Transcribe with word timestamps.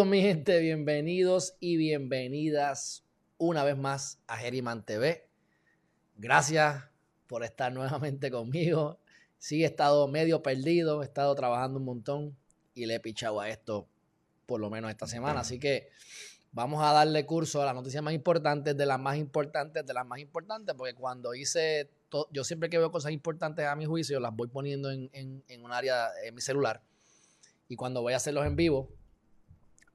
Saludos 0.00 0.12
mi 0.12 0.22
gente, 0.22 0.58
bienvenidos 0.60 1.56
y 1.60 1.76
bienvenidas 1.76 3.04
una 3.36 3.64
vez 3.64 3.76
más 3.76 4.18
a 4.28 4.38
Geriman 4.38 4.82
TV. 4.82 5.28
Gracias 6.16 6.84
por 7.26 7.44
estar 7.44 7.70
nuevamente 7.70 8.30
conmigo. 8.30 8.98
Sí, 9.36 9.62
he 9.62 9.66
estado 9.66 10.08
medio 10.08 10.42
perdido, 10.42 11.02
he 11.02 11.04
estado 11.04 11.34
trabajando 11.34 11.80
un 11.80 11.84
montón 11.84 12.34
y 12.72 12.86
le 12.86 12.94
he 12.94 13.00
pichado 13.00 13.40
a 13.40 13.50
esto 13.50 13.88
por 14.46 14.58
lo 14.58 14.70
menos 14.70 14.90
esta 14.90 15.06
semana. 15.06 15.40
Así 15.40 15.58
que 15.58 15.90
vamos 16.50 16.82
a 16.82 16.94
darle 16.94 17.26
curso 17.26 17.60
a 17.60 17.66
las 17.66 17.74
noticias 17.74 18.02
más 18.02 18.14
importantes, 18.14 18.74
de 18.74 18.86
las 18.86 18.98
más 18.98 19.18
importantes, 19.18 19.84
de 19.84 19.92
las 19.92 20.06
más 20.06 20.18
importantes, 20.18 20.74
porque 20.78 20.94
cuando 20.94 21.34
hice, 21.34 21.90
yo 22.30 22.42
siempre 22.42 22.70
que 22.70 22.78
veo 22.78 22.90
cosas 22.90 23.12
importantes 23.12 23.66
a 23.66 23.76
mi 23.76 23.84
juicio, 23.84 24.18
las 24.18 24.34
voy 24.34 24.48
poniendo 24.48 24.90
en, 24.90 25.10
en 25.12 25.62
un 25.62 25.72
área 25.72 26.08
en 26.24 26.34
mi 26.34 26.40
celular. 26.40 26.80
Y 27.68 27.76
cuando 27.76 28.00
voy 28.00 28.14
a 28.14 28.16
hacerlos 28.16 28.46
en 28.46 28.56
vivo, 28.56 28.88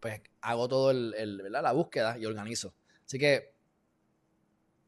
pues 0.06 0.22
hago 0.42 0.68
todo 0.68 0.92
el, 0.92 1.52
la 1.52 1.72
búsqueda 1.72 2.16
y 2.20 2.28
organizo. 2.28 2.76
Así 3.08 3.18
que 3.18 3.56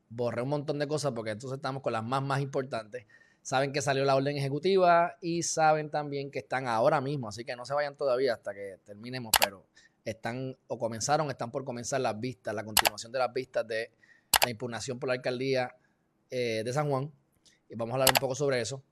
borré 0.09 0.43
un 0.43 0.49
montón 0.49 0.77
de 0.77 0.87
cosas 0.87 1.11
porque 1.13 1.31
entonces 1.31 1.57
estamos 1.57 1.81
con 1.81 1.91
las 1.91 2.03
más, 2.03 2.21
más 2.21 2.39
importantes. 2.39 3.07
Saben 3.41 3.73
que 3.73 3.81
salió 3.81 4.05
la 4.05 4.15
orden 4.15 4.37
ejecutiva 4.37 5.17
y 5.19 5.41
saben 5.41 5.89
también 5.89 6.29
que 6.29 6.37
están 6.37 6.67
ahora 6.67 7.01
mismo, 7.01 7.29
así 7.29 7.43
que 7.43 7.55
no 7.55 7.65
se 7.65 7.73
vayan 7.73 7.97
todavía 7.97 8.35
hasta 8.35 8.53
que 8.53 8.77
terminemos, 8.85 9.31
pero 9.43 9.65
están 10.05 10.55
o 10.67 10.77
comenzaron, 10.77 11.31
están 11.31 11.49
por 11.49 11.65
comenzar 11.65 11.99
las 11.99 12.19
vistas, 12.19 12.53
la 12.53 12.63
continuación 12.63 13.11
de 13.11 13.17
las 13.17 13.33
vistas 13.33 13.67
de 13.67 13.89
la 14.43 14.51
impugnación 14.51 14.99
por 14.99 15.07
la 15.07 15.13
alcaldía 15.15 15.75
eh, 16.29 16.61
de 16.63 16.73
San 16.73 16.91
Juan. 16.91 17.11
Y 17.67 17.75
vamos 17.75 17.93
a 17.93 17.95
hablar 17.95 18.09
un 18.09 18.21
poco 18.21 18.35
sobre 18.35 18.61
eso. 18.61 18.83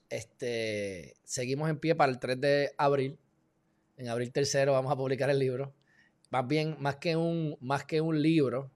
este, 0.09 1.17
seguimos 1.23 1.69
en 1.69 1.79
pie 1.79 1.95
para 1.95 2.11
el 2.11 2.19
3 2.19 2.39
de 2.39 2.71
abril. 2.77 3.17
En 3.97 4.09
abril 4.09 4.31
tercero 4.31 4.73
vamos 4.73 4.91
a 4.91 4.95
publicar 4.95 5.29
el 5.29 5.39
libro. 5.39 5.73
Más 6.29 6.47
bien, 6.47 6.75
más 6.79 6.97
que 6.97 7.15
un, 7.15 7.57
más 7.61 7.85
que 7.85 8.01
un 8.01 8.21
libro, 8.21 8.71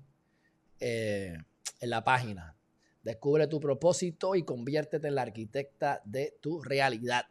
eh, 0.78 1.38
en 1.80 1.90
la 1.90 2.04
página 2.04 2.57
Descubre 3.02 3.46
tu 3.46 3.60
propósito 3.60 4.34
y 4.34 4.44
conviértete 4.44 5.08
en 5.08 5.14
la 5.14 5.22
arquitecta 5.22 6.02
de 6.04 6.36
tu 6.40 6.62
realidad. 6.62 7.26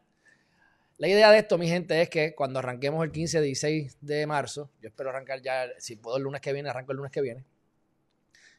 La 0.97 1.07
idea 1.07 1.29
de 1.29 1.37
esto, 1.37 1.59
mi 1.59 1.67
gente, 1.67 2.01
es 2.01 2.09
que 2.09 2.33
cuando 2.33 2.59
arranquemos 2.59 3.03
el 3.03 3.11
15, 3.11 3.41
16 3.41 3.97
de 4.01 4.25
marzo, 4.25 4.71
yo 4.81 4.89
espero 4.89 5.11
arrancar 5.11 5.41
ya, 5.41 5.67
si 5.77 5.95
puedo 5.95 6.17
el 6.17 6.23
lunes 6.23 6.41
que 6.41 6.53
viene, 6.53 6.69
arranco 6.69 6.91
el 6.91 6.97
lunes 6.97 7.11
que 7.11 7.21
viene, 7.21 7.45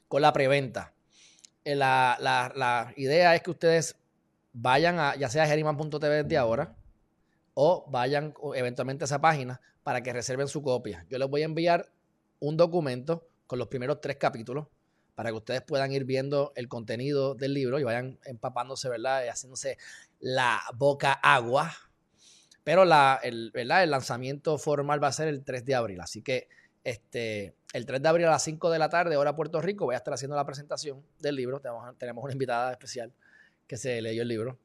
con 0.07 0.23
la 0.23 0.33
preventa. 0.33 0.95
Eh, 1.65 1.75
la, 1.75 2.17
la, 2.21 2.93
idea 2.97 3.35
es 3.35 3.43
que 3.43 3.51
ustedes 3.51 3.97
vayan 4.53 5.01
a, 5.01 5.17
ya 5.17 5.29
sea 5.29 5.47
geriman.tv 5.47 6.23
desde 6.23 6.37
ahora, 6.37 6.77
o 7.55 7.85
vayan 7.91 8.35
eventualmente 8.55 9.03
a 9.03 9.07
esa 9.07 9.21
página 9.21 9.61
para 9.83 10.03
que 10.03 10.13
reserven 10.13 10.47
su 10.47 10.63
copia. 10.63 11.05
Yo 11.11 11.19
les 11.19 11.29
voy 11.29 11.43
a 11.43 11.47
enviar 11.47 11.91
un 12.39 12.57
documento 12.57 13.27
con 13.49 13.59
los 13.59 13.67
primeros 13.67 14.01
tres 14.01 14.17
capítulos 14.17 14.69
para 15.19 15.31
que 15.31 15.37
ustedes 15.37 15.63
puedan 15.63 15.91
ir 15.91 16.05
viendo 16.05 16.53
el 16.55 16.69
contenido 16.69 17.35
del 17.35 17.53
libro 17.53 17.81
y 17.81 17.83
vayan 17.83 18.21
empapándose, 18.25 18.89
¿verdad? 18.89 19.25
Y 19.25 19.29
haciéndose 19.29 19.77
la 20.21 20.61
boca 20.77 21.13
agua. 21.13 21.75
Pero 22.63 22.85
la, 22.85 23.19
el, 23.25 23.51
¿verdad? 23.53 23.83
el 23.83 23.91
lanzamiento 23.91 24.59
formal 24.59 25.03
va 25.03 25.09
a 25.09 25.13
ser 25.13 25.27
el 25.27 25.43
3 25.43 25.65
de 25.65 25.75
abril. 25.75 26.01
Así 26.01 26.23
que 26.23 26.49
este, 26.85 27.57
el 27.73 27.85
3 27.85 28.01
de 28.01 28.09
abril 28.09 28.27
a 28.27 28.31
las 28.31 28.45
5 28.45 28.71
de 28.71 28.79
la 28.79 28.91
tarde, 28.91 29.17
hora 29.17 29.35
Puerto 29.35 29.61
Rico, 29.61 29.87
voy 29.87 29.97
a 29.97 29.99
estar 29.99 30.15
haciendo 30.15 30.37
la 30.37 30.47
presentación 30.47 31.05
del 31.19 31.35
libro. 31.35 31.59
Tenemos, 31.59 31.99
tenemos 31.99 32.23
una 32.23 32.33
invitada 32.33 32.71
especial 32.71 33.13
que 33.67 33.77
se 33.77 34.01
leyó 34.01 34.23
el 34.23 34.29
libro. 34.29 34.57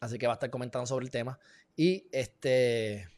Así 0.00 0.18
que 0.18 0.26
va 0.26 0.34
a 0.34 0.36
estar 0.36 0.50
comentando 0.50 0.84
sobre 0.84 1.06
el 1.06 1.10
tema. 1.10 1.38
Y 1.76 2.08
este, 2.12 3.08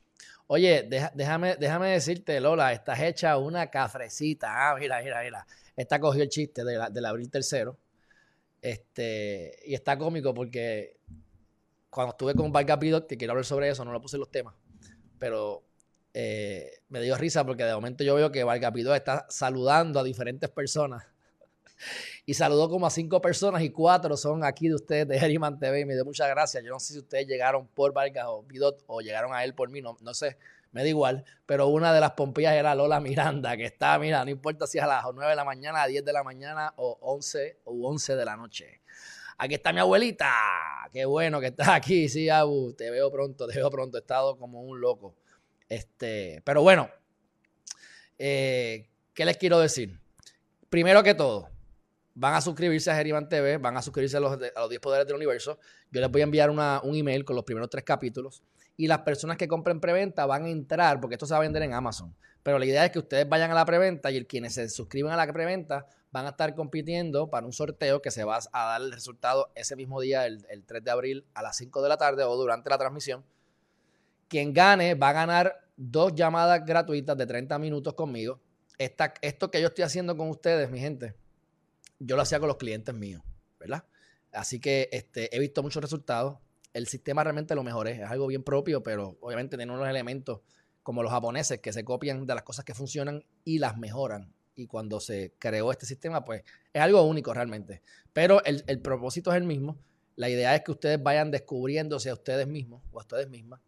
oye, 0.47 0.89
déjame, 1.17 1.57
déjame 1.57 1.91
decirte, 1.91 2.39
Lola, 2.39 2.73
estás 2.73 3.01
hecha 3.01 3.39
una 3.39 3.73
cafrecita. 3.73 4.71
Ah, 4.71 4.77
mira, 4.79 5.03
mira, 5.03 5.21
mira. 5.21 5.45
Esta 5.77 5.99
cogió 5.99 6.23
el 6.23 6.29
chiste 6.29 6.65
de 6.65 6.79
del 6.91 7.05
abril 7.05 7.31
tercero. 7.31 7.79
Este, 8.63 9.59
y 9.67 9.75
está 9.75 9.99
cómico 9.99 10.33
porque 10.33 10.97
cuando 11.91 12.13
estuve 12.13 12.35
con 12.35 12.51
Vargas 12.51 12.79
Pidot, 12.79 13.07
que 13.07 13.19
quiero 13.19 13.33
hablar 13.33 13.45
sobre 13.45 13.69
eso, 13.69 13.85
no 13.85 13.93
lo 13.93 14.01
puse 14.01 14.17
en 14.17 14.21
los 14.21 14.31
temas, 14.31 14.55
pero 15.19 15.63
eh, 16.15 16.81
me 16.89 17.03
dio 17.03 17.17
risa 17.17 17.45
porque 17.45 17.65
de 17.65 17.75
momento 17.75 18.05
yo 18.05 18.15
veo 18.15 18.33
que 18.33 18.43
Vargas 18.43 18.73
Pidot 18.73 18.97
está 18.97 19.27
saludando 19.29 20.01
a 20.01 20.05
diferentes 20.05 20.49
personas. 20.49 21.05
y 22.27 22.35
saludó 22.35 22.71
como 22.71 22.87
a 22.87 22.91
cinco 22.91 23.21
personas 23.21 23.63
y 23.63 23.71
cuatro 23.71 24.17
son 24.17 24.45
aquí 24.45 24.69
de 24.69 24.77
ustedes 24.77 25.09
de 25.09 25.19
Geriman 25.19 25.59
TV 25.59 25.81
y 25.81 25.85
me 25.85 25.95
dio 25.95 26.05
muchas 26.05 26.29
gracias. 26.31 26.65
Yo 26.65 26.71
no 26.71 26.81
sé 26.81 26.95
si 26.95 27.01
ustedes 27.01 27.27
llegaron 27.27 27.67
por 27.67 27.93
Vargas 27.93 28.25
o 28.29 28.47
o 28.87 29.01
llegaron 29.03 29.35
a 29.35 29.45
él 29.45 29.55
por 29.55 29.69
mí, 29.69 29.83
no, 29.83 29.97
no 30.01 30.15
sé 30.15 30.39
me 30.75 30.83
da 30.83 30.89
igual, 30.89 31.25
pero 31.47 31.69
una 31.69 31.95
de 31.95 32.01
las 32.01 32.11
pompillas 32.13 32.53
era 32.53 32.75
Lola 32.75 32.99
Miranda, 32.99 33.57
que 33.57 33.65
está, 33.65 33.97
mira, 33.97 34.25
no 34.25 34.31
importa 34.33 34.67
si 34.67 34.79
es 34.79 34.85
a 34.85 34.89
las 34.89 35.05
9 35.05 35.31
de 35.31 35.37
la 35.37 35.45
mañana, 35.45 35.83
a 35.83 35.87
10 35.87 36.05
de 36.05 36.13
la 36.13 36.25
mañana 36.25 36.75
o 36.77 36.99
11 37.01 37.61
o 37.63 37.89
11 37.89 38.17
de 38.17 38.25
la 38.25 38.37
noche. 38.37 38.83
Aquí 39.39 39.55
está 39.55 39.73
mi 39.73 39.79
abuelita, 39.79 40.33
qué 40.93 41.05
bueno 41.05 41.41
que 41.41 41.47
estás 41.47 41.69
aquí, 41.69 42.09
sí, 42.09 42.29
Abu, 42.29 42.73
te 42.73 42.91
veo 42.91 43.09
pronto, 43.13 43.47
te 43.47 43.57
veo 43.57 43.71
pronto, 43.71 43.99
he 43.99 44.01
estado 44.01 44.37
como 44.37 44.63
un 44.63 44.81
loco. 44.81 45.15
Este, 45.69 46.43
pero 46.45 46.63
bueno, 46.63 46.91
eh, 48.19 48.91
¿qué 49.15 49.25
les 49.25 49.37
quiero 49.37 49.61
decir? 49.61 50.01
Primero 50.71 51.05
que 51.05 51.15
todo, 51.15 51.51
van 52.15 52.35
a 52.35 52.41
suscribirse 52.41 52.91
a 52.91 52.97
Geriman 52.97 53.29
TV, 53.29 53.59
van 53.59 53.77
a 53.77 53.83
suscribirse 53.83 54.17
a 54.17 54.21
los, 54.21 54.33
a 54.33 54.61
los 54.61 54.69
10 54.69 54.81
poderes 54.81 55.07
del 55.07 55.15
universo. 55.15 55.57
Yo 55.93 56.01
les 56.01 56.11
voy 56.11 56.23
a 56.23 56.25
enviar 56.25 56.51
un 56.51 56.97
email 56.97 57.25
con 57.25 57.37
los 57.37 57.45
primeros 57.45 57.71
tres 57.71 57.85
capítulos 57.85 58.43
y 58.77 58.89
las 58.89 59.01
personas 59.01 59.37
que 59.37 59.49
compren 59.49 59.81
preventa 59.81 60.27
van 60.27 60.45
a 60.45 60.51
entrar, 60.51 61.01
porque 61.01 61.15
esto 61.15 61.27
se 61.27 61.35
va 61.35 61.39
a 61.39 61.43
vender 61.43 61.63
en 61.63 61.75
Amazon. 61.75 62.15
Pero 62.43 62.59
la 62.59 62.67
idea 62.67 62.85
es 62.85 62.91
que 62.91 62.99
ustedes 62.99 63.29
vayan 63.29 63.51
a 63.51 63.55
la 63.55 63.65
preventa 63.65 64.11
y 64.11 64.25
quienes 64.27 64.55
se 64.55 64.69
suscriban 64.69 65.13
a 65.13 65.17
la 65.17 65.33
preventa 65.33 65.87
van 66.11 66.27
a 66.27 66.31
estar 66.31 66.55
compitiendo 66.55 67.31
para 67.31 67.47
un 67.47 67.53
sorteo 67.53 68.03
que 68.03 68.11
se 68.11 68.23
va 68.23 68.39
a 68.53 68.67
dar 68.67 68.83
el 68.83 68.93
resultado 68.93 69.51
ese 69.55 69.77
mismo 69.77 70.01
día, 70.01 70.27
el, 70.27 70.65
3 70.67 70.85
de 70.85 70.91
abril, 70.91 71.27
a 71.35 71.43
las 71.43 71.57
5 71.57 71.83
de 71.83 71.89
la 71.89 71.97
tarde 71.97 72.25
o 72.25 72.37
durante 72.37 72.71
la 72.71 72.79
transmisión. 72.79 73.25
Quien 74.29 74.53
gane 74.53 74.95
va 74.95 75.09
a 75.09 75.13
ganar 75.13 75.67
dos 75.77 76.15
llamadas 76.15 76.65
gratuitas 76.65 77.17
de 77.17 77.27
30 77.27 77.59
minutos 77.59 77.95
conmigo. 77.95 78.41
esto 78.79 79.51
que 79.51 79.61
yo 79.61 79.69
estoy 79.69 79.85
haciendo 79.85 80.17
con 80.17 80.29
ustedes, 80.29 80.71
mi 80.71 80.81
gente, 80.81 81.15
yo 81.99 82.17
lo 82.17 82.23
hacía 82.23 82.39
con 82.41 82.49
los 82.49 82.59
clientes 82.59 82.95
míos, 82.95 83.23
¿verdad? 83.59 83.85
Así 84.33 84.61
que 84.61 84.89
este, 84.93 85.35
he 85.35 85.39
visto 85.39 85.63
muchos 85.63 85.83
resultados 85.83 86.39
el 86.75 86.89
sistema 86.89 87.23
realmente 87.23 87.55
lo 87.55 87.63
mejor 87.63 87.89
es 87.89 88.03
algo 88.03 88.27
bien 88.27 88.43
propio, 88.43 88.83
pero 88.83 89.17
obviamente 89.21 89.57
tiene 89.57 89.73
unos 89.73 89.89
elementos 89.89 90.41
como 90.83 91.03
los 91.03 91.13
japoneses 91.13 91.61
que 91.61 91.73
se 91.73 91.85
copian 91.85 92.27
de 92.27 92.35
las 92.35 92.43
cosas 92.43 92.65
que 92.65 92.75
funcionan 92.75 93.25
y 93.45 93.59
las 93.61 93.79
mejoran. 93.79 94.35
Y 94.57 94.67
cuando 94.67 95.01
se 95.01 95.33
creó 95.39 95.71
este 95.71 95.87
sistema, 95.87 96.25
pues 96.25 96.43
es 96.73 96.83
algo 96.83 97.03
único 97.03 97.33
realmente. 97.33 97.81
Pero 98.13 98.45
el, 98.45 98.81
propósito 98.83 99.31
es 99.33 99.37
el 99.37 99.45
mismo. 99.45 99.79
La 100.17 100.29
idea 100.29 100.55
es 100.55 100.63
que 100.63 100.73
ustedes 100.73 101.03
vayan 101.03 101.31
descubriéndose 101.31 102.11
a 102.11 102.15
ustedes 102.15 102.47
mismos 102.47 102.83
o 102.93 102.99
a 102.99 103.03
ustedes 103.03 103.29
mismas. 103.31 103.61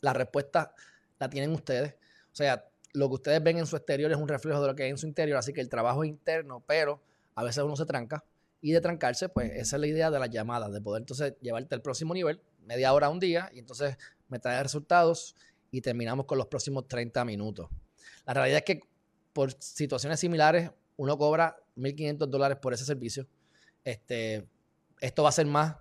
La 0.00 0.12
respuesta 0.12 0.74
la 1.18 1.28
tienen 1.28 1.50
ustedes. 1.52 1.94
O 2.32 2.36
sea, 2.36 2.68
lo 2.92 3.08
que 3.08 3.14
ustedes 3.14 3.42
ven 3.42 3.58
en 3.58 3.66
su 3.66 3.76
exterior 3.76 4.10
es 4.12 4.18
un 4.18 4.28
reflejo 4.28 4.60
de 4.60 4.68
lo 4.68 4.74
que 4.76 4.84
hay 4.84 4.90
en 4.90 4.98
su 4.98 5.06
interior, 5.06 5.38
así 5.38 5.52
que 5.52 5.60
el 5.60 5.68
trabajo 5.68 6.04
es 6.04 6.10
interno, 6.10 6.62
pero 6.66 7.02
a 7.34 7.42
veces 7.42 7.64
uno 7.64 7.74
se 7.74 7.84
tranca 7.86 8.24
y 8.60 8.72
de 8.72 8.80
trancarse, 8.80 9.28
pues 9.28 9.52
esa 9.52 9.76
es 9.76 9.80
la 9.80 9.86
idea 9.86 10.10
de 10.10 10.18
las 10.18 10.30
llamadas, 10.30 10.72
de 10.72 10.80
poder 10.80 11.02
entonces 11.02 11.34
llevarte 11.40 11.74
al 11.74 11.82
próximo 11.82 12.14
nivel, 12.14 12.40
media 12.64 12.92
hora 12.92 13.08
un 13.08 13.20
día, 13.20 13.50
y 13.52 13.58
entonces 13.58 13.96
me 14.28 14.38
trae 14.38 14.62
resultados 14.62 15.36
y 15.70 15.80
terminamos 15.80 16.26
con 16.26 16.38
los 16.38 16.46
próximos 16.46 16.88
30 16.88 17.24
minutos. 17.24 17.68
La 18.26 18.34
realidad 18.34 18.58
es 18.58 18.64
que 18.64 18.80
por 19.32 19.52
situaciones 19.62 20.18
similares, 20.18 20.70
uno 20.96 21.16
cobra 21.16 21.56
1.500 21.76 22.26
dólares 22.26 22.58
por 22.60 22.74
ese 22.74 22.84
servicio. 22.84 23.26
Este, 23.84 24.48
esto 25.00 25.22
va 25.22 25.28
a 25.28 25.32
ser 25.32 25.46
más, 25.46 25.76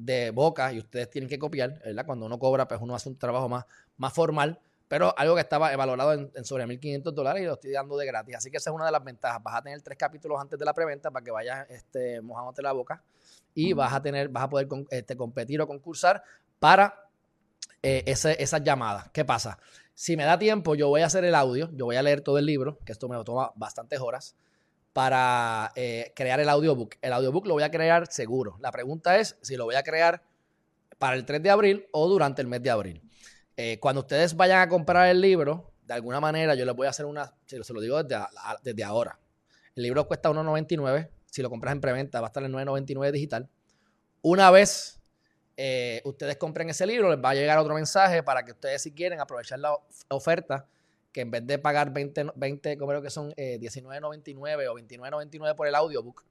de 0.00 0.30
boca 0.30 0.72
y 0.72 0.78
ustedes 0.78 1.10
tienen 1.10 1.28
que 1.28 1.38
copiar, 1.38 1.78
¿verdad? 1.84 2.06
Cuando 2.06 2.24
uno 2.24 2.38
cobra, 2.38 2.66
pues 2.66 2.80
uno 2.80 2.94
hace 2.94 3.10
un 3.10 3.18
trabajo 3.18 3.50
más, 3.50 3.66
más 3.98 4.12
formal, 4.14 4.58
pero 4.90 5.14
algo 5.16 5.36
que 5.36 5.42
estaba 5.42 5.76
valorado 5.76 6.14
en, 6.14 6.44
sobre 6.44 6.66
1.500 6.66 7.12
dólares 7.12 7.44
y 7.44 7.46
lo 7.46 7.52
estoy 7.52 7.70
dando 7.70 7.96
de 7.96 8.06
gratis. 8.06 8.34
Así 8.34 8.50
que 8.50 8.56
esa 8.56 8.70
es 8.70 8.74
una 8.74 8.86
de 8.86 8.90
las 8.90 9.04
ventajas. 9.04 9.40
Vas 9.40 9.54
a 9.54 9.62
tener 9.62 9.80
tres 9.82 9.96
capítulos 9.96 10.40
antes 10.40 10.58
de 10.58 10.64
la 10.64 10.74
preventa 10.74 11.12
para 11.12 11.24
que 11.24 11.30
vayas 11.30 11.70
este, 11.70 12.20
mojándote 12.20 12.60
la 12.60 12.72
boca 12.72 13.00
y 13.54 13.72
vas 13.72 13.92
a 13.92 14.02
tener, 14.02 14.30
vas 14.30 14.42
a 14.42 14.50
poder 14.50 14.66
este, 14.90 15.16
competir 15.16 15.60
o 15.60 15.68
concursar 15.68 16.24
para 16.58 17.08
eh, 17.84 18.02
esas 18.04 18.64
llamadas. 18.64 19.08
¿Qué 19.12 19.24
pasa? 19.24 19.60
Si 19.94 20.16
me 20.16 20.24
da 20.24 20.36
tiempo, 20.40 20.74
yo 20.74 20.88
voy 20.88 21.02
a 21.02 21.06
hacer 21.06 21.24
el 21.24 21.36
audio, 21.36 21.70
yo 21.72 21.84
voy 21.84 21.94
a 21.94 22.02
leer 22.02 22.22
todo 22.22 22.38
el 22.38 22.46
libro, 22.46 22.80
que 22.84 22.90
esto 22.90 23.08
me 23.08 23.22
toma 23.22 23.52
bastantes 23.54 24.00
horas 24.00 24.34
para 24.92 25.70
eh, 25.76 26.12
crear 26.16 26.40
el 26.40 26.48
audiobook. 26.48 26.96
El 27.00 27.12
audiobook 27.12 27.46
lo 27.46 27.54
voy 27.54 27.62
a 27.62 27.70
crear 27.70 28.08
seguro. 28.08 28.56
La 28.58 28.72
pregunta 28.72 29.20
es 29.20 29.38
si 29.40 29.56
lo 29.56 29.66
voy 29.66 29.76
a 29.76 29.84
crear 29.84 30.20
para 30.98 31.14
el 31.14 31.24
3 31.24 31.40
de 31.44 31.50
abril 31.50 31.86
o 31.92 32.08
durante 32.08 32.42
el 32.42 32.48
mes 32.48 32.60
de 32.60 32.70
abril. 32.70 33.09
Eh, 33.62 33.78
cuando 33.78 34.00
ustedes 34.00 34.34
vayan 34.34 34.62
a 34.62 34.68
comprar 34.70 35.10
el 35.10 35.20
libro, 35.20 35.70
de 35.84 35.92
alguna 35.92 36.18
manera 36.18 36.54
yo 36.54 36.64
les 36.64 36.74
voy 36.74 36.86
a 36.86 36.90
hacer 36.90 37.04
una, 37.04 37.30
se 37.44 37.58
lo 37.74 37.80
digo 37.82 38.02
desde, 38.02 38.84
ahora. 38.84 39.18
El 39.76 39.82
libro 39.82 40.08
cuesta 40.08 40.30
1.99, 40.30 41.10
si 41.26 41.42
lo 41.42 41.50
compras 41.50 41.72
en 41.72 41.82
preventa 41.82 42.22
va 42.22 42.28
a 42.28 42.30
estar 42.30 42.42
en 42.42 42.52
9.99 42.52 43.10
digital. 43.12 43.50
Una 44.22 44.50
vez 44.50 44.98
eh, 45.58 46.00
ustedes 46.06 46.38
compren 46.38 46.70
ese 46.70 46.86
libro, 46.86 47.10
les 47.10 47.22
va 47.22 47.30
a 47.30 47.34
llegar 47.34 47.58
otro 47.58 47.74
mensaje 47.74 48.22
para 48.22 48.46
que 48.46 48.52
ustedes 48.52 48.80
si 48.80 48.92
quieren 48.92 49.20
aprovechar 49.20 49.58
la 49.58 49.76
oferta 50.08 50.66
que 51.12 51.20
en 51.20 51.30
vez 51.30 51.46
de 51.46 51.58
pagar 51.58 51.92
20, 51.92 52.28
20 52.34 52.78
como 52.78 52.88
creo 52.88 53.02
que 53.02 53.10
son 53.10 53.34
eh, 53.36 53.58
19.99 53.60 54.68
o 54.70 54.74
29.99 54.74 55.54
por 55.54 55.66
el 55.66 55.74
audiobook, 55.74 56.24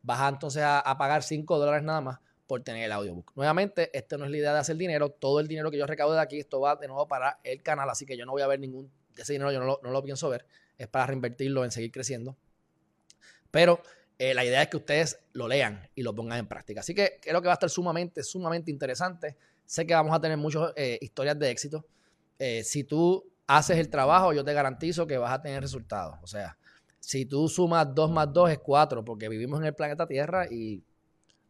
vas 0.00 0.32
entonces 0.32 0.62
a, 0.64 0.96
pagar 0.96 1.24
5 1.24 1.58
dólares 1.58 1.82
nada 1.82 2.00
más 2.00 2.20
por 2.46 2.62
tener 2.62 2.84
el 2.84 2.92
audiobook. 2.92 3.32
Nuevamente, 3.34 3.90
esta 3.96 4.18
no 4.18 4.24
es 4.24 4.30
la 4.30 4.36
idea 4.36 4.52
de 4.52 4.58
hacer 4.58 4.76
dinero. 4.76 5.10
Todo 5.10 5.40
el 5.40 5.48
dinero 5.48 5.70
que 5.70 5.78
yo 5.78 5.86
recaude 5.86 6.16
de 6.16 6.22
aquí, 6.22 6.40
esto 6.40 6.60
va 6.60 6.76
de 6.76 6.88
nuevo 6.88 7.08
para 7.08 7.40
el 7.44 7.62
canal, 7.62 7.88
así 7.88 8.04
que 8.06 8.16
yo 8.16 8.26
no 8.26 8.32
voy 8.32 8.42
a 8.42 8.46
ver 8.46 8.60
ningún, 8.60 8.90
ese 9.16 9.32
dinero 9.32 9.52
yo 9.52 9.60
no 9.60 9.90
lo, 9.90 10.02
pienso 10.02 10.28
ver, 10.28 10.46
es 10.76 10.88
para 10.88 11.06
reinvertirlo 11.06 11.64
en 11.64 11.70
seguir 11.70 11.90
creciendo. 11.90 12.36
Pero 13.50 13.80
eh, 14.18 14.34
la 14.34 14.44
idea 14.44 14.62
es 14.62 14.68
que 14.68 14.76
ustedes 14.76 15.20
lo 15.32 15.48
lean 15.48 15.88
y 15.94 16.02
lo 16.02 16.14
pongan 16.14 16.38
en 16.38 16.46
práctica. 16.46 16.80
Así 16.80 16.94
que 16.94 17.18
creo 17.22 17.40
que 17.40 17.46
va 17.46 17.52
a 17.52 17.54
estar 17.54 17.70
sumamente, 17.70 18.22
sumamente 18.22 18.70
interesante. 18.70 19.36
Sé 19.64 19.86
que 19.86 19.94
vamos 19.94 20.14
a 20.14 20.20
tener 20.20 20.36
muchas 20.36 20.72
eh, 20.76 20.98
historias 21.00 21.38
de 21.38 21.50
éxito. 21.50 21.86
Eh, 22.38 22.62
si 22.64 22.84
tú 22.84 23.24
haces 23.46 23.78
el 23.78 23.88
trabajo, 23.88 24.32
yo 24.32 24.44
te 24.44 24.52
garantizo 24.52 25.06
que 25.06 25.18
vas 25.18 25.32
a 25.32 25.40
tener 25.40 25.62
resultados. 25.62 26.18
O 26.22 26.26
sea, 26.26 26.56
si 27.00 27.26
tú 27.26 27.48
sumas 27.48 27.94
2 27.94 28.10
más 28.10 28.32
2 28.32 28.50
es 28.50 28.58
4, 28.58 29.04
porque 29.04 29.28
vivimos 29.28 29.60
en 29.60 29.66
el 29.66 29.74
planeta 29.74 30.06
Tierra 30.06 30.46
y 30.50 30.82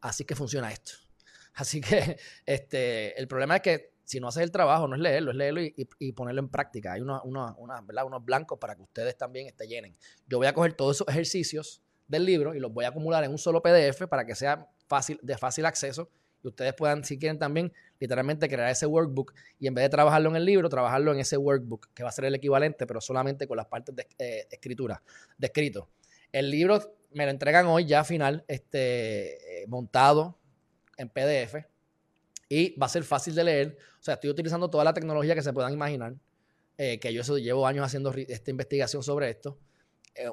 así 0.05 0.25
que 0.25 0.37
funciona 0.37 0.71
esto. 0.71 0.93
Así 1.55 1.81
que 1.81 2.19
este, 2.47 3.19
el 3.19 3.29
problema 3.29 3.56
es 3.56 3.62
que 3.62 3.95
si 4.03 4.19
no 4.19 4.29
haces 4.29 4.43
el 4.43 4.51
trabajo, 4.51 4.89
no 4.89 4.97
es 4.97 5.01
leerlo, 5.01 5.31
es 5.31 5.37
leerlo 5.37 5.61
y, 5.62 6.12
ponerlo 6.12 6.41
en 6.41 6.49
práctica. 6.49 6.93
Hay 6.93 7.01
unos 7.01 8.25
blancos 8.25 8.59
para 8.59 8.75
que 8.75 8.83
ustedes 8.83 9.17
también 9.17 9.47
estén 9.47 9.69
llenen. 9.69 9.97
Yo 10.27 10.39
voy 10.39 10.49
a 10.49 10.53
coger 10.53 10.75
todos 10.75 10.97
esos 10.97 11.09
ejercicios 11.09 11.81
del 12.09 12.27
libro 12.27 12.55
y 12.55 12.61
los 12.61 12.73
voy 12.73 12.85
a 12.85 12.89
acumular 12.89 13.23
en 13.25 13.31
un 13.31 13.39
solo 13.39 13.62
PDF 13.62 14.06
para 14.09 14.27
que 14.27 14.35
sea 14.35 14.69
fácil, 14.89 15.19
de 15.23 15.39
fácil 15.39 15.65
acceso 15.65 16.11
y 16.43 16.49
ustedes 16.49 16.75
puedan, 16.75 17.05
si 17.05 17.19
quieren 17.19 17.39
también, 17.39 17.73
literalmente 17.99 18.49
crear 18.49 18.69
ese 18.69 18.87
workbook 18.87 19.33
y 19.59 19.67
en 19.67 19.75
vez 19.75 19.85
de 19.85 19.89
trabajarlo 19.89 20.29
en 20.31 20.37
el 20.37 20.45
libro, 20.45 20.69
trabajarlo 20.69 21.12
en 21.12 21.21
ese 21.21 21.39
workbook, 21.39 21.89
que 21.95 22.03
va 22.03 22.11
a 22.11 22.12
ser 22.12 22.27
el 22.27 22.35
equivalente, 22.35 22.87
pero 22.87 23.00
solamente 23.00 23.47
con 23.47 23.57
las 23.57 23.67
partes 23.67 23.97
de 23.97 24.07
eh, 24.19 24.47
escritura, 24.50 25.03
de 25.39 25.47
escrito. 25.47 25.89
El 26.35 26.51
libro 26.51 26.97
me 27.13 27.27
lo 27.27 27.31
entregan 27.31 27.67
hoy 27.67 27.85
ya 27.85 28.03
final, 28.03 28.45
este, 28.49 29.63
eh, 29.63 29.67
montado 29.69 30.37
en 30.97 31.09
PDF 31.09 31.65
y 32.49 32.77
va 32.77 32.87
a 32.87 32.89
ser 32.89 33.05
fácil 33.05 33.37
de 33.37 33.45
leer. 33.45 33.79
O 34.01 34.03
sea, 34.03 34.15
estoy 34.15 34.31
utilizando 34.31 34.69
toda 34.69 34.83
la 34.83 34.93
tecnología 34.93 35.37
que 35.37 35.43
se 35.43 35.53
puedan 35.53 35.73
imaginar, 35.73 36.17
eh, 36.77 36.99
que 36.99 37.15
yo 37.15 37.23
llevo 37.39 37.69
años 37.69 37.87
haciendo 37.87 38.13
esta 38.13 38.51
investigación 38.51 39.05
sobre 39.05 39.31
esto. 39.31 39.59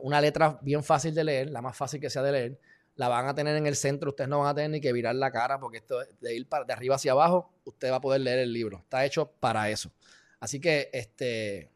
una 0.02 0.20
letra 0.20 0.58
bien 0.64 0.84
fácil 0.84 1.14
de 1.14 1.24
leer, 1.24 1.52
la 1.52 1.62
más 1.62 1.78
fácil 1.78 2.02
que 2.02 2.10
sea 2.10 2.24
de 2.24 2.32
leer 2.32 2.60
la 2.96 3.08
van 3.08 3.28
a 3.28 3.36
tener 3.36 3.56
en 3.56 3.68
el 3.68 3.76
centro, 3.76 4.10
ustedes 4.10 4.30
no 4.30 4.40
van 4.40 4.50
a 4.50 4.56
tener 4.56 4.70
ni 4.72 4.82
que 4.82 4.92
virar 4.92 5.16
la 5.16 5.32
cara 5.32 5.60
porque 5.60 5.78
esto 5.78 6.00
de 6.20 6.36
ir 6.36 6.48
de 6.68 6.74
arriba 6.74 6.96
hacia 6.96 7.12
abajo, 7.14 7.54
usted 7.64 7.92
va 7.92 7.98
a 7.98 8.02
poder 8.02 8.22
leer 8.22 8.40
el 8.40 8.54
libro. 8.54 8.80
Está 8.80 9.06
hecho 9.06 9.32
para 9.40 9.70
eso. 9.70 9.92
Así 10.40 10.60
que 10.60 10.90
este 10.94 11.71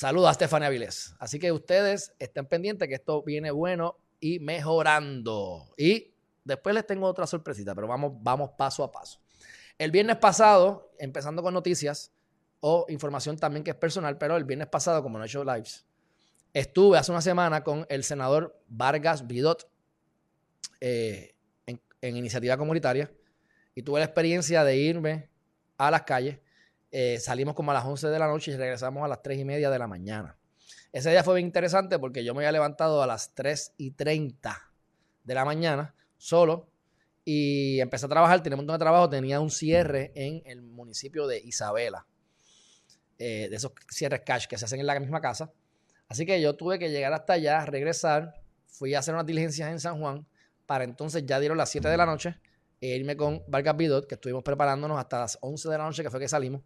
saluda 0.00 0.30
a 0.30 0.32
Estefania 0.32 0.68
Avilés. 0.68 1.14
Así 1.18 1.38
que 1.38 1.52
ustedes 1.52 2.14
estén 2.18 2.46
pendientes 2.46 2.88
que 2.88 2.94
esto 2.94 3.22
viene 3.22 3.50
bueno 3.50 3.98
y 4.18 4.38
mejorando. 4.38 5.74
Y 5.76 6.14
después 6.42 6.74
les 6.74 6.86
tengo 6.86 7.06
otra 7.06 7.26
sorpresita, 7.26 7.74
pero 7.74 7.86
vamos, 7.86 8.12
vamos 8.22 8.52
paso 8.56 8.82
a 8.82 8.90
paso. 8.90 9.20
El 9.76 9.90
viernes 9.90 10.16
pasado, 10.16 10.90
empezando 10.98 11.42
con 11.42 11.52
noticias 11.52 12.12
o 12.60 12.86
información 12.88 13.36
también 13.36 13.62
que 13.62 13.72
es 13.72 13.76
personal, 13.76 14.16
pero 14.16 14.38
el 14.38 14.44
viernes 14.44 14.68
pasado, 14.68 15.02
como 15.02 15.18
no 15.18 15.24
he 15.24 15.26
hecho 15.26 15.44
lives, 15.44 15.84
Estuve 16.52 16.98
hace 16.98 17.12
una 17.12 17.20
semana 17.20 17.62
con 17.62 17.86
el 17.88 18.02
senador 18.02 18.60
Vargas 18.66 19.26
Vidot 19.28 19.70
eh, 20.80 21.36
en, 21.66 22.16
iniciativa 22.16 22.56
comunitaria 22.56 23.12
y 23.74 23.82
tuve 23.82 24.00
la 24.00 24.06
experiencia 24.06 24.64
de 24.64 24.76
irme 24.76 25.28
a 25.76 25.92
las 25.92 26.02
calles. 26.02 26.40
Eh, 26.90 27.18
salimos 27.20 27.54
como 27.54 27.70
a 27.70 27.74
las 27.74 27.84
11 27.84 28.08
de 28.08 28.18
la 28.18 28.26
noche 28.26 28.50
y 28.52 28.56
regresamos 28.56 29.04
a 29.04 29.08
las 29.08 29.22
3 29.22 29.38
y 29.38 29.44
media 29.44 29.70
de 29.70 29.78
la 29.78 29.86
mañana. 29.86 30.36
Ese 30.92 31.10
día 31.10 31.22
fue 31.22 31.36
bien 31.36 31.46
interesante 31.46 31.98
porque 31.98 32.24
yo 32.24 32.34
me 32.34 32.40
había 32.40 32.52
levantado 32.52 33.02
a 33.02 33.06
las 33.06 33.32
3 33.34 33.74
y 33.76 33.92
30 33.92 34.72
de 35.22 35.34
la 35.34 35.44
mañana 35.44 35.94
solo 36.16 36.68
y 37.24 37.80
empecé 37.80 38.06
a 38.06 38.08
trabajar, 38.08 38.42
tenía 38.42 38.56
un 38.56 38.62
montón 38.62 38.74
de 38.74 38.84
trabajo, 38.84 39.08
tenía 39.08 39.38
un 39.40 39.50
cierre 39.50 40.10
en 40.16 40.42
el 40.46 40.62
municipio 40.62 41.28
de 41.28 41.38
Isabela, 41.38 42.06
eh, 43.18 43.46
de 43.48 43.56
esos 43.56 43.72
cierres 43.88 44.22
cash 44.24 44.46
que 44.46 44.58
se 44.58 44.64
hacen 44.64 44.80
en 44.80 44.86
la 44.86 44.98
misma 44.98 45.20
casa. 45.20 45.52
Así 46.08 46.26
que 46.26 46.40
yo 46.40 46.56
tuve 46.56 46.80
que 46.80 46.90
llegar 46.90 47.12
hasta 47.12 47.34
allá, 47.34 47.64
regresar, 47.66 48.42
fui 48.66 48.94
a 48.94 48.98
hacer 48.98 49.14
unas 49.14 49.26
diligencias 49.26 49.70
en 49.70 49.78
San 49.78 50.00
Juan, 50.00 50.26
para 50.66 50.82
entonces 50.82 51.24
ya 51.24 51.38
dieron 51.38 51.56
las 51.56 51.70
7 51.70 51.88
de 51.88 51.96
la 51.96 52.06
noche 52.06 52.36
e 52.80 52.96
irme 52.96 53.16
con 53.16 53.44
Vargas 53.46 53.76
Bidot, 53.76 54.08
que 54.08 54.14
estuvimos 54.16 54.42
preparándonos 54.42 54.98
hasta 54.98 55.20
las 55.20 55.38
11 55.40 55.68
de 55.68 55.78
la 55.78 55.84
noche, 55.84 56.02
que 56.02 56.10
fue 56.10 56.18
que 56.18 56.28
salimos. 56.28 56.62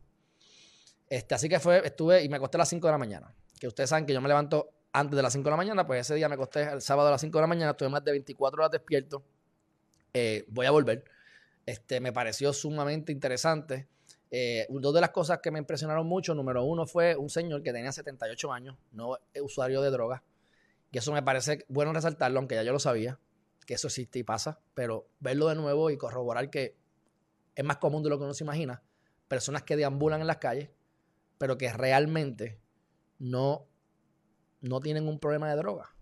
Este, 1.08 1.34
así 1.34 1.48
que 1.48 1.60
fue, 1.60 1.86
estuve 1.86 2.22
y 2.22 2.28
me 2.28 2.36
acosté 2.36 2.56
a 2.56 2.60
las 2.60 2.68
5 2.68 2.86
de 2.86 2.92
la 2.92 2.98
mañana. 2.98 3.34
Que 3.58 3.68
ustedes 3.68 3.90
saben 3.90 4.06
que 4.06 4.12
yo 4.12 4.20
me 4.20 4.28
levanto 4.28 4.70
antes 4.92 5.16
de 5.16 5.22
las 5.22 5.32
5 5.32 5.44
de 5.44 5.50
la 5.50 5.56
mañana, 5.56 5.86
pues 5.86 6.02
ese 6.02 6.14
día 6.14 6.28
me 6.28 6.34
acosté 6.34 6.62
el 6.62 6.80
sábado 6.80 7.08
a 7.08 7.10
las 7.12 7.20
5 7.20 7.36
de 7.36 7.42
la 7.42 7.46
mañana, 7.46 7.72
estuve 7.72 7.88
más 7.88 8.04
de 8.04 8.12
24 8.12 8.60
horas 8.60 8.70
despierto. 8.70 9.24
Eh, 10.12 10.44
voy 10.48 10.66
a 10.66 10.70
volver. 10.70 11.04
Este, 11.66 12.00
me 12.00 12.12
pareció 12.12 12.52
sumamente 12.52 13.10
interesante. 13.10 13.88
Eh, 14.30 14.66
dos 14.68 14.94
de 14.94 15.00
las 15.00 15.10
cosas 15.10 15.40
que 15.40 15.50
me 15.50 15.58
impresionaron 15.58 16.06
mucho, 16.06 16.34
número 16.34 16.64
uno 16.64 16.86
fue 16.86 17.16
un 17.16 17.30
señor 17.30 17.62
que 17.62 17.72
tenía 17.72 17.92
78 17.92 18.52
años, 18.52 18.76
no 18.92 19.18
usuario 19.42 19.80
de 19.80 19.90
drogas. 19.90 20.22
Y 20.90 20.98
eso 20.98 21.12
me 21.12 21.22
parece 21.22 21.64
bueno 21.68 21.92
resaltarlo, 21.92 22.38
aunque 22.38 22.54
ya 22.54 22.62
yo 22.62 22.72
lo 22.72 22.78
sabía, 22.78 23.18
que 23.66 23.74
eso 23.74 23.88
existe 23.88 24.20
y 24.20 24.22
pasa, 24.22 24.60
pero 24.74 25.08
verlo 25.18 25.48
de 25.48 25.56
nuevo 25.56 25.90
y 25.90 25.96
corroborar 25.96 26.50
que 26.50 26.76
es 27.54 27.64
más 27.64 27.78
común 27.78 28.02
de 28.02 28.10
lo 28.10 28.18
que 28.18 28.24
uno 28.24 28.34
se 28.34 28.44
imagina. 28.44 28.82
Personas 29.28 29.62
que 29.62 29.76
deambulan 29.76 30.20
en 30.20 30.26
las 30.26 30.36
calles, 30.36 30.70
pero 31.44 31.58
que 31.58 31.70
realmente 31.70 32.58
no, 33.18 33.68
no 34.62 34.80
tienen 34.80 35.06
un 35.06 35.18
problema 35.18 35.50
de 35.50 35.56
droga. 35.56 35.94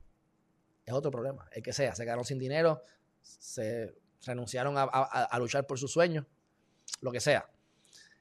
Es 0.87 0.95
otro 0.95 1.11
problema, 1.11 1.49
el 1.51 1.65
que 1.65 1.73
sea. 1.73 1.97
Se 1.97 2.05
quedaron 2.05 2.25
sin 2.25 2.39
dinero, 2.39 2.81
se 3.23 3.93
renunciaron 4.25 4.77
a 4.79 5.39
luchar 5.41 5.67
por 5.67 5.81
sus 5.81 5.91
sueños, 5.91 6.27
lo 7.01 7.11
que 7.11 7.19
sea. 7.19 7.51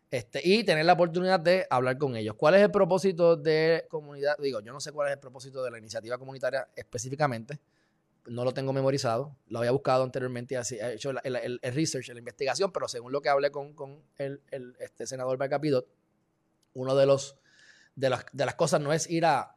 Este, 0.10 0.42
y 0.44 0.64
tener 0.64 0.84
la 0.84 0.94
oportunidad 0.94 1.40
de 1.40 1.68
hablar 1.70 2.00
con 2.00 2.16
ellos. 2.16 2.34
¿Cuál 2.34 2.56
es 2.56 2.64
el 2.64 2.72
propósito 2.72 3.36
de 3.38 3.86
comunidad? 3.88 4.36
Digo, 4.40 4.60
yo 4.62 4.74
no 4.74 4.80
sé 4.80 4.92
cuál 4.92 5.10
es 5.10 5.14
el 5.14 5.20
propósito 5.20 5.64
de 5.64 5.70
la 5.70 5.78
iniciativa 5.78 6.18
comunitaria 6.18 6.70
específicamente. 6.76 7.60
No 8.26 8.44
lo 8.44 8.52
tengo 8.52 8.74
memorizado. 8.74 9.38
Lo 9.46 9.60
había 9.60 9.70
buscado 9.70 10.04
anteriormente 10.04 10.56
y 10.56 10.58
he 10.58 10.94
hecho 10.94 11.12
el, 11.12 11.60
research, 11.62 12.08
la 12.08 12.18
investigación, 12.18 12.72
pero 12.72 12.88
según 12.88 13.12
lo 13.12 13.22
que 13.22 13.30
hablé 13.30 13.52
con, 13.52 13.76
el, 14.18 14.42
este 14.80 15.06
senador 15.06 15.38
uno 16.74 16.96
de 16.96 17.06
los 17.06 17.38
de 17.96 18.10
las, 18.10 18.26
de 18.32 18.46
las 18.46 18.56
cosas 18.56 18.82
no 18.82 18.94
es 18.94 19.10
ir 19.10 19.26
a 19.26 19.56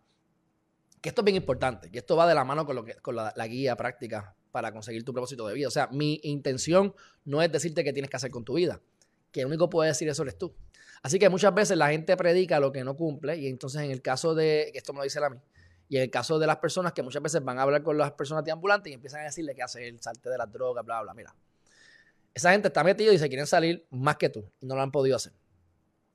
que 1.00 1.10
esto 1.10 1.20
es 1.20 1.24
bien 1.24 1.36
importante, 1.36 1.90
que 1.90 1.98
esto 1.98 2.16
va 2.16 2.26
de 2.26 2.34
la 2.34 2.44
mano 2.44 2.66
con, 2.66 2.76
lo 2.76 2.84
que, 2.84 2.94
con 2.96 3.14
la, 3.14 3.32
la, 3.36 3.46
guía 3.46 3.76
práctica 3.76 4.34
para 4.50 4.72
conseguir 4.72 5.04
tu 5.04 5.12
propósito 5.12 5.46
de 5.46 5.54
vida. 5.54 5.68
O 5.68 5.70
sea, 5.70 5.88
mi 5.88 6.18
intención 6.22 6.94
no 7.24 7.42
es 7.42 7.52
decirte 7.52 7.84
qué 7.84 7.92
tienes 7.92 8.10
que 8.10 8.16
hacer 8.16 8.30
con 8.30 8.44
tu 8.44 8.54
vida 8.54 8.80
que 9.34 9.40
el 9.40 9.46
único 9.48 9.68
puede 9.68 9.88
decir 9.88 10.08
eso 10.08 10.22
eres 10.22 10.38
tú. 10.38 10.54
Así 11.02 11.18
que 11.18 11.28
muchas 11.28 11.52
veces 11.52 11.76
la 11.76 11.88
gente 11.88 12.16
predica 12.16 12.60
lo 12.60 12.72
que 12.72 12.84
no 12.84 12.96
cumple 12.96 13.36
y 13.36 13.48
entonces 13.48 13.82
en 13.82 13.90
el 13.90 14.00
caso 14.00 14.34
de, 14.34 14.70
esto 14.74 14.92
me 14.92 14.98
lo 14.98 15.02
dice 15.02 15.18
a 15.22 15.28
mí, 15.28 15.36
y 15.88 15.96
en 15.96 16.04
el 16.04 16.10
caso 16.10 16.38
de 16.38 16.46
las 16.46 16.58
personas 16.58 16.92
que 16.92 17.02
muchas 17.02 17.20
veces 17.20 17.44
van 17.44 17.58
a 17.58 17.62
hablar 17.62 17.82
con 17.82 17.98
las 17.98 18.12
personas 18.12 18.44
de 18.44 18.52
ambulantes 18.52 18.90
y 18.90 18.94
empiezan 18.94 19.20
a 19.20 19.24
decirle 19.24 19.54
que 19.54 19.62
hace 19.62 19.88
el 19.88 20.00
salte 20.00 20.30
de 20.30 20.38
las 20.38 20.50
drogas, 20.50 20.84
bla, 20.84 21.02
bla, 21.02 21.12
mira. 21.12 21.34
Esa 22.32 22.52
gente 22.52 22.68
está 22.68 22.82
metida 22.84 23.12
y 23.12 23.18
se 23.18 23.28
quieren 23.28 23.46
salir 23.46 23.86
más 23.90 24.16
que 24.16 24.30
tú 24.30 24.48
y 24.60 24.66
no 24.66 24.76
lo 24.76 24.82
han 24.82 24.92
podido 24.92 25.16
hacer. 25.16 25.32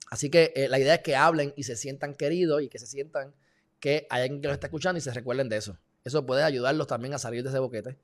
Así 0.10 0.30
que 0.30 0.54
eh, 0.56 0.68
la 0.70 0.80
idea 0.80 0.96
es 0.96 1.02
que 1.02 1.16
hablen 1.16 1.54
y 1.56 1.64
se 1.64 1.76
sientan 1.76 2.16
queridos 2.16 2.62
y 2.62 2.70
que 2.70 2.80
se 2.80 2.88
sientan 2.88 3.34
que 3.80 4.08
hay 4.10 4.24
alguien 4.24 4.42
que 4.42 4.48
los 4.48 4.56
está 4.56 4.68
escuchando 4.68 4.98
y 4.98 5.02
se 5.02 5.14
recuerden 5.14 5.50
de 5.50 5.58
eso. 5.58 5.78
Eso 6.04 6.26
puede 6.26 6.44
ayudarlos 6.44 6.88
también 6.88 7.14
a 7.14 7.20
salir 7.20 7.44
de 7.44 7.50
ese 7.50 7.60
boquete. 7.60 7.98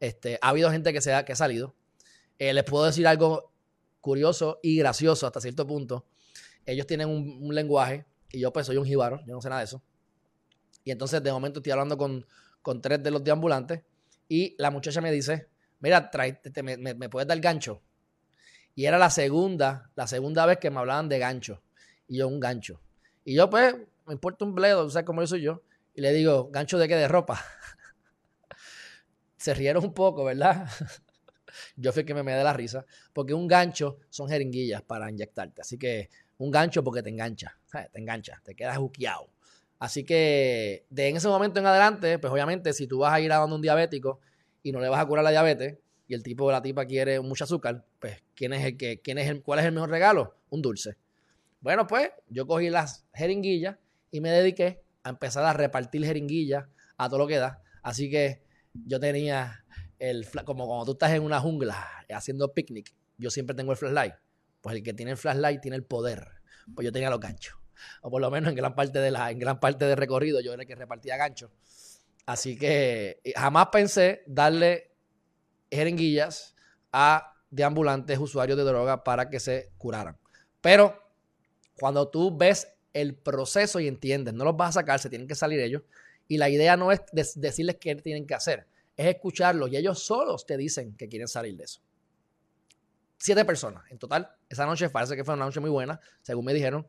Este, 0.00 0.38
ha 0.40 0.50
habido 0.50 0.70
gente 0.70 0.92
que, 0.92 1.00
se 1.00 1.12
ha, 1.12 1.24
que 1.24 1.32
ha 1.32 1.36
salido 1.36 1.74
Eh, 2.38 2.52
les 2.54 2.62
puedo 2.62 2.84
decir 2.84 3.04
algo 3.06 3.52
curioso 4.00 4.60
y 4.62 4.78
gracioso 4.78 5.26
hasta 5.26 5.40
cierto 5.40 5.66
punto. 5.66 6.06
Ellos 6.66 6.86
tienen 6.86 7.08
un, 7.08 7.52
lenguaje 7.54 8.06
y 8.30 8.40
yo 8.40 8.52
pues 8.52 8.66
soy 8.66 8.76
un 8.76 8.84
jíbaro, 8.84 9.20
yo 9.26 9.34
no 9.34 9.42
sé 9.42 9.48
nada 9.48 9.60
de 9.60 9.64
eso. 9.64 9.82
Y 10.84 10.92
entonces 10.92 11.22
de 11.22 11.32
momento 11.32 11.58
estoy 11.58 11.72
hablando 11.72 11.98
con, 11.98 12.24
con 12.62 12.80
tres 12.80 13.02
de 13.02 13.10
los 13.10 13.24
deambulantes 13.24 13.82
y 14.28 14.54
la 14.58 14.70
muchacha 14.70 15.00
me 15.00 15.10
dice, 15.10 15.48
mira, 15.80 16.10
me, 16.62 16.94
me, 16.94 17.08
puedes 17.08 17.26
dar 17.26 17.40
gancho. 17.40 17.82
Y 18.78 18.86
era 18.86 18.96
la 18.96 19.10
segunda, 19.10 19.90
la 19.96 20.06
segunda 20.06 20.46
vez 20.46 20.58
que 20.58 20.70
me 20.70 20.78
hablaban 20.78 21.08
de 21.08 21.18
gancho. 21.18 21.60
Y 22.06 22.18
yo, 22.18 22.28
un 22.28 22.38
gancho. 22.38 22.80
Y 23.24 23.34
yo, 23.34 23.50
pues, 23.50 23.74
me 24.06 24.12
importa 24.12 24.44
un 24.44 24.54
bledo, 24.54 24.88
¿sabes 24.88 25.04
cómo 25.04 25.20
yo 25.20 25.26
soy 25.26 25.42
yo? 25.42 25.64
Y 25.96 26.00
le 26.00 26.12
digo, 26.12 26.48
¿gancho 26.52 26.78
de 26.78 26.86
qué? 26.86 26.94
De 26.94 27.08
ropa. 27.08 27.44
Se 29.36 29.52
rieron 29.52 29.82
un 29.82 29.92
poco, 29.92 30.22
¿verdad? 30.22 30.68
yo 31.76 31.92
fui 31.92 32.04
que 32.04 32.14
me 32.14 32.22
me 32.22 32.34
da 32.34 32.44
la 32.44 32.52
risa. 32.52 32.86
Porque 33.12 33.34
un 33.34 33.48
gancho 33.48 33.98
son 34.10 34.28
jeringuillas 34.28 34.82
para 34.82 35.10
inyectarte. 35.10 35.60
Así 35.60 35.76
que 35.76 36.08
un 36.36 36.52
gancho 36.52 36.84
porque 36.84 37.02
te 37.02 37.10
engancha. 37.10 37.58
Te 37.72 37.98
engancha, 37.98 38.40
te 38.44 38.54
quedas 38.54 38.78
juqueado. 38.78 39.28
Así 39.80 40.04
que 40.04 40.86
de 40.88 41.08
en 41.08 41.16
ese 41.16 41.26
momento 41.26 41.58
en 41.58 41.66
adelante, 41.66 42.20
pues 42.20 42.32
obviamente 42.32 42.72
si 42.72 42.86
tú 42.86 43.00
vas 43.00 43.12
a 43.12 43.18
ir 43.18 43.32
a 43.32 43.38
donde 43.38 43.56
un 43.56 43.62
diabético 43.62 44.20
y 44.62 44.70
no 44.70 44.78
le 44.78 44.88
vas 44.88 45.00
a 45.00 45.06
curar 45.06 45.24
la 45.24 45.30
diabetes 45.30 45.78
y 46.08 46.14
el 46.14 46.22
tipo 46.22 46.46
o 46.46 46.50
la 46.50 46.62
tipa 46.62 46.86
quiere 46.86 47.20
mucho 47.20 47.44
azúcar, 47.44 47.84
pues 48.00 48.22
¿quién 48.34 48.54
es 48.54 48.64
el 48.64 48.76
que, 48.78 49.00
quién 49.00 49.18
es 49.18 49.28
el, 49.28 49.42
cuál 49.42 49.60
es 49.60 49.66
el 49.66 49.72
mejor 49.72 49.90
regalo? 49.90 50.34
Un 50.48 50.62
dulce. 50.62 50.96
Bueno, 51.60 51.86
pues 51.86 52.10
yo 52.28 52.46
cogí 52.46 52.70
las 52.70 53.04
jeringuillas 53.12 53.76
y 54.10 54.22
me 54.22 54.30
dediqué 54.30 54.82
a 55.02 55.10
empezar 55.10 55.44
a 55.44 55.52
repartir 55.52 56.04
jeringuillas 56.04 56.64
a 56.96 57.08
todo 57.08 57.18
lo 57.18 57.26
que 57.26 57.36
da. 57.36 57.62
Así 57.82 58.10
que 58.10 58.42
yo 58.72 58.98
tenía 58.98 59.64
el, 59.98 60.26
como 60.46 60.66
cuando 60.66 60.86
tú 60.86 60.92
estás 60.92 61.12
en 61.12 61.22
una 61.22 61.40
jungla 61.40 61.86
haciendo 62.08 62.54
picnic, 62.54 62.94
yo 63.18 63.30
siempre 63.30 63.54
tengo 63.54 63.72
el 63.72 63.78
flashlight. 63.78 64.14
Pues 64.62 64.76
el 64.76 64.82
que 64.82 64.94
tiene 64.94 65.12
el 65.12 65.18
flashlight 65.18 65.60
tiene 65.60 65.76
el 65.76 65.84
poder. 65.84 66.26
Pues 66.74 66.86
yo 66.86 66.92
tenía 66.92 67.10
los 67.10 67.20
ganchos. 67.20 67.54
O 68.00 68.10
por 68.10 68.22
lo 68.22 68.30
menos 68.30 68.48
en 68.48 68.56
gran 68.56 68.74
parte 68.74 68.98
de 68.98 69.10
la, 69.10 69.30
en 69.30 69.38
gran 69.38 69.60
parte 69.60 69.84
del 69.84 69.96
recorrido 69.96 70.40
yo 70.40 70.54
era 70.54 70.62
el 70.62 70.68
que 70.68 70.74
repartía 70.74 71.18
ganchos. 71.18 71.50
Así 72.24 72.56
que 72.56 73.20
jamás 73.36 73.68
pensé 73.72 74.22
darle 74.26 74.87
jeringuillas 75.70 76.54
a 76.92 77.34
deambulantes 77.50 78.18
usuarios 78.18 78.56
de 78.56 78.64
droga 78.64 79.04
para 79.04 79.30
que 79.30 79.40
se 79.40 79.72
curaran. 79.78 80.18
Pero 80.60 81.00
cuando 81.78 82.08
tú 82.08 82.36
ves 82.36 82.68
el 82.92 83.14
proceso 83.14 83.80
y 83.80 83.88
entiendes, 83.88 84.34
no 84.34 84.44
los 84.44 84.56
vas 84.56 84.70
a 84.70 84.80
sacar, 84.80 84.98
se 84.98 85.08
tienen 85.08 85.28
que 85.28 85.34
salir 85.34 85.60
ellos. 85.60 85.82
Y 86.26 86.38
la 86.38 86.50
idea 86.50 86.76
no 86.76 86.92
es 86.92 87.00
decirles 87.34 87.76
qué 87.80 87.94
tienen 87.96 88.26
que 88.26 88.34
hacer, 88.34 88.66
es 88.96 89.06
escucharlos 89.06 89.70
y 89.70 89.76
ellos 89.76 90.02
solos 90.02 90.44
te 90.44 90.56
dicen 90.56 90.94
que 90.96 91.08
quieren 91.08 91.28
salir 91.28 91.56
de 91.56 91.64
eso. 91.64 91.80
Siete 93.16 93.44
personas 93.44 93.84
en 93.90 93.98
total. 93.98 94.30
Esa 94.48 94.66
noche 94.66 94.90
parece 94.90 95.16
que 95.16 95.24
fue 95.24 95.34
una 95.34 95.44
noche 95.44 95.60
muy 95.60 95.70
buena, 95.70 96.00
según 96.22 96.44
me 96.44 96.54
dijeron. 96.54 96.86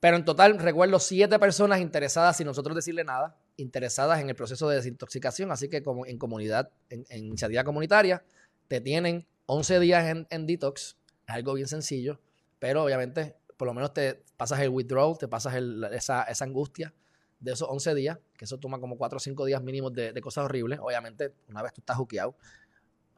Pero 0.00 0.16
en 0.16 0.24
total 0.24 0.58
recuerdo 0.58 0.98
siete 0.98 1.38
personas 1.38 1.80
interesadas, 1.80 2.36
sin 2.36 2.46
nosotros 2.46 2.76
decirle 2.76 3.04
nada, 3.04 3.38
interesadas 3.56 4.20
en 4.20 4.28
el 4.28 4.34
proceso 4.34 4.68
de 4.68 4.76
desintoxicación. 4.76 5.50
Así 5.50 5.68
que 5.68 5.82
como 5.82 6.06
en 6.06 6.18
comunidad, 6.18 6.70
en, 6.90 7.04
iniciativa 7.10 7.64
comunitaria, 7.64 8.24
te 8.68 8.80
tienen 8.80 9.26
11 9.46 9.80
días 9.80 10.26
en, 10.28 10.46
detox. 10.46 10.96
Es 11.26 11.34
algo 11.34 11.54
bien 11.54 11.68
sencillo, 11.68 12.20
pero 12.58 12.84
obviamente 12.84 13.36
por 13.56 13.66
lo 13.66 13.74
menos 13.74 13.94
te 13.94 14.22
pasas 14.36 14.60
el 14.60 14.68
withdrawal, 14.68 15.16
te 15.18 15.28
pasas 15.28 15.54
esa, 15.92 16.24
esa, 16.24 16.44
angustia 16.44 16.92
de 17.40 17.52
esos 17.52 17.68
11 17.68 17.94
días, 17.94 18.18
que 18.36 18.44
eso 18.44 18.58
toma 18.58 18.78
como 18.78 18.98
4 18.98 19.16
o 19.16 19.20
5 19.20 19.44
días 19.46 19.62
mínimos 19.62 19.92
de, 19.94 20.12
de, 20.12 20.20
cosas 20.20 20.44
horribles. 20.44 20.78
Obviamente, 20.80 21.32
una 21.48 21.62
vez 21.62 21.72
tú 21.72 21.80
estás 21.80 21.96
juqueado, 21.96 22.36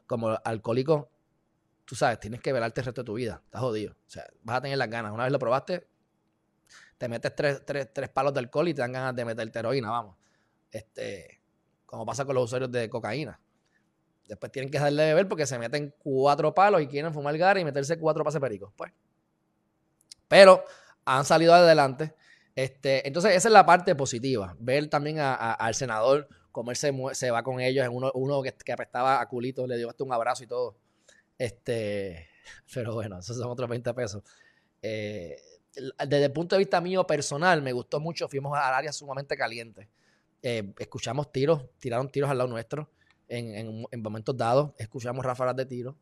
como 0.07 0.29
alcohólico, 0.43 1.09
tú 1.83 1.95
sabes, 1.95 2.19
tienes 2.19 2.41
que 2.41 2.53
velarte 2.53 2.81
el 2.81 2.85
resto 2.85 3.01
de 3.01 3.05
tu 3.05 3.13
vida. 3.15 3.41
Estás 3.45 3.61
jodido. 3.61 3.93
O 3.93 4.09
sea, 4.09 4.25
vas 4.43 4.57
a 4.57 4.61
tener 4.61 4.77
las 4.77 4.89
ganas. 4.89 5.11
Una 5.11 5.23
vez 5.23 5.31
lo 5.31 5.39
probaste, 5.39 5.87
te 6.97 7.07
metes 7.07 7.35
tres, 7.35 7.65
tres, 7.65 7.91
tres 7.93 8.09
palos 8.09 8.33
de 8.33 8.41
alcohol 8.41 8.67
y 8.67 8.73
te 8.73 8.81
dan 8.81 8.91
ganas 8.91 9.15
de 9.15 9.25
meter 9.25 9.51
heroína, 9.53 9.89
vamos. 9.89 10.18
Este, 10.71 11.41
como 11.85 12.05
pasa 12.05 12.25
con 12.25 12.35
los 12.35 12.45
usuarios 12.45 12.71
de 12.71 12.89
cocaína. 12.89 13.39
Después 14.27 14.51
tienen 14.51 14.69
que 14.69 14.77
dejarle 14.77 15.03
de 15.03 15.09
beber 15.09 15.27
porque 15.27 15.47
se 15.47 15.57
meten 15.57 15.93
cuatro 15.97 16.53
palos 16.53 16.81
y 16.81 16.87
quieren 16.87 17.11
fumar 17.13 17.35
gara 17.37 17.59
y 17.59 17.65
meterse 17.65 17.97
cuatro 17.97 18.23
pases 18.23 18.39
pericos. 18.39 18.71
Pues. 18.75 18.91
Pero 20.27 20.63
han 21.03 21.25
salido 21.25 21.53
adelante. 21.53 22.13
Este, 22.55 23.07
entonces, 23.07 23.35
esa 23.35 23.47
es 23.47 23.53
la 23.53 23.65
parte 23.65 23.95
positiva. 23.95 24.55
Ver 24.59 24.87
también 24.87 25.17
al 25.19 25.73
senador, 25.73 26.27
cómo 26.51 26.69
él 26.69 26.77
se, 26.77 26.93
se 27.13 27.31
va 27.31 27.41
con 27.41 27.59
ellos. 27.59 27.87
Uno, 27.91 28.11
uno 28.13 28.43
que, 28.43 28.53
que, 28.53 28.71
apestaba 28.71 29.19
a 29.19 29.27
culito, 29.27 29.65
le 29.65 29.77
dio 29.77 29.89
hasta 29.89 30.03
un 30.03 30.13
abrazo 30.13 30.43
y 30.43 30.47
todo. 30.47 30.77
Este, 31.37 32.27
pero 32.73 32.93
bueno, 32.93 33.17
esos 33.17 33.35
son 33.35 33.49
otros 33.49 33.67
20 33.67 33.93
pesos. 33.95 34.23
Eh, 34.81 35.37
desde 36.07 36.25
el 36.25 36.31
punto 36.31 36.55
de 36.55 36.59
vista 36.59 36.81
mío 36.81 37.07
personal, 37.07 37.61
me 37.63 37.71
gustó 37.71 37.99
mucho. 37.99 38.27
Fuimos 38.27 38.55
al 38.57 38.73
área 38.73 38.93
sumamente 38.93 39.35
caliente. 39.35 39.89
Eh, 40.41 40.73
escuchamos 40.79 41.31
tiros, 41.31 41.65
tiraron 41.79 42.09
tiros 42.09 42.29
al 42.29 42.37
lado 42.37 42.49
nuestro 42.49 42.89
en, 43.27 43.85
momentos 44.01 44.35
dados. 44.35 44.71
Escuchamos 44.77 45.25
ráfagas 45.25 45.55
de 45.55 45.65
tiros. 45.65 45.95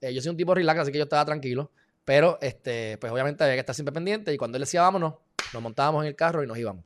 Eh, 0.00 0.12
yo 0.12 0.20
soy 0.20 0.30
un 0.30 0.36
tipo 0.36 0.54
relax, 0.54 0.80
así 0.80 0.92
que 0.92 0.98
yo 0.98 1.04
estaba 1.04 1.24
tranquilo. 1.24 1.70
Pero, 2.04 2.38
este, 2.40 2.98
pues 2.98 3.12
obviamente 3.12 3.44
había 3.44 3.54
que 3.54 3.60
estar 3.60 3.74
siempre 3.74 3.92
pendiente. 3.92 4.32
Y 4.32 4.36
cuando 4.36 4.56
él 4.56 4.62
decía 4.62 4.82
vámonos, 4.82 5.14
nos 5.52 5.62
montábamos 5.62 6.02
en 6.02 6.08
el 6.08 6.16
carro 6.16 6.42
y 6.42 6.46
nos 6.46 6.58
íbamos. 6.58 6.84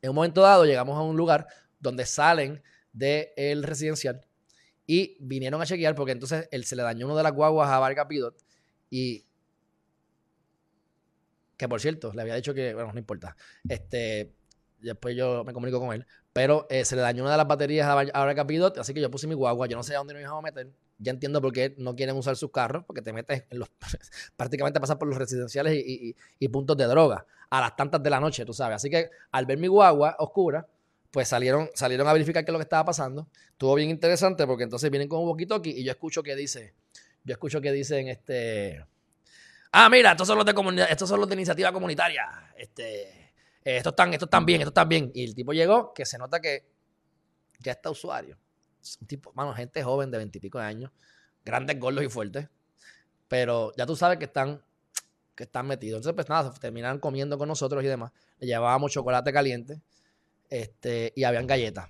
En 0.00 0.10
un 0.10 0.16
momento 0.16 0.40
dado 0.40 0.64
llegamos 0.64 0.96
a 0.96 1.02
un 1.02 1.16
lugar 1.16 1.46
donde 1.78 2.06
salen 2.06 2.62
del 2.92 3.62
residencial 3.62 4.26
y 4.86 5.16
vinieron 5.20 5.62
a 5.62 5.66
chequear 5.66 5.94
porque 5.94 6.12
entonces 6.12 6.48
él 6.50 6.64
se 6.64 6.76
le 6.76 6.82
dañó 6.82 7.06
uno 7.06 7.16
de 7.16 7.22
las 7.22 7.32
guaguas 7.32 7.70
a 7.70 7.78
Vargas 7.78 8.06
Pidot 8.08 8.36
y 8.90 9.24
que 11.56 11.68
por 11.68 11.80
cierto, 11.80 12.12
le 12.12 12.22
había 12.22 12.34
dicho 12.34 12.52
que, 12.54 12.74
bueno, 12.74 12.92
no 12.92 12.98
importa. 12.98 13.36
Este, 13.68 14.34
después 14.86 15.16
yo 15.16 15.44
me 15.44 15.52
comunico 15.52 15.80
con 15.80 15.92
él. 15.92 16.06
Pero 16.32 16.66
eh, 16.70 16.84
se 16.84 16.96
le 16.96 17.02
dañó 17.02 17.22
una 17.22 17.32
de 17.32 17.38
las 17.38 17.46
baterías 17.46 17.88
a 17.88 17.94
Vargas 17.94 18.34
Capidot, 18.34 18.78
así 18.78 18.94
que 18.94 19.00
yo 19.00 19.10
puse 19.10 19.26
mi 19.26 19.34
guagua. 19.34 19.66
Yo 19.66 19.76
no 19.76 19.82
sé 19.82 19.94
a 19.94 19.98
dónde 19.98 20.14
nos 20.14 20.22
íbamos 20.22 20.40
a 20.40 20.42
meter. 20.42 20.70
Ya 20.98 21.10
entiendo 21.10 21.40
por 21.40 21.52
qué 21.52 21.74
no 21.78 21.94
quieren 21.94 22.16
usar 22.16 22.36
sus 22.36 22.50
carros, 22.50 22.84
porque 22.86 23.02
te 23.02 23.12
metes 23.12 23.44
en 23.50 23.58
los. 23.58 23.68
prácticamente 24.36 24.80
pasar 24.80 24.98
por 24.98 25.08
los 25.08 25.18
residenciales 25.18 25.74
y, 25.74 26.48
puntos 26.48 26.76
de 26.76 26.84
droga 26.84 27.26
a 27.50 27.60
las 27.60 27.76
tantas 27.76 28.02
de 28.02 28.10
la 28.10 28.20
noche, 28.20 28.44
tú 28.44 28.52
sabes. 28.52 28.76
Así 28.76 28.90
que 28.90 29.10
al 29.30 29.46
ver 29.46 29.58
mi 29.58 29.68
guagua 29.68 30.16
oscura, 30.18 30.66
pues 31.10 31.28
salieron, 31.28 31.70
salieron 31.74 32.08
a 32.08 32.12
verificar 32.12 32.44
qué 32.44 32.50
es 32.50 32.52
lo 32.52 32.58
que 32.58 32.64
estaba 32.64 32.84
pasando. 32.84 33.28
Estuvo 33.50 33.74
bien 33.74 33.90
interesante 33.90 34.46
porque 34.46 34.64
entonces 34.64 34.90
vienen 34.90 35.08
con 35.08 35.20
un 35.22 35.38
aquí 35.52 35.70
y 35.70 35.84
yo 35.84 35.92
escucho 35.92 36.22
que 36.22 36.34
dice. 36.34 36.74
Yo 37.24 37.34
escucho 37.34 37.60
que 37.60 37.70
dicen 37.70 38.08
este 38.08 38.84
Ah, 39.74 39.88
mira, 39.88 40.10
estos 40.10 40.28
son 40.28 40.36
los 40.36 40.44
de 40.44 40.52
comunidad, 40.52 40.88
estos 40.90 41.08
son 41.08 41.18
los 41.18 41.26
de 41.26 41.34
iniciativa 41.34 41.72
comunitaria. 41.72 42.52
Este, 42.56 43.21
eh, 43.64 43.76
estos 43.76 43.92
están, 43.92 44.10
bien, 44.44 44.60
estos 44.60 44.70
están 44.70 44.88
bien. 44.88 45.10
Y 45.14 45.24
el 45.24 45.34
tipo 45.34 45.52
llegó, 45.52 45.94
que 45.94 46.04
se 46.04 46.18
nota 46.18 46.40
que 46.40 46.68
ya 47.60 47.72
está 47.72 47.90
usuario. 47.90 48.38
Es 48.82 48.98
un 49.00 49.06
tipo, 49.06 49.32
mano, 49.34 49.54
gente 49.54 49.82
joven 49.82 50.10
de 50.10 50.18
veintipico 50.18 50.58
de 50.58 50.64
años, 50.64 50.90
grandes, 51.44 51.78
gordos 51.78 52.04
y 52.04 52.08
fuertes. 52.08 52.48
Pero 53.28 53.72
ya 53.76 53.86
tú 53.86 53.96
sabes 53.96 54.18
que 54.18 54.24
están, 54.24 54.62
que 55.34 55.44
están 55.44 55.66
metidos. 55.66 55.98
Entonces, 55.98 56.14
pues 56.14 56.28
nada, 56.28 56.52
terminaron 56.54 56.98
comiendo 56.98 57.38
con 57.38 57.48
nosotros 57.48 57.82
y 57.84 57.86
demás. 57.86 58.12
Le 58.38 58.48
llevábamos 58.48 58.92
chocolate 58.92 59.32
caliente 59.32 59.80
este, 60.50 61.12
y 61.14 61.24
habían 61.24 61.46
galletas. 61.46 61.88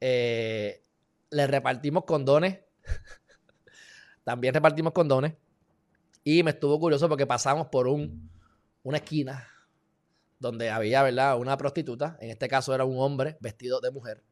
Eh, 0.00 0.82
le 1.30 1.46
repartimos 1.46 2.04
condones. 2.04 2.58
También 4.24 4.52
repartimos 4.52 4.92
condones. 4.92 5.34
Y 6.24 6.42
me 6.42 6.50
estuvo 6.50 6.80
curioso 6.80 7.08
porque 7.08 7.26
pasamos 7.26 7.68
por 7.68 7.86
un, 7.86 8.28
una 8.82 8.96
esquina 8.98 9.48
donde 10.38 10.70
había, 10.70 11.02
¿verdad? 11.02 11.38
Una 11.38 11.56
prostituta. 11.56 12.16
En 12.20 12.30
este 12.30 12.48
caso 12.48 12.74
era 12.74 12.84
un 12.84 12.98
hombre 12.98 13.36
vestido 13.40 13.80
de 13.80 13.90
mujer. 13.90 14.22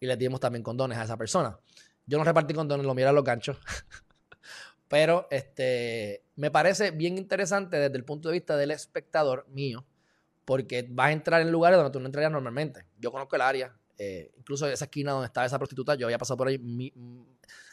Y 0.00 0.06
le 0.06 0.16
dimos 0.16 0.40
también 0.40 0.62
condones 0.62 0.98
a 0.98 1.04
esa 1.04 1.16
persona. 1.16 1.58
Yo 2.06 2.18
no 2.18 2.24
repartí 2.24 2.54
condones, 2.54 2.86
lo 2.86 2.94
mira 2.94 3.12
los 3.12 3.24
ganchos. 3.24 3.58
Pero 4.88 5.26
este, 5.30 6.24
me 6.36 6.50
parece 6.50 6.90
bien 6.90 7.16
interesante 7.16 7.78
desde 7.78 7.96
el 7.96 8.04
punto 8.04 8.28
de 8.28 8.34
vista 8.34 8.56
del 8.56 8.70
espectador 8.72 9.46
mío, 9.48 9.86
porque 10.44 10.86
vas 10.90 11.08
a 11.08 11.12
entrar 11.12 11.40
en 11.40 11.50
lugares 11.50 11.78
donde 11.78 11.92
tú 11.92 12.00
no 12.00 12.06
entrarías 12.06 12.30
normalmente. 12.30 12.84
Yo 12.98 13.10
conozco 13.10 13.36
el 13.36 13.42
área, 13.42 13.74
eh, 13.96 14.32
incluso 14.36 14.66
esa 14.66 14.84
esquina 14.84 15.12
donde 15.12 15.26
estaba 15.26 15.46
esa 15.46 15.58
prostituta, 15.58 15.94
yo 15.94 16.06
había 16.06 16.18
pasado 16.18 16.36
por 16.36 16.48
ahí 16.48 16.60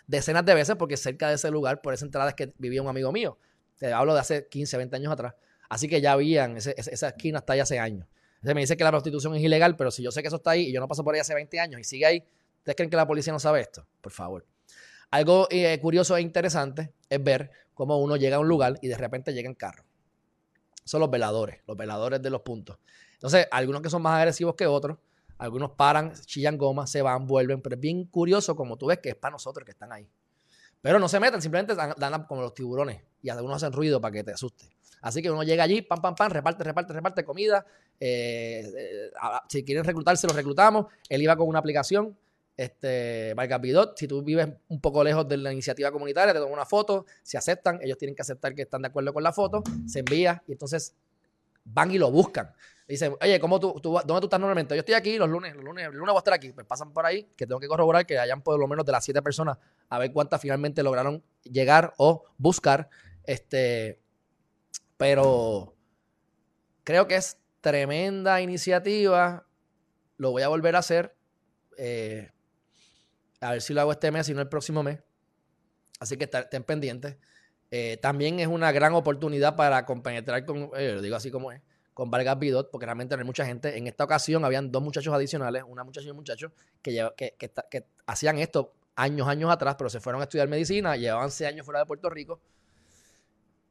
decenas 0.07 0.45
de 0.45 0.53
veces 0.53 0.75
porque 0.75 0.95
cerca 0.95 1.29
de 1.29 1.35
ese 1.35 1.51
lugar, 1.51 1.81
por 1.81 1.93
esa 1.93 2.05
entrada 2.05 2.29
es 2.29 2.35
que 2.35 2.53
vivía 2.57 2.81
un 2.81 2.87
amigo 2.87 3.11
mío. 3.11 3.37
Te 3.77 3.91
hablo 3.91 4.13
de 4.13 4.19
hace 4.19 4.47
15, 4.47 4.77
20 4.77 4.95
años 4.95 5.11
atrás. 5.11 5.35
Así 5.69 5.87
que 5.87 6.01
ya 6.01 6.13
habían, 6.13 6.57
esa 6.57 7.07
esquina 7.07 7.39
está 7.39 7.53
ahí 7.53 7.59
hace 7.59 7.79
años. 7.79 8.07
Entonces 8.35 8.55
me 8.55 8.61
dice 8.61 8.77
que 8.77 8.83
la 8.83 8.91
prostitución 8.91 9.35
es 9.35 9.43
ilegal, 9.43 9.75
pero 9.75 9.91
si 9.91 10.01
yo 10.01 10.11
sé 10.11 10.21
que 10.21 10.27
eso 10.27 10.37
está 10.37 10.51
ahí 10.51 10.67
y 10.67 10.73
yo 10.73 10.79
no 10.79 10.87
paso 10.87 11.03
por 11.03 11.13
ahí 11.13 11.19
hace 11.19 11.35
20 11.35 11.59
años 11.59 11.79
y 11.79 11.83
sigue 11.83 12.05
ahí, 12.05 12.23
¿ustedes 12.57 12.75
creen 12.75 12.89
que 12.89 12.95
la 12.95 13.05
policía 13.05 13.33
no 13.33 13.39
sabe 13.39 13.61
esto? 13.61 13.85
Por 14.01 14.11
favor. 14.11 14.45
Algo 15.11 15.47
eh, 15.51 15.79
curioso 15.81 16.15
e 16.15 16.21
interesante 16.21 16.93
es 17.09 17.23
ver 17.23 17.51
cómo 17.73 17.97
uno 17.97 18.15
llega 18.15 18.37
a 18.37 18.39
un 18.39 18.47
lugar 18.47 18.77
y 18.81 18.87
de 18.87 18.97
repente 18.97 19.33
llega 19.33 19.49
en 19.49 19.55
carro. 19.55 19.83
Son 20.85 21.01
los 21.01 21.09
veladores, 21.09 21.61
los 21.67 21.75
veladores 21.75 22.21
de 22.21 22.29
los 22.29 22.41
puntos. 22.41 22.77
Entonces, 23.13 23.47
algunos 23.51 23.81
que 23.81 23.89
son 23.89 24.01
más 24.01 24.17
agresivos 24.17 24.55
que 24.55 24.65
otros, 24.65 24.97
algunos 25.37 25.71
paran, 25.71 26.13
chillan 26.13 26.57
goma, 26.57 26.87
se 26.87 27.01
van, 27.01 27.27
vuelven, 27.27 27.61
pero 27.61 27.75
es 27.75 27.81
bien 27.81 28.05
curioso 28.05 28.55
como 28.55 28.77
tú 28.77 28.87
ves 28.87 28.99
que 28.99 29.09
es 29.09 29.15
para 29.15 29.33
nosotros 29.33 29.65
que 29.65 29.71
están 29.71 29.91
ahí. 29.91 30.09
Pero 30.81 30.99
no 30.99 31.09
se 31.09 31.19
meten, 31.19 31.41
simplemente 31.41 31.75
dan, 31.75 32.23
como 32.23 32.41
los 32.41 32.53
tiburones 32.53 33.01
y 33.21 33.29
algunos 33.29 33.57
hacen 33.57 33.73
ruido 33.73 33.99
para 33.99 34.13
que 34.13 34.23
te 34.23 34.31
asuste. 34.31 34.65
Así 35.01 35.21
que 35.21 35.31
uno 35.31 35.43
llega 35.43 35.63
allí, 35.63 35.81
pam, 35.81 36.01
pam, 36.01 36.15
pam, 36.15 36.31
reparte, 36.31 36.63
reparte, 36.63 36.93
reparte 36.93 37.23
comida. 37.23 37.65
Eh, 37.99 38.63
eh, 38.77 39.11
si 39.47 39.63
quieren 39.63 39.83
reclutarse, 39.83 40.27
los 40.27 40.35
reclutamos. 40.35 40.87
Él 41.07 41.21
iba 41.21 41.35
con 41.35 41.47
una 41.47 41.59
aplicación, 41.59 42.17
este, 42.57 43.33
Bidot. 43.61 43.97
Si 43.97 44.07
tú 44.07 44.21
vives 44.21 44.49
un 44.67 44.81
poco 44.81 45.03
lejos 45.03 45.27
de 45.27 45.37
la 45.37 45.51
iniciativa 45.53 45.91
comunitaria, 45.91 46.33
te 46.33 46.39
toman 46.39 46.53
una 46.53 46.65
foto, 46.65 47.05
se 47.23 47.37
aceptan, 47.37 47.79
ellos 47.81 47.97
tienen 47.97 48.15
que 48.15 48.21
aceptar 48.21 48.53
que 48.53 48.63
están 48.63 48.81
de 48.81 48.89
acuerdo 48.89 49.13
con 49.13 49.23
la 49.23 49.31
foto, 49.31 49.63
se 49.87 49.99
envía 49.99 50.43
y 50.47 50.51
entonces 50.51 50.95
van 51.63 51.91
y 51.91 51.97
lo 51.97 52.11
buscan. 52.11 52.51
Dicen, 52.87 53.15
oye, 53.21 53.39
¿cómo 53.39 53.59
tú, 53.59 53.79
¿dónde 53.79 54.03
tú 54.19 54.25
estás 54.25 54.39
normalmente? 54.39 54.75
Yo 54.75 54.79
estoy 54.79 54.95
aquí 54.95 55.17
los 55.17 55.29
lunes, 55.29 55.55
los 55.55 55.63
lunes, 55.63 55.85
el 55.85 55.93
lunes 55.93 56.11
voy 56.11 56.17
a 56.17 56.19
estar 56.19 56.33
aquí. 56.33 56.51
Pues 56.51 56.65
pasan 56.65 56.91
por 56.91 57.05
ahí, 57.05 57.29
que 57.37 57.45
tengo 57.45 57.59
que 57.59 57.67
corroborar 57.67 58.05
que 58.05 58.17
hayan 58.17 58.41
por 58.41 58.59
lo 58.59 58.67
menos 58.67 58.83
de 58.83 58.91
las 58.91 59.05
siete 59.05 59.21
personas 59.21 59.57
a 59.89 59.99
ver 59.99 60.11
cuántas 60.11 60.41
finalmente 60.41 60.81
lograron 60.81 61.23
llegar 61.43 61.93
o 61.97 62.25
buscar. 62.37 62.89
Este, 63.23 63.99
pero 64.99 65.77
creo 66.83 67.07
que 67.07 67.15
es 67.15 67.37
tremenda 67.61 68.41
iniciativa. 68.41 69.47
Lo 70.17 70.31
voy 70.31 70.41
a 70.41 70.49
volver 70.49 70.75
a 70.75 70.79
hacer. 70.79 71.15
Eh, 71.77 72.29
a 73.39 73.51
ver 73.51 73.61
si 73.61 73.73
lo 73.73 73.79
hago 73.79 73.93
este 73.93 74.11
mes, 74.11 74.25
si 74.25 74.33
no 74.33 74.41
el 74.41 74.49
próximo 74.49 74.83
mes. 74.83 74.99
Así 76.01 76.17
que 76.17 76.25
estén 76.25 76.65
pendientes. 76.65 77.15
Eh, 77.71 77.97
también 78.01 78.41
es 78.41 78.47
una 78.47 78.73
gran 78.73 78.93
oportunidad 78.93 79.55
para 79.55 79.85
compenetrar 79.85 80.45
con, 80.45 80.71
eh, 80.75 80.95
lo 80.95 81.01
digo 81.01 81.15
así 81.15 81.31
como 81.31 81.53
es, 81.53 81.61
con 81.93 82.11
Vargas 82.11 82.37
Bidot, 82.37 82.69
porque 82.69 82.85
realmente 82.85 83.15
no 83.15 83.21
hay 83.21 83.25
mucha 83.25 83.45
gente. 83.45 83.77
En 83.77 83.87
esta 83.87 84.03
ocasión 84.03 84.43
habían 84.43 84.69
dos 84.69 84.83
muchachos 84.83 85.13
adicionales, 85.13 85.63
una 85.65 85.85
muchacha 85.85 86.07
y 86.07 86.11
un 86.11 86.17
muchacho, 86.17 86.51
que, 86.81 87.09
que, 87.15 87.85
hacían 88.05 88.37
esto 88.39 88.73
años, 88.97 89.29
años 89.29 89.49
atrás, 89.49 89.75
pero 89.77 89.89
se 89.89 90.01
fueron 90.01 90.19
a 90.19 90.25
estudiar 90.25 90.49
medicina, 90.49 90.97
llevaban 90.97 91.31
seis 91.31 91.51
años 91.51 91.65
fuera 91.65 91.79
de 91.79 91.85
Puerto 91.85 92.09
Rico 92.09 92.41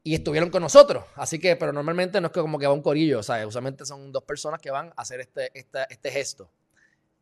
y 0.08 0.14
estuvieron 0.14 0.48
con 0.48 0.62
nosotros. 0.62 1.04
Así 1.16 1.38
que, 1.38 1.54
pero 1.56 1.70
normalmente 1.70 2.18
no 2.18 2.28
es 2.28 2.32
que 2.32 2.40
como 2.40 2.58
que 2.58 2.66
va 2.66 2.72
un 2.72 2.80
corillo, 2.80 3.18
o 3.18 3.22
sea, 3.22 3.46
usualmente 3.46 3.84
son 3.84 4.10
dos 4.10 4.22
personas 4.22 4.58
que 4.58 4.70
van 4.70 4.88
a 4.96 5.02
hacer 5.02 5.20
este, 5.20 5.50
este 5.54 6.10
gesto. 6.10 6.50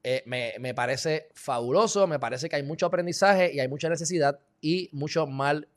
Eh, 0.04 0.22
me, 0.24 0.54
me, 0.60 0.72
parece 0.72 1.28
fabuloso, 1.34 2.06
me 2.06 2.20
parece 2.20 2.48
que 2.48 2.54
hay 2.54 2.62
mucho 2.62 2.86
aprendizaje 2.86 3.52
y 3.52 3.58
hay 3.58 3.66
mucha 3.66 3.88
necesidad 3.88 4.38
y 4.60 4.88
mucho 4.92 5.26
mal 5.26 5.68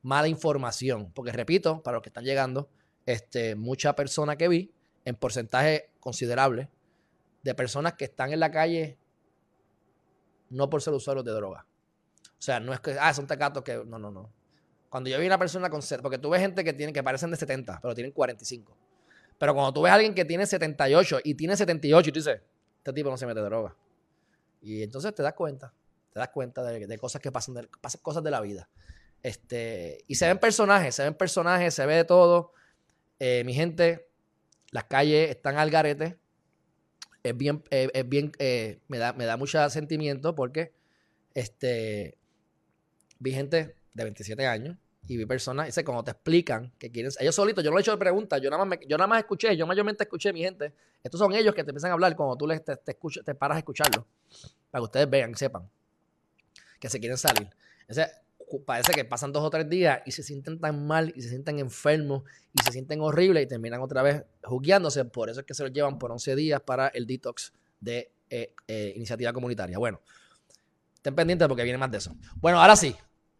mala 0.00 0.26
información. 0.26 1.12
Porque 1.12 1.32
repito, 1.32 1.82
para 1.82 1.96
los 1.96 2.02
que 2.02 2.08
están 2.08 2.24
llegando, 2.24 2.70
este, 3.04 3.54
mucha 3.54 3.94
persona 3.94 4.36
que 4.36 4.48
vi, 4.48 4.72
en 5.04 5.16
porcentaje 5.16 5.90
considerable, 6.00 6.70
de 7.42 7.54
personas 7.54 7.92
que 7.92 8.06
están 8.06 8.32
en 8.32 8.40
la 8.40 8.50
calle 8.50 8.96
no 10.48 10.70
por 10.70 10.80
ser 10.80 10.94
usuarios 10.94 11.26
de 11.26 11.32
droga. 11.32 11.66
O 12.38 12.42
sea, 12.42 12.58
no 12.58 12.72
es 12.72 12.80
que, 12.80 12.96
ah, 12.98 13.12
son 13.12 13.26
tecatos 13.26 13.62
que. 13.62 13.84
No, 13.84 13.98
no, 13.98 14.10
no. 14.10 14.32
Cuando 14.96 15.10
yo 15.10 15.20
vi 15.20 15.26
una 15.26 15.38
persona 15.38 15.68
con. 15.68 15.82
Porque 16.00 16.16
tú 16.16 16.30
ves 16.30 16.40
gente 16.40 16.64
que, 16.64 16.72
tiene, 16.72 16.90
que 16.90 17.02
parecen 17.02 17.30
de 17.30 17.36
70, 17.36 17.80
pero 17.82 17.94
tienen 17.94 18.12
45. 18.12 18.74
Pero 19.36 19.52
cuando 19.52 19.70
tú 19.74 19.82
ves 19.82 19.92
a 19.92 19.96
alguien 19.96 20.14
que 20.14 20.24
tiene 20.24 20.46
78 20.46 21.18
y 21.22 21.34
tiene 21.34 21.54
78 21.54 22.08
y 22.08 22.12
tú 22.14 22.18
dices, 22.18 22.40
este 22.78 22.94
tipo 22.94 23.10
no 23.10 23.18
se 23.18 23.26
mete 23.26 23.40
droga. 23.40 23.76
Y 24.62 24.82
entonces 24.82 25.14
te 25.14 25.22
das 25.22 25.34
cuenta, 25.34 25.74
te 26.14 26.18
das 26.18 26.30
cuenta 26.30 26.62
de, 26.62 26.96
cosas 26.96 27.20
que 27.20 27.30
pasan, 27.30 27.56
de, 27.56 27.68
cosas 28.00 28.24
de 28.24 28.30
la 28.30 28.40
vida. 28.40 28.70
Este, 29.22 30.02
y 30.06 30.14
se 30.14 30.28
ven 30.28 30.38
personajes, 30.38 30.94
se 30.94 31.02
ven 31.02 31.12
personajes, 31.12 31.74
se 31.74 31.84
ve 31.84 31.96
de 31.96 32.04
todo. 32.04 32.54
Eh, 33.18 33.42
mi 33.44 33.52
gente, 33.52 34.08
las 34.70 34.84
calles 34.84 35.28
están 35.28 35.58
al 35.58 35.68
garete. 35.68 36.16
Es 37.22 37.36
bien, 37.36 37.62
eh, 37.70 37.90
es 37.92 38.08
bien, 38.08 38.32
eh, 38.38 38.80
me, 38.88 38.96
da, 38.96 39.12
me 39.12 39.26
da 39.26 39.36
mucho 39.36 39.68
sentimiento 39.68 40.34
porque 40.34 40.72
este, 41.34 42.16
vi 43.18 43.32
gente 43.32 43.76
de 43.92 44.04
27 44.04 44.46
años 44.46 44.78
y 45.08 45.16
vi 45.16 45.26
personas, 45.26 45.74
cuando 45.84 46.04
te 46.04 46.10
explican 46.10 46.72
que 46.78 46.90
quieren, 46.90 47.12
ellos 47.20 47.34
solitos, 47.34 47.62
yo 47.62 47.70
no 47.70 47.76
le 47.76 47.80
he 47.80 47.82
hecho 47.82 47.98
preguntas, 47.98 48.40
yo 48.40 48.50
nada 48.50 48.64
más, 48.64 48.78
yo 48.88 48.96
nada 48.96 49.06
más 49.06 49.20
escuché, 49.20 49.56
yo 49.56 49.66
mayormente 49.66 50.04
escuché 50.04 50.32
mi 50.32 50.40
gente. 50.40 50.72
Estos 51.02 51.18
son 51.18 51.34
ellos 51.34 51.54
que 51.54 51.62
te 51.64 51.70
empiezan 51.70 51.90
a 51.90 51.94
hablar 51.94 52.16
cuando 52.16 52.36
tú 52.36 52.46
les, 52.46 52.64
te, 52.64 52.76
te, 52.76 52.96
te 53.24 53.34
paras 53.34 53.56
a 53.56 53.58
escucharlo, 53.58 54.06
para 54.70 54.80
que 54.80 54.84
ustedes 54.84 55.10
vean, 55.10 55.34
sepan 55.34 55.68
que 56.78 56.88
se 56.88 57.00
quieren 57.00 57.18
salir. 57.18 57.48
Ese, 57.88 58.06
parece 58.64 58.92
que 58.92 59.04
pasan 59.04 59.32
dos 59.32 59.42
o 59.42 59.50
tres 59.50 59.68
días 59.68 60.00
y 60.06 60.12
se 60.12 60.22
sienten 60.22 60.60
tan 60.60 60.86
mal 60.86 61.12
y 61.14 61.22
se 61.22 61.28
sienten 61.28 61.58
enfermos 61.58 62.22
y 62.52 62.62
se 62.62 62.72
sienten 62.72 63.00
horribles 63.00 63.44
y 63.44 63.46
terminan 63.46 63.80
otra 63.80 64.02
vez 64.02 64.24
jugueándose. 64.42 65.04
Por 65.04 65.30
eso 65.30 65.40
es 65.40 65.46
que 65.46 65.54
se 65.54 65.62
los 65.62 65.72
llevan 65.72 65.98
por 65.98 66.12
11 66.12 66.36
días 66.36 66.60
para 66.60 66.88
el 66.88 67.06
detox 67.06 67.52
de 67.80 68.12
eh, 68.30 68.52
eh, 68.68 68.92
iniciativa 68.96 69.32
comunitaria. 69.32 69.78
Bueno, 69.78 70.00
estén 70.94 71.14
pendientes 71.14 71.48
porque 71.48 71.62
viene 71.62 71.78
más 71.78 71.90
de 71.90 71.98
eso. 71.98 72.14
Bueno, 72.36 72.60
ahora 72.60 72.76
sí, 72.76 72.94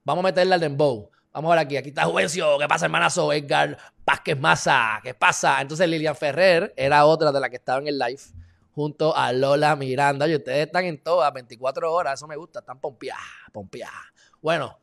vamos 0.04 0.24
a 0.24 0.28
meterle 0.28 0.54
al 0.54 0.60
dembow. 0.60 1.10
Vamos 1.36 1.52
a 1.52 1.56
ver 1.56 1.66
aquí, 1.66 1.76
aquí 1.76 1.90
está 1.90 2.06
Juvencio, 2.06 2.56
¿qué 2.58 2.66
pasa 2.66 2.86
hermanazo? 2.86 3.30
Edgar 3.30 3.76
Vázquez 4.06 4.40
Maza, 4.40 5.00
¿qué 5.02 5.12
pasa? 5.12 5.60
Entonces 5.60 5.86
Lilian 5.86 6.16
Ferrer 6.16 6.72
era 6.74 7.04
otra 7.04 7.30
de 7.30 7.38
las 7.38 7.50
que 7.50 7.56
estaba 7.56 7.78
en 7.78 7.88
el 7.88 7.98
live 7.98 8.22
junto 8.70 9.14
a 9.14 9.34
Lola 9.34 9.76
Miranda. 9.76 10.26
Y 10.26 10.34
ustedes 10.34 10.64
están 10.68 10.86
en 10.86 11.02
todas, 11.02 11.30
24 11.34 11.92
horas, 11.92 12.14
eso 12.14 12.26
me 12.26 12.36
gusta, 12.36 12.60
están 12.60 12.80
pompeadas, 12.80 13.20
pompeadas. 13.52 13.92
Bueno, 14.40 14.78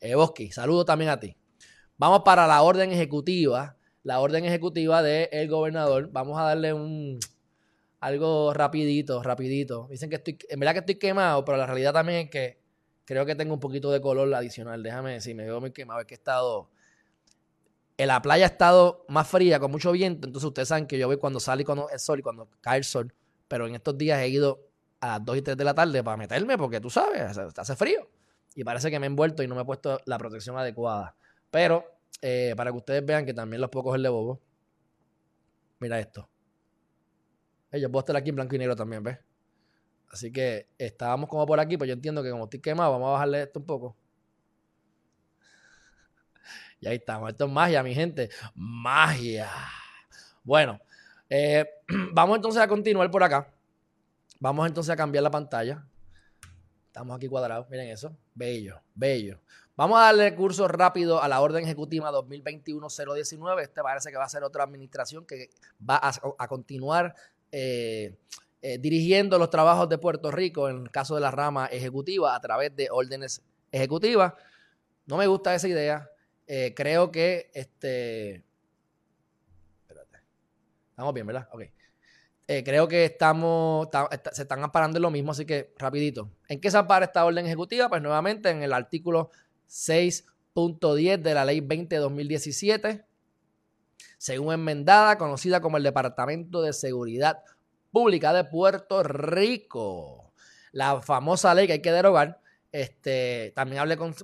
eh, 0.00 0.14
saludo 0.50 0.86
también 0.86 1.10
a 1.10 1.20
ti. 1.20 1.36
Vamos 1.98 2.22
para 2.24 2.46
la 2.46 2.62
orden 2.62 2.90
ejecutiva, 2.90 3.76
la 4.02 4.20
orden 4.20 4.46
ejecutiva 4.46 5.02
del 5.02 5.46
gobernador. 5.46 6.08
Vamos 6.10 6.40
a 6.40 6.44
darle 6.44 6.72
un 6.72 7.18
algo 8.00 8.54
rapidito, 8.54 9.22
rapidito. 9.22 9.88
Dicen 9.90 10.08
que 10.08 10.16
estoy, 10.16 10.38
en 10.48 10.58
verdad 10.58 10.72
que 10.72 10.78
estoy 10.78 10.94
quemado, 10.94 11.44
pero 11.44 11.58
la 11.58 11.66
realidad 11.66 11.92
también 11.92 12.20
es 12.20 12.30
que 12.30 12.67
creo 13.08 13.24
que 13.24 13.34
tengo 13.34 13.54
un 13.54 13.60
poquito 13.60 13.90
de 13.90 14.02
color 14.02 14.32
adicional. 14.34 14.82
Déjame 14.82 15.14
decir, 15.14 15.34
me 15.34 15.44
veo 15.44 15.62
muy 15.62 15.70
quemado, 15.70 16.00
es 16.00 16.06
que 16.06 16.12
he 16.14 16.18
estado... 16.18 16.68
En 17.96 18.08
la 18.08 18.20
playa 18.20 18.44
ha 18.44 18.48
estado 18.48 19.06
más 19.08 19.26
fría, 19.26 19.58
con 19.58 19.70
mucho 19.70 19.90
viento, 19.92 20.28
entonces 20.28 20.46
ustedes 20.46 20.68
saben 20.68 20.86
que 20.86 20.98
yo 20.98 21.06
voy 21.06 21.16
cuando 21.16 21.40
sale 21.40 21.64
cuando 21.64 21.88
el 21.88 21.98
sol 21.98 22.18
y 22.18 22.22
cuando 22.22 22.50
cae 22.60 22.76
el 22.76 22.84
sol, 22.84 23.12
pero 23.48 23.66
en 23.66 23.74
estos 23.74 23.96
días 23.96 24.20
he 24.20 24.28
ido 24.28 24.60
a 25.00 25.08
las 25.08 25.24
2 25.24 25.38
y 25.38 25.42
3 25.42 25.56
de 25.56 25.64
la 25.64 25.74
tarde 25.74 26.04
para 26.04 26.18
meterme 26.18 26.58
porque 26.58 26.80
tú 26.80 26.90
sabes, 26.90 27.36
hace 27.38 27.76
frío 27.76 28.08
y 28.54 28.62
parece 28.62 28.90
que 28.90 29.00
me 29.00 29.06
he 29.06 29.08
envuelto 29.08 29.42
y 29.42 29.48
no 29.48 29.54
me 29.54 29.62
he 29.62 29.64
puesto 29.64 29.98
la 30.04 30.18
protección 30.18 30.58
adecuada. 30.58 31.16
Pero 31.50 31.86
eh, 32.20 32.52
para 32.56 32.70
que 32.70 32.76
ustedes 32.76 33.04
vean 33.04 33.24
que 33.24 33.32
también 33.32 33.62
los 33.62 33.70
puedo 33.70 33.84
coger 33.84 34.02
de 34.02 34.10
bobo, 34.10 34.40
mira 35.80 35.98
esto. 35.98 36.28
yo 37.72 37.90
puedo 37.90 38.00
estar 38.00 38.16
aquí 38.16 38.28
en 38.28 38.36
blanco 38.36 38.54
y 38.54 38.58
negro 38.58 38.76
también, 38.76 39.02
¿ves? 39.02 39.18
Así 40.10 40.32
que 40.32 40.68
estábamos 40.78 41.28
como 41.28 41.46
por 41.46 41.60
aquí, 41.60 41.76
pues 41.76 41.88
yo 41.88 41.94
entiendo 41.94 42.22
que 42.22 42.30
como 42.30 42.44
estoy 42.44 42.60
quemado, 42.60 42.92
vamos 42.92 43.08
a 43.08 43.12
bajarle 43.12 43.42
esto 43.42 43.60
un 43.60 43.66
poco. 43.66 43.96
Y 46.80 46.86
ahí 46.86 46.96
estamos. 46.96 47.30
Esto 47.30 47.46
es 47.46 47.50
magia, 47.50 47.82
mi 47.82 47.92
gente. 47.92 48.30
Magia. 48.54 49.50
Bueno, 50.44 50.80
eh, 51.28 51.68
vamos 52.12 52.36
entonces 52.36 52.62
a 52.62 52.68
continuar 52.68 53.10
por 53.10 53.22
acá. 53.22 53.52
Vamos 54.40 54.66
entonces 54.68 54.92
a 54.92 54.96
cambiar 54.96 55.24
la 55.24 55.30
pantalla. 55.30 55.84
Estamos 56.86 57.16
aquí 57.16 57.28
cuadrados, 57.28 57.68
miren 57.68 57.88
eso. 57.88 58.16
Bello, 58.34 58.80
bello. 58.94 59.40
Vamos 59.76 59.98
a 59.98 60.06
darle 60.06 60.34
curso 60.34 60.66
rápido 60.66 61.22
a 61.22 61.28
la 61.28 61.40
orden 61.40 61.64
ejecutiva 61.64 62.10
2021-019. 62.10 63.62
Este 63.62 63.82
parece 63.82 64.10
que 64.10 64.16
va 64.16 64.24
a 64.24 64.28
ser 64.28 64.42
otra 64.42 64.64
administración 64.64 65.24
que 65.24 65.50
va 65.88 66.00
a, 66.02 66.48
continuar 66.48 67.14
eh, 67.52 68.16
eh, 68.60 68.78
dirigiendo 68.78 69.38
los 69.38 69.50
trabajos 69.50 69.88
de 69.88 69.98
Puerto 69.98 70.32
Rico 70.32 70.68
en 70.68 70.82
el 70.82 70.90
caso 70.90 71.14
de 71.14 71.20
la 71.20 71.30
rama 71.30 71.66
ejecutiva 71.66 72.34
a 72.34 72.40
través 72.40 72.74
de 72.74 72.88
órdenes 72.90 73.42
ejecutivas. 73.70 74.34
No 75.06 75.16
me 75.16 75.26
gusta 75.28 75.54
esa 75.54 75.68
idea. 75.68 76.10
Eh, 76.46 76.74
creo 76.74 77.12
que 77.12 77.50
este. 77.54 78.44
Espérate. 79.82 80.18
Estamos 80.90 81.14
bien, 81.14 81.26
¿verdad? 81.26 81.48
Ok. 81.52 81.62
Eh, 82.50 82.64
creo 82.64 82.88
que 82.88 83.04
estamos, 83.04 83.88
se 84.32 84.42
están 84.42 84.64
amparando 84.64 84.96
en 84.96 85.02
lo 85.02 85.10
mismo, 85.10 85.32
así 85.32 85.44
que 85.44 85.74
rapidito. 85.76 86.30
¿En 86.48 86.60
qué 86.60 86.70
se 86.70 86.78
ampara 86.78 87.04
esta 87.04 87.24
orden 87.26 87.44
ejecutiva? 87.44 87.90
Pues 87.90 88.00
nuevamente 88.00 88.48
en 88.48 88.62
el 88.62 88.72
artículo 88.72 89.30
6.10 89.68 91.20
de 91.20 91.34
la 91.34 91.44
ley 91.44 91.60
20 91.60 91.94
de 91.94 92.00
2017, 92.00 93.04
según 94.16 94.54
enmendada, 94.54 95.18
conocida 95.18 95.60
como 95.60 95.76
el 95.76 95.82
Departamento 95.82 96.62
de 96.62 96.72
Seguridad 96.72 97.44
Pública 97.90 98.32
de 98.32 98.44
Puerto 98.44 99.02
Rico. 99.02 100.32
La 100.72 101.00
famosa 101.02 101.54
ley 101.54 101.66
que 101.66 101.74
hay 101.74 101.82
que 101.82 101.92
derogar. 101.92 102.40
Este, 102.72 103.52
también 103.54 103.80
hablé 103.80 103.96
con, 103.96 104.14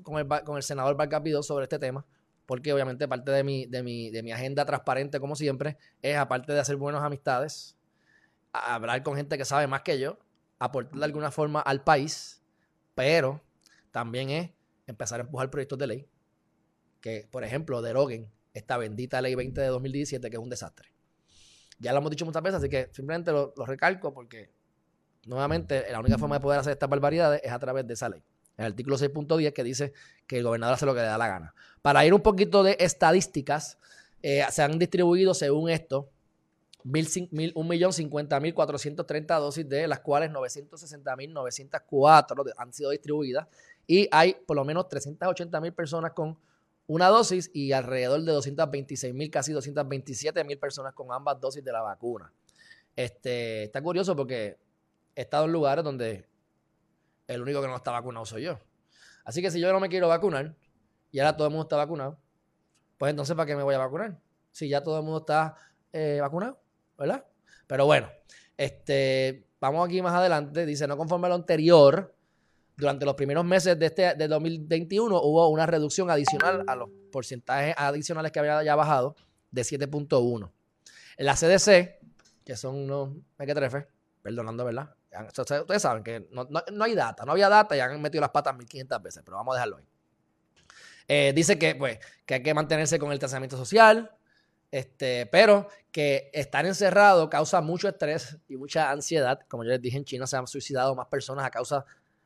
el, 0.56 0.62
senador 0.62 0.96
Barcapido 0.96 1.42
sobre 1.42 1.64
este 1.64 1.78
tema, 1.78 2.04
porque 2.44 2.72
obviamente 2.72 3.08
parte 3.08 3.30
de 3.30 3.42
mi, 3.42 3.66
de, 3.66 3.82
mi, 3.82 4.10
de 4.10 4.22
mi 4.22 4.32
agenda 4.32 4.64
transparente, 4.66 5.18
como 5.18 5.34
siempre, 5.34 5.78
es 6.02 6.16
aparte 6.16 6.52
de 6.52 6.60
hacer 6.60 6.76
buenas 6.76 7.02
amistades, 7.02 7.76
hablar 8.52 9.02
con 9.02 9.16
gente 9.16 9.38
que 9.38 9.46
sabe 9.46 9.66
más 9.66 9.80
que 9.80 9.98
yo, 9.98 10.18
aportar 10.58 10.98
de 10.98 11.04
alguna 11.06 11.30
forma 11.30 11.60
al 11.60 11.82
país, 11.82 12.42
pero 12.94 13.40
también 13.90 14.28
es 14.28 14.50
empezar 14.86 15.20
a 15.20 15.24
empujar 15.24 15.50
proyectos 15.50 15.78
de 15.78 15.86
ley 15.86 16.08
que, 17.00 17.28
por 17.30 17.44
ejemplo, 17.44 17.82
deroguen 17.82 18.30
esta 18.54 18.78
bendita 18.78 19.20
ley 19.20 19.34
20 19.34 19.60
de 19.60 19.66
2017, 19.66 20.30
que 20.30 20.36
es 20.36 20.42
un 20.42 20.48
desastre. 20.48 20.93
Ya 21.78 21.92
lo 21.92 21.98
hemos 21.98 22.10
dicho 22.10 22.24
muchas 22.24 22.42
veces, 22.42 22.58
así 22.58 22.68
que 22.68 22.88
simplemente 22.92 23.32
lo, 23.32 23.52
recalco 23.66 24.14
porque, 24.14 24.50
nuevamente, 25.26 25.84
la 25.90 26.00
única 26.00 26.18
forma 26.18 26.36
de 26.36 26.40
poder 26.40 26.60
hacer 26.60 26.72
estas 26.72 26.88
barbaridades 26.88 27.40
es 27.42 27.52
a 27.52 27.58
través 27.58 27.86
de 27.86 27.94
esa 27.94 28.08
ley. 28.08 28.22
el 28.56 28.66
artículo 28.66 28.96
6.10 28.96 29.52
que 29.52 29.64
dice 29.64 29.92
que 30.26 30.38
el 30.38 30.44
gobernador 30.44 30.74
hace 30.74 30.86
lo 30.86 30.94
que 30.94 31.00
le 31.00 31.06
da 31.06 31.18
la 31.18 31.28
gana. 31.28 31.54
Para 31.82 32.06
ir 32.06 32.14
un 32.14 32.20
poquito 32.20 32.62
de 32.62 32.76
estadísticas, 32.78 33.78
eh, 34.22 34.44
se 34.50 34.62
han 34.62 34.78
distribuido 34.78 35.34
según 35.34 35.68
esto 35.68 36.10
1.050.430 36.84 39.40
dosis, 39.40 39.68
de 39.68 39.88
las 39.88 39.98
cuales 40.00 40.30
960.904 40.30 42.54
han 42.56 42.72
sido 42.72 42.90
distribuidas 42.90 43.48
y 43.86 44.08
hay 44.10 44.34
por 44.46 44.56
lo 44.56 44.64
menos 44.64 44.86
380.000 44.86 45.74
personas 45.74 46.12
con 46.12 46.38
una 46.86 47.08
dosis 47.08 47.50
y 47.54 47.72
alrededor 47.72 48.22
de 48.22 48.32
226.000, 48.32 49.30
casi 49.30 49.52
227.000 49.52 50.60
personas 50.60 50.94
con 50.94 51.12
ambas 51.12 51.40
dosis 51.40 51.64
de 51.64 51.72
la 51.72 51.82
vacuna. 51.82 52.32
Este, 52.94 53.64
está 53.64 53.82
curioso 53.82 54.14
porque 54.14 54.58
he 55.14 55.22
estado 55.22 55.46
en 55.46 55.52
lugares 55.52 55.84
donde 55.84 56.28
el 57.26 57.42
único 57.42 57.60
que 57.60 57.68
no 57.68 57.76
está 57.76 57.90
vacunado 57.90 58.26
soy 58.26 58.42
yo. 58.42 58.58
Así 59.24 59.40
que 59.40 59.50
si 59.50 59.60
yo 59.60 59.72
no 59.72 59.80
me 59.80 59.88
quiero 59.88 60.08
vacunar 60.08 60.54
y 61.10 61.18
ahora 61.18 61.36
todo 61.36 61.46
el 61.46 61.52
mundo 61.52 61.64
está 61.64 61.76
vacunado, 61.76 62.18
pues 62.98 63.10
entonces 63.10 63.34
¿para 63.34 63.46
qué 63.46 63.56
me 63.56 63.62
voy 63.62 63.74
a 63.74 63.78
vacunar? 63.78 64.20
Si 64.52 64.68
ya 64.68 64.82
todo 64.82 64.98
el 64.98 65.04
mundo 65.04 65.20
está 65.20 65.56
eh, 65.92 66.18
vacunado, 66.20 66.60
¿verdad? 66.98 67.24
Pero 67.66 67.86
bueno, 67.86 68.08
este, 68.56 69.48
vamos 69.60 69.86
aquí 69.86 70.02
más 70.02 70.14
adelante. 70.14 70.66
Dice, 70.66 70.86
no 70.86 70.96
conforme 70.96 71.26
a 71.26 71.30
lo 71.30 71.34
anterior, 71.36 72.13
durante 72.76 73.04
los 73.04 73.14
primeros 73.14 73.44
meses 73.44 73.78
de 73.78 73.86
este 73.86 74.14
de 74.14 74.28
2021 74.28 75.20
hubo 75.22 75.48
una 75.48 75.66
reducción 75.66 76.10
adicional 76.10 76.64
a 76.66 76.74
los 76.74 76.90
porcentajes 77.12 77.74
adicionales 77.78 78.32
que 78.32 78.40
había 78.40 78.62
ya 78.62 78.74
bajado 78.74 79.16
de 79.50 79.62
7.1. 79.62 80.50
En 81.16 81.26
la 81.26 81.34
CDC, 81.34 82.00
que 82.44 82.56
son 82.56 82.76
unos 82.76 83.10
mequetrefes, 83.38 83.86
perdonando, 84.22 84.64
¿verdad? 84.64 84.94
Ustedes 85.38 85.82
saben 85.82 86.02
que 86.02 86.28
no, 86.32 86.48
hay 86.82 86.94
data, 86.94 87.24
no 87.24 87.32
había 87.32 87.48
data 87.48 87.76
y 87.76 87.80
han 87.80 88.02
metido 88.02 88.20
las 88.20 88.30
patas 88.30 88.56
1500 88.56 89.02
veces, 89.02 89.22
pero 89.24 89.36
vamos 89.36 89.54
a 89.54 89.56
dejarlo 89.56 89.76
ahí. 89.76 89.88
Eh, 91.06 91.32
dice 91.34 91.58
que, 91.58 91.74
pues, 91.76 91.98
que 92.26 92.34
hay 92.34 92.42
que 92.42 92.54
mantenerse 92.54 92.98
con 92.98 93.12
el 93.12 93.18
tratamiento 93.18 93.56
social, 93.56 94.10
este, 94.70 95.26
pero 95.26 95.68
que 95.92 96.30
estar 96.32 96.66
encerrado 96.66 97.30
causa 97.30 97.60
mucho 97.60 97.88
estrés 97.88 98.38
y 98.48 98.56
mucha 98.56 98.90
ansiedad. 98.90 99.38
Como 99.48 99.62
yo 99.62 99.70
les 99.70 99.80
dije, 99.80 99.98
en 99.98 100.04
China 100.04 100.26
se 100.26 100.36
han 100.36 100.48
suicidado 100.48 100.96
más 100.96 101.06
personas 101.06 101.44
a 101.44 101.50
causa 101.50 101.84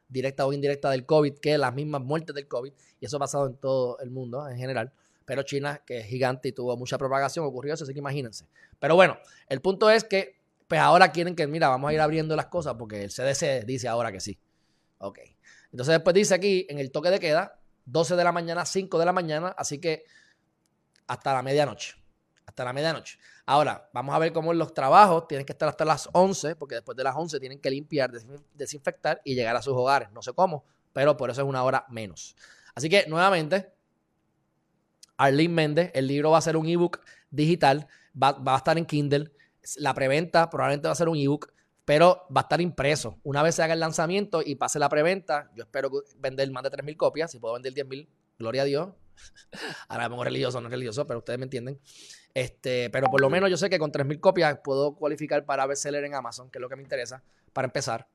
directa 0.09 0.47
o 0.47 0.53
indirecta 0.53 0.91
del 0.91 1.07
COVID 1.07 1.39
que 1.39 1.59
las 1.59 1.75
mismas 1.75 2.03
muertes 2.03 2.35
del 2.35 2.49
COVID. 2.49 2.73
Y 3.01 3.07
eso 3.07 3.17
ha 3.17 3.21
pasado 3.21 3.47
en 3.47 3.57
todo 3.57 3.99
el 4.01 4.11
mundo 4.11 4.49
en 4.49 4.57
general. 4.57 4.93
Pero 5.25 5.43
China, 5.43 5.83
que 5.85 5.99
es 5.99 6.07
gigante 6.07 6.49
y 6.49 6.53
tuvo 6.53 6.77
mucha 6.77 6.97
propagación, 6.97 7.45
ocurrió 7.45 7.75
eso, 7.75 7.85
así 7.85 7.93
que 7.93 7.99
imagínense. 7.99 8.47
Pero 8.79 8.95
bueno, 8.95 9.19
el 9.49 9.61
punto 9.61 9.91
es 9.91 10.05
que 10.05 10.39
pues 10.69 10.81
ahora 10.81 11.13
quieren 11.13 11.35
que, 11.35 11.47
mira, 11.47 11.69
vamos 11.69 11.91
a 11.91 11.95
ir 11.95 12.01
abriendo 12.01 12.37
las 12.37 12.47
cosas 12.47 12.75
porque 12.79 13.03
el 13.03 13.11
CDC 13.11 13.65
dice 13.65 13.89
ahora 13.89 14.13
que 14.13 14.21
sí. 14.21 14.39
Ok. 14.99 15.19
Entonces 15.73 15.95
después 15.95 16.15
dice 16.15 16.35
aquí, 16.35 16.67
en 16.69 16.79
el 16.79 16.91
toque 16.91 17.11
de 17.11 17.19
queda, 17.19 17.59
12 17.87 18.17
de 18.17 18.25
la 18.25 18.33
mañana, 18.33 18.67
5 18.67 18.99
de 18.99 19.05
la 19.05 19.13
mañana, 19.13 19.55
así 19.57 19.79
que 19.79 20.05
hasta 21.07 21.33
la 21.33 21.43
medianoche. 21.43 21.95
Hasta 22.49 22.65
la 22.65 22.73
medianoche. 22.73 23.19
Ahora, 23.47 23.89
vamos 23.93 24.15
a 24.15 24.19
ver 24.19 24.33
cómo 24.33 24.53
los 24.55 24.73
trabajos 24.73 25.29
tienen 25.29 25.45
que 25.47 25.53
estar 25.53 25.69
hasta 25.69 25.85
las 25.85 26.09
11, 26.13 26.57
porque 26.57 26.77
después 26.77 26.97
de 26.97 27.05
las 27.05 27.15
11 27.15 27.39
tienen 27.39 27.61
que 27.61 27.71
limpiar, 27.71 28.11
desinfectar 28.55 29.21
y 29.25 29.35
llegar 29.35 29.55
a 29.55 29.63
sus 29.63 29.75
hogares. 29.75 30.11
No 30.13 30.23
sé 30.23 30.33
cómo, 30.33 30.65
pero 30.93 31.17
por 31.17 31.31
eso 31.31 31.43
es 31.43 31.47
una 31.47 31.63
hora 31.63 31.85
menos. 31.91 32.35
Así 32.75 32.89
que, 32.89 33.07
nuevamente, 33.07 33.71
Arlene 35.17 35.55
Méndez, 35.55 35.91
el 35.95 36.07
libro 36.07 36.31
va 36.31 36.39
a 36.39 36.43
ser 36.43 36.57
un 36.57 36.67
ebook 36.67 37.01
digital, 37.31 37.87
va, 38.21 38.33
va 38.33 38.55
a 38.55 38.59
estar 38.59 38.79
en 38.79 38.87
Kindle 38.87 39.33
la 39.77 39.95
preventa 39.95 40.49
probablemente 40.49 40.89
va 40.89 40.93
a 40.93 40.97
ser 40.97 41.09
un 41.09 41.17
ebook, 41.17 41.53
pero 41.85 42.27
va 42.35 42.43
a 42.43 42.45
estar 42.45 42.61
impreso. 42.61 43.19
Una 43.23 43.43
vez 43.43 43.55
se 43.55 43.63
haga 43.63 43.75
el 43.75 43.81
lanzamiento 43.81 44.43
y 44.45 44.55
pase 44.55 44.79
la 44.79 44.89
preventa, 44.89 45.51
yo 45.55 45.65
espero 45.65 45.91
vender 46.17 46.51
más 46.51 46.63
de 46.63 46.71
3.000 46.71 46.97
copias. 46.97 47.31
Si 47.31 47.39
puedo 47.39 47.55
vender 47.55 47.75
10.000, 47.75 48.09
gloria 48.39 48.63
a 48.63 48.65
Dios. 48.65 48.89
Ahora 49.89 50.05
me 50.05 50.11
pongo 50.11 50.25
religioso, 50.25 50.61
no 50.61 50.69
religioso, 50.69 51.07
pero 51.07 51.19
ustedes 51.19 51.39
me 51.39 51.45
entienden. 51.45 51.81
Este, 52.39 52.89
pero 52.91 53.09
por 53.09 53.21
lo 53.21 53.29
menos 53.31 53.51
yo 53.51 53.57
sé 53.57 53.69
que 53.69 53.81
con 53.81 53.91
3.000 53.91 54.21
copias 54.21 54.61
puedo 54.63 54.95
cualificar 54.95 55.45
para 55.45 55.67
bestseller 55.67 56.05
en 56.05 56.15
Amazon, 56.15 56.49
que 56.53 56.59
es 56.59 56.61
lo 56.61 56.69
que 56.69 56.77
me 56.77 56.85
interesa, 56.85 57.21
para 57.53 57.67
empezar. 57.67 58.07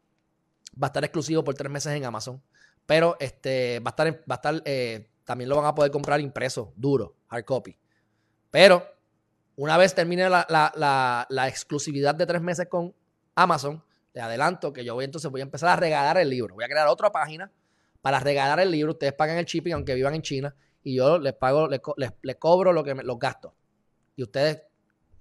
Va 0.81 0.87
a 0.87 0.89
estar 0.91 1.03
exclusivo 1.03 1.43
por 1.43 1.55
tres 1.55 1.69
meses 1.69 1.91
en 1.91 2.05
Amazon, 2.05 2.41
pero 2.85 3.17
este, 3.19 3.81
va 3.81 3.89
a 3.89 3.91
estar, 3.91 4.07
va 4.13 4.21
a 4.29 4.35
estar 4.35 4.61
eh, 4.63 5.09
también 5.25 5.49
lo 5.49 5.57
van 5.57 5.65
a 5.65 5.75
poder 5.75 5.91
comprar 5.91 6.21
impreso, 6.21 6.71
duro, 6.77 7.17
hard 7.27 7.43
copy. 7.43 7.77
Pero 8.49 8.87
una 9.57 9.77
vez 9.77 9.93
termine 9.93 10.29
la, 10.29 11.45
exclusividad 11.45 12.15
de 12.15 12.25
tres 12.25 12.41
meses 12.41 12.67
con 12.69 12.95
Amazon, 13.35 13.83
le 14.13 14.21
adelanto 14.21 14.71
que 14.71 14.85
yo 14.85 14.93
voy 14.93 15.03
entonces 15.03 15.29
voy 15.29 15.41
a 15.41 15.43
empezar 15.43 15.67
a 15.67 15.75
regalar 15.75 16.17
el 16.17 16.29
libro. 16.29 16.55
Voy 16.55 16.63
a 16.63 16.69
crear 16.69 16.87
otra 16.87 17.11
página 17.11 17.51
para 18.01 18.21
regalar 18.21 18.61
el 18.61 18.71
libro. 18.71 18.93
Ustedes 18.93 19.11
pagan 19.11 19.37
el 19.37 19.43
shipping 19.43 19.73
aunque 19.73 19.93
vivan 19.95 20.15
en 20.15 20.21
China 20.21 20.55
y 20.81 20.95
yo 20.95 21.19
les 21.19 21.33
pago, 21.33 21.67
les, 21.67 22.35
cobro 22.37 22.71
lo 22.71 22.85
que 22.85 22.93
los 22.93 23.19
gastos. 23.19 23.51
Y 24.15 24.23
ustedes 24.23 24.61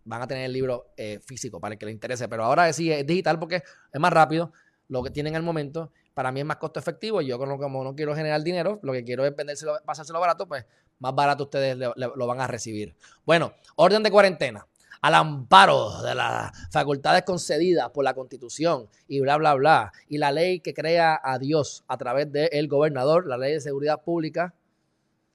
van 0.05 0.23
a 0.23 0.27
tener 0.27 0.45
el 0.45 0.53
libro 0.53 0.93
eh, 0.97 1.21
físico 1.25 1.61
para 1.61 1.75
el 1.75 1.79
que 1.79 1.87
les 1.87 1.95
interese. 1.95 2.29
Pero 2.29 2.45
ahora 2.45 2.73
sí 2.73 2.91
es 2.91 3.07
digital 3.07 3.39
porque 3.39 3.57
es 3.93 4.01
más 4.01 4.13
rápido 4.13 4.53
lo 4.89 5.03
que 5.03 5.11
tienen 5.11 5.37
al 5.37 5.43
momento. 5.43 5.93
Para 6.15 6.31
mí 6.31 6.41
es 6.41 6.47
más 6.47 6.59
costo 6.59 6.79
efectivo 6.79 7.23
y 7.23 7.27
yo 7.27 7.39
como 7.39 7.85
no 7.85 7.95
quiero 7.95 8.15
generar 8.15 8.43
dinero, 8.43 8.79
lo 8.83 8.93
que 8.93 9.03
quiero 9.05 9.25
es 9.25 9.35
vendérselo, 9.35 9.79
pasárselo 9.85 10.21
barato, 10.21 10.47
pues 10.47 10.67
más 10.99 11.15
barato 11.15 11.45
ustedes 11.45 11.77
lo 11.77 12.27
van 12.27 12.41
a 12.41 12.47
recibir. 12.47 12.95
Bueno, 13.25 13.55
orden 13.77 14.03
de 14.03 14.11
cuarentena. 14.11 14.67
Al 15.01 15.15
amparo 15.15 16.01
de 16.03 16.15
las 16.15 16.53
facultades 16.71 17.25
concedidas 17.25 17.91
por 17.91 18.05
la 18.05 18.15
Constitución 18.15 18.89
y 19.09 19.21
bla, 19.21 19.37
bla, 19.37 19.55
bla. 19.55 19.93
Y 20.09 20.19
la 20.19 20.31
ley 20.31 20.61
que 20.61 20.75
crea 20.75 21.21
a 21.25 21.39
Dios 21.41 21.83
a 21.89 21.97
través 21.97 22.31
del 22.31 22.69
gobernador, 22.69 23.27
la 23.27 23.37
ley 23.37 23.55
de 23.55 23.61
seguridad 23.61 24.03
pública 24.03 24.55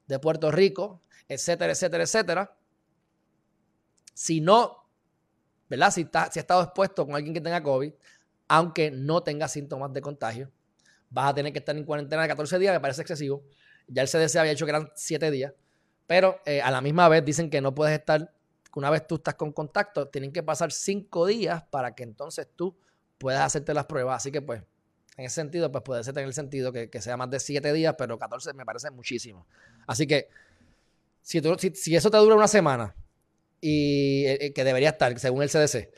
de 0.06 0.18
Puerto 0.20 0.50
Rico, 0.50 1.02
etcétera, 1.28 1.72
etcétera, 1.72 2.04
etcétera. 2.04 2.57
Si 4.18 4.40
no, 4.40 4.84
¿verdad? 5.68 5.92
Si, 5.92 6.00
está, 6.00 6.28
si 6.28 6.40
ha 6.40 6.42
estado 6.42 6.60
expuesto 6.60 7.06
con 7.06 7.14
alguien 7.14 7.32
que 7.32 7.40
tenga 7.40 7.62
COVID, 7.62 7.92
aunque 8.48 8.90
no 8.90 9.22
tenga 9.22 9.46
síntomas 9.46 9.92
de 9.92 10.00
contagio, 10.00 10.50
vas 11.08 11.30
a 11.30 11.34
tener 11.34 11.52
que 11.52 11.60
estar 11.60 11.76
en 11.76 11.84
cuarentena 11.84 12.22
de 12.22 12.28
14 12.28 12.58
días, 12.58 12.74
me 12.74 12.80
parece 12.80 13.02
excesivo. 13.02 13.44
Ya 13.86 14.02
el 14.02 14.08
CDC 14.08 14.34
había 14.34 14.50
dicho 14.50 14.64
que 14.64 14.70
eran 14.70 14.90
7 14.92 15.30
días, 15.30 15.52
pero 16.08 16.40
eh, 16.46 16.60
a 16.60 16.72
la 16.72 16.80
misma 16.80 17.08
vez 17.08 17.24
dicen 17.24 17.48
que 17.48 17.60
no 17.60 17.76
puedes 17.76 17.96
estar, 17.96 18.34
una 18.74 18.90
vez 18.90 19.06
tú 19.06 19.14
estás 19.14 19.36
con 19.36 19.52
contacto, 19.52 20.08
tienen 20.08 20.32
que 20.32 20.42
pasar 20.42 20.72
5 20.72 21.24
días 21.26 21.62
para 21.70 21.94
que 21.94 22.02
entonces 22.02 22.48
tú 22.56 22.76
puedas 23.18 23.42
hacerte 23.42 23.72
las 23.72 23.86
pruebas. 23.86 24.16
Así 24.16 24.32
que 24.32 24.42
pues, 24.42 24.60
en 25.16 25.26
ese 25.26 25.36
sentido, 25.36 25.70
pues 25.70 25.84
puede 25.84 26.02
ser 26.02 26.12
tener 26.12 26.26
el 26.26 26.34
sentido 26.34 26.72
que, 26.72 26.90
sea 27.00 27.16
más 27.16 27.30
de 27.30 27.38
7 27.38 27.72
días, 27.72 27.94
pero 27.96 28.18
14 28.18 28.52
me 28.52 28.64
parece 28.64 28.90
muchísimo. 28.90 29.46
Así 29.86 30.08
que 30.08 30.28
si, 31.22 31.38
eso 31.94 32.10
te 32.10 32.16
dura 32.16 32.34
una 32.34 32.48
semana, 32.48 32.96
y 33.60 34.24
eh, 34.26 34.38
eh, 34.40 34.52
que 34.52 34.64
debería 34.64 34.90
estar, 34.90 35.18
según 35.18 35.42
el 35.42 35.48
CDC, 35.48 35.90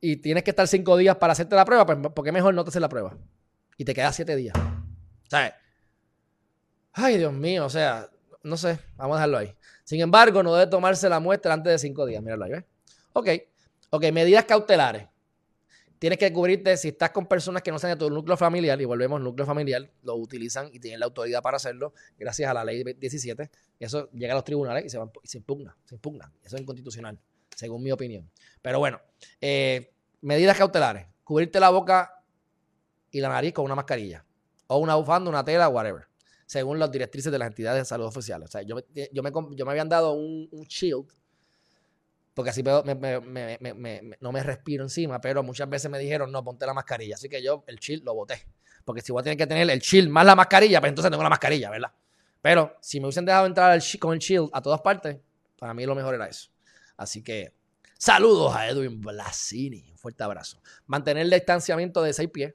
y 0.00 0.16
tienes 0.16 0.44
que 0.44 0.50
estar 0.50 0.66
5 0.66 0.96
días 0.96 1.16
para 1.16 1.32
hacerte 1.32 1.54
la 1.54 1.64
prueba, 1.64 1.86
pues 1.86 1.98
¿por 1.98 2.32
mejor 2.32 2.54
no 2.54 2.64
te 2.64 2.70
haces 2.70 2.80
la 2.80 2.88
prueba? 2.88 3.16
Y 3.76 3.84
te 3.84 3.94
quedas 3.94 4.16
7 4.16 4.34
días. 4.36 4.54
¿Sabes? 5.28 5.52
Ay, 6.92 7.18
Dios 7.18 7.32
mío, 7.32 7.66
o 7.66 7.70
sea, 7.70 8.08
no 8.42 8.56
sé, 8.56 8.78
vamos 8.96 9.14
a 9.14 9.18
dejarlo 9.18 9.38
ahí. 9.38 9.54
Sin 9.84 10.00
embargo, 10.00 10.42
no 10.42 10.54
debe 10.54 10.70
tomarse 10.70 11.08
la 11.08 11.20
muestra 11.20 11.52
antes 11.52 11.72
de 11.72 11.78
cinco 11.78 12.06
días. 12.06 12.22
Míralo 12.22 12.44
ahí, 12.44 12.52
¿ves? 12.52 12.64
Ok, 13.12 13.28
ok, 13.90 14.04
medidas 14.12 14.44
cautelares. 14.44 15.08
Tienes 16.00 16.18
que 16.18 16.32
cubrirte 16.32 16.78
si 16.78 16.88
estás 16.88 17.10
con 17.10 17.26
personas 17.26 17.60
que 17.60 17.70
no 17.70 17.78
sean 17.78 17.92
de 17.92 17.98
tu 17.98 18.08
núcleo 18.08 18.34
familiar, 18.34 18.80
y 18.80 18.86
volvemos, 18.86 19.20
núcleo 19.20 19.44
familiar, 19.44 19.86
lo 20.02 20.16
utilizan 20.16 20.70
y 20.72 20.80
tienen 20.80 20.98
la 20.98 21.04
autoridad 21.04 21.42
para 21.42 21.58
hacerlo, 21.58 21.92
gracias 22.18 22.50
a 22.50 22.54
la 22.54 22.64
ley 22.64 22.82
17. 22.82 23.50
Eso 23.78 24.08
llega 24.12 24.32
a 24.32 24.36
los 24.36 24.44
tribunales 24.44 24.86
y 24.86 24.88
se, 24.88 24.98
y 24.98 25.28
se 25.28 25.36
impugna, 25.36 25.76
se 25.84 25.96
impugna. 25.96 26.32
Eso 26.42 26.56
es 26.56 26.62
inconstitucional, 26.62 27.20
según 27.54 27.82
mi 27.82 27.92
opinión. 27.92 28.30
Pero 28.62 28.78
bueno, 28.78 28.98
eh, 29.42 29.92
medidas 30.22 30.56
cautelares. 30.56 31.06
Cubrirte 31.22 31.60
la 31.60 31.68
boca 31.68 32.24
y 33.10 33.20
la 33.20 33.28
nariz 33.28 33.52
con 33.52 33.66
una 33.66 33.74
mascarilla. 33.74 34.24
O 34.68 34.78
una 34.78 34.94
bufanda, 34.94 35.28
una 35.28 35.44
tela, 35.44 35.68
whatever 35.68 36.10
según 36.50 36.80
las 36.80 36.90
directrices 36.90 37.30
de 37.30 37.38
las 37.38 37.46
entidades 37.46 37.82
de 37.82 37.84
salud 37.84 38.06
oficiales. 38.06 38.48
O 38.48 38.50
sea, 38.50 38.62
yo, 38.62 38.76
yo, 39.12 39.22
me, 39.22 39.30
yo 39.54 39.64
me 39.64 39.70
habían 39.70 39.88
dado 39.88 40.14
un, 40.14 40.48
shield, 40.68 41.06
porque 42.40 42.48
así 42.48 42.62
no 42.62 44.32
me 44.32 44.42
respiro 44.42 44.82
encima, 44.82 45.20
pero 45.20 45.42
muchas 45.42 45.68
veces 45.68 45.90
me 45.90 45.98
dijeron, 45.98 46.32
no, 46.32 46.42
ponte 46.42 46.64
la 46.64 46.72
mascarilla. 46.72 47.16
Así 47.16 47.28
que 47.28 47.42
yo 47.42 47.64
el 47.66 47.76
shield 47.76 48.02
lo 48.02 48.14
boté. 48.14 48.46
Porque 48.82 49.02
si 49.02 49.12
voy 49.12 49.20
a 49.20 49.24
tener 49.24 49.36
que 49.36 49.46
tener 49.46 49.68
el 49.68 49.78
shield 49.78 50.08
más 50.08 50.24
la 50.24 50.34
mascarilla, 50.34 50.80
pues 50.80 50.88
entonces 50.88 51.10
tengo 51.10 51.22
la 51.22 51.28
mascarilla, 51.28 51.68
¿verdad? 51.68 51.92
Pero 52.40 52.78
si 52.80 52.98
me 52.98 53.04
hubiesen 53.04 53.26
dejado 53.26 53.44
entrar 53.44 53.78
con 53.98 54.14
el 54.14 54.20
shield 54.20 54.48
a 54.54 54.62
todas 54.62 54.80
partes, 54.80 55.18
para 55.58 55.74
mí 55.74 55.84
lo 55.84 55.94
mejor 55.94 56.14
era 56.14 56.28
eso. 56.28 56.48
Así 56.96 57.22
que 57.22 57.52
saludos 57.98 58.56
a 58.56 58.66
Edwin 58.66 59.02
Blasini. 59.02 59.90
Un 59.90 59.98
fuerte 59.98 60.24
abrazo. 60.24 60.62
Mantener 60.86 61.24
el 61.24 61.30
distanciamiento 61.30 62.02
de 62.02 62.14
seis 62.14 62.30
pies 62.30 62.54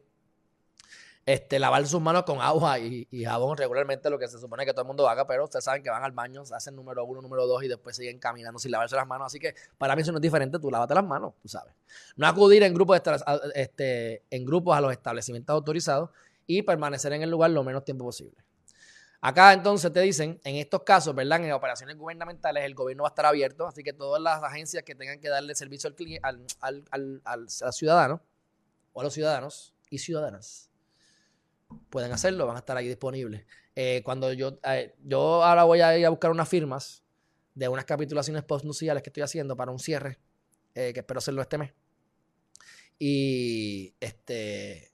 este, 1.26 1.58
lavar 1.58 1.88
sus 1.88 2.00
manos 2.00 2.24
con 2.24 2.40
agua 2.40 2.78
y, 2.78 3.08
jabón 3.24 3.58
regularmente, 3.58 4.10
lo 4.10 4.20
que 4.20 4.28
se 4.28 4.38
supone 4.38 4.64
que 4.64 4.74
todo 4.74 4.82
el 4.82 4.88
mundo 4.88 5.10
haga, 5.10 5.26
pero 5.26 5.46
ustedes 5.46 5.66
saben 5.66 5.82
que 5.82 5.90
van 5.90 6.04
al 6.04 6.12
baño, 6.12 6.44
hacen 6.54 6.76
número 6.76 7.04
uno, 7.04 7.22
número 7.22 7.48
dos 7.48 7.64
y 7.64 7.68
después 7.68 7.96
siguen 7.96 8.20
caminando 8.20 8.60
sin 8.60 8.72
lavarse 8.72 8.96
las 8.96 9.08
manos. 9.08 9.28
Así 9.28 9.40
que 9.40 9.56
para 9.78 9.96
mí 9.96 10.04
eso 10.04 10.12
no 10.12 10.20
es 10.20 10.22
diferente, 10.22 10.60
tú 10.60 10.70
lávate 10.70 10.94
las 10.94 11.04
manos, 11.04 11.34
tú 11.42 11.48
sabes. 11.48 11.74
No 12.16 12.28
acudir 12.28 12.62
en 12.62 12.74
grupos, 12.76 13.02
este, 13.56 14.24
en 14.30 14.46
grupos 14.46 14.78
a 14.78 14.82
los 14.82 14.92
establecimientos 14.92 15.54
autorizados 15.54 16.12
y 16.46 16.62
permanecer 16.62 17.12
en 17.14 17.24
el 17.24 17.32
lugar 17.32 17.50
lo 17.50 17.64
menos 17.64 17.84
tiempo 17.84 18.06
posible. 18.06 18.38
Acá 19.20 19.54
entonces 19.54 19.92
te 19.92 20.02
dicen, 20.02 20.40
en 20.44 20.58
estos 20.58 20.84
casos, 20.84 21.16
¿verdad? 21.16 21.44
En 21.44 21.52
operaciones 21.54 21.98
gubernamentales 21.98 22.64
el 22.64 22.76
gobierno 22.76 23.02
va 23.02 23.10
a 23.10 23.14
estar 23.14 23.26
abierto, 23.26 23.66
así 23.66 23.82
que 23.82 23.94
todas 23.94 24.22
las 24.22 24.44
agencias 24.44 24.84
que 24.84 24.94
tengan 24.94 25.20
que 25.20 25.30
darle 25.30 25.56
servicio 25.56 25.92
al, 26.22 27.50
ciudadano 27.50 28.22
o 28.94 29.02
a 29.02 29.04
los 29.04 29.12
ciudadanos 29.12 29.74
y 29.90 29.98
ciudadanas 29.98 30.70
pueden 31.90 32.12
hacerlo, 32.12 32.46
van 32.48 32.56
a 32.56 32.60
estar 32.60 32.78
ahí 32.78 32.88
disponibles. 32.88 33.46
Eh, 33.76 34.02
cuando 34.04 34.32
yo, 34.34 34.60
eh, 34.64 34.96
yo 35.04 35.44
ahora 35.44 35.64
voy 35.64 35.82
a 35.82 35.98
ir 35.98 36.06
a 36.06 36.10
buscar 36.10 36.32
unas 36.32 36.48
firmas 36.48 37.04
de 37.54 37.68
unas 37.68 37.86
capitulaciones 37.86 38.44
postnuciales 38.44 39.04
que 39.04 39.10
estoy 39.10 39.24
haciendo 39.24 39.56
para 39.56 39.72
un 39.72 39.80
cierre, 39.80 40.20
eh, 40.74 40.92
que 40.94 41.00
espero 41.00 41.18
hacerlo 41.18 41.42
este 41.42 41.58
mes. 41.58 41.74
Y 42.98 43.94
este 44.00 44.92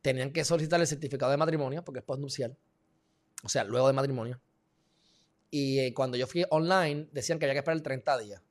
tenían 0.00 0.32
que 0.32 0.44
solicitar 0.44 0.80
el 0.80 0.86
certificado 0.86 1.30
de 1.30 1.36
matrimonio 1.36 1.84
porque 1.84 2.00
es 2.00 2.04
postnupcial 2.04 2.56
o 3.42 3.48
sea, 3.48 3.64
luego 3.64 3.88
de 3.88 3.92
matrimonio. 3.92 4.40
Y 5.50 5.92
cuando 5.92 6.16
yo 6.16 6.26
fui 6.26 6.44
online, 6.50 7.08
decían 7.12 7.38
que 7.38 7.44
había 7.44 7.54
que 7.54 7.58
esperar 7.58 7.80
30 7.80 8.18
días. 8.18 8.42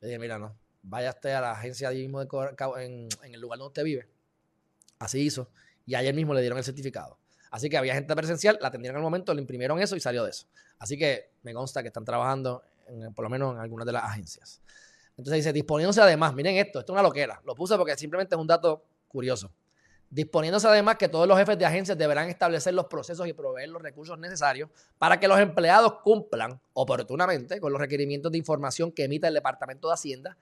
Le 0.00 0.08
dije, 0.08 0.18
mira, 0.18 0.38
no, 0.38 0.58
vaya 0.82 1.10
usted 1.10 1.30
a 1.30 1.40
la 1.40 1.52
agencia 1.52 1.90
mismo 1.90 2.24
de, 2.24 2.28
en, 2.78 3.08
en, 3.22 3.34
el 3.34 3.40
lugar 3.40 3.58
donde 3.58 3.68
usted 3.68 3.84
vive. 3.84 4.08
Así 4.98 5.20
hizo. 5.20 5.50
Y 5.86 5.94
ayer 5.94 6.14
mismo 6.14 6.34
le 6.34 6.40
dieron 6.40 6.58
el 6.58 6.64
certificado. 6.64 7.17
Así 7.50 7.68
que 7.70 7.78
había 7.78 7.94
gente 7.94 8.14
presencial, 8.14 8.58
la 8.60 8.68
atendieron 8.68 8.96
al 8.96 9.02
momento, 9.02 9.32
le 9.34 9.40
imprimieron 9.40 9.80
eso 9.80 9.96
y 9.96 10.00
salió 10.00 10.24
de 10.24 10.30
eso. 10.30 10.46
Así 10.78 10.98
que 10.98 11.30
me 11.42 11.52
consta 11.54 11.82
que 11.82 11.88
están 11.88 12.04
trabajando, 12.04 12.62
por 13.14 13.24
lo 13.24 13.30
menos 13.30 13.54
en 13.54 13.60
algunas 13.60 13.86
de 13.86 13.92
las 13.92 14.04
agencias. 14.04 14.60
Entonces 15.16 15.36
dice, 15.36 15.52
disponiéndose 15.52 16.00
además, 16.00 16.34
miren 16.34 16.56
esto, 16.56 16.78
esto 16.80 16.92
es 16.92 16.94
una 16.94 17.02
loquera. 17.02 17.40
Lo 17.44 17.54
puse 17.54 17.76
porque 17.76 17.96
simplemente 17.96 18.34
es 18.34 18.40
un 18.40 18.46
dato 18.46 18.84
curioso 19.08 19.50
disponiéndose 20.10 20.66
además 20.66 20.96
que 20.96 21.08
todos 21.08 21.28
los 21.28 21.38
jefes 21.38 21.58
de 21.58 21.66
agencias 21.66 21.98
deberán 21.98 22.28
establecer 22.28 22.74
los 22.74 22.86
procesos 22.86 23.26
y 23.26 23.32
proveer 23.32 23.68
los 23.68 23.82
recursos 23.82 24.18
necesarios 24.18 24.70
para 24.98 25.20
que 25.20 25.28
los 25.28 25.38
empleados 25.38 26.00
cumplan 26.02 26.60
oportunamente 26.72 27.60
con 27.60 27.72
los 27.72 27.80
requerimientos 27.80 28.32
de 28.32 28.38
información 28.38 28.90
que 28.90 29.04
emita 29.04 29.28
el 29.28 29.34
Departamento 29.34 29.88
de 29.88 29.94
Hacienda 29.94 30.36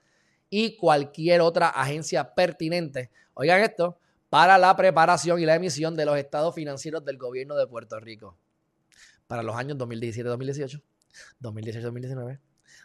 y 0.49 0.77
cualquier 0.77 1.41
otra 1.41 1.69
agencia 1.69 2.33
pertinente. 2.33 3.11
Oigan 3.33 3.61
esto, 3.61 3.97
para 4.29 4.57
la 4.57 4.75
preparación 4.75 5.39
y 5.39 5.45
la 5.45 5.55
emisión 5.55 5.95
de 5.95 6.05
los 6.05 6.17
estados 6.17 6.53
financieros 6.55 7.03
del 7.05 7.17
gobierno 7.17 7.55
de 7.55 7.67
Puerto 7.67 7.99
Rico 7.99 8.37
para 9.27 9.43
los 9.43 9.55
años 9.55 9.77
2017-2018, 9.77 10.81
2018-2019, 11.41 12.39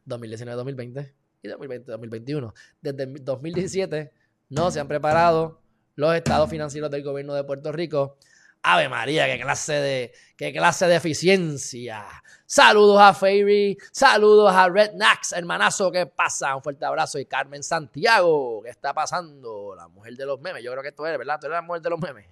2019-2020 0.06 1.12
y 1.42 1.48
2020-2021. 1.48 2.52
Desde 2.80 3.06
2017 3.06 4.12
no 4.50 4.70
se 4.70 4.80
han 4.80 4.88
preparado 4.88 5.60
los 5.94 6.14
estados 6.14 6.50
financieros 6.50 6.90
del 6.90 7.02
gobierno 7.02 7.34
de 7.34 7.44
Puerto 7.44 7.72
Rico. 7.72 8.16
Ave 8.62 8.88
María, 8.88 9.26
qué 9.26 9.42
clase 9.42 9.72
de, 9.72 10.12
qué 10.36 10.52
clase 10.52 10.86
de 10.86 10.96
eficiencia. 10.96 12.04
Saludos 12.46 13.00
a 13.00 13.14
Fairy, 13.14 13.76
saludos 13.90 14.52
a 14.52 14.68
Red 14.68 14.92
Nax, 14.94 15.32
hermanazo, 15.32 15.90
¿qué 15.90 16.06
pasa? 16.06 16.54
Un 16.54 16.62
fuerte 16.62 16.84
abrazo. 16.84 17.18
Y 17.18 17.26
Carmen 17.26 17.62
Santiago, 17.62 18.62
¿qué 18.62 18.70
está 18.70 18.94
pasando? 18.94 19.74
La 19.74 19.88
mujer 19.88 20.14
de 20.14 20.26
los 20.26 20.40
memes, 20.40 20.62
yo 20.62 20.70
creo 20.72 20.82
que 20.82 20.92
tú 20.92 21.04
eres, 21.04 21.18
¿verdad? 21.18 21.38
Tú 21.40 21.46
eres 21.46 21.56
la 21.56 21.62
mujer 21.62 21.82
de 21.82 21.90
los 21.90 22.00
memes. 22.00 22.26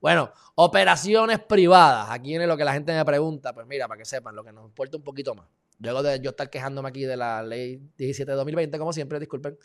Bueno, 0.00 0.32
operaciones 0.54 1.40
privadas. 1.40 2.08
Aquí 2.10 2.28
viene 2.28 2.46
lo 2.46 2.56
que 2.56 2.64
la 2.64 2.72
gente 2.72 2.94
me 2.94 3.04
pregunta. 3.04 3.52
Pues 3.52 3.66
mira, 3.66 3.88
para 3.88 3.98
que 3.98 4.04
sepan, 4.04 4.36
lo 4.36 4.44
que 4.44 4.52
nos 4.52 4.64
importa 4.64 4.96
un 4.96 5.02
poquito 5.02 5.34
más. 5.34 5.46
Luego 5.78 6.02
de 6.02 6.20
yo 6.20 6.30
estar 6.30 6.48
quejándome 6.48 6.88
aquí 6.88 7.04
de 7.04 7.16
la 7.16 7.42
ley 7.42 7.82
17 7.96 8.30
de 8.30 8.36
2020, 8.36 8.78
como 8.78 8.92
siempre, 8.92 9.18
disculpen. 9.18 9.58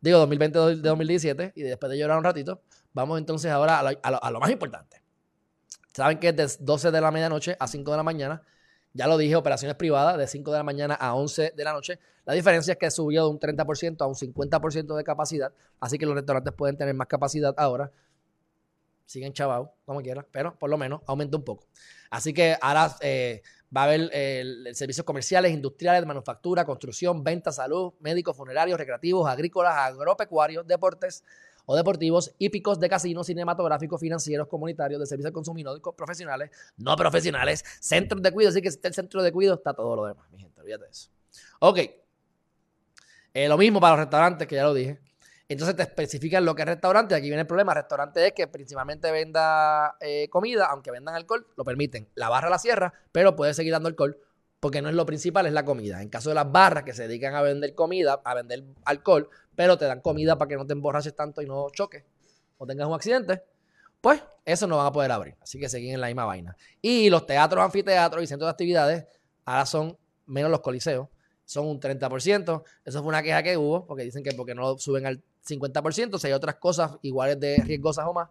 Digo 0.00 0.18
2020 0.18 0.58
de 0.58 0.76
2017 0.76 1.52
y 1.56 1.62
después 1.62 1.90
de 1.90 1.98
llorar 1.98 2.18
un 2.18 2.24
ratito, 2.24 2.62
Vamos 2.98 3.18
entonces 3.18 3.50
ahora 3.50 3.78
a 3.78 4.30
lo, 4.30 4.40
más 4.40 4.50
importante. 4.50 5.00
Saben 5.98 6.20
que 6.20 6.28
es 6.28 6.36
de 6.36 6.64
12 6.64 6.92
de 6.92 7.00
la 7.00 7.10
medianoche 7.10 7.56
a 7.58 7.66
5 7.66 7.90
de 7.90 7.96
la 7.96 8.04
mañana. 8.04 8.40
Ya 8.92 9.08
lo 9.08 9.18
dije, 9.18 9.34
operaciones 9.34 9.76
privadas 9.76 10.16
de 10.16 10.28
5 10.28 10.52
de 10.52 10.58
la 10.58 10.62
mañana 10.62 10.94
a 10.94 11.16
11 11.16 11.54
de 11.56 11.64
la 11.64 11.72
noche. 11.72 11.98
La 12.24 12.34
diferencia 12.34 12.74
es 12.74 12.78
que 12.78 12.88
subió 12.88 13.24
de 13.24 13.30
un 13.30 13.40
30% 13.40 14.00
a 14.02 14.06
un 14.06 14.14
50% 14.14 14.94
de 14.94 15.02
capacidad. 15.02 15.52
Así 15.80 15.98
que 15.98 16.06
los 16.06 16.14
restaurantes 16.14 16.54
pueden 16.54 16.76
tener 16.76 16.94
más 16.94 17.08
capacidad 17.08 17.52
ahora. 17.56 17.90
Siguen 19.06 19.32
chavados, 19.32 19.70
como 19.84 20.00
quieran, 20.00 20.24
pero 20.30 20.56
por 20.56 20.70
lo 20.70 20.78
menos 20.78 21.00
aumenta 21.04 21.36
un 21.36 21.42
poco. 21.42 21.66
Así 22.10 22.32
que 22.32 22.56
ahora 22.60 22.94
eh, 23.00 23.42
va 23.76 23.80
a 23.80 23.84
haber 23.86 24.08
servicios 24.76 25.04
comerciales, 25.04 25.50
industriales, 25.50 26.06
manufactura, 26.06 26.64
construcción, 26.64 27.24
venta, 27.24 27.50
salud, 27.50 27.94
médicos, 27.98 28.36
funerarios, 28.36 28.78
recreativos, 28.78 29.28
agrícolas, 29.28 29.74
agropecuarios, 29.76 30.64
deportes, 30.64 31.24
o 31.70 31.76
deportivos, 31.76 32.34
hípicos 32.38 32.80
de 32.80 32.88
casinos, 32.88 33.26
cinematográficos, 33.26 34.00
financieros, 34.00 34.48
comunitarios, 34.48 34.98
de 35.00 35.06
servicios 35.06 35.34
consumidores, 35.34 35.82
profesionales, 35.94 36.50
no 36.78 36.96
profesionales, 36.96 37.62
centros 37.78 38.22
de 38.22 38.32
cuidado. 38.32 38.52
Así 38.52 38.62
que 38.62 38.70
si 38.70 38.76
está 38.76 38.88
el 38.88 38.94
centro 38.94 39.22
de 39.22 39.30
cuidado, 39.30 39.56
está 39.58 39.74
todo 39.74 39.94
lo 39.94 40.06
demás, 40.06 40.30
mi 40.30 40.38
gente, 40.38 40.58
olvídate 40.62 40.84
de 40.84 40.90
eso. 40.90 41.10
Ok. 41.60 41.78
Eh, 43.34 43.48
lo 43.48 43.58
mismo 43.58 43.80
para 43.80 43.96
los 43.96 44.00
restaurantes, 44.06 44.48
que 44.48 44.54
ya 44.54 44.64
lo 44.64 44.72
dije. 44.72 44.98
Entonces 45.46 45.76
te 45.76 45.82
especifican 45.82 46.42
lo 46.46 46.54
que 46.54 46.62
es 46.62 46.68
restaurante. 46.68 47.14
Aquí 47.14 47.26
viene 47.26 47.42
el 47.42 47.46
problema. 47.46 47.74
Restaurante 47.74 48.26
es 48.26 48.32
que 48.32 48.46
principalmente 48.46 49.10
venda 49.12 49.96
eh, 50.00 50.28
comida, 50.30 50.68
aunque 50.70 50.90
vendan 50.90 51.14
alcohol, 51.14 51.46
lo 51.54 51.64
permiten. 51.64 52.08
La 52.14 52.30
barra 52.30 52.48
la 52.48 52.58
cierra, 52.58 52.94
pero 53.12 53.36
puede 53.36 53.52
seguir 53.52 53.72
dando 53.72 53.88
alcohol 53.88 54.18
porque 54.60 54.82
no 54.82 54.88
es 54.88 54.94
lo 54.94 55.06
principal, 55.06 55.46
es 55.46 55.52
la 55.52 55.64
comida. 55.64 56.02
En 56.02 56.08
caso 56.08 56.30
de 56.30 56.34
las 56.34 56.50
barras 56.50 56.84
que 56.84 56.92
se 56.92 57.06
dedican 57.06 57.34
a 57.34 57.42
vender 57.42 57.74
comida, 57.74 58.20
a 58.24 58.34
vender 58.34 58.64
alcohol, 58.84 59.28
pero 59.54 59.78
te 59.78 59.84
dan 59.84 60.00
comida 60.00 60.36
para 60.36 60.48
que 60.48 60.56
no 60.56 60.66
te 60.66 60.72
emborraches 60.72 61.14
tanto 61.14 61.42
y 61.42 61.46
no 61.46 61.68
choques 61.70 62.04
o 62.58 62.66
tengas 62.66 62.88
un 62.88 62.94
accidente, 62.94 63.42
pues 64.00 64.22
eso 64.44 64.66
no 64.66 64.76
van 64.76 64.86
a 64.86 64.92
poder 64.92 65.12
abrir. 65.12 65.36
Así 65.40 65.58
que 65.58 65.68
seguir 65.68 65.94
en 65.94 66.00
la 66.00 66.08
misma 66.08 66.24
vaina. 66.24 66.56
Y 66.80 67.10
los 67.10 67.26
teatros, 67.26 67.64
anfiteatros 67.64 68.22
y 68.22 68.26
centros 68.26 68.48
de 68.48 68.50
actividades 68.50 69.06
ahora 69.44 69.66
son 69.66 69.96
menos 70.26 70.50
los 70.50 70.60
coliseos, 70.60 71.08
son 71.44 71.66
un 71.66 71.80
30%. 71.80 72.62
Eso 72.84 73.00
fue 73.00 73.08
una 73.08 73.22
queja 73.22 73.42
que 73.42 73.56
hubo, 73.56 73.86
porque 73.86 74.04
dicen 74.04 74.22
que 74.22 74.32
porque 74.32 74.54
no 74.54 74.76
suben 74.78 75.06
al 75.06 75.22
50%, 75.46 76.18
si 76.18 76.26
hay 76.26 76.32
otras 76.32 76.56
cosas 76.56 76.98
iguales 77.02 77.40
de 77.40 77.56
riesgosas 77.64 78.06
o 78.06 78.12
más, 78.12 78.28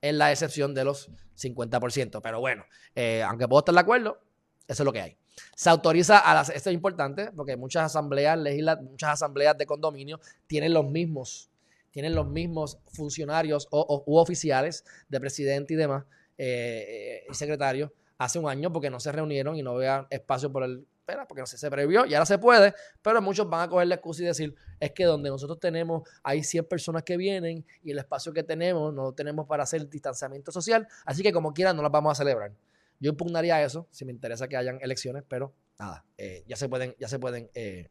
es 0.00 0.14
la 0.14 0.30
excepción 0.30 0.74
de 0.74 0.84
los 0.84 1.10
50%. 1.38 2.20
Pero 2.22 2.40
bueno, 2.40 2.64
eh, 2.94 3.22
aunque 3.22 3.48
puedo 3.48 3.60
estar 3.60 3.74
de 3.74 3.80
acuerdo, 3.80 4.18
eso 4.66 4.82
es 4.82 4.84
lo 4.84 4.92
que 4.92 5.00
hay. 5.00 5.19
Se 5.54 5.70
autoriza 5.70 6.18
a 6.18 6.34
las, 6.34 6.50
esto 6.50 6.70
es 6.70 6.74
importante 6.74 7.30
porque 7.32 7.56
muchas 7.56 7.84
asambleas 7.84 8.38
muchas 8.82 9.10
asambleas 9.10 9.56
de 9.56 9.66
condominio 9.66 10.20
tienen 10.46 10.72
los 10.72 10.84
mismos, 10.84 11.50
tienen 11.90 12.14
los 12.14 12.26
mismos 12.28 12.78
funcionarios 12.92 13.68
o, 13.70 14.04
u 14.06 14.16
oficiales 14.16 14.84
de 15.08 15.20
presidente 15.20 15.74
y 15.74 15.76
demás 15.76 16.04
eh, 16.38 17.24
y 17.30 17.34
secretario 17.34 17.92
hace 18.18 18.38
un 18.38 18.48
año 18.48 18.72
porque 18.72 18.90
no 18.90 19.00
se 19.00 19.12
reunieron 19.12 19.56
y 19.56 19.62
no 19.62 19.72
había 19.72 20.06
espacio 20.10 20.52
por 20.52 20.64
el 20.64 20.86
porque 21.28 21.40
no 21.40 21.46
se 21.46 21.70
previó 21.70 22.06
y 22.06 22.14
ahora 22.14 22.26
se 22.26 22.38
puede, 22.38 22.74
pero 23.02 23.20
muchos 23.20 23.48
van 23.48 23.62
a 23.62 23.68
coger 23.68 23.88
la 23.88 23.96
excusa 23.96 24.22
y 24.22 24.26
decir, 24.26 24.54
es 24.78 24.92
que 24.92 25.04
donde 25.04 25.28
nosotros 25.28 25.58
tenemos, 25.58 26.08
hay 26.22 26.42
100 26.42 26.66
personas 26.66 27.02
que 27.02 27.16
vienen 27.16 27.64
y 27.82 27.90
el 27.90 27.98
espacio 27.98 28.32
que 28.32 28.42
tenemos 28.42 28.92
no 28.94 29.04
lo 29.04 29.12
tenemos 29.12 29.46
para 29.46 29.64
hacer 29.64 29.88
distanciamiento 29.88 30.52
social, 30.52 30.86
así 31.04 31.22
que 31.22 31.32
como 31.32 31.52
quieran 31.52 31.76
no 31.76 31.82
las 31.82 31.92
vamos 31.92 32.12
a 32.12 32.14
celebrar. 32.14 32.52
Yo 33.00 33.10
impugnaría 33.10 33.62
eso 33.64 33.88
si 33.90 34.04
me 34.04 34.12
interesa 34.12 34.46
que 34.46 34.56
hayan 34.56 34.78
elecciones, 34.82 35.24
pero 35.26 35.54
nada, 35.78 36.04
eh, 36.18 36.44
ya 36.46 36.56
se 36.56 36.68
pueden, 36.68 36.94
ya 36.98 37.08
se 37.08 37.18
pueden, 37.18 37.50
eh, 37.54 37.88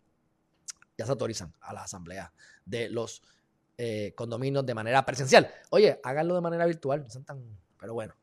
ya 0.98 1.06
se 1.06 1.12
autorizan 1.12 1.52
a 1.62 1.74
la 1.74 1.84
asamblea 1.84 2.32
de 2.64 2.90
los 2.90 3.24
eh, 3.78 4.14
condominios 4.16 4.66
de 4.66 4.76
manera 4.76 5.04
presencial. 5.06 5.52
Oye, 5.72 6.00
háganlo 6.04 6.36
de 6.36 6.42
manera 6.42 6.66
virtual, 6.68 7.04
no 7.04 7.24
tan, 7.24 7.42
pero 7.80 7.94
bueno. 7.94 8.14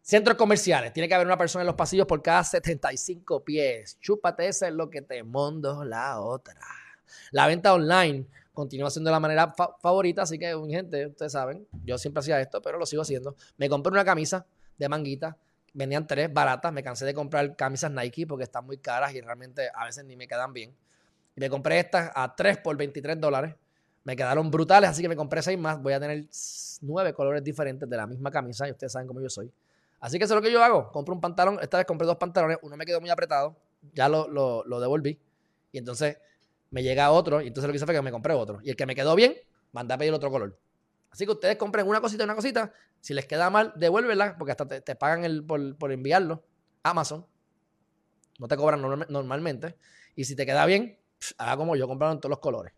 Centros 0.00 0.38
comerciales, 0.38 0.92
tiene 0.92 1.08
que 1.08 1.14
haber 1.14 1.26
una 1.26 1.36
persona 1.36 1.62
en 1.62 1.66
los 1.66 1.74
pasillos 1.74 2.06
por 2.06 2.22
cada 2.22 2.44
75 2.44 3.44
pies. 3.44 3.98
Chúpate, 4.00 4.46
esa 4.46 4.68
es 4.68 4.74
lo 4.74 4.88
que 4.88 5.02
te 5.02 5.22
mondo 5.22 5.84
la 5.84 6.20
otra. 6.20 6.60
La 7.32 7.46
venta 7.46 7.74
online 7.74 8.26
continúa 8.52 8.90
siendo 8.90 9.10
la 9.10 9.20
manera 9.20 9.52
favorita, 9.80 10.22
así 10.22 10.38
que, 10.38 10.54
gente, 10.68 11.06
ustedes 11.06 11.32
saben, 11.32 11.66
yo 11.84 11.98
siempre 11.98 12.20
hacía 12.20 12.40
esto, 12.40 12.62
pero 12.62 12.78
lo 12.78 12.86
sigo 12.86 13.02
haciendo. 13.02 13.36
Me 13.56 13.68
compré 13.68 13.92
una 13.92 14.04
camisa 14.04 14.46
de 14.78 14.88
manguita 14.88 15.36
Venían 15.78 16.08
tres 16.08 16.32
baratas, 16.32 16.72
me 16.72 16.82
cansé 16.82 17.04
de 17.04 17.14
comprar 17.14 17.54
camisas 17.54 17.88
Nike 17.92 18.26
porque 18.26 18.42
están 18.42 18.66
muy 18.66 18.78
caras 18.78 19.14
y 19.14 19.20
realmente 19.20 19.70
a 19.72 19.84
veces 19.84 20.04
ni 20.04 20.16
me 20.16 20.26
quedan 20.26 20.52
bien. 20.52 20.74
Y 21.36 21.40
me 21.40 21.48
compré 21.48 21.78
estas 21.78 22.10
a 22.16 22.34
tres 22.34 22.58
por 22.58 22.76
23 22.76 23.20
dólares. 23.20 23.54
Me 24.02 24.16
quedaron 24.16 24.50
brutales, 24.50 24.90
así 24.90 25.02
que 25.02 25.08
me 25.08 25.14
compré 25.14 25.40
seis 25.40 25.56
más. 25.56 25.80
Voy 25.80 25.92
a 25.92 26.00
tener 26.00 26.24
nueve 26.80 27.14
colores 27.14 27.44
diferentes 27.44 27.88
de 27.88 27.96
la 27.96 28.08
misma 28.08 28.28
camisa 28.28 28.66
y 28.66 28.72
ustedes 28.72 28.90
saben 28.90 29.06
cómo 29.06 29.20
yo 29.20 29.30
soy. 29.30 29.52
Así 30.00 30.18
que 30.18 30.24
eso 30.24 30.34
es 30.34 30.38
lo 30.38 30.42
que 30.42 30.50
yo 30.50 30.64
hago. 30.64 30.90
Compro 30.90 31.14
un 31.14 31.20
pantalón, 31.20 31.60
esta 31.62 31.76
vez 31.76 31.86
compré 31.86 32.08
dos 32.08 32.16
pantalones, 32.16 32.58
uno 32.62 32.76
me 32.76 32.84
quedó 32.84 33.00
muy 33.00 33.10
apretado, 33.10 33.54
ya 33.92 34.08
lo, 34.08 34.26
lo, 34.26 34.80
devolví. 34.80 35.16
Y 35.70 35.78
entonces 35.78 36.18
me 36.72 36.82
llega 36.82 37.12
otro 37.12 37.40
y 37.40 37.46
entonces 37.46 37.68
lo 37.68 37.72
que 37.72 37.76
hice 37.76 37.86
fue 37.86 37.94
que 37.94 38.02
me 38.02 38.10
compré 38.10 38.34
otro. 38.34 38.58
Y 38.64 38.70
el 38.70 38.74
que 38.74 38.84
me 38.84 38.96
quedó 38.96 39.14
bien, 39.14 39.36
mandé 39.70 39.94
a 39.94 39.98
pedir 39.98 40.12
otro 40.12 40.28
color. 40.28 40.58
Así 41.10 41.24
que 41.24 41.32
ustedes 41.32 41.56
compren 41.56 41.86
una 41.86 42.00
cosita 42.00 42.22
y 42.22 42.24
una 42.24 42.34
cosita. 42.34 42.72
Si 43.00 43.14
les 43.14 43.26
queda 43.26 43.50
mal, 43.50 43.72
devuélvela, 43.76 44.36
porque 44.36 44.52
hasta 44.52 44.66
te, 44.66 44.94
pagan 44.96 45.24
el, 45.24 45.44
por, 45.44 45.92
enviarlo. 45.92 46.44
Amazon. 46.82 47.26
No 48.38 48.48
te 48.48 48.56
cobran 48.56 48.80
normalmente. 49.08 49.76
Y 50.14 50.24
si 50.24 50.36
te 50.36 50.46
queda 50.46 50.64
bien, 50.66 50.98
haga 51.38 51.56
como 51.56 51.76
yo, 51.76 51.88
compraron 51.88 52.20
todos 52.20 52.30
los 52.30 52.38
colores. 52.38 52.72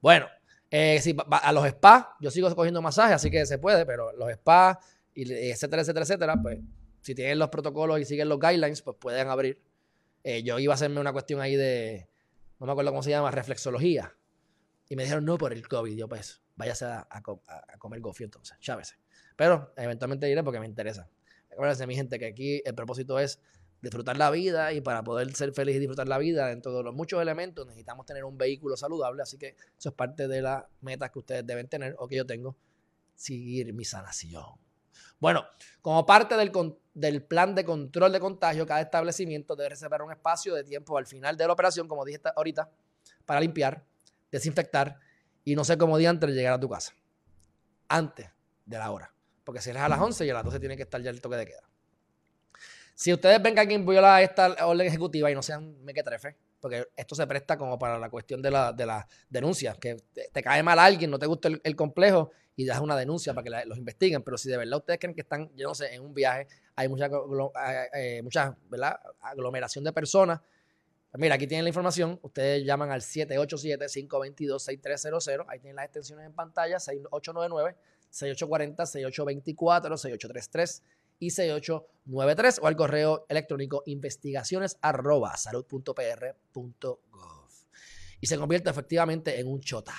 Bueno, 0.00 0.26
eh, 0.70 1.00
a 1.30 1.52
los 1.52 1.68
spas, 1.68 2.06
yo 2.20 2.30
sigo 2.30 2.54
cogiendo 2.54 2.80
masajes, 2.80 3.16
así 3.16 3.30
que 3.30 3.44
se 3.46 3.58
puede, 3.58 3.84
pero 3.86 4.12
los 4.12 4.32
spas, 4.32 4.78
etcétera, 5.14 5.82
etcétera, 5.82 6.04
etcétera, 6.04 6.36
pues 6.40 6.58
si 7.00 7.14
tienen 7.14 7.38
los 7.38 7.48
protocolos 7.48 8.00
y 8.00 8.04
siguen 8.04 8.28
los 8.28 8.38
guidelines, 8.38 8.82
pues 8.82 8.96
pueden 8.98 9.28
abrir. 9.28 9.62
Eh, 10.22 10.42
yo 10.42 10.58
iba 10.58 10.72
a 10.72 10.74
hacerme 10.74 11.00
una 11.00 11.12
cuestión 11.12 11.40
ahí 11.40 11.56
de, 11.56 12.08
no 12.58 12.66
me 12.66 12.72
acuerdo 12.72 12.90
cómo 12.90 13.02
se 13.02 13.10
llama, 13.10 13.30
reflexología. 13.30 14.14
Y 14.88 14.96
me 14.96 15.04
dijeron, 15.04 15.24
no, 15.24 15.38
por 15.38 15.52
el 15.52 15.66
COVID. 15.66 15.96
Yo, 15.96 16.08
pues, 16.08 16.42
váyase 16.60 16.84
a, 16.84 17.22
comer 17.78 18.00
gofio 18.00 18.24
entonces, 18.26 18.58
chávese. 18.60 18.96
Pero 19.36 19.72
eventualmente 19.76 20.30
iré 20.30 20.42
porque 20.42 20.60
me 20.60 20.66
interesa. 20.66 21.08
Acuérdense, 21.50 21.86
mi 21.86 21.96
gente, 21.96 22.18
que 22.18 22.26
aquí 22.26 22.62
el 22.64 22.74
propósito 22.74 23.18
es 23.18 23.40
disfrutar 23.80 24.16
la 24.16 24.30
vida 24.30 24.72
y 24.72 24.80
para 24.80 25.02
poder 25.02 25.32
ser 25.34 25.52
feliz 25.52 25.76
y 25.76 25.78
disfrutar 25.78 26.06
la 26.06 26.18
vida 26.18 26.48
dentro 26.48 26.76
de 26.76 26.82
los 26.82 26.94
muchos 26.94 27.20
elementos 27.22 27.66
necesitamos 27.66 28.04
tener 28.04 28.24
un 28.24 28.36
vehículo 28.36 28.76
saludable, 28.76 29.22
así 29.22 29.38
que 29.38 29.56
eso 29.78 29.88
es 29.88 29.94
parte 29.94 30.28
de 30.28 30.42
las 30.42 30.64
metas 30.82 31.10
que 31.10 31.18
ustedes 31.18 31.46
deben 31.46 31.66
tener 31.66 31.96
o 31.98 32.06
que 32.06 32.16
yo 32.16 32.26
tengo, 32.26 32.56
seguir 33.14 33.72
mi 33.72 33.84
sanación. 33.84 34.44
Bueno, 35.18 35.44
como 35.80 36.04
parte 36.04 36.36
del, 36.36 36.52
del 36.92 37.22
plan 37.22 37.54
de 37.54 37.64
control 37.64 38.12
de 38.12 38.20
contagio, 38.20 38.66
cada 38.66 38.82
establecimiento 38.82 39.56
debe 39.56 39.70
reservar 39.70 40.02
un 40.02 40.12
espacio 40.12 40.54
de 40.54 40.64
tiempo 40.64 40.96
al 40.98 41.06
final 41.06 41.36
de 41.36 41.46
la 41.46 41.52
operación, 41.52 41.88
como 41.88 42.04
dije 42.04 42.20
ahorita, 42.36 42.70
para 43.24 43.40
limpiar, 43.40 43.84
desinfectar 44.30 44.98
y 45.50 45.56
no 45.56 45.64
sé 45.64 45.76
cómo 45.76 45.96
antes 45.96 46.30
de 46.30 46.36
llegar 46.36 46.52
a 46.54 46.60
tu 46.60 46.68
casa. 46.68 46.92
Antes 47.88 48.30
de 48.64 48.78
la 48.78 48.88
hora. 48.92 49.12
Porque 49.42 49.60
si 49.60 49.70
eres 49.70 49.82
a 49.82 49.88
las 49.88 49.98
11 49.98 50.24
y 50.24 50.30
a 50.30 50.34
las 50.34 50.44
12 50.44 50.60
tiene 50.60 50.76
que 50.76 50.84
estar 50.84 51.02
ya 51.02 51.10
el 51.10 51.20
toque 51.20 51.36
de 51.36 51.46
queda. 51.46 51.68
Si 52.94 53.12
ustedes 53.12 53.42
ven 53.42 53.54
que 53.54 53.60
alguien 53.60 53.84
viola 53.84 54.22
esta 54.22 54.64
orden 54.64 54.86
ejecutiva 54.86 55.28
y 55.28 55.34
no 55.34 55.42
sean 55.42 55.82
mequetrefe, 55.82 56.36
porque 56.60 56.86
esto 56.94 57.16
se 57.16 57.26
presta 57.26 57.58
como 57.58 57.80
para 57.80 57.98
la 57.98 58.08
cuestión 58.10 58.40
de 58.40 58.52
la, 58.52 58.72
de 58.72 58.86
la 58.86 59.04
denuncia, 59.28 59.74
que 59.74 59.96
te, 60.32 60.40
cae 60.40 60.62
mal 60.62 60.78
alguien, 60.78 61.10
no 61.10 61.18
te 61.18 61.26
gusta 61.26 61.48
el, 61.48 61.74
complejo 61.74 62.30
y 62.54 62.64
das 62.64 62.78
una 62.78 62.94
denuncia 62.94 63.34
para 63.34 63.42
que 63.62 63.66
los 63.66 63.76
investiguen, 63.76 64.22
pero 64.22 64.38
si 64.38 64.48
de 64.50 64.56
verdad 64.56 64.78
ustedes 64.78 65.00
creen 65.00 65.16
que 65.16 65.22
están, 65.22 65.50
yo 65.56 65.66
no 65.66 65.74
sé, 65.74 65.92
en 65.94 66.02
un 66.02 66.14
viaje, 66.14 66.46
hay 66.76 66.88
mucha, 66.88 67.10
eh, 67.94 68.22
mucha 68.22 68.56
aglomeración 69.20 69.82
de 69.82 69.92
personas, 69.92 70.40
mira, 71.14 71.34
aquí 71.34 71.46
tienen 71.46 71.64
la 71.64 71.70
información. 71.70 72.18
Ustedes 72.22 72.62
llaman 72.64 72.90
al 72.90 73.00
787-522-6300. 73.00 75.46
Ahí 75.48 75.58
tienen 75.58 75.76
las 75.76 75.86
extensiones 75.86 76.26
en 76.26 76.34
pantalla: 76.34 76.78
6899, 76.78 77.76
6840, 78.10 78.86
6824, 78.86 79.96
6833 79.96 80.82
y 81.20 81.30
6893 81.30 82.60
o 82.62 82.66
al 82.66 82.76
correo 82.76 83.26
electrónico 83.28 83.82
investigaciones 83.86 84.76
salud.pr.gov. 85.36 86.98
Y 88.22 88.26
se 88.26 88.36
convierte 88.36 88.70
efectivamente 88.70 89.38
en 89.38 89.46
un 89.46 89.60
chota. 89.60 89.94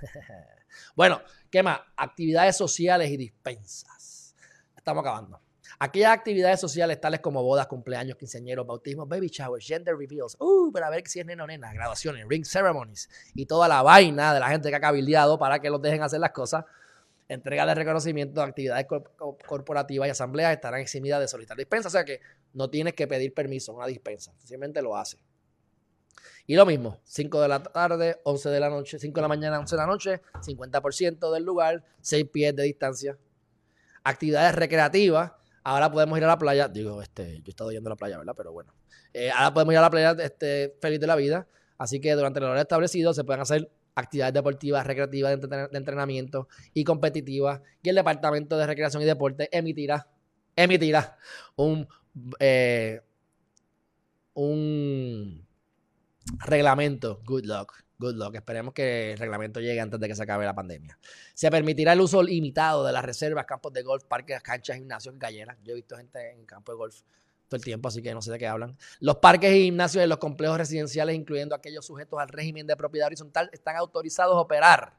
bueno, 0.96 1.22
¿qué 1.50 1.62
más? 1.62 1.80
Actividades 1.96 2.56
sociales 2.56 3.10
y 3.10 3.16
dispensas. 3.16 4.34
Estamos 4.76 5.02
acabando. 5.02 5.45
Aquellas 5.78 6.12
actividades 6.12 6.58
sociales 6.58 7.00
tales 7.00 7.20
como 7.20 7.42
bodas, 7.42 7.66
cumpleaños, 7.66 8.16
quinceañeros, 8.16 8.66
bautismos, 8.66 9.08
baby 9.08 9.28
showers, 9.28 9.66
gender 9.66 9.94
reveals, 9.96 10.36
uh, 10.40 10.72
para 10.72 10.88
ver 10.88 11.06
si 11.06 11.20
es 11.20 11.26
nena 11.26 11.44
o 11.44 11.46
nena, 11.46 11.72
graduaciones, 11.72 12.26
ring 12.28 12.44
ceremonies 12.44 13.10
y 13.34 13.44
toda 13.44 13.68
la 13.68 13.82
vaina 13.82 14.32
de 14.32 14.40
la 14.40 14.48
gente 14.48 14.70
que 14.70 14.76
ha 14.76 14.80
cabildeado 14.80 15.38
para 15.38 15.58
que 15.58 15.68
los 15.68 15.82
dejen 15.82 16.02
hacer 16.02 16.20
las 16.20 16.32
cosas. 16.32 16.64
Entrega 17.28 17.66
de 17.66 17.74
reconocimiento 17.74 18.40
de 18.40 18.46
actividades 18.46 18.86
corporativas 19.46 20.06
y 20.06 20.10
asambleas 20.12 20.52
estarán 20.52 20.80
eximidas 20.80 21.20
de 21.20 21.28
solicitar 21.28 21.56
dispensa. 21.56 21.88
O 21.88 21.90
sea 21.90 22.04
que 22.04 22.20
no 22.54 22.70
tienes 22.70 22.94
que 22.94 23.06
pedir 23.06 23.34
permiso, 23.34 23.74
una 23.74 23.86
dispensa. 23.86 24.32
Simplemente 24.38 24.80
lo 24.80 24.96
hace. 24.96 25.18
Y 26.46 26.54
lo 26.54 26.64
mismo, 26.64 27.00
5 27.04 27.40
de 27.40 27.48
la 27.48 27.62
tarde, 27.62 28.20
11 28.22 28.48
de 28.50 28.60
la 28.60 28.70
noche, 28.70 28.98
5 29.00 29.14
de 29.14 29.22
la 29.22 29.28
mañana, 29.28 29.58
11 29.58 29.74
de 29.74 29.82
la 29.82 29.86
noche, 29.86 30.20
50% 30.40 31.32
del 31.32 31.42
lugar, 31.42 31.84
6 32.00 32.26
pies 32.32 32.54
de 32.54 32.62
distancia. 32.62 33.18
Actividades 34.04 34.54
recreativas, 34.54 35.32
Ahora 35.66 35.90
podemos 35.90 36.16
ir 36.16 36.22
a 36.22 36.28
la 36.28 36.38
playa. 36.38 36.68
Digo, 36.68 37.02
este, 37.02 37.38
yo 37.38 37.42
he 37.46 37.50
estado 37.50 37.72
yendo 37.72 37.88
a 37.88 37.94
la 37.94 37.96
playa, 37.96 38.18
¿verdad? 38.18 38.34
Pero 38.36 38.52
bueno. 38.52 38.72
Eh, 39.12 39.32
ahora 39.32 39.52
podemos 39.52 39.72
ir 39.72 39.78
a 39.78 39.80
la 39.80 39.90
playa 39.90 40.16
este, 40.22 40.76
feliz 40.80 41.00
de 41.00 41.08
la 41.08 41.16
vida. 41.16 41.48
Así 41.76 42.00
que 42.00 42.12
durante 42.12 42.38
el 42.38 42.44
horario 42.44 42.62
establecido 42.62 43.12
se 43.12 43.24
pueden 43.24 43.42
hacer 43.42 43.68
actividades 43.96 44.32
deportivas, 44.32 44.86
recreativas, 44.86 45.40
de, 45.40 45.68
entrenamiento 45.72 46.46
y 46.72 46.84
competitivas. 46.84 47.62
Y 47.82 47.88
el 47.88 47.96
Departamento 47.96 48.56
de 48.56 48.64
Recreación 48.64 49.02
y 49.02 49.06
Deporte 49.06 49.48
emitirá, 49.50 50.06
emitirá 50.54 51.18
un, 51.56 51.88
eh, 52.38 53.00
un 54.34 55.48
reglamento, 56.46 57.20
good 57.24 57.44
luck, 57.44 57.72
Good 57.98 58.16
luck. 58.16 58.34
Esperemos 58.34 58.74
que 58.74 59.12
el 59.12 59.18
reglamento 59.18 59.60
llegue 59.60 59.80
antes 59.80 59.98
de 59.98 60.08
que 60.08 60.14
se 60.14 60.22
acabe 60.22 60.44
la 60.44 60.54
pandemia. 60.54 60.98
Se 61.32 61.50
permitirá 61.50 61.94
el 61.94 62.00
uso 62.00 62.22
limitado 62.22 62.84
de 62.84 62.92
las 62.92 63.04
reservas, 63.04 63.46
campos 63.46 63.72
de 63.72 63.82
golf, 63.82 64.04
parques, 64.04 64.42
canchas, 64.42 64.76
gimnasios 64.76 65.18
galleras. 65.18 65.56
Yo 65.64 65.72
he 65.72 65.76
visto 65.76 65.96
gente 65.96 66.32
en 66.32 66.44
campo 66.44 66.72
de 66.72 66.76
golf 66.76 67.00
todo 67.48 67.56
el 67.56 67.64
tiempo, 67.64 67.88
así 67.88 68.02
que 68.02 68.12
no 68.12 68.20
sé 68.20 68.32
de 68.32 68.38
qué 68.38 68.46
hablan. 68.46 68.76
Los 69.00 69.16
parques 69.16 69.50
y 69.52 69.64
gimnasios 69.64 70.02
de 70.02 70.08
los 70.08 70.18
complejos 70.18 70.58
residenciales, 70.58 71.14
incluyendo 71.14 71.54
aquellos 71.54 71.86
sujetos 71.86 72.18
al 72.20 72.28
régimen 72.28 72.66
de 72.66 72.76
propiedad 72.76 73.06
horizontal, 73.06 73.48
están 73.52 73.76
autorizados 73.76 74.34
a 74.34 74.40
operar 74.40 74.98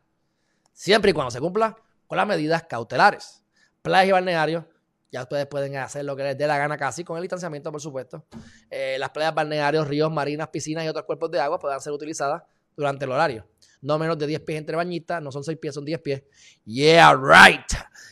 siempre 0.73 1.11
y 1.11 1.13
cuando 1.13 1.29
se 1.29 1.39
cumpla 1.39 1.75
con 2.07 2.17
las 2.17 2.25
medidas 2.25 2.63
cautelares. 2.63 3.43
Playas 3.81 4.07
y 4.07 4.11
balnearios, 4.13 4.63
ya 5.11 5.21
ustedes 5.21 5.45
pueden 5.45 5.75
hacer 5.75 6.05
lo 6.05 6.15
que 6.15 6.23
les 6.23 6.37
dé 6.37 6.47
la 6.47 6.57
gana 6.57 6.77
casi, 6.77 7.03
con 7.03 7.17
el 7.17 7.23
distanciamiento, 7.23 7.71
por 7.71 7.81
supuesto. 7.81 8.25
Eh, 8.69 8.97
las 8.97 9.09
playas, 9.11 9.35
balnearios, 9.35 9.87
ríos, 9.87 10.11
marinas, 10.11 10.47
piscinas 10.47 10.85
y 10.85 10.87
otros 10.87 11.05
cuerpos 11.05 11.29
de 11.31 11.39
agua 11.39 11.59
puedan 11.59 11.79
ser 11.81 11.93
utilizadas 11.93 12.43
durante 12.77 13.05
el 13.05 13.11
horario. 13.11 13.45
No 13.81 13.99
menos 13.99 14.17
de 14.17 14.27
10 14.27 14.41
pies 14.41 14.59
entre 14.59 14.75
bañistas, 14.75 15.21
no 15.21 15.31
son 15.31 15.43
6 15.43 15.57
pies, 15.57 15.73
son 15.73 15.83
10 15.83 15.99
pies. 15.99 16.23
Yeah, 16.65 17.13
right. 17.13 17.65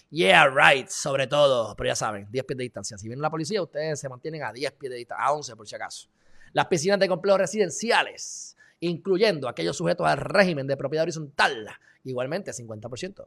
Yeah, 0.09 0.47
right. 0.47 0.87
Sobre 0.89 1.27
todo, 1.27 1.75
pero 1.75 1.87
ya 1.87 1.95
saben, 1.95 2.27
10 2.29 2.45
pies 2.45 2.57
de 2.57 2.63
distancia. 2.63 2.97
Si 2.97 3.07
viene 3.07 3.21
la 3.21 3.29
policía, 3.29 3.61
ustedes 3.61 3.99
se 3.99 4.09
mantienen 4.09 4.43
a 4.43 4.51
10 4.51 4.73
pies 4.73 4.91
de 4.91 4.97
distancia, 4.97 5.25
a 5.25 5.31
11 5.31 5.55
por 5.55 5.67
si 5.67 5.75
acaso. 5.75 6.09
Las 6.53 6.67
piscinas 6.67 6.99
de 6.99 7.07
complejos 7.07 7.39
residenciales, 7.39 8.57
incluyendo 8.79 9.47
aquellos 9.47 9.77
sujetos 9.77 10.07
al 10.07 10.17
régimen 10.17 10.67
de 10.67 10.77
propiedad 10.77 11.03
horizontal, 11.03 11.69
igualmente 12.03 12.51
50%. 12.51 13.25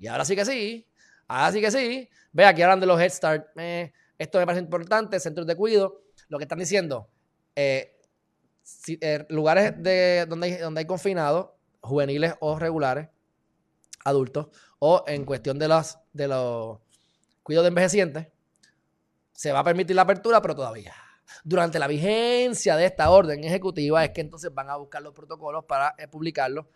Y 0.00 0.06
ahora 0.06 0.24
sí 0.24 0.34
que 0.34 0.44
sí, 0.44 0.86
ahora 1.26 1.52
sí 1.52 1.60
que 1.60 1.70
sí. 1.70 2.08
Ve, 2.32 2.44
aquí 2.44 2.62
hablan 2.62 2.80
de 2.80 2.86
los 2.86 3.00
Head 3.00 3.10
Start. 3.10 3.46
Eh, 3.56 3.92
esto 4.16 4.38
me 4.38 4.46
parece 4.46 4.62
importante, 4.64 5.20
centros 5.20 5.46
de 5.46 5.54
cuidado. 5.56 6.02
Lo 6.28 6.38
que 6.38 6.44
están 6.44 6.58
diciendo, 6.58 7.08
eh, 7.54 7.97
eh, 9.00 9.26
lugares 9.28 9.74
de, 9.82 10.26
donde, 10.28 10.46
hay, 10.46 10.56
donde 10.56 10.80
hay 10.80 10.86
confinados, 10.86 11.50
juveniles 11.80 12.34
o 12.40 12.58
regulares, 12.58 13.08
adultos, 14.04 14.48
o 14.78 15.04
en 15.06 15.24
cuestión 15.24 15.58
de 15.58 15.68
los, 15.68 15.98
de 16.12 16.28
los 16.28 16.78
cuidados 17.42 17.64
de 17.64 17.68
envejecientes, 17.68 18.28
se 19.32 19.52
va 19.52 19.60
a 19.60 19.64
permitir 19.64 19.94
la 19.94 20.02
apertura, 20.02 20.42
pero 20.42 20.54
todavía. 20.54 20.94
Durante 21.44 21.78
la 21.78 21.86
vigencia 21.86 22.76
de 22.76 22.86
esta 22.86 23.10
orden 23.10 23.44
ejecutiva 23.44 24.04
es 24.04 24.10
que 24.10 24.20
entonces 24.20 24.52
van 24.52 24.70
a 24.70 24.76
buscar 24.76 25.02
los 25.02 25.14
protocolos 25.14 25.64
para 25.64 25.94
eh, 25.98 26.08
publicarlos 26.08 26.66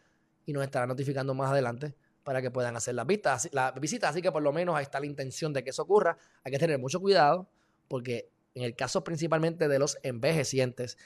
y 0.46 0.52
nos 0.52 0.62
estarán 0.62 0.88
notificando 0.88 1.34
más 1.34 1.50
adelante 1.50 1.94
para 2.22 2.40
que 2.40 2.50
puedan 2.50 2.76
hacer 2.76 2.94
las 2.94 3.06
visitas, 3.06 3.48
las 3.52 3.74
visitas. 3.80 4.10
Así 4.10 4.22
que 4.22 4.30
por 4.30 4.42
lo 4.42 4.52
menos 4.52 4.76
ahí 4.76 4.82
está 4.82 5.00
la 5.00 5.06
intención 5.06 5.52
de 5.52 5.64
que 5.64 5.70
eso 5.70 5.82
ocurra. 5.82 6.16
Hay 6.44 6.52
que 6.52 6.58
tener 6.58 6.78
mucho 6.78 7.00
cuidado 7.00 7.48
porque 7.88 8.30
en 8.54 8.62
el 8.62 8.76
caso 8.76 9.02
principalmente 9.02 9.68
de 9.68 9.78
los 9.78 9.98
envejecientes, 10.02 10.98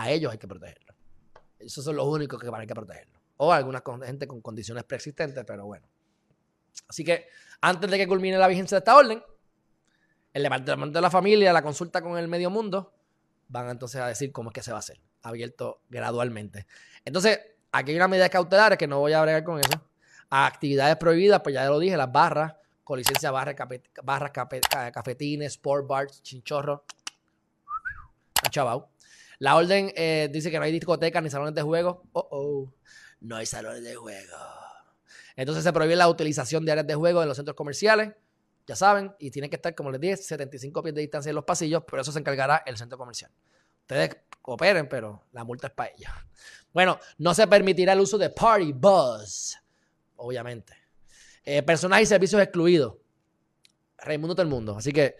a 0.00 0.10
ellos 0.10 0.32
hay 0.32 0.38
que 0.38 0.48
protegerlos. 0.48 0.96
Esos 1.58 1.84
son 1.84 1.96
los 1.96 2.06
únicos 2.06 2.40
que 2.40 2.48
van 2.48 2.62
a 2.62 2.66
que 2.66 2.74
protegerlos. 2.74 3.20
O 3.36 3.52
alguna 3.52 3.82
gente 4.04 4.26
con 4.26 4.40
condiciones 4.40 4.84
preexistentes, 4.84 5.44
pero 5.46 5.66
bueno. 5.66 5.86
Así 6.88 7.04
que 7.04 7.26
antes 7.60 7.90
de 7.90 7.98
que 7.98 8.08
culmine 8.08 8.38
la 8.38 8.48
vigencia 8.48 8.76
de 8.76 8.80
esta 8.80 8.96
orden, 8.96 9.22
el 10.32 10.42
Departamento 10.42 10.98
de 10.98 11.02
la 11.02 11.10
Familia, 11.10 11.52
la 11.52 11.62
consulta 11.62 12.00
con 12.00 12.16
el 12.16 12.28
medio 12.28 12.50
mundo, 12.50 12.94
van 13.48 13.68
entonces 13.68 14.00
a 14.00 14.06
decir 14.06 14.32
cómo 14.32 14.50
es 14.50 14.54
que 14.54 14.62
se 14.62 14.70
va 14.70 14.78
a 14.78 14.80
hacer, 14.80 15.00
abierto 15.22 15.82
gradualmente. 15.88 16.66
Entonces, 17.04 17.38
aquí 17.72 17.90
hay 17.90 17.96
una 17.96 18.08
medida 18.08 18.28
cautelar 18.28 18.78
que 18.78 18.86
no 18.86 19.00
voy 19.00 19.12
a 19.12 19.22
bregar 19.22 19.44
con 19.44 19.58
eso. 19.60 19.86
A 20.30 20.46
actividades 20.46 20.96
prohibidas, 20.96 21.40
pues 21.42 21.54
ya 21.54 21.64
lo 21.66 21.78
dije, 21.78 21.96
las 21.96 22.10
barras, 22.10 22.54
con 22.84 22.98
licencia 22.98 23.30
barras, 23.30 24.30
cafetines, 24.92 25.52
sport 25.52 25.86
bars, 25.86 26.22
chinchorros, 26.22 26.80
chavao. 28.50 28.90
La 29.40 29.56
orden 29.56 29.90
eh, 29.96 30.28
dice 30.30 30.50
que 30.50 30.58
no 30.58 30.64
hay 30.64 30.72
discotecas 30.72 31.22
ni 31.22 31.30
salones 31.30 31.54
de 31.54 31.62
juego. 31.62 32.02
Oh, 32.12 32.28
oh, 32.30 32.74
no 33.20 33.36
hay 33.36 33.46
salones 33.46 33.82
de 33.82 33.94
juego. 33.94 34.36
Entonces 35.34 35.64
se 35.64 35.72
prohíbe 35.72 35.96
la 35.96 36.08
utilización 36.10 36.66
de 36.66 36.72
áreas 36.72 36.86
de 36.86 36.94
juego 36.94 37.22
en 37.22 37.28
los 37.28 37.38
centros 37.38 37.56
comerciales, 37.56 38.12
ya 38.66 38.76
saben, 38.76 39.14
y 39.18 39.30
tiene 39.30 39.48
que 39.48 39.56
estar, 39.56 39.74
como 39.74 39.90
les 39.90 39.98
dije, 39.98 40.18
75 40.18 40.82
pies 40.82 40.94
de 40.94 41.00
distancia 41.00 41.30
en 41.30 41.36
los 41.36 41.44
pasillos, 41.44 41.82
pero 41.88 42.02
eso 42.02 42.12
se 42.12 42.18
encargará 42.18 42.62
el 42.66 42.76
centro 42.76 42.98
comercial. 42.98 43.30
Ustedes 43.80 44.18
cooperen, 44.42 44.90
pero 44.90 45.24
la 45.32 45.42
multa 45.42 45.68
es 45.68 45.72
para 45.72 45.90
ellos. 45.90 46.12
Bueno, 46.74 47.00
no 47.16 47.32
se 47.32 47.46
permitirá 47.46 47.94
el 47.94 48.00
uso 48.00 48.18
de 48.18 48.28
party 48.28 48.72
bus, 48.72 49.56
obviamente. 50.16 50.74
Eh, 51.46 51.64
y 51.66 52.06
servicios 52.06 52.42
excluidos. 52.42 52.96
Raimundo 53.96 54.34
todo 54.34 54.42
el 54.42 54.48
mundo. 54.48 54.76
Así 54.76 54.92
que 54.92 55.16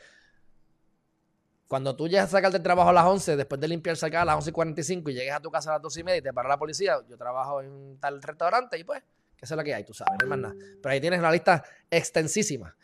cuando 1.70 1.94
tú 1.94 2.08
llegas 2.08 2.24
a 2.24 2.32
sacar 2.32 2.50
del 2.50 2.64
trabajo 2.64 2.90
a 2.90 2.92
las 2.92 3.04
11, 3.04 3.36
después 3.36 3.60
de 3.60 3.68
limpiar 3.68 3.96
sacar 3.96 4.22
a 4.22 4.24
las 4.24 4.34
11 4.38 4.50
y 4.50 4.52
45 4.52 5.10
y 5.10 5.14
llegues 5.14 5.32
a 5.32 5.38
tu 5.38 5.52
casa 5.52 5.70
a 5.70 5.74
las 5.74 5.82
2 5.82 5.98
y 5.98 6.02
media 6.02 6.18
y 6.18 6.22
te 6.22 6.32
para 6.32 6.48
la 6.48 6.58
policía, 6.58 6.96
yo 7.08 7.16
trabajo 7.16 7.62
en 7.62 7.96
tal 8.00 8.20
restaurante 8.20 8.76
y 8.76 8.82
pues, 8.82 9.00
que 9.36 9.44
es 9.44 9.50
lo 9.52 9.62
que 9.62 9.72
hay, 9.72 9.84
tú 9.84 9.94
sabes, 9.94 10.18
no. 10.26 10.52
Pero 10.82 10.92
ahí 10.92 11.00
tienes 11.00 11.20
una 11.20 11.30
lista 11.30 11.62
extensísima. 11.88 12.74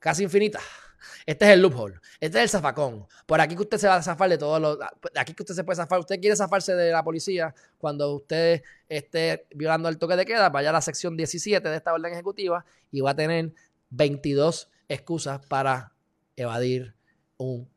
casi 0.00 0.24
infinita. 0.24 0.58
Este 1.24 1.44
es 1.44 1.52
el 1.52 1.62
loophole. 1.62 2.00
Este 2.18 2.38
es 2.38 2.42
el 2.42 2.48
zafacón. 2.48 3.06
Por 3.24 3.40
aquí 3.40 3.54
que 3.54 3.62
usted 3.62 3.78
se 3.78 3.86
va 3.86 3.94
a 3.94 4.02
zafar 4.02 4.28
de 4.28 4.36
todos 4.36 4.60
los. 4.60 4.78
Aquí 5.14 5.32
que 5.32 5.44
usted 5.44 5.54
se 5.54 5.62
puede 5.62 5.76
zafar. 5.76 6.00
Usted 6.00 6.18
quiere 6.18 6.34
zafarse 6.34 6.74
de 6.74 6.90
la 6.90 7.04
policía 7.04 7.54
cuando 7.78 8.12
usted 8.12 8.64
esté 8.88 9.46
violando 9.54 9.88
el 9.88 9.96
toque 9.96 10.16
de 10.16 10.26
queda. 10.26 10.48
Vaya 10.50 10.70
a 10.70 10.72
la 10.72 10.80
sección 10.80 11.16
17 11.16 11.68
de 11.68 11.76
esta 11.76 11.92
orden 11.92 12.12
ejecutiva 12.12 12.64
y 12.90 13.00
va 13.00 13.12
a 13.12 13.14
tener 13.14 13.52
22 13.90 14.68
excusas 14.88 15.40
para 15.46 15.92
evadir 16.34 16.96
un 17.36 17.68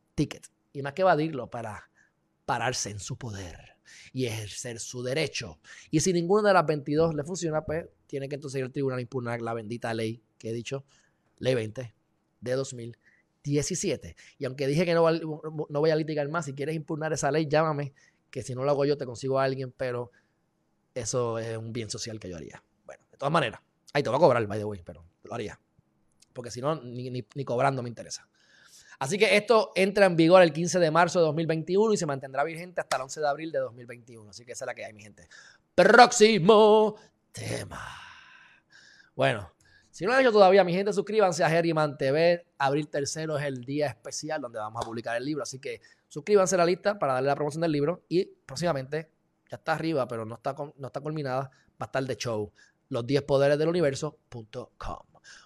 Y 0.73 0.81
más 0.81 0.93
que 0.93 1.01
evadirlo, 1.01 1.49
para 1.49 1.89
pararse 2.45 2.89
en 2.89 2.99
su 2.99 3.17
poder 3.17 3.77
y 4.13 4.25
ejercer 4.25 4.79
su 4.79 5.03
derecho. 5.03 5.59
Y 5.89 5.99
si 5.99 6.13
ninguna 6.13 6.49
de 6.49 6.53
las 6.53 6.65
22 6.65 7.15
le 7.15 7.23
funciona, 7.23 7.63
pues 7.63 7.85
tiene 8.07 8.27
que 8.27 8.35
entonces 8.35 8.59
ir 8.59 8.65
al 8.65 8.71
tribunal 8.71 8.99
a 8.99 9.01
impugnar 9.01 9.41
la 9.41 9.53
bendita 9.53 9.93
ley 9.93 10.21
que 10.37 10.49
he 10.49 10.53
dicho, 10.53 10.85
ley 11.37 11.55
20 11.55 11.93
de 12.41 12.51
2017. 12.53 14.15
Y 14.37 14.45
aunque 14.45 14.67
dije 14.67 14.85
que 14.85 14.93
no, 14.93 15.09
no 15.11 15.79
voy 15.79 15.89
a 15.89 15.95
litigar 15.95 16.27
más, 16.29 16.45
si 16.45 16.53
quieres 16.53 16.75
impugnar 16.75 17.13
esa 17.13 17.31
ley, 17.31 17.47
llámame, 17.47 17.93
que 18.29 18.43
si 18.43 18.55
no 18.55 18.63
lo 18.63 18.71
hago 18.71 18.85
yo 18.85 18.97
te 18.97 19.05
consigo 19.05 19.39
a 19.39 19.43
alguien, 19.43 19.73
pero 19.75 20.11
eso 20.93 21.39
es 21.39 21.57
un 21.57 21.71
bien 21.73 21.89
social 21.89 22.19
que 22.19 22.29
yo 22.29 22.37
haría. 22.37 22.63
Bueno, 22.85 23.03
de 23.11 23.17
todas 23.17 23.31
maneras, 23.31 23.61
ahí 23.93 24.03
te 24.03 24.09
voy 24.09 24.17
a 24.17 24.19
cobrar, 24.19 24.45
by 24.45 24.57
the 24.57 24.65
way, 24.65 24.81
pero 24.83 25.05
lo 25.23 25.33
haría. 25.33 25.59
Porque 26.33 26.49
si 26.51 26.61
no, 26.61 26.81
ni, 26.81 27.09
ni 27.11 27.45
cobrando 27.45 27.83
me 27.83 27.89
interesa. 27.89 28.27
Así 29.01 29.17
que 29.17 29.35
esto 29.35 29.71
entra 29.73 30.05
en 30.05 30.15
vigor 30.15 30.43
el 30.43 30.53
15 30.53 30.77
de 30.77 30.91
marzo 30.91 31.17
de 31.17 31.25
2021 31.25 31.91
y 31.91 31.97
se 31.97 32.05
mantendrá 32.05 32.43
vigente 32.43 32.81
hasta 32.81 32.97
el 32.97 33.01
11 33.01 33.19
de 33.19 33.27
abril 33.27 33.51
de 33.51 33.57
2021. 33.57 34.29
Así 34.29 34.45
que 34.45 34.51
esa 34.51 34.65
es 34.65 34.67
la 34.67 34.75
que 34.75 34.85
hay, 34.85 34.93
mi 34.93 35.01
gente. 35.01 35.27
Próximo 35.73 36.97
tema. 37.31 37.83
Bueno, 39.15 39.51
si 39.89 40.03
no 40.03 40.11
lo 40.11 40.17
han 40.17 40.21
hecho 40.21 40.31
todavía, 40.31 40.63
mi 40.63 40.71
gente, 40.71 40.93
suscríbanse 40.93 41.43
a 41.43 41.49
Herriman 41.49 41.97
TV. 41.97 42.45
Abril 42.59 42.89
tercero 42.89 43.39
es 43.39 43.45
el 43.45 43.65
día 43.65 43.87
especial 43.87 44.39
donde 44.39 44.59
vamos 44.59 44.83
a 44.83 44.85
publicar 44.85 45.17
el 45.17 45.25
libro. 45.25 45.41
Así 45.41 45.57
que 45.57 45.81
suscríbanse 46.07 46.53
a 46.53 46.59
la 46.59 46.65
lista 46.67 46.99
para 46.99 47.13
darle 47.13 47.29
la 47.29 47.35
promoción 47.35 47.61
del 47.61 47.71
libro. 47.71 48.03
Y 48.07 48.25
próximamente, 48.25 49.09
ya 49.49 49.57
está 49.57 49.73
arriba, 49.73 50.07
pero 50.07 50.25
no 50.25 50.35
está, 50.35 50.55
no 50.75 50.87
está 50.87 51.01
culminada, 51.01 51.49
va 51.71 51.77
a 51.79 51.85
estar 51.85 52.03
de 52.03 52.15
show. 52.17 52.53
Los 52.89 53.07
10 53.07 53.23
poderes 53.23 53.57
del 53.57 53.69
universo.com. 53.69 54.97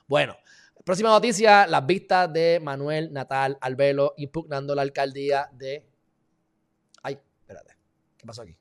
Bueno, 0.08 0.36
Próxima 0.84 1.10
noticia, 1.10 1.66
las 1.68 1.86
vistas 1.86 2.32
de 2.32 2.60
Manuel 2.62 3.12
Natal 3.12 3.58
Albelo 3.62 4.14
impugnando 4.18 4.76
la 4.76 4.84
alcaldía 4.84 5.50
de... 5.52 5.84
Ay, 7.02 7.20
espérate, 7.40 7.76
¿qué 8.18 8.26
pasó 8.26 8.44
aquí? 8.44 8.56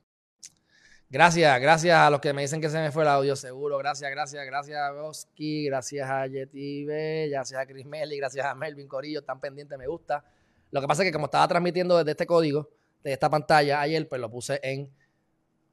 Gracias, 1.07 1.61
gracias 1.61 1.95
a 1.95 2.09
los 2.09 2.19
que 2.19 2.33
me 2.33 2.41
dicen 2.41 2.59
que 2.59 2.69
se 2.69 2.79
me 2.79 2.91
fue 2.91 3.03
el 3.03 3.09
audio, 3.09 3.35
seguro. 3.35 3.77
Gracias, 3.77 4.09
gracias, 4.09 4.43
gracias 4.45 4.77
a 4.77 4.91
Boski, 4.91 5.65
gracias 5.65 6.09
a 6.09 6.25
Yeti 6.25 6.85
gracias 7.29 7.59
a 7.59 7.65
Chris 7.65 7.85
Melly, 7.85 8.17
gracias 8.17 8.45
a 8.45 8.55
Melvin 8.55 8.87
Corillo, 8.87 9.19
están 9.19 9.39
pendientes, 9.39 9.77
me 9.77 9.87
gusta. 9.87 10.25
Lo 10.71 10.81
que 10.81 10.87
pasa 10.87 11.03
es 11.03 11.09
que 11.09 11.13
como 11.13 11.25
estaba 11.25 11.47
transmitiendo 11.47 11.97
desde 11.97 12.11
este 12.11 12.25
código, 12.25 12.69
de 13.03 13.13
esta 13.13 13.29
pantalla 13.29 13.81
ayer, 13.81 14.09
pues 14.09 14.19
lo 14.19 14.31
puse 14.31 14.59
en 14.63 14.91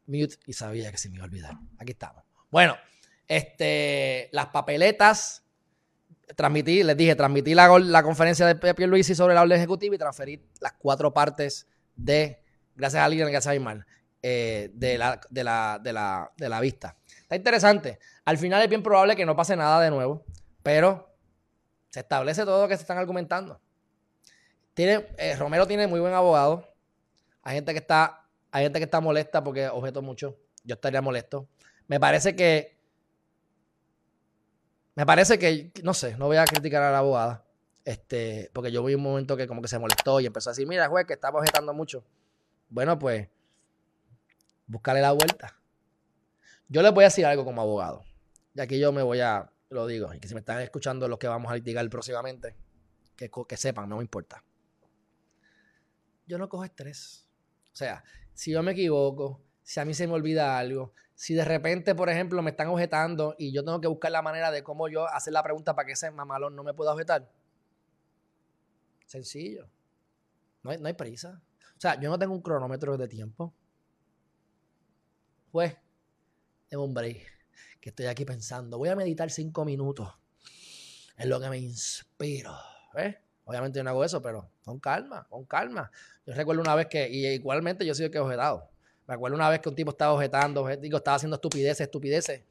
mute 0.06 0.36
y 0.46 0.52
sabía 0.52 0.90
que 0.90 0.98
se 0.98 1.08
me 1.08 1.16
iba 1.16 1.24
a 1.24 1.28
olvidar. 1.28 1.54
Aquí 1.78 1.92
estamos. 1.92 2.22
Bueno, 2.50 2.76
este, 3.26 4.28
las 4.32 4.48
papeletas 4.48 5.41
transmití, 6.36 6.82
les 6.82 6.96
dije, 6.96 7.14
transmití 7.14 7.54
la, 7.54 7.78
la 7.78 8.02
conferencia 8.02 8.46
de 8.46 8.54
Pepe 8.54 8.86
Luis 8.86 9.06
sobre 9.16 9.34
la 9.34 9.42
orden 9.42 9.58
ejecutiva 9.58 9.94
y 9.94 9.98
transferí 9.98 10.42
las 10.60 10.72
cuatro 10.74 11.12
partes 11.12 11.66
de, 11.94 12.42
gracias 12.74 13.00
a 13.00 13.04
alguien, 13.04 13.28
gracias 13.30 13.52
a 13.52 13.54
Ismael, 13.54 13.84
eh, 14.22 14.70
de, 14.72 14.98
la, 14.98 15.20
de, 15.30 15.44
la, 15.44 15.80
de, 15.82 15.92
la, 15.92 16.32
de 16.36 16.48
la 16.48 16.60
vista. 16.60 16.96
Está 17.22 17.36
interesante. 17.36 17.98
Al 18.24 18.38
final 18.38 18.62
es 18.62 18.68
bien 18.68 18.82
probable 18.82 19.16
que 19.16 19.26
no 19.26 19.36
pase 19.36 19.56
nada 19.56 19.80
de 19.80 19.90
nuevo, 19.90 20.24
pero 20.62 21.14
se 21.90 22.00
establece 22.00 22.44
todo 22.44 22.62
lo 22.62 22.68
que 22.68 22.76
se 22.76 22.82
están 22.82 22.98
argumentando. 22.98 23.60
Tiene, 24.74 25.08
eh, 25.18 25.36
Romero 25.36 25.66
tiene 25.66 25.86
muy 25.86 26.00
buen 26.00 26.14
abogado. 26.14 26.74
Hay 27.42 27.56
gente 27.56 27.72
que 27.72 27.78
está, 27.80 28.26
hay 28.50 28.64
gente 28.64 28.78
que 28.78 28.84
está 28.84 29.00
molesta 29.00 29.44
porque 29.44 29.68
objeto 29.68 30.00
mucho. 30.00 30.38
Yo 30.64 30.74
estaría 30.74 31.02
molesto. 31.02 31.48
Me 31.88 31.98
parece 32.00 32.34
que 32.36 32.78
me 34.94 35.06
parece 35.06 35.38
que, 35.38 35.72
no 35.82 35.94
sé, 35.94 36.16
no 36.16 36.26
voy 36.26 36.36
a 36.36 36.44
criticar 36.44 36.82
a 36.82 36.90
la 36.90 36.98
abogada. 36.98 37.44
Este, 37.84 38.50
porque 38.52 38.70
yo 38.70 38.84
vi 38.84 38.94
un 38.94 39.02
momento 39.02 39.36
que 39.36 39.48
como 39.48 39.60
que 39.62 39.68
se 39.68 39.78
molestó 39.78 40.20
y 40.20 40.26
empezó 40.26 40.50
a 40.50 40.52
decir, 40.52 40.66
mira, 40.68 40.88
juez, 40.88 41.06
que 41.06 41.14
está 41.14 41.30
objetando 41.30 41.72
mucho. 41.72 42.04
Bueno, 42.68 42.98
pues, 42.98 43.28
búscale 44.66 45.00
la 45.00 45.12
vuelta. 45.12 45.58
Yo 46.68 46.82
les 46.82 46.92
voy 46.92 47.04
a 47.04 47.08
decir 47.08 47.26
algo 47.26 47.44
como 47.44 47.60
abogado. 47.60 48.04
Y 48.54 48.60
aquí 48.60 48.78
yo 48.78 48.92
me 48.92 49.02
voy 49.02 49.20
a, 49.20 49.50
lo 49.70 49.86
digo, 49.86 50.12
y 50.14 50.20
que 50.20 50.28
si 50.28 50.34
me 50.34 50.40
están 50.40 50.60
escuchando 50.60 51.08
los 51.08 51.18
que 51.18 51.26
vamos 51.26 51.50
a 51.50 51.54
litigar 51.54 51.88
próximamente, 51.88 52.54
que, 53.16 53.30
que 53.48 53.56
sepan, 53.56 53.88
no 53.88 53.96
me 53.96 54.02
importa. 54.02 54.44
Yo 56.26 56.38
no 56.38 56.48
cojo 56.48 56.64
estrés. 56.64 57.26
O 57.72 57.76
sea, 57.76 58.04
si 58.34 58.52
yo 58.52 58.62
me 58.62 58.72
equivoco, 58.72 59.42
si 59.62 59.80
a 59.80 59.84
mí 59.84 59.94
se 59.94 60.06
me 60.06 60.12
olvida 60.12 60.58
algo, 60.58 60.92
si 61.22 61.34
de 61.34 61.44
repente, 61.44 61.94
por 61.94 62.10
ejemplo, 62.10 62.42
me 62.42 62.50
están 62.50 62.66
objetando 62.66 63.36
y 63.38 63.52
yo 63.52 63.64
tengo 63.64 63.80
que 63.80 63.86
buscar 63.86 64.10
la 64.10 64.22
manera 64.22 64.50
de 64.50 64.64
cómo 64.64 64.88
yo 64.88 65.06
hacer 65.06 65.32
la 65.32 65.40
pregunta 65.40 65.72
para 65.76 65.86
que 65.86 65.92
ese 65.92 66.10
mamalón 66.10 66.56
no 66.56 66.64
me 66.64 66.74
pueda 66.74 66.92
objetar. 66.92 67.30
Sencillo. 69.06 69.68
No 70.64 70.72
hay, 70.72 70.78
no 70.78 70.88
hay 70.88 70.94
prisa. 70.94 71.40
O 71.76 71.80
sea, 71.80 71.94
yo 72.00 72.10
no 72.10 72.18
tengo 72.18 72.34
un 72.34 72.42
cronómetro 72.42 72.96
de 72.96 73.06
tiempo. 73.06 73.54
Pues, 75.52 75.76
es 76.68 76.76
un 76.76 76.92
break 76.92 77.24
que 77.80 77.90
estoy 77.90 78.06
aquí 78.06 78.24
pensando. 78.24 78.76
Voy 78.76 78.88
a 78.88 78.96
meditar 78.96 79.30
cinco 79.30 79.64
minutos. 79.64 80.12
Es 81.16 81.26
lo 81.26 81.38
que 81.38 81.48
me 81.48 81.58
inspiro. 81.58 82.52
¿Ves? 82.94 83.14
Obviamente 83.44 83.78
yo 83.78 83.84
no 83.84 83.90
hago 83.90 84.04
eso, 84.04 84.20
pero 84.20 84.50
con 84.64 84.80
calma, 84.80 85.24
con 85.30 85.44
calma. 85.44 85.88
Yo 86.26 86.34
recuerdo 86.34 86.62
una 86.62 86.74
vez 86.74 86.88
que, 86.88 87.08
y 87.08 87.28
igualmente 87.28 87.86
yo 87.86 87.94
soy 87.94 88.06
el 88.06 88.10
que 88.10 88.18
he 88.18 88.20
objetado. 88.20 88.71
Me 89.12 89.16
acuerdo 89.16 89.36
una 89.36 89.50
vez 89.50 89.60
que 89.60 89.68
un 89.68 89.74
tipo 89.74 89.90
estaba 89.90 90.14
objetando, 90.14 90.66
digo, 90.78 90.96
estaba 90.96 91.16
haciendo 91.16 91.34
estupideces, 91.34 91.82
estupideces. 91.82 92.44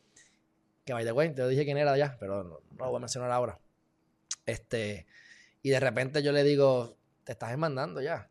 Que 0.85 0.93
by 0.93 1.03
the 1.03 1.11
way, 1.11 1.33
te 1.33 1.47
dije 1.47 1.65
quién 1.65 1.79
era 1.79 1.97
ya, 1.97 2.15
pero 2.19 2.43
no, 2.43 2.59
lo 2.77 2.85
voy 2.85 2.97
a 2.97 2.99
mencionar 2.99 3.31
ahora. 3.31 3.57
Este, 4.45 5.07
y 5.63 5.71
de 5.71 5.79
repente 5.79 6.21
yo 6.21 6.31
le 6.31 6.43
digo, 6.43 6.97
te 7.23 7.31
estás 7.31 7.49
demandando 7.49 7.99
ya. 7.99 8.29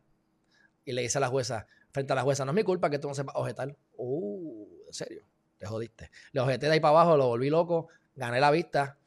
Y 0.85 0.93
le 0.93 1.01
dice 1.01 1.17
a 1.17 1.21
la 1.21 1.27
jueza, 1.27 1.67
frente 1.91 2.13
a 2.13 2.15
la 2.15 2.21
jueza, 2.21 2.45
no 2.45 2.51
es 2.51 2.55
mi 2.55 2.63
culpa 2.63 2.89
que 2.89 2.99
tú 2.99 3.09
no 3.09 3.13
sepas 3.13 3.35
objetar. 3.35 3.75
Uh, 3.97 4.65
en 4.87 4.93
serio, 4.93 5.25
te 5.57 5.65
jodiste. 5.65 6.09
Le 6.31 6.39
objeté 6.39 6.67
de 6.67 6.71
ahí 6.71 6.79
para 6.79 6.91
abajo, 6.91 7.17
lo 7.17 7.27
volví 7.27 7.49
loco, 7.49 7.89
gané 8.15 8.39
la 8.39 8.49
vista, 8.49 8.97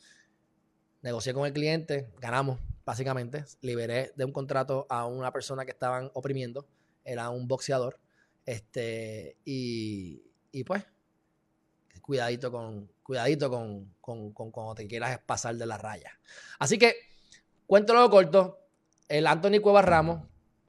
negocié 1.01 1.33
con 1.33 1.47
el 1.47 1.55
cliente, 1.55 2.11
ganamos, 2.21 2.61
básicamente. 2.85 3.47
Liberé 3.63 4.13
de 4.17 4.27
un 4.27 4.33
contrato 4.33 4.87
a 4.91 5.07
una 5.07 5.33
persona 5.33 5.65
que 5.65 5.71
estaban 5.71 6.11
oprimiendo, 6.13 6.67
era 7.05 7.31
un 7.31 7.49
boxeador. 7.49 8.04
Este, 8.47 9.39
y, 9.45 10.23
y 10.53 10.65
pues, 10.65 10.85
cuidadito 12.03 12.51
con, 12.51 12.91
cuidadito 13.03 13.51
con, 13.51 13.95
con, 14.01 14.33
con, 14.33 14.51
cuando 14.51 14.75
te 14.75 14.87
quieras 14.87 15.19
pasar 15.25 15.57
de 15.57 15.67
la 15.67 15.79
raya. 15.79 16.19
Así 16.59 16.79
que, 16.79 16.95
cuéntalo 17.67 18.09
corto, 18.11 18.61
el 19.09 19.27
Anthony 19.27 19.61
Cuevas 19.61 19.85
Ramos 19.85 20.23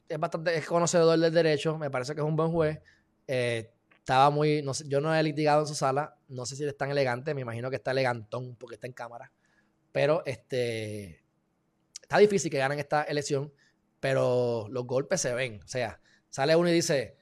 es 0.07 0.19
bastante 0.19 0.55
es 0.55 0.65
conocedor 0.65 1.19
del 1.19 1.33
derecho, 1.33 1.77
me 1.77 1.89
parece 1.89 2.13
que 2.13 2.21
es 2.21 2.27
un 2.27 2.35
buen 2.35 2.51
juez. 2.51 2.79
Eh, 3.27 3.71
estaba 3.97 4.29
muy, 4.29 4.61
no 4.61 4.73
sé, 4.73 4.87
yo 4.87 5.01
no 5.01 5.15
he 5.15 5.23
litigado 5.23 5.61
en 5.61 5.67
su 5.67 5.73
sala, 5.73 6.15
no 6.27 6.45
sé 6.45 6.55
si 6.55 6.63
es 6.63 6.77
tan 6.77 6.91
elegante, 6.91 7.33
me 7.33 7.41
imagino 7.41 7.71
que 7.71 7.77
está 7.77 7.89
elegantón 7.89 8.55
porque 8.55 8.75
está 8.75 8.85
en 8.85 8.93
cámara, 8.93 9.31
pero 9.91 10.23
este, 10.27 11.23
está 11.99 12.19
difícil 12.19 12.51
que 12.51 12.59
ganen 12.59 12.77
esta 12.77 13.01
elección, 13.01 13.51
pero 13.99 14.67
los 14.69 14.85
golpes 14.85 15.21
se 15.21 15.33
ven, 15.33 15.59
o 15.63 15.67
sea, 15.67 15.99
sale 16.29 16.55
uno 16.55 16.69
y 16.69 16.73
dice, 16.73 17.17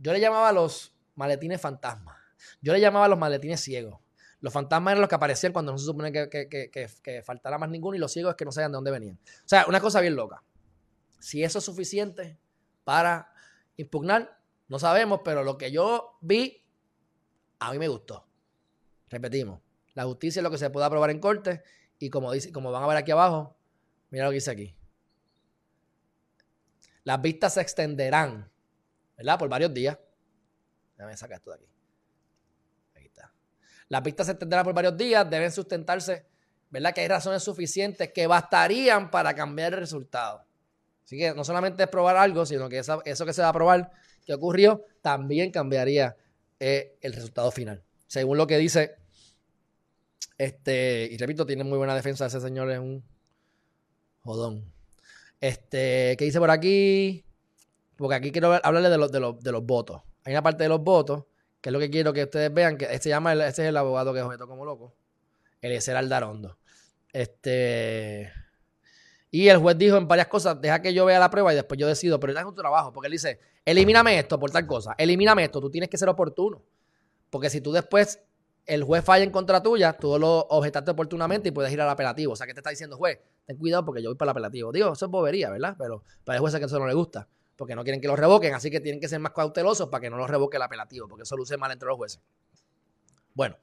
yo 0.00 0.12
le 0.12 0.20
llamaba 0.20 0.50
los 0.52 0.94
maletines 1.14 1.60
fantasmas. 1.60 2.16
Yo 2.62 2.72
le 2.72 2.80
llamaba 2.80 3.06
los 3.06 3.18
maletines 3.18 3.60
ciegos. 3.60 4.00
Los 4.40 4.52
fantasmas 4.52 4.92
eran 4.92 5.02
los 5.02 5.08
que 5.08 5.14
aparecían 5.14 5.52
cuando 5.52 5.72
no 5.72 5.78
se 5.78 5.84
supone 5.84 6.10
que, 6.10 7.22
faltara 7.22 7.58
más 7.58 7.68
ninguno 7.68 7.94
y 7.94 7.98
los 7.98 8.10
ciegos 8.10 8.30
es 8.30 8.36
que 8.36 8.46
no 8.46 8.52
sabían 8.52 8.72
de 8.72 8.76
dónde 8.76 8.90
venían. 8.90 9.16
O 9.16 9.48
sea, 9.48 9.66
una 9.68 9.80
cosa 9.80 10.00
bien 10.00 10.16
loca. 10.16 10.42
Si 11.18 11.44
eso 11.44 11.58
es 11.58 11.64
suficiente 11.64 12.38
para 12.82 13.30
impugnar, 13.76 14.40
no 14.68 14.78
sabemos, 14.78 15.20
pero 15.22 15.44
lo 15.44 15.58
que 15.58 15.70
yo 15.70 16.16
vi, 16.22 16.64
a 17.58 17.70
mí 17.72 17.78
me 17.78 17.88
gustó. 17.88 18.26
Repetimos, 19.10 19.60
la 19.92 20.04
justicia 20.04 20.40
es 20.40 20.44
lo 20.44 20.50
que 20.50 20.56
se 20.56 20.70
puede 20.70 20.86
aprobar 20.86 21.10
en 21.10 21.18
corte 21.18 21.62
y 21.98 22.08
como, 22.08 22.32
dice, 22.32 22.52
como 22.52 22.72
van 22.72 22.82
a 22.82 22.86
ver 22.86 22.96
aquí 22.96 23.10
abajo, 23.10 23.58
mira 24.08 24.24
lo 24.24 24.30
que 24.30 24.36
dice 24.36 24.50
aquí. 24.50 24.74
Las 27.04 27.20
vistas 27.20 27.54
se 27.54 27.60
extenderán 27.60 28.50
¿verdad? 29.20 29.38
Por 29.38 29.50
varios 29.50 29.74
días. 29.74 29.98
Déjame 30.96 31.14
sacar 31.14 31.36
esto 31.36 31.50
de 31.50 31.56
aquí. 31.56 31.66
Ahí 32.96 33.04
está. 33.04 33.30
Las 33.88 34.00
pistas 34.00 34.26
se 34.26 34.32
extenderán 34.32 34.64
por 34.64 34.72
varios 34.72 34.96
días, 34.96 35.28
deben 35.28 35.52
sustentarse, 35.52 36.24
¿verdad? 36.70 36.94
Que 36.94 37.02
hay 37.02 37.08
razones 37.08 37.42
suficientes 37.42 38.12
que 38.12 38.26
bastarían 38.26 39.10
para 39.10 39.34
cambiar 39.34 39.74
el 39.74 39.80
resultado. 39.80 40.46
Así 41.04 41.18
que 41.18 41.34
no 41.34 41.44
solamente 41.44 41.82
es 41.82 41.88
probar 41.90 42.16
algo, 42.16 42.46
sino 42.46 42.70
que 42.70 42.78
eso 42.78 43.02
que 43.02 43.32
se 43.34 43.42
va 43.42 43.48
a 43.48 43.52
probar 43.52 43.90
que 44.24 44.32
ocurrió, 44.32 44.86
también 45.02 45.50
cambiaría 45.50 46.16
eh, 46.58 46.96
el 47.02 47.12
resultado 47.12 47.50
final. 47.50 47.82
Según 48.06 48.38
lo 48.38 48.46
que 48.46 48.56
dice, 48.56 48.96
este, 50.38 51.08
y 51.10 51.18
repito, 51.18 51.44
tiene 51.44 51.64
muy 51.64 51.76
buena 51.76 51.94
defensa 51.94 52.24
ese 52.24 52.40
señor, 52.40 52.70
es 52.70 52.78
un, 52.78 53.04
Jodón. 54.22 54.72
Este, 55.42 56.16
¿qué 56.18 56.24
dice 56.24 56.38
por 56.38 56.50
aquí? 56.50 57.26
Porque 58.00 58.14
aquí 58.14 58.32
quiero 58.32 58.58
hablarle 58.62 58.88
de, 58.88 58.96
los, 58.96 59.12
de, 59.12 59.20
los, 59.20 59.38
de 59.40 59.52
los 59.52 59.62
votos. 59.62 60.00
Hay 60.24 60.32
una 60.32 60.42
parte 60.42 60.62
de 60.62 60.70
los 60.70 60.82
votos 60.82 61.24
que 61.60 61.68
es 61.68 61.72
lo 61.74 61.78
que 61.78 61.90
quiero 61.90 62.14
que 62.14 62.24
ustedes 62.24 62.52
vean, 62.52 62.78
que 62.78 62.86
este, 62.86 63.10
llama, 63.10 63.34
este 63.34 63.62
es 63.62 63.68
el 63.68 63.76
abogado 63.76 64.14
que 64.14 64.22
objeto 64.22 64.48
como 64.48 64.64
loco, 64.64 64.94
Eliezer 65.60 65.96
Aldarondo. 65.96 66.56
Este... 67.12 68.32
Y 69.30 69.48
el 69.48 69.58
juez 69.58 69.76
dijo 69.76 69.98
en 69.98 70.08
varias 70.08 70.28
cosas, 70.28 70.58
deja 70.62 70.80
que 70.80 70.94
yo 70.94 71.04
vea 71.04 71.20
la 71.20 71.28
prueba 71.28 71.52
y 71.52 71.56
después 71.56 71.78
yo 71.78 71.86
decido, 71.86 72.18
pero 72.18 72.32
él 72.32 72.38
es 72.38 72.44
un 72.44 72.54
trabajo, 72.54 72.90
porque 72.90 73.08
él 73.08 73.12
dice, 73.12 73.38
elimíname 73.66 74.18
esto 74.18 74.40
por 74.40 74.50
tal 74.50 74.66
cosa, 74.66 74.94
elimíname 74.96 75.44
esto, 75.44 75.60
tú 75.60 75.70
tienes 75.70 75.90
que 75.90 75.98
ser 75.98 76.08
oportuno. 76.08 76.62
Porque 77.28 77.50
si 77.50 77.60
tú 77.60 77.70
después, 77.70 78.18
el 78.64 78.82
juez 78.82 79.04
falla 79.04 79.24
en 79.24 79.30
contra 79.30 79.62
tuya, 79.62 79.92
tú 79.92 80.18
lo 80.18 80.38
objetaste 80.48 80.90
oportunamente 80.90 81.50
y 81.50 81.52
puedes 81.52 81.70
ir 81.70 81.82
al 81.82 81.90
apelativo. 81.90 82.32
O 82.32 82.36
sea, 82.36 82.46
que 82.46 82.54
te 82.54 82.60
está 82.60 82.70
diciendo, 82.70 82.96
juez, 82.96 83.20
ten 83.44 83.58
cuidado 83.58 83.84
porque 83.84 84.02
yo 84.02 84.08
voy 84.08 84.16
para 84.16 84.30
el 84.30 84.30
apelativo. 84.30 84.72
Digo, 84.72 84.94
eso 84.94 85.04
es 85.04 85.10
bobería, 85.10 85.50
¿verdad? 85.50 85.76
Pero 85.78 86.02
para 86.24 86.38
el 86.38 86.40
juez 86.40 86.54
es 86.54 86.60
que 86.60 86.66
eso 86.66 86.78
no 86.78 86.88
le 86.88 86.94
gusta, 86.94 87.28
porque 87.60 87.74
no 87.74 87.84
quieren 87.84 88.00
que 88.00 88.08
lo 88.08 88.16
revoquen, 88.16 88.54
así 88.54 88.70
que 88.70 88.80
tienen 88.80 89.02
que 89.02 89.06
ser 89.06 89.20
más 89.20 89.32
cautelosos 89.32 89.90
para 89.90 90.00
que 90.00 90.08
no 90.08 90.16
lo 90.16 90.26
revoque 90.26 90.56
el 90.56 90.62
apelativo, 90.62 91.06
porque 91.06 91.24
eso 91.24 91.36
luce 91.36 91.58
mal 91.58 91.70
entre 91.70 91.88
los 91.88 91.98
jueces. 91.98 92.18
Bueno, 93.34 93.58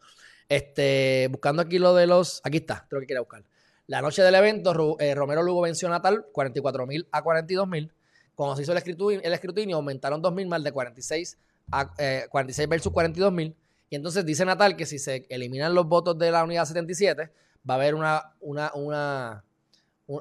este, 0.47 1.27
buscando 1.31 1.63
aquí 1.63 1.79
lo 1.79 1.95
de 1.95 2.05
los, 2.05 2.39
aquí 2.43 2.57
está, 2.57 2.85
creo 2.87 2.99
que 2.99 3.07
quiere 3.07 3.21
buscar. 3.21 3.43
La 3.87 4.03
noche 4.03 4.21
del 4.21 4.35
evento, 4.35 4.99
eh, 4.99 5.15
Romero 5.15 5.41
Lugo 5.41 5.61
venció 5.61 5.87
a 5.87 5.91
Natal 5.91 6.27
44 6.31 6.85
mil 6.85 7.07
a 7.11 7.23
42 7.23 7.67
mil. 7.67 7.91
Cuando 8.35 8.55
se 8.55 8.61
hizo 8.61 8.71
el 8.71 8.77
escrutinio, 8.77 9.19
el 9.23 9.33
escrutinio 9.33 9.77
aumentaron 9.77 10.21
2 10.21 10.31
mil 10.31 10.47
más 10.47 10.63
de 10.63 10.71
46 10.71 11.35
a 11.71 11.91
46 12.29 12.59
eh, 12.63 12.69
versus 12.69 12.93
42 12.93 13.33
mil. 13.33 13.55
Y 13.89 13.95
entonces 13.95 14.23
dice 14.27 14.45
Natal 14.45 14.75
que 14.75 14.85
si 14.85 14.99
se 14.99 15.25
eliminan 15.29 15.73
los 15.73 15.87
votos 15.87 16.19
de 16.19 16.29
la 16.29 16.43
unidad 16.43 16.65
77, 16.65 17.31
va 17.67 17.73
a 17.73 17.77
haber 17.77 17.95
una, 17.95 18.35
una, 18.41 18.71
una, 18.75 19.43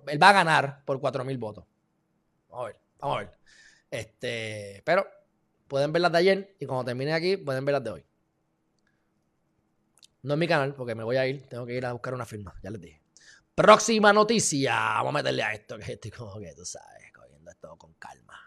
él 0.06 0.22
va 0.22 0.30
a 0.30 0.32
ganar 0.32 0.82
por 0.86 0.98
4 0.98 1.26
mil 1.26 1.36
votos. 1.36 1.66
Vamos 2.48 2.64
a 2.64 2.68
ver, 2.68 2.80
vamos 2.98 3.16
a 3.16 3.20
ver. 3.20 3.36
Este, 3.90 4.82
pero 4.84 5.06
pueden 5.68 5.92
ver 5.92 6.02
las 6.02 6.12
de 6.12 6.18
ayer 6.18 6.56
y 6.58 6.66
cuando 6.66 6.84
termine 6.84 7.12
aquí 7.12 7.36
pueden 7.36 7.64
ver 7.64 7.74
las 7.74 7.84
de 7.84 7.90
hoy. 7.90 8.06
No 10.22 10.34
en 10.34 10.40
mi 10.40 10.48
canal 10.48 10.74
porque 10.74 10.94
me 10.94 11.04
voy 11.04 11.16
a 11.16 11.26
ir, 11.26 11.46
tengo 11.48 11.64
que 11.66 11.74
ir 11.74 11.86
a 11.86 11.92
buscar 11.92 12.14
una 12.14 12.26
firma, 12.26 12.54
ya 12.62 12.70
les 12.70 12.80
dije. 12.80 13.02
Próxima 13.54 14.12
noticia. 14.12 14.74
Vamos 14.74 15.10
a 15.10 15.12
meterle 15.12 15.42
a 15.42 15.54
esto, 15.54 15.78
que 15.78 15.92
estoy 15.92 16.10
como 16.10 16.38
que 16.38 16.52
tú 16.54 16.64
sabes, 16.66 17.10
cogiendo 17.12 17.50
esto 17.50 17.76
con 17.78 17.94
calma. 17.94 18.38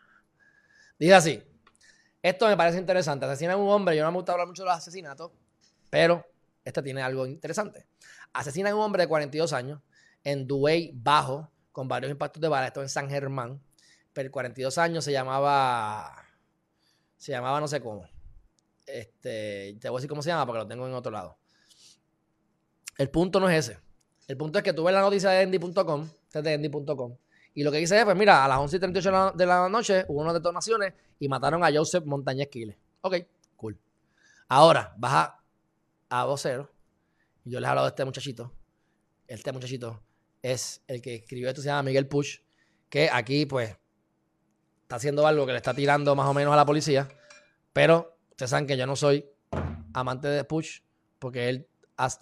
Dice 1.00 1.14
así. 1.16 1.44
Esto 2.22 2.48
me 2.48 2.58
parece 2.58 2.78
interesante. 2.78 3.26
Asesinan 3.26 3.56
a 3.56 3.58
un 3.58 3.70
hombre. 3.70 3.96
Yo 3.96 4.04
no 4.04 4.12
me 4.12 4.18
gusta 4.18 4.34
hablar 4.34 4.48
mucho 4.48 4.64
de 4.64 4.70
los 4.70 4.78
asesinatos, 4.78 5.32
pero 5.90 6.26
este 6.64 6.84
tiene 6.84 7.02
algo 7.02 7.26
interesante. 7.26 7.88
Asesinan 8.34 8.74
a 8.74 8.76
un 8.76 8.82
hombre 8.82 9.04
de 9.04 9.08
42 9.08 9.54
años 9.54 9.82
en 10.24 10.46
Duey 10.46 10.92
Bajo, 10.94 11.50
con 11.72 11.88
varios 11.88 12.12
impactos 12.12 12.42
de 12.42 12.50
bala. 12.50 12.68
Esto 12.68 12.82
en 12.82 12.90
San 12.90 13.10
Germán. 13.10 13.62
Pero 14.20 14.32
42 14.32 14.78
años 14.80 15.05
se 15.05 15.13
llamaba. 15.13 16.13
Se 17.15 17.32
llamaba 17.32 17.61
no 17.61 17.70
sé 17.70 17.80
cómo. 17.80 18.05
Este, 18.86 19.78
te 19.80 19.88
voy 19.88 19.95
a 19.95 19.99
decir 19.99 20.09
cómo 20.09 20.22
se 20.22 20.28
llama 20.28 20.45
porque 20.45 20.59
lo 20.59 20.67
tengo 20.67 20.86
en 20.86 20.93
otro 20.93 21.09
lado. 21.09 21.38
El 22.97 23.09
punto 23.09 23.39
no 23.39 23.49
es 23.49 23.70
ese. 23.70 23.80
El 24.28 24.36
punto 24.36 24.59
es 24.59 24.63
que 24.65 24.74
tú 24.74 24.84
ves 24.84 24.93
la 24.93 24.99
noticia 24.99 25.30
de 25.30 25.43
Endy.com, 25.43 26.09
Endy.com, 26.34 27.15
y 27.53 27.63
lo 27.63 27.72
que 27.72 27.78
dice 27.78 27.97
es, 27.97 28.03
pues 28.03 28.17
mira, 28.17 28.43
a 28.43 28.49
las 28.49 28.57
11 28.57 28.76
y 28.76 28.80
38 28.80 29.32
de 29.38 29.45
la 29.45 29.70
noche 29.70 30.03
hubo 30.09 30.20
unas 30.20 30.34
detonaciones 30.34 30.93
y 31.17 31.30
mataron 31.30 31.63
a 31.63 31.72
Joseph 31.72 32.03
Montañez 32.03 32.49
Quiles. 32.49 32.76
Ok, 32.99 33.15
cool. 33.55 33.80
Ahora, 34.49 34.93
baja 34.97 35.41
a 36.09 36.26
vocero, 36.26 36.70
yo 37.45 37.61
les 37.61 37.67
he 37.67 37.70
hablado 37.70 37.88
de 37.88 37.91
este 37.91 38.03
muchachito. 38.03 38.51
Este 39.28 39.53
muchachito 39.53 40.03
es 40.41 40.84
el 40.88 41.01
que 41.01 41.15
escribió 41.15 41.47
esto, 41.47 41.61
se 41.61 41.67
llama 41.67 41.84
Miguel 41.84 42.05
Push, 42.05 42.39
que 42.89 43.09
aquí, 43.09 43.45
pues, 43.45 43.78
está 44.90 44.96
haciendo 44.96 45.28
algo 45.28 45.46
que 45.46 45.52
le 45.52 45.60
está 45.60 45.72
tirando 45.72 46.16
más 46.16 46.26
o 46.26 46.34
menos 46.34 46.52
a 46.52 46.56
la 46.56 46.66
policía, 46.66 47.08
pero 47.74 48.18
ustedes 48.32 48.50
saben 48.50 48.66
que 48.66 48.76
yo 48.76 48.88
no 48.88 48.96
soy 48.96 49.24
amante 49.94 50.28
de 50.28 50.44
Push, 50.44 50.80
porque 51.20 51.48
él 51.48 51.68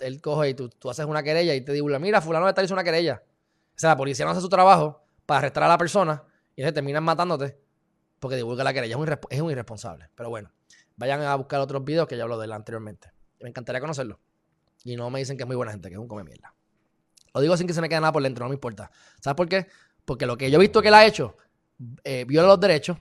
él 0.01 0.21
coge 0.21 0.49
y 0.49 0.53
tú, 0.53 0.69
haces 0.89 1.05
una 1.05 1.23
querella 1.23 1.55
y 1.55 1.61
te 1.61 1.71
digo, 1.71 1.87
mira, 1.97 2.19
fulano 2.19 2.49
está 2.49 2.61
hizo 2.61 2.73
una 2.73 2.83
querella. 2.83 3.23
O 3.69 3.79
sea, 3.79 3.91
la 3.91 3.95
policía 3.95 4.25
no 4.25 4.31
hace 4.31 4.41
su 4.41 4.49
trabajo 4.49 5.01
para 5.25 5.37
arrestar 5.37 5.63
a 5.63 5.69
la 5.69 5.77
persona 5.77 6.25
y 6.57 6.63
se 6.63 6.73
terminan 6.73 7.05
matándote 7.05 7.57
porque 8.19 8.35
divulga 8.35 8.65
la 8.65 8.73
querella. 8.73 8.97
Es 9.29 9.39
un, 9.39 9.49
irresponsable. 9.49 10.09
Pero 10.13 10.29
bueno, 10.29 10.51
vayan 10.97 11.21
a 11.21 11.35
buscar 11.35 11.61
otros 11.61 11.85
videos 11.85 12.05
que 12.05 12.17
ya 12.17 12.23
hablo 12.23 12.37
de 12.37 12.47
él 12.47 12.51
anteriormente. 12.51 13.11
Me 13.39 13.47
encantaría 13.47 13.79
conocerlo. 13.79 14.19
Y 14.83 14.97
no 14.97 15.09
me 15.09 15.19
dicen 15.19 15.37
que 15.37 15.43
es 15.43 15.47
muy 15.47 15.55
buena 15.55 15.71
gente, 15.71 15.87
que 15.87 15.95
es 15.95 16.01
un 16.01 16.07
come 16.09 16.25
mierda. 16.25 16.53
Lo 17.33 17.39
digo 17.39 17.55
sin 17.55 17.65
que 17.65 17.73
se 17.73 17.79
me 17.79 17.87
quede 17.87 18.01
nada 18.01 18.11
por 18.11 18.23
dentro, 18.23 18.43
no 18.43 18.49
me 18.49 18.55
importa. 18.55 18.91
¿Sabes 19.21 19.37
por 19.37 19.47
qué? 19.47 19.67
Porque 20.03 20.25
lo 20.25 20.37
que 20.37 20.51
yo 20.51 20.57
he 20.57 20.61
visto 20.61 20.81
que 20.81 20.89
él 20.89 20.95
ha 20.95 21.05
hecho 21.05 21.37
eh, 22.03 22.25
los 22.27 22.59
derechos 22.59 22.97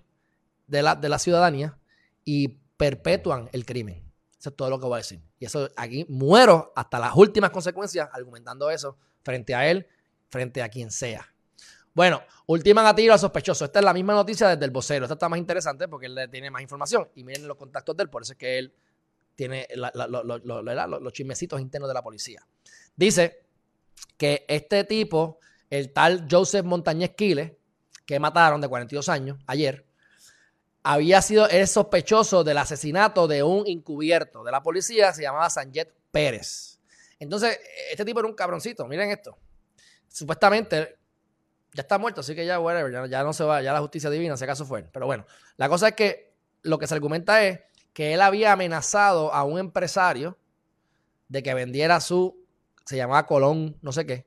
de 0.66 0.82
la, 0.82 0.94
de 0.94 1.08
la 1.08 1.18
ciudadanía 1.18 1.78
y 2.24 2.48
perpetúan 2.76 3.48
el 3.52 3.64
crimen. 3.64 4.02
Eso 4.38 4.50
es 4.50 4.56
todo 4.56 4.70
lo 4.70 4.78
que 4.78 4.86
voy 4.86 4.94
a 4.94 4.98
decir. 4.98 5.20
Y 5.38 5.44
eso 5.46 5.70
aquí 5.76 6.06
muero 6.08 6.72
hasta 6.76 6.98
las 6.98 7.14
últimas 7.16 7.50
consecuencias 7.50 8.08
argumentando 8.12 8.70
eso 8.70 8.96
frente 9.22 9.54
a 9.54 9.68
él, 9.68 9.86
frente 10.28 10.62
a 10.62 10.68
quien 10.68 10.90
sea. 10.90 11.26
Bueno, 11.94 12.22
ultiman 12.46 12.84
a 12.84 12.94
tiro 12.94 13.14
al 13.14 13.18
sospechoso. 13.18 13.64
Esta 13.64 13.78
es 13.78 13.84
la 13.84 13.94
misma 13.94 14.12
noticia 14.12 14.48
desde 14.48 14.64
el 14.66 14.70
vocero. 14.70 15.06
Esta 15.06 15.14
está 15.14 15.28
más 15.30 15.38
interesante 15.38 15.88
porque 15.88 16.06
él 16.06 16.28
tiene 16.30 16.50
más 16.50 16.60
información. 16.60 17.08
Y 17.14 17.24
miren 17.24 17.48
los 17.48 17.56
contactos 17.56 17.96
de 17.96 18.02
él, 18.02 18.10
por 18.10 18.22
eso 18.22 18.32
es 18.32 18.38
que 18.38 18.58
él 18.58 18.74
tiene 19.34 19.66
los 19.74 21.12
chismecitos 21.12 21.60
internos 21.60 21.88
de 21.88 21.94
la 21.94 22.02
policía. 22.02 22.46
Dice 22.94 23.46
que 24.18 24.44
este 24.48 24.84
tipo, 24.84 25.38
el 25.70 25.92
tal 25.92 26.26
Joseph 26.30 26.64
Montañez 26.64 27.14
Quiles, 27.16 27.52
que 28.06 28.20
mataron 28.20 28.60
de 28.60 28.68
42 28.68 29.08
años 29.08 29.38
ayer, 29.46 29.84
había 30.82 31.20
sido 31.20 31.48
el 31.48 31.66
sospechoso 31.66 32.44
del 32.44 32.58
asesinato 32.58 33.26
de 33.26 33.42
un 33.42 33.66
encubierto 33.66 34.44
de 34.44 34.52
la 34.52 34.62
policía, 34.62 35.12
se 35.12 35.22
llamaba 35.22 35.50
Sanjet 35.50 35.92
Pérez. 36.12 36.78
Entonces, 37.18 37.58
este 37.90 38.04
tipo 38.04 38.20
era 38.20 38.28
un 38.28 38.34
cabroncito, 38.34 38.86
miren 38.86 39.10
esto. 39.10 39.36
Supuestamente 40.06 40.96
ya 41.72 41.82
está 41.82 41.98
muerto, 41.98 42.20
así 42.20 42.34
que 42.36 42.46
ya, 42.46 42.60
whatever, 42.60 43.10
ya, 43.10 43.24
no 43.24 43.32
se 43.32 43.42
va, 43.42 43.60
ya 43.62 43.72
la 43.72 43.80
justicia 43.80 44.08
divina, 44.10 44.36
si 44.36 44.44
acaso 44.44 44.64
fue. 44.64 44.84
Pero 44.84 45.06
bueno, 45.06 45.26
la 45.56 45.68
cosa 45.68 45.88
es 45.88 45.94
que 45.94 46.32
lo 46.62 46.78
que 46.78 46.86
se 46.86 46.94
argumenta 46.94 47.44
es 47.44 47.60
que 47.92 48.14
él 48.14 48.20
había 48.20 48.52
amenazado 48.52 49.34
a 49.34 49.42
un 49.42 49.58
empresario 49.58 50.38
de 51.28 51.42
que 51.42 51.52
vendiera 51.52 52.00
su, 52.00 52.38
se 52.84 52.96
llamaba 52.96 53.26
Colón, 53.26 53.76
no 53.82 53.90
sé 53.90 54.06
qué, 54.06 54.26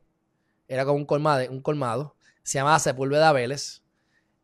era 0.67 0.84
como 0.84 0.97
un 0.97 1.05
colmado, 1.05 1.49
un 1.49 1.61
colmado 1.61 2.15
se 2.44 2.58
llamaba 2.60 2.80
Sepúlveda 2.80 3.32
Vélez, 3.32 3.84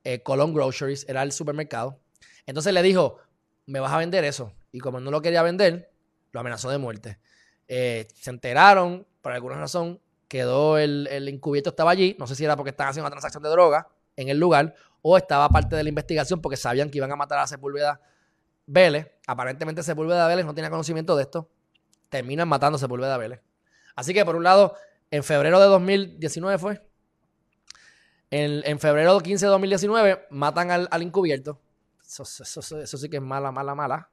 eh, 0.03 0.21
Colón 0.21 0.53
Groceries, 0.53 1.05
era 1.07 1.23
el 1.23 1.31
supermercado, 1.31 1.99
entonces 2.45 2.73
le 2.73 2.81
dijo, 2.81 3.17
me 3.65 3.79
vas 3.79 3.91
a 3.91 3.97
vender 3.97 4.23
eso. 4.23 4.53
Y 4.71 4.79
como 4.79 4.99
no 4.99 5.11
lo 5.11 5.21
quería 5.21 5.41
vender, 5.41 5.91
lo 6.31 6.39
amenazó 6.39 6.69
de 6.69 6.77
muerte. 6.77 7.19
Eh, 7.67 8.07
se 8.13 8.29
enteraron, 8.29 9.07
por 9.21 9.31
alguna 9.31 9.55
razón, 9.55 9.99
quedó 10.27 10.77
el, 10.77 11.07
el 11.11 11.27
encubierto 11.27 11.69
estaba 11.69 11.91
allí. 11.91 12.15
No 12.19 12.27
sé 12.27 12.35
si 12.35 12.45
era 12.45 12.55
porque 12.55 12.71
estaban 12.71 12.91
haciendo 12.91 13.05
una 13.05 13.11
transacción 13.11 13.41
de 13.43 13.49
droga 13.49 13.87
en 14.15 14.29
el 14.29 14.37
lugar 14.37 14.75
o 15.01 15.17
estaba 15.17 15.49
parte 15.49 15.75
de 15.75 15.83
la 15.83 15.89
investigación 15.89 16.41
porque 16.41 16.57
sabían 16.57 16.89
que 16.89 16.97
iban 16.97 17.11
a 17.11 17.15
matar 17.15 17.39
a 17.39 17.47
Sepúlveda 17.47 18.01
Vélez. 18.65 19.11
Aparentemente 19.27 19.83
Sepúlveda 19.83 20.27
Vélez 20.27 20.45
no 20.45 20.53
tenía 20.53 20.69
conocimiento 20.69 21.15
de 21.15 21.23
esto. 21.23 21.49
Terminan 22.09 22.47
matando 22.47 22.77
a 22.77 22.79
Sepúlveda 22.79 23.17
Vélez. 23.17 23.41
Así 23.95 24.13
que 24.13 24.25
por 24.25 24.35
un 24.35 24.43
lado, 24.43 24.75
en 25.11 25.23
febrero 25.23 25.59
de 25.59 25.67
2019 25.67 26.57
fue. 26.57 26.81
En, 28.31 28.61
en 28.65 28.79
febrero 28.79 29.19
15 29.19 29.45
de 29.45 29.49
2019 29.51 30.27
matan 30.31 30.71
al, 30.71 30.87
al 30.91 31.01
encubierto. 31.01 31.61
Eso, 32.05 32.25
sí 32.25 33.09
que 33.09 33.17
es 33.17 33.21
mala, 33.21 33.51
mala, 33.51 33.75
mala. 33.75 34.09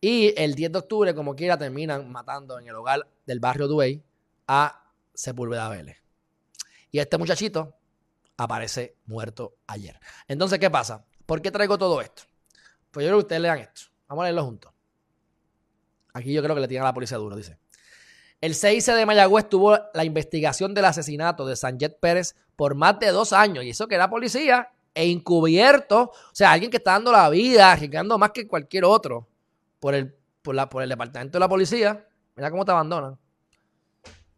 Y 0.00 0.34
el 0.40 0.54
10 0.54 0.72
de 0.72 0.78
octubre, 0.78 1.14
como 1.14 1.34
quiera, 1.34 1.56
terminan 1.58 2.10
matando 2.10 2.58
en 2.58 2.68
el 2.68 2.74
hogar 2.74 3.08
del 3.26 3.40
barrio 3.40 3.66
Duey 3.66 4.02
a 4.46 4.92
Sepúlveda 5.14 5.68
Vélez. 5.68 6.02
Y 6.90 6.98
este 6.98 7.18
muchachito 7.18 7.74
aparece 8.36 8.96
muerto 9.06 9.56
ayer. 9.66 9.98
Entonces, 10.28 10.58
¿qué 10.58 10.70
pasa? 10.70 11.04
¿Por 11.24 11.42
qué 11.42 11.50
traigo 11.50 11.78
todo 11.78 12.00
esto? 12.00 12.22
Pues 12.90 13.04
yo 13.04 13.10
creo 13.10 13.18
que 13.18 13.24
ustedes 13.24 13.42
lean 13.42 13.58
esto. 13.58 13.82
Vamos 14.08 14.22
a 14.22 14.26
leerlo 14.26 14.44
juntos. 14.44 14.72
Aquí 16.14 16.32
yo 16.32 16.42
creo 16.42 16.54
que 16.54 16.60
le 16.60 16.68
tiran 16.68 16.84
a 16.84 16.88
la 16.88 16.94
policía 16.94 17.18
duro, 17.18 17.36
dice. 17.36 17.58
El 18.40 18.54
6 18.54 18.86
de 18.86 19.06
Mayagüez 19.06 19.48
tuvo 19.48 19.78
la 19.94 20.04
investigación 20.04 20.74
del 20.74 20.84
asesinato 20.84 21.46
de 21.46 21.56
Sanjet 21.56 21.98
Pérez 21.98 22.36
por 22.54 22.74
más 22.74 22.98
de 22.98 23.08
dos 23.08 23.32
años. 23.32 23.64
Y 23.64 23.70
eso 23.70 23.88
que 23.88 23.94
era 23.94 24.10
policía 24.10 24.70
e 24.94 25.10
encubierto, 25.10 26.04
o 26.04 26.34
sea, 26.34 26.52
alguien 26.52 26.70
que 26.70 26.78
está 26.78 26.92
dando 26.92 27.12
la 27.12 27.28
vida, 27.28 27.72
arriesgando 27.72 28.18
más 28.18 28.30
que 28.30 28.46
cualquier 28.46 28.84
otro 28.84 29.28
por 29.78 29.94
el, 29.94 30.14
por, 30.42 30.54
la, 30.54 30.68
por 30.68 30.82
el 30.82 30.88
departamento 30.88 31.36
de 31.36 31.40
la 31.40 31.48
policía, 31.48 32.06
mira 32.34 32.50
cómo 32.50 32.64
te 32.64 32.72
abandonan. 32.72 33.18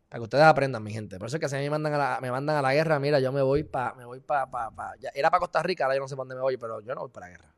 Para 0.09 0.21
que 0.21 0.25
ustedes 0.25 0.45
aprendan, 0.45 0.83
mi 0.83 0.91
gente. 0.91 1.19
Por 1.19 1.29
eso 1.29 1.37
es 1.37 1.41
que 1.41 1.49
si 1.49 1.57
a 1.57 1.59
mí 1.59 1.65
me 1.65 1.71
mandan 1.71 1.95
a 1.95 1.99
la, 1.99 2.19
me 2.21 2.31
mandan 2.31 2.57
a 2.57 2.63
la 2.63 2.73
guerra, 2.73 2.99
mira, 2.99 3.21
yo 3.21 3.31
me 3.31 3.43
voy 3.43 3.63
para, 3.63 3.95
me 3.95 4.05
voy 4.05 4.21
para, 4.21 4.51
pa, 4.51 4.71
pa, 4.71 4.95
era 5.15 5.31
para 5.31 5.41
Costa 5.41 5.63
Rica, 5.63 5.85
ahora 5.85 5.97
yo 5.97 6.01
no 6.01 6.09
sé 6.09 6.17
para 6.17 6.23
dónde 6.23 6.35
me 6.37 6.41
voy, 6.41 6.57
pero 6.57 6.81
yo 6.81 6.95
no 6.95 7.03
voy 7.03 7.11
para 7.11 7.27
la 7.27 7.33
guerra. 7.33 7.55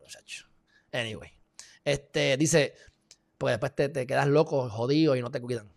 Muchacho. 0.00 0.46
Anyway. 0.92 1.30
Este, 1.84 2.36
dice, 2.36 2.74
pues 3.38 3.52
después 3.52 3.74
te, 3.74 3.88
te 3.88 4.06
quedas 4.06 4.26
loco, 4.26 4.68
jodido 4.68 5.16
y 5.16 5.22
no 5.22 5.30
te 5.30 5.40
cuidan. 5.40 5.68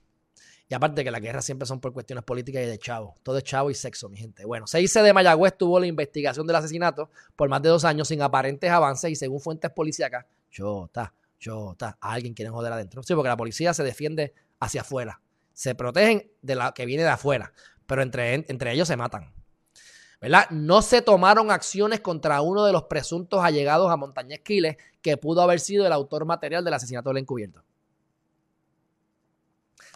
Y 0.71 0.73
aparte 0.73 1.03
que 1.03 1.11
las 1.11 1.19
guerras 1.19 1.43
siempre 1.43 1.65
son 1.65 1.81
por 1.81 1.91
cuestiones 1.91 2.23
políticas 2.23 2.63
y 2.63 2.65
de 2.65 2.79
chavo. 2.79 3.15
Todo 3.23 3.37
es 3.37 3.43
chavo 3.43 3.69
y 3.69 3.73
sexo, 3.73 4.07
mi 4.07 4.15
gente. 4.15 4.45
Bueno, 4.45 4.67
6 4.67 4.93
de 4.93 5.11
Mayagüez 5.11 5.57
tuvo 5.57 5.81
la 5.81 5.85
investigación 5.85 6.47
del 6.47 6.55
asesinato 6.55 7.09
por 7.35 7.49
más 7.49 7.61
de 7.61 7.67
dos 7.67 7.83
años 7.83 8.07
sin 8.07 8.21
aparentes 8.21 8.71
avances 8.71 9.11
y 9.11 9.15
según 9.17 9.41
fuentes 9.41 9.69
policíacas, 9.71 10.25
chota, 10.49 11.13
chota, 11.37 11.97
a 11.99 12.13
alguien 12.13 12.33
quieren 12.33 12.53
joder 12.53 12.71
adentro. 12.71 13.03
Sí, 13.03 13.13
porque 13.15 13.27
la 13.27 13.35
policía 13.35 13.73
se 13.73 13.83
defiende 13.83 14.33
hacia 14.61 14.79
afuera. 14.79 15.19
Se 15.51 15.75
protegen 15.75 16.31
de 16.41 16.55
la 16.55 16.73
que 16.73 16.85
viene 16.85 17.03
de 17.03 17.09
afuera, 17.09 17.51
pero 17.85 18.01
entre, 18.01 18.33
entre 18.33 18.71
ellos 18.71 18.87
se 18.87 18.95
matan. 18.95 19.33
¿Verdad? 20.21 20.47
No 20.51 20.83
se 20.83 21.01
tomaron 21.01 21.49
acciones 21.49 21.99
contra 21.99 22.41
uno 22.41 22.63
de 22.63 22.71
los 22.71 22.83
presuntos 22.83 23.43
allegados 23.43 23.91
a 23.91 23.97
Montañez 23.97 24.41
Quiles, 24.41 24.77
que 25.01 25.17
pudo 25.17 25.41
haber 25.41 25.59
sido 25.59 25.85
el 25.85 25.91
autor 25.91 26.25
material 26.25 26.63
del 26.63 26.75
asesinato 26.75 27.09
del 27.09 27.17
encubierto. 27.17 27.63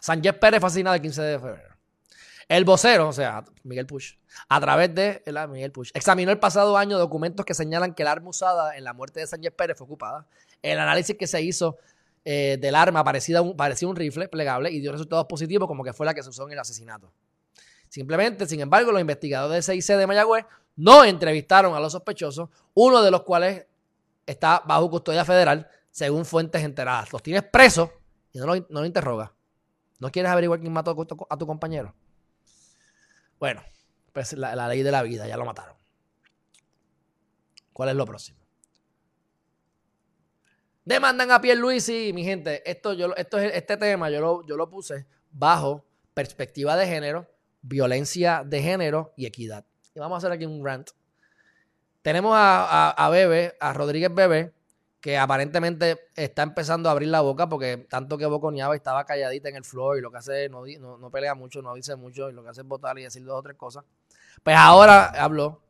Sánchez 0.00 0.34
Pérez 0.34 0.60
fue 0.60 0.66
asesinado 0.66 0.96
el 0.96 1.02
15 1.02 1.22
de 1.22 1.38
febrero. 1.38 1.76
El 2.48 2.64
vocero, 2.64 3.08
o 3.08 3.12
sea, 3.12 3.44
Miguel 3.64 3.86
Push, 3.86 4.14
a 4.48 4.60
través 4.60 4.94
de 4.94 5.22
Miguel 5.48 5.72
Push, 5.72 5.90
examinó 5.94 6.30
el 6.30 6.38
pasado 6.38 6.76
año 6.76 6.98
documentos 6.98 7.44
que 7.44 7.54
señalan 7.54 7.94
que 7.94 8.02
el 8.02 8.08
arma 8.08 8.30
usada 8.30 8.76
en 8.76 8.84
la 8.84 8.92
muerte 8.92 9.20
de 9.20 9.26
Sánchez 9.26 9.52
Pérez 9.56 9.76
fue 9.76 9.84
ocupada. 9.84 10.26
El 10.62 10.78
análisis 10.78 11.16
que 11.16 11.26
se 11.26 11.42
hizo 11.42 11.78
eh, 12.24 12.56
del 12.60 12.74
arma 12.74 13.02
parecía 13.02 13.42
un, 13.42 13.56
parecía 13.56 13.88
un 13.88 13.96
rifle 13.96 14.28
plegable 14.28 14.70
y 14.70 14.80
dio 14.80 14.92
resultados 14.92 15.26
positivos 15.26 15.66
como 15.66 15.82
que 15.82 15.92
fue 15.92 16.06
la 16.06 16.14
que 16.14 16.22
se 16.22 16.28
usó 16.28 16.46
en 16.46 16.52
el 16.52 16.58
asesinato. 16.58 17.12
Simplemente, 17.88 18.46
sin 18.46 18.60
embargo, 18.60 18.92
los 18.92 19.00
investigadores 19.00 19.66
de 19.66 19.80
CIC 19.80 19.96
de 19.96 20.06
Mayagüez 20.06 20.44
no 20.76 21.04
entrevistaron 21.04 21.74
a 21.74 21.80
los 21.80 21.92
sospechosos, 21.92 22.50
uno 22.74 23.02
de 23.02 23.10
los 23.10 23.22
cuales 23.22 23.66
está 24.26 24.62
bajo 24.66 24.90
custodia 24.90 25.24
federal, 25.24 25.68
según 25.90 26.24
fuentes 26.24 26.62
enteradas. 26.62 27.12
Los 27.12 27.22
tienes 27.22 27.42
presos 27.44 27.90
y 28.32 28.38
no 28.38 28.46
lo, 28.46 28.66
no 28.68 28.84
interrogas. 28.84 29.30
¿No 29.98 30.10
quieres 30.10 30.30
averiguar 30.30 30.60
quién 30.60 30.72
mató 30.72 30.90
a 31.30 31.38
tu, 31.38 31.46
compañero? 31.46 31.94
Bueno, 33.38 33.62
pues 34.12 34.34
la, 34.34 34.68
ley 34.68 34.82
de 34.82 34.90
la 34.90 35.02
vida, 35.02 35.26
ya 35.26 35.36
lo 35.36 35.46
mataron. 35.46 35.74
¿Cuál 37.72 37.90
es 37.90 37.94
lo 37.94 38.04
próximo? 38.04 38.38
Demandan 40.84 41.30
a 41.30 41.40
Pierre 41.40 41.60
Luis 41.60 41.88
y 41.88 42.12
mi 42.12 42.24
gente, 42.24 42.68
esto, 42.70 42.92
yo, 42.92 43.14
esto 43.16 43.38
es, 43.38 43.54
este 43.54 43.76
tema 43.76 44.08
yo 44.10 44.20
lo, 44.20 44.46
yo 44.46 44.56
lo 44.56 44.68
puse 44.68 45.06
bajo 45.32 45.84
perspectiva 46.14 46.76
de 46.76 46.86
género 46.86 47.26
violencia 47.66 48.42
de 48.44 48.62
género 48.62 49.12
y 49.16 49.26
equidad. 49.26 49.64
Y 49.94 49.98
vamos 49.98 50.16
a 50.16 50.18
hacer 50.18 50.32
aquí 50.32 50.46
un 50.46 50.64
rant. 50.64 50.90
Tenemos 52.02 52.32
a, 52.34 52.90
a, 52.90 53.10
Bebe, 53.10 53.54
a 53.60 53.72
Rodríguez 53.72 54.14
Bebe, 54.14 54.52
que 55.00 55.18
aparentemente 55.18 56.08
está 56.14 56.42
empezando 56.42 56.88
a 56.88 56.92
abrir 56.92 57.08
la 57.08 57.20
boca 57.20 57.48
porque 57.48 57.86
tanto 57.88 58.16
que 58.16 58.26
boconeaba 58.26 58.74
y 58.74 58.78
estaba 58.78 59.04
calladita 59.04 59.48
en 59.48 59.56
el 59.56 59.64
floor 59.64 59.98
y 59.98 60.00
lo 60.00 60.10
que 60.10 60.18
hace 60.18 60.48
no, 60.48 60.64
no, 60.98 61.10
pelea 61.10 61.34
mucho, 61.34 61.62
no 61.62 61.74
dice 61.74 61.96
mucho 61.96 62.30
y 62.30 62.32
lo 62.32 62.42
que 62.42 62.50
hace 62.50 62.60
es 62.60 62.66
votar 62.66 62.98
y 62.98 63.02
decir 63.02 63.24
dos 63.24 63.38
o 63.38 63.42
tres 63.42 63.56
cosas. 63.56 63.84
Pues 64.42 64.56
ahora 64.56 65.06
habló 65.06 65.62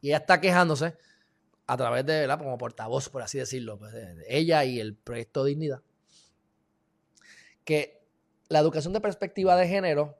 y 0.00 0.08
ella 0.08 0.18
está 0.18 0.40
quejándose 0.40 0.96
a 1.66 1.76
través 1.76 2.04
de. 2.04 2.26
Como 2.38 2.58
portavoz, 2.58 3.08
por 3.08 3.22
así 3.22 3.38
decirlo, 3.38 3.78
pues, 3.78 3.94
ella 4.26 4.64
y 4.64 4.80
el 4.80 4.94
proyecto 4.94 5.44
Dignidad, 5.44 5.82
que 7.64 8.02
la 8.48 8.58
educación 8.58 8.92
de 8.92 9.00
perspectiva 9.00 9.56
de 9.56 9.68
género 9.68 10.16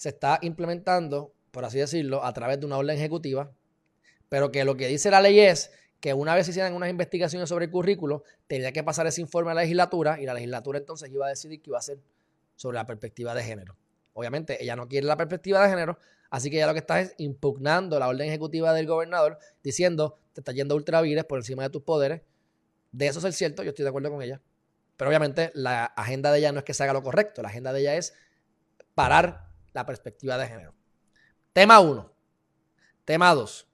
se 0.00 0.08
está 0.08 0.38
implementando, 0.40 1.34
por 1.50 1.66
así 1.66 1.78
decirlo, 1.78 2.24
a 2.24 2.32
través 2.32 2.58
de 2.58 2.64
una 2.64 2.78
orden 2.78 2.96
ejecutiva, 2.96 3.52
pero 4.30 4.50
que 4.50 4.64
lo 4.64 4.74
que 4.74 4.88
dice 4.88 5.10
la 5.10 5.20
ley 5.20 5.40
es 5.40 5.72
que 6.00 6.14
una 6.14 6.34
vez 6.34 6.46
se 6.46 6.52
hicieran 6.52 6.72
unas 6.72 6.88
investigaciones 6.88 7.50
sobre 7.50 7.66
el 7.66 7.70
currículo, 7.70 8.24
tenía 8.46 8.72
que 8.72 8.82
pasar 8.82 9.06
ese 9.06 9.20
informe 9.20 9.50
a 9.50 9.54
la 9.54 9.60
legislatura 9.60 10.18
y 10.18 10.24
la 10.24 10.32
legislatura 10.32 10.78
entonces 10.78 11.10
iba 11.10 11.26
a 11.26 11.28
decidir 11.28 11.60
qué 11.60 11.68
iba 11.68 11.76
a 11.76 11.80
hacer 11.80 11.98
sobre 12.56 12.76
la 12.76 12.86
perspectiva 12.86 13.34
de 13.34 13.42
género. 13.42 13.76
Obviamente, 14.14 14.64
ella 14.64 14.74
no 14.74 14.88
quiere 14.88 15.06
la 15.06 15.18
perspectiva 15.18 15.62
de 15.62 15.68
género, 15.68 15.98
así 16.30 16.48
que 16.48 16.56
ella 16.56 16.68
lo 16.68 16.72
que 16.72 16.78
está 16.78 16.98
es 17.02 17.14
impugnando 17.18 17.98
la 17.98 18.08
orden 18.08 18.26
ejecutiva 18.26 18.72
del 18.72 18.86
gobernador, 18.86 19.36
diciendo, 19.62 20.16
te 20.32 20.40
está 20.40 20.52
yendo 20.52 20.76
ultravires 20.76 21.26
por 21.26 21.40
encima 21.40 21.62
de 21.64 21.68
tus 21.68 21.82
poderes. 21.82 22.22
De 22.90 23.06
eso 23.06 23.18
es 23.18 23.26
el 23.26 23.34
cierto, 23.34 23.62
yo 23.62 23.68
estoy 23.68 23.82
de 23.82 23.90
acuerdo 23.90 24.10
con 24.10 24.22
ella. 24.22 24.40
Pero 24.96 25.10
obviamente 25.10 25.50
la 25.52 25.84
agenda 25.84 26.32
de 26.32 26.38
ella 26.38 26.52
no 26.52 26.60
es 26.60 26.64
que 26.64 26.72
se 26.72 26.84
haga 26.84 26.94
lo 26.94 27.02
correcto, 27.02 27.42
la 27.42 27.48
agenda 27.48 27.74
de 27.74 27.80
ella 27.80 27.96
es 27.96 28.14
parar 28.94 29.49
la 29.72 29.86
perspectiva 29.86 30.36
de 30.36 30.46
género. 30.46 30.74
Tema 31.52 31.80
1. 31.80 32.12
Tema 33.04 33.34
2. 33.34 33.66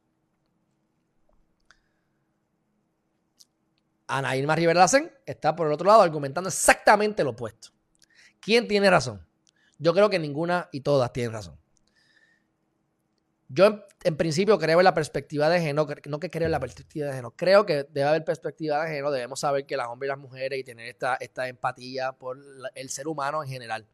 Ana 4.08 4.36
Irma 4.36 4.54
Rivera 4.54 4.80
Lacen 4.80 5.12
está 5.26 5.56
por 5.56 5.66
el 5.66 5.72
otro 5.72 5.86
lado 5.88 6.02
argumentando 6.02 6.48
exactamente 6.48 7.24
lo 7.24 7.30
opuesto. 7.30 7.70
¿Quién 8.40 8.68
tiene 8.68 8.88
razón? 8.88 9.26
Yo 9.78 9.92
creo 9.92 10.08
que 10.08 10.18
ninguna 10.18 10.68
y 10.72 10.80
todas 10.80 11.12
tienen 11.12 11.32
razón. 11.32 11.58
Yo 13.48 13.86
en, 14.02 14.16
principio 14.16 14.58
creo 14.58 14.80
en 14.80 14.84
la 14.84 14.94
perspectiva 14.94 15.48
de 15.48 15.60
género, 15.60 15.86
no 16.06 16.18
que 16.18 16.30
creo 16.30 16.46
en 16.46 16.52
la 16.52 16.58
perspectiva 16.58 17.06
de 17.06 17.12
género, 17.12 17.32
creo 17.36 17.64
que 17.64 17.84
debe 17.84 18.04
haber 18.04 18.24
perspectiva 18.24 18.82
de 18.82 18.88
género, 18.88 19.12
debemos 19.12 19.40
saber 19.40 19.66
que 19.66 19.76
las 19.76 19.86
hombres 19.86 20.08
y 20.08 20.10
las 20.10 20.18
mujeres 20.18 20.58
y 20.58 20.64
tener 20.64 20.88
esta, 20.88 21.16
esta 21.16 21.46
empatía 21.46 22.12
por 22.12 22.38
el 22.74 22.90
ser 22.90 23.06
humano 23.06 23.42
en 23.42 23.48
general. 23.48 23.86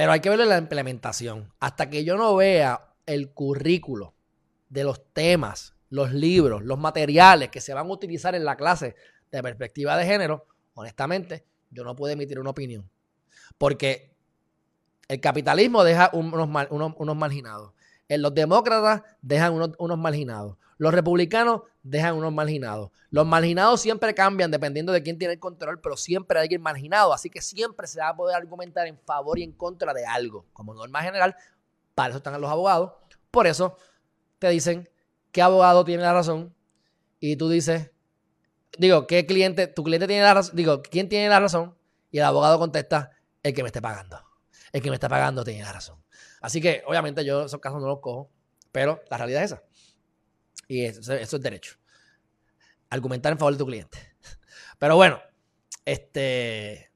Pero 0.00 0.12
hay 0.12 0.20
que 0.20 0.30
verlo 0.30 0.44
en 0.44 0.48
la 0.48 0.56
implementación. 0.56 1.52
Hasta 1.60 1.90
que 1.90 2.04
yo 2.04 2.16
no 2.16 2.34
vea 2.34 2.94
el 3.04 3.34
currículo 3.34 4.14
de 4.70 4.82
los 4.82 5.12
temas, 5.12 5.74
los 5.90 6.14
libros, 6.14 6.62
los 6.64 6.78
materiales 6.78 7.50
que 7.50 7.60
se 7.60 7.74
van 7.74 7.86
a 7.86 7.92
utilizar 7.92 8.34
en 8.34 8.46
la 8.46 8.56
clase 8.56 8.96
de 9.30 9.42
perspectiva 9.42 9.98
de 9.98 10.06
género, 10.06 10.46
honestamente, 10.72 11.44
yo 11.68 11.84
no 11.84 11.94
puedo 11.96 12.14
emitir 12.14 12.40
una 12.40 12.48
opinión. 12.48 12.90
Porque 13.58 14.16
el 15.06 15.20
capitalismo 15.20 15.84
deja 15.84 16.08
unos, 16.14 16.48
unos 16.70 17.16
marginados. 17.18 17.74
Los 18.18 18.34
demócratas 18.34 19.02
dejan 19.22 19.54
unos, 19.54 19.98
marginados. 19.98 20.56
Los 20.78 20.92
republicanos 20.92 21.62
dejan 21.82 22.16
unos 22.16 22.32
marginados. 22.32 22.90
Los 23.10 23.26
marginados 23.26 23.80
siempre 23.80 24.14
cambian 24.14 24.50
dependiendo 24.50 24.92
de 24.92 25.02
quién 25.02 25.18
tiene 25.18 25.34
el 25.34 25.40
control, 25.40 25.80
pero 25.80 25.96
siempre 25.96 26.38
hay 26.38 26.44
alguien 26.44 26.62
marginado. 26.62 27.12
Así 27.12 27.30
que 27.30 27.40
siempre 27.40 27.86
se 27.86 28.00
va 28.00 28.08
a 28.08 28.16
poder 28.16 28.36
argumentar 28.36 28.86
en 28.86 28.98
favor 28.98 29.38
y 29.38 29.44
en 29.44 29.52
contra 29.52 29.92
de 29.92 30.06
algo. 30.06 30.46
Como 30.52 30.74
norma 30.74 31.02
general, 31.02 31.36
para 31.94 32.10
eso 32.10 32.18
están 32.18 32.40
los 32.40 32.50
abogados. 32.50 32.92
Por 33.30 33.46
eso 33.46 33.76
te 34.38 34.48
dicen 34.48 34.88
qué 35.32 35.42
abogado 35.42 35.84
tiene 35.84 36.02
la 36.02 36.12
razón 36.12 36.54
y 37.20 37.36
tú 37.36 37.48
dices, 37.48 37.90
digo, 38.78 39.06
¿qué 39.06 39.26
cliente? 39.26 39.66
Tu 39.66 39.84
cliente 39.84 40.06
tiene 40.06 40.22
la 40.22 40.34
razón. 40.34 40.56
Digo, 40.56 40.82
¿quién 40.82 41.08
tiene 41.08 41.28
la 41.28 41.38
razón? 41.38 41.76
Y 42.10 42.18
el 42.18 42.24
abogado 42.24 42.58
contesta, 42.58 43.10
el 43.42 43.54
que 43.54 43.62
me 43.62 43.68
esté 43.68 43.80
pagando. 43.80 44.18
El 44.72 44.82
que 44.82 44.90
me 44.90 44.96
está 44.96 45.08
pagando 45.08 45.44
tiene 45.44 45.62
la 45.62 45.72
razón. 45.72 46.02
Así 46.40 46.60
que, 46.60 46.82
obviamente, 46.86 47.24
yo 47.24 47.44
esos 47.44 47.60
casos 47.60 47.80
no 47.80 47.88
los 47.88 48.00
cojo, 48.00 48.30
pero 48.72 49.02
la 49.10 49.18
realidad 49.18 49.44
es 49.44 49.52
esa. 49.52 49.62
Y 50.68 50.84
eso, 50.84 51.12
es 51.12 51.42
derecho. 51.42 51.76
Argumentar 52.88 53.32
en 53.32 53.38
favor 53.38 53.54
de 53.54 53.58
tu 53.58 53.66
cliente. 53.66 53.98
Pero 54.78 54.96
bueno, 54.96 55.20
este. 55.84 56.90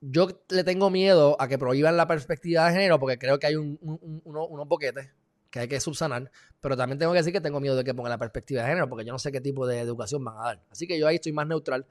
Yo 0.00 0.28
le 0.50 0.62
tengo 0.62 0.90
miedo 0.90 1.36
a 1.40 1.48
que 1.48 1.58
prohíban 1.58 1.96
la 1.96 2.06
perspectiva 2.06 2.66
de 2.66 2.72
género 2.72 3.00
porque 3.00 3.18
creo 3.18 3.38
que 3.38 3.46
hay 3.46 3.56
unos 3.56 4.68
boquetes 4.68 5.10
que 5.50 5.60
hay 5.60 5.68
que 5.68 5.80
subsanar, 5.80 6.30
pero 6.60 6.76
también 6.76 6.98
tengo 6.98 7.12
que 7.12 7.18
decir 7.18 7.32
que 7.32 7.40
tengo 7.40 7.58
miedo 7.58 7.74
de 7.74 7.82
que 7.82 7.94
pongan 7.94 8.10
la 8.10 8.18
perspectiva 8.18 8.62
de 8.62 8.68
género 8.68 8.88
porque 8.88 9.04
yo 9.04 9.12
no 9.12 9.18
sé 9.18 9.32
qué 9.32 9.40
tipo 9.40 9.66
de 9.66 9.80
educación 9.80 10.22
van 10.22 10.36
a 10.36 10.42
dar. 10.42 10.62
Así 10.70 10.86
que 10.86 10.98
yo 10.98 11.08
ahí 11.08 11.16
estoy 11.16 11.32
más 11.32 11.46
neutral 11.46 11.86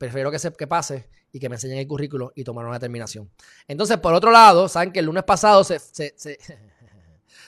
prefiero 0.00 0.30
que, 0.30 0.38
se, 0.38 0.50
que 0.52 0.66
pase 0.66 1.10
y 1.32 1.38
que 1.38 1.48
me 1.48 1.56
enseñen 1.56 1.78
el 1.78 1.86
currículo 1.86 2.32
y 2.34 2.44
tomar 2.44 2.64
una 2.64 2.74
determinación. 2.74 3.30
Entonces, 3.68 3.98
por 3.98 4.14
otro 4.14 4.30
lado, 4.30 4.68
saben 4.68 4.92
que 4.92 5.00
el 5.00 5.06
lunes 5.06 5.24
pasado 5.24 5.62
se, 5.64 5.78
se, 5.78 6.14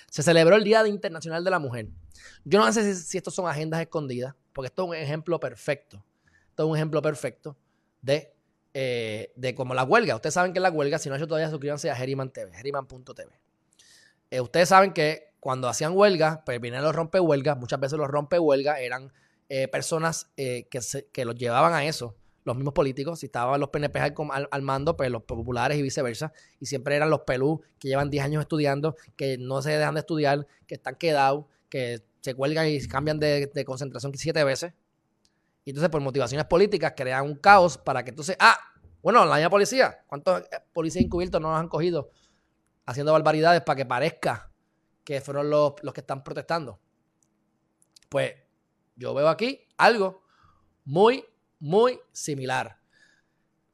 celebró 0.08 0.56
el 0.56 0.64
Día 0.64 0.86
Internacional 0.86 1.42
de 1.42 1.50
la 1.50 1.58
Mujer. 1.58 1.88
Yo 2.44 2.58
no 2.58 2.72
sé 2.72 2.94
si, 2.94 3.18
estos 3.18 3.34
son 3.34 3.48
agendas 3.48 3.80
escondidas, 3.80 4.34
porque 4.52 4.66
esto 4.68 4.84
es 4.84 4.88
un 4.88 4.94
ejemplo 4.94 5.40
perfecto. 5.40 6.04
Esto 6.50 6.64
es 6.64 6.68
un 6.68 6.76
ejemplo 6.76 7.02
perfecto 7.02 7.56
de, 8.02 8.32
eh, 8.74 9.32
de 9.36 9.54
como 9.54 9.74
la 9.74 9.84
huelga. 9.84 10.14
Ustedes 10.14 10.34
saben 10.34 10.52
que 10.52 10.60
la 10.60 10.70
huelga, 10.70 10.98
si 10.98 11.08
no 11.08 11.14
han 11.14 11.20
hecho 11.20 11.28
todavía, 11.28 11.50
suscríbanse 11.50 11.90
a 11.90 11.96
Geriman 11.96 12.30
TV, 12.30 12.52
geriman.tv. 12.52 13.30
Eh, 14.30 14.40
ustedes 14.40 14.68
saben 14.68 14.92
que 14.92 15.32
cuando 15.40 15.68
hacían 15.68 15.96
huelga, 15.96 16.42
pues 16.44 16.60
vienen 16.60 16.82
los 16.82 16.94
rompehuelgas, 16.94 17.58
muchas 17.58 17.80
veces 17.80 17.98
los 17.98 18.08
rompehuelgas 18.08 18.78
eran 18.80 19.12
eh, 19.48 19.66
personas 19.68 20.30
que, 20.36 20.68
que 21.12 21.24
los 21.24 21.34
llevaban 21.34 21.74
a 21.74 21.84
eso 21.84 22.16
los 22.44 22.56
mismos 22.56 22.74
políticos, 22.74 23.20
si 23.20 23.26
estaban 23.26 23.60
los 23.60 23.68
PNP 23.68 23.98
al, 24.00 24.62
mando, 24.62 24.96
pues 24.96 25.10
los 25.10 25.22
populares 25.22 25.78
y 25.78 25.82
viceversa, 25.82 26.32
y 26.58 26.66
siempre 26.66 26.96
eran 26.96 27.10
los 27.10 27.20
pelú 27.20 27.62
que 27.78 27.88
llevan 27.88 28.10
10 28.10 28.24
años 28.24 28.42
estudiando, 28.42 28.96
que 29.16 29.38
no 29.38 29.62
se 29.62 29.70
dejan 29.70 29.94
de 29.94 30.00
estudiar, 30.00 30.46
que 30.66 30.74
están 30.74 30.96
quedados, 30.96 31.46
que 31.68 32.02
se 32.20 32.34
cuelgan 32.34 32.68
y 32.68 32.80
cambian 32.86 33.18
de, 33.18 33.64
concentración 33.64 34.12
siete 34.14 34.42
veces. 34.44 34.72
Y 35.64 35.70
entonces 35.70 35.90
por 35.90 36.00
motivaciones 36.00 36.46
políticas 36.46 36.94
crean 36.96 37.24
un 37.24 37.36
caos 37.36 37.78
para 37.78 38.02
que 38.02 38.10
entonces, 38.10 38.36
ah, 38.40 38.58
bueno, 39.00 39.24
la 39.24 39.36
misma 39.36 39.50
policía, 39.50 40.04
¿cuántos 40.06 40.40
eh, 40.40 40.46
policías 40.72 41.04
encubiertos 41.04 41.40
no 41.40 41.50
nos 41.50 41.60
han 41.60 41.68
cogido 41.68 42.10
haciendo 42.86 43.12
barbaridades 43.12 43.62
para 43.62 43.76
que 43.76 43.86
parezca 43.86 44.50
que 45.04 45.20
fueron 45.20 45.50
los, 45.50 45.74
los 45.82 45.94
que 45.94 46.00
están 46.00 46.24
protestando? 46.24 46.80
Pues 48.08 48.34
yo 48.96 49.14
veo 49.14 49.28
aquí 49.28 49.66
algo 49.76 50.22
muy 50.84 51.24
muy 51.62 52.00
similar. 52.10 52.76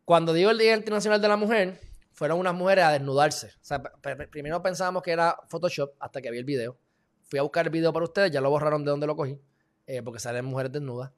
Cuando 0.05 0.34
digo 0.34 0.51
el 0.51 0.59
Día 0.59 0.76
Internacional 0.76 1.22
de 1.22 1.28
la 1.28 1.36
Mujer, 1.39 1.80
fueron 2.12 2.39
unas 2.39 2.55
mujeres 2.55 2.84
a 2.84 2.93
desnudarse. 2.93 3.47
O 3.47 3.64
sea, 3.64 3.82
primero 4.30 4.62
pensábamos 4.62 5.03
que 5.03 5.11
era 5.11 5.34
Photoshop 5.49 5.95
hasta 5.99 6.20
que 6.20 6.30
vi 6.30 6.36
el 6.36 6.45
video. 6.45 6.76
Fui 7.24 7.39
a 7.39 7.43
buscar 7.43 7.64
el 7.64 7.72
video 7.72 7.91
para 7.91 8.05
ustedes, 8.05 8.30
ya 8.30 8.43
lo 8.43 8.51
borraron 8.51 8.84
de 8.84 8.91
donde 8.91 9.07
lo 9.07 9.16
cogí, 9.16 9.41
eh, 9.86 10.03
porque 10.03 10.20
salen 10.20 10.45
mujeres 10.45 10.70
desnudas. 10.70 11.12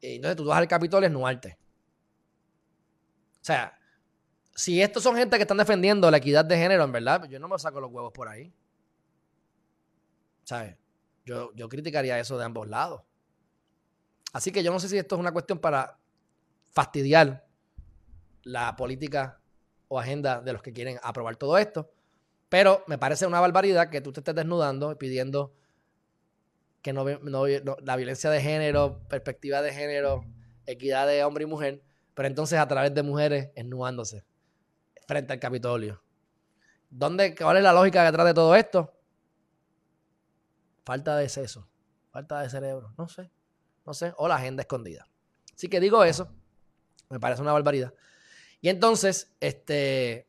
Y 0.00 0.14
entonces 0.16 0.36
tú 0.36 0.44
vas 0.44 0.58
al 0.58 0.68
Capitolio 0.68 1.06
a 1.06 1.10
desnudarte. 1.10 1.58
O 3.40 3.44
sea, 3.44 3.76
si 4.54 4.80
estos 4.80 5.02
son 5.02 5.16
gente 5.16 5.36
que 5.36 5.42
están 5.42 5.56
defendiendo 5.56 6.08
la 6.08 6.18
equidad 6.18 6.44
de 6.44 6.56
género, 6.56 6.84
en 6.84 6.92
verdad, 6.92 7.24
yo 7.24 7.40
no 7.40 7.48
me 7.48 7.58
saco 7.58 7.80
los 7.80 7.90
huevos 7.90 8.12
por 8.12 8.28
ahí. 8.28 8.54
¿Sabes? 10.44 10.76
Yo, 11.24 11.52
yo 11.54 11.68
criticaría 11.68 12.16
eso 12.20 12.38
de 12.38 12.44
ambos 12.44 12.68
lados. 12.68 13.02
Así 14.32 14.52
que 14.52 14.62
yo 14.62 14.70
no 14.70 14.78
sé 14.78 14.88
si 14.88 14.96
esto 14.96 15.16
es 15.16 15.20
una 15.20 15.32
cuestión 15.32 15.58
para 15.58 15.98
fastidiar 16.72 17.46
la 18.42 18.74
política 18.76 19.40
o 19.88 20.00
agenda 20.00 20.40
de 20.40 20.52
los 20.52 20.62
que 20.62 20.72
quieren 20.72 20.98
aprobar 21.02 21.36
todo 21.36 21.58
esto. 21.58 21.92
Pero 22.48 22.84
me 22.86 22.98
parece 22.98 23.26
una 23.26 23.40
barbaridad 23.40 23.90
que 23.90 24.00
tú 24.00 24.12
te 24.12 24.20
estés 24.20 24.34
desnudando 24.34 24.92
y 24.92 24.96
pidiendo 24.96 25.54
que 26.82 26.92
no, 26.92 27.06
la 27.06 27.96
violencia 27.96 28.28
de 28.28 28.40
género, 28.40 29.00
perspectiva 29.08 29.62
de 29.62 29.72
género, 29.72 30.24
equidad 30.66 31.06
de 31.06 31.22
hombre 31.24 31.44
y 31.44 31.46
mujer, 31.46 31.82
pero 32.14 32.26
entonces 32.26 32.58
a 32.58 32.66
través 32.66 32.92
de 32.92 33.02
mujeres 33.02 33.54
desnudándose 33.54 34.24
frente 35.06 35.32
al 35.32 35.38
Capitolio. 35.38 36.02
¿Dónde, 36.90 37.34
¿Cuál 37.34 37.58
es 37.58 37.62
la 37.62 37.72
lógica 37.72 38.04
detrás 38.04 38.26
de 38.26 38.34
todo 38.34 38.54
esto? 38.54 38.92
Falta 40.84 41.16
de 41.16 41.28
seso, 41.28 41.68
falta 42.10 42.40
de 42.40 42.50
cerebro, 42.50 42.92
no 42.98 43.08
sé, 43.08 43.30
no 43.86 43.94
sé, 43.94 44.12
o 44.16 44.26
la 44.26 44.34
agenda 44.34 44.62
escondida. 44.62 45.06
Así 45.54 45.68
que 45.68 45.80
digo 45.80 46.02
eso, 46.02 46.34
me 47.12 47.20
parece 47.20 47.42
una 47.42 47.52
barbaridad. 47.52 47.92
Y 48.62 48.70
entonces, 48.70 49.30
este, 49.40 50.26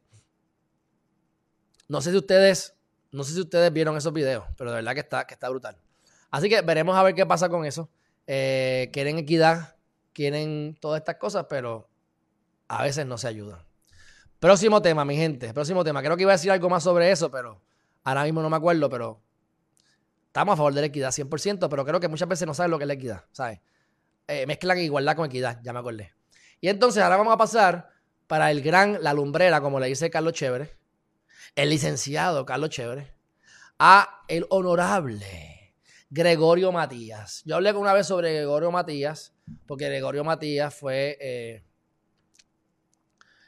no 1.88 2.02
sé 2.02 2.12
si 2.12 2.18
ustedes, 2.18 2.76
no 3.12 3.24
sé 3.24 3.34
si 3.34 3.40
ustedes 3.40 3.72
vieron 3.72 3.96
esos 3.96 4.12
videos, 4.12 4.44
pero 4.58 4.72
de 4.72 4.78
verdad 4.78 4.94
que 4.94 5.00
está, 5.00 5.26
que 5.26 5.34
está 5.34 5.50
brutal. 5.50 5.78
Así 6.30 6.50
que 6.50 6.62
veremos 6.62 6.98
a 6.98 7.04
ver 7.04 7.16
qué 7.16 7.26
pasa 7.26 7.48
con 7.48 7.66
eso. 7.66 7.90
Eh, 8.28 8.90
quieren 8.92 9.18
equidad, 9.18 9.76
quieren 10.12 10.78
todas 10.82 11.00
estas 11.00 11.16
cosas, 11.16 11.46
pero 11.50 11.88
a 12.68 12.84
veces 12.84 13.06
no 13.06 13.18
se 13.18 13.28
ayudan. 13.28 13.60
Próximo 14.40 14.82
tema, 14.82 15.06
mi 15.06 15.16
gente. 15.16 15.54
Próximo 15.54 15.86
tema. 15.86 16.02
Creo 16.02 16.18
que 16.18 16.24
iba 16.24 16.34
a 16.34 16.36
decir 16.36 16.52
algo 16.52 16.70
más 16.70 16.84
sobre 16.84 17.12
eso, 17.12 17.32
pero 17.32 17.62
ahora 18.04 18.24
mismo 18.24 18.42
no 18.42 18.50
me 18.50 18.58
acuerdo, 18.58 18.90
pero 18.90 19.22
estamos 20.26 20.54
a 20.54 20.58
favor 20.58 20.74
de 20.74 20.82
la 20.82 20.88
equidad 20.88 21.12
100%, 21.12 21.70
pero 21.70 21.86
creo 21.86 22.00
que 22.02 22.10
muchas 22.10 22.28
veces 22.28 22.46
no 22.46 22.54
saben 22.54 22.72
lo 22.72 22.78
que 22.78 22.84
es 22.84 22.88
la 22.90 22.94
equidad, 22.96 23.24
¿sabes? 23.32 23.62
Eh, 24.28 24.46
mezclan 24.46 24.80
igualdad 24.80 25.16
con 25.16 25.28
equidad, 25.28 25.62
ya 25.64 25.72
me 25.72 25.80
acordé. 25.80 26.14
Y 26.64 26.70
entonces 26.70 27.04
ahora 27.04 27.18
vamos 27.18 27.34
a 27.34 27.38
pasar 27.38 27.90
para 28.26 28.50
el 28.50 28.62
gran, 28.62 29.04
la 29.04 29.14
lumbrera, 29.14 29.60
como 29.60 29.82
le 29.82 29.88
dice 29.88 30.10
Carlos 30.10 30.32
Chévere, 30.32 30.78
el 31.56 31.70
licenciado 31.70 32.46
Carlos 32.46 32.70
Chévere, 32.70 33.14
a 33.80 34.24
el 34.30 34.46
honorable 34.50 35.76
Gregorio 36.10 36.72
Matías. 36.72 37.44
Yo 37.44 37.58
hablé 37.58 37.74
una 37.74 37.92
vez 37.92 38.08
sobre 38.08 38.32
Gregorio 38.34 38.72
Matías, 38.72 39.36
porque 39.68 39.90
Gregorio 39.90 40.24
Matías 40.24 40.74
fue, 40.74 41.18
eh, 41.20 41.66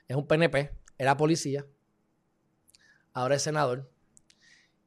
es 0.09 0.15
un 0.17 0.27
PNP, 0.27 0.71
era 0.97 1.15
policía, 1.15 1.65
ahora 3.13 3.35
es 3.35 3.43
senador. 3.43 3.89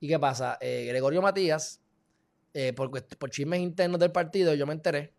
¿Y 0.01 0.09
qué 0.09 0.19
pasa? 0.19 0.59
Eh, 0.61 0.85
Gregorio 0.87 1.23
Matías, 1.23 1.81
eh, 2.53 2.75
por, 2.75 2.91
por 2.91 3.31
chismes 3.31 3.61
internos 3.61 3.99
del 3.99 4.13
partido, 4.13 4.53
yo 4.53 4.67
me 4.67 4.75
enteré 4.75 5.18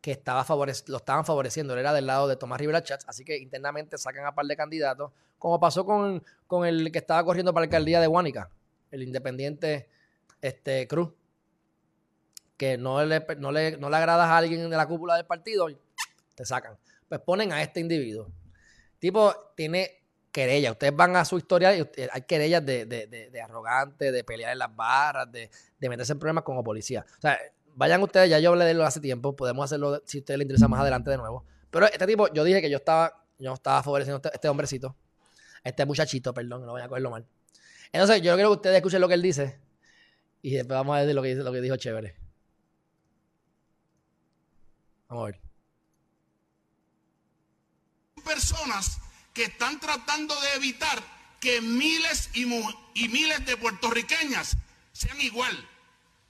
que 0.00 0.12
estaba 0.12 0.46
lo 0.86 0.96
estaban 0.96 1.24
favoreciendo. 1.24 1.74
Él 1.74 1.80
era 1.80 1.92
del 1.92 2.06
lado 2.06 2.26
de 2.26 2.36
Tomás 2.36 2.58
Rivera 2.58 2.82
Chats, 2.82 3.04
así 3.06 3.24
que 3.24 3.36
internamente 3.38 3.98
sacan 3.98 4.26
a 4.26 4.34
par 4.34 4.46
de 4.46 4.56
candidatos, 4.56 5.12
como 5.38 5.60
pasó 5.60 5.84
con, 5.84 6.24
con 6.46 6.66
el 6.66 6.90
que 6.90 6.98
estaba 6.98 7.24
corriendo 7.24 7.52
para 7.52 7.62
la 7.62 7.66
alcaldía 7.66 8.00
de 8.00 8.06
Huánica, 8.06 8.50
el 8.90 9.02
independiente 9.02 9.88
este, 10.40 10.86
Cruz, 10.88 11.12
que 12.56 12.78
no 12.78 13.04
le, 13.04 13.24
no, 13.38 13.52
le, 13.52 13.76
no 13.76 13.90
le 13.90 13.96
agradas 13.96 14.26
a 14.26 14.36
alguien 14.36 14.68
de 14.68 14.76
la 14.76 14.86
cúpula 14.86 15.16
del 15.16 15.26
partido, 15.26 15.66
te 16.34 16.44
sacan. 16.44 16.78
Pues 17.08 17.20
ponen 17.20 17.52
a 17.52 17.62
este 17.62 17.80
individuo. 17.80 18.30
Tipo, 18.98 19.34
tiene 19.56 20.00
querella. 20.30 20.72
Ustedes 20.72 20.94
van 20.94 21.16
a 21.16 21.24
su 21.24 21.38
historia 21.38 21.74
y 21.74 21.88
hay 22.12 22.22
querellas 22.22 22.64
de, 22.64 22.86
de, 22.86 23.06
de, 23.06 23.30
de, 23.30 23.40
arrogante, 23.40 24.12
de 24.12 24.24
pelear 24.24 24.52
en 24.52 24.58
las 24.58 24.74
barras, 24.74 25.30
de, 25.32 25.50
de 25.78 25.88
meterse 25.88 26.12
en 26.12 26.18
problemas 26.18 26.44
como 26.44 26.62
policía. 26.62 27.04
O 27.18 27.20
sea, 27.20 27.38
Vayan 27.80 28.02
ustedes, 28.02 28.28
ya 28.28 28.38
yo 28.38 28.50
hablé 28.50 28.66
de 28.66 28.72
él 28.72 28.80
hace 28.82 29.00
tiempo, 29.00 29.34
podemos 29.34 29.64
hacerlo 29.64 30.02
si 30.04 30.18
a 30.18 30.20
ustedes 30.20 30.36
les 30.36 30.44
interesa 30.44 30.68
más 30.68 30.80
adelante 30.82 31.08
de 31.08 31.16
nuevo. 31.16 31.46
Pero 31.70 31.86
este 31.86 32.06
tipo, 32.06 32.30
yo 32.30 32.44
dije 32.44 32.60
que 32.60 32.68
yo 32.68 32.76
estaba, 32.76 33.24
yo 33.38 33.54
estaba 33.54 33.82
favoreciendo 33.82 34.16
a 34.16 34.18
este, 34.18 34.30
este 34.34 34.48
hombrecito, 34.50 34.94
este 35.64 35.86
muchachito, 35.86 36.34
perdón, 36.34 36.66
no 36.66 36.72
voy 36.72 36.82
a 36.82 36.88
cogerlo 36.88 37.08
mal. 37.08 37.26
Entonces, 37.90 38.20
yo 38.20 38.34
quiero 38.34 38.50
que 38.50 38.56
ustedes 38.56 38.76
escuchen 38.76 39.00
lo 39.00 39.08
que 39.08 39.14
él 39.14 39.22
dice 39.22 39.58
y 40.42 40.50
después 40.50 40.76
vamos 40.76 40.94
a 40.94 41.00
ver 41.00 41.14
lo 41.14 41.22
que, 41.22 41.28
dice, 41.28 41.42
lo 41.42 41.50
que 41.52 41.62
dijo 41.62 41.76
Chévere. 41.76 42.16
Vamos 45.08 45.22
a 45.22 45.26
ver. 45.28 45.40
Personas 48.22 48.98
que 49.32 49.44
están 49.44 49.80
tratando 49.80 50.38
de 50.38 50.52
evitar 50.56 51.02
que 51.40 51.62
miles 51.62 52.28
y, 52.34 52.42
y 52.42 53.08
miles 53.08 53.46
de 53.46 53.56
puertorriqueñas 53.56 54.58
sean 54.92 55.18
igual, 55.22 55.66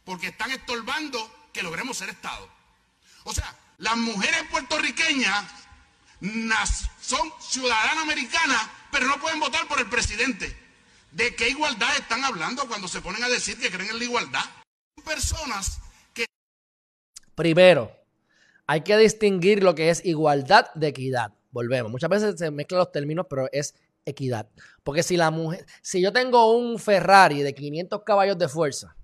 porque 0.04 0.28
están 0.28 0.52
estorbando 0.52 1.39
que 1.52 1.62
logremos 1.62 1.96
ser 1.96 2.08
Estado. 2.08 2.48
O 3.24 3.32
sea, 3.32 3.54
las 3.78 3.96
mujeres 3.96 4.42
puertorriqueñas 4.50 5.44
son 7.00 7.32
ciudadanas 7.40 7.98
americanas, 7.98 8.68
pero 8.92 9.06
no 9.06 9.20
pueden 9.20 9.40
votar 9.40 9.66
por 9.66 9.78
el 9.78 9.88
presidente. 9.88 10.54
¿De 11.12 11.34
qué 11.34 11.48
igualdad 11.48 11.88
están 11.96 12.24
hablando 12.24 12.68
cuando 12.68 12.88
se 12.88 13.00
ponen 13.00 13.24
a 13.24 13.28
decir 13.28 13.58
que 13.58 13.70
creen 13.70 13.90
en 13.90 13.98
la 13.98 14.04
igualdad? 14.04 14.44
Personas 15.04 15.80
que... 16.14 16.26
Primero, 17.34 17.90
hay 18.66 18.82
que 18.82 18.96
distinguir 18.96 19.62
lo 19.62 19.74
que 19.74 19.90
es 19.90 20.04
igualdad 20.04 20.66
de 20.74 20.88
equidad. 20.88 21.32
Volvemos. 21.50 21.90
Muchas 21.90 22.10
veces 22.10 22.38
se 22.38 22.50
mezclan 22.50 22.78
los 22.78 22.92
términos, 22.92 23.26
pero 23.28 23.48
es 23.50 23.74
equidad. 24.04 24.48
Porque 24.84 25.02
si 25.02 25.16
la 25.16 25.30
mujer, 25.30 25.66
si 25.82 26.00
yo 26.00 26.12
tengo 26.12 26.56
un 26.56 26.78
Ferrari 26.78 27.42
de 27.42 27.54
500 27.54 28.02
caballos 28.04 28.38
de 28.38 28.48
fuerza 28.48 28.96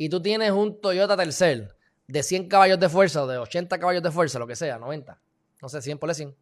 y 0.00 0.08
tú 0.08 0.22
tienes 0.22 0.50
un 0.50 0.80
Toyota 0.80 1.14
Tercel 1.14 1.74
de 2.06 2.22
100 2.22 2.48
caballos 2.48 2.80
de 2.80 2.88
fuerza 2.88 3.26
de 3.26 3.36
80 3.36 3.78
caballos 3.78 4.02
de 4.02 4.10
fuerza, 4.10 4.38
lo 4.38 4.46
que 4.46 4.56
sea, 4.56 4.78
90, 4.78 5.20
no 5.60 5.68
sé, 5.68 5.82
100 5.82 5.98
por 5.98 6.14
100, 6.14 6.34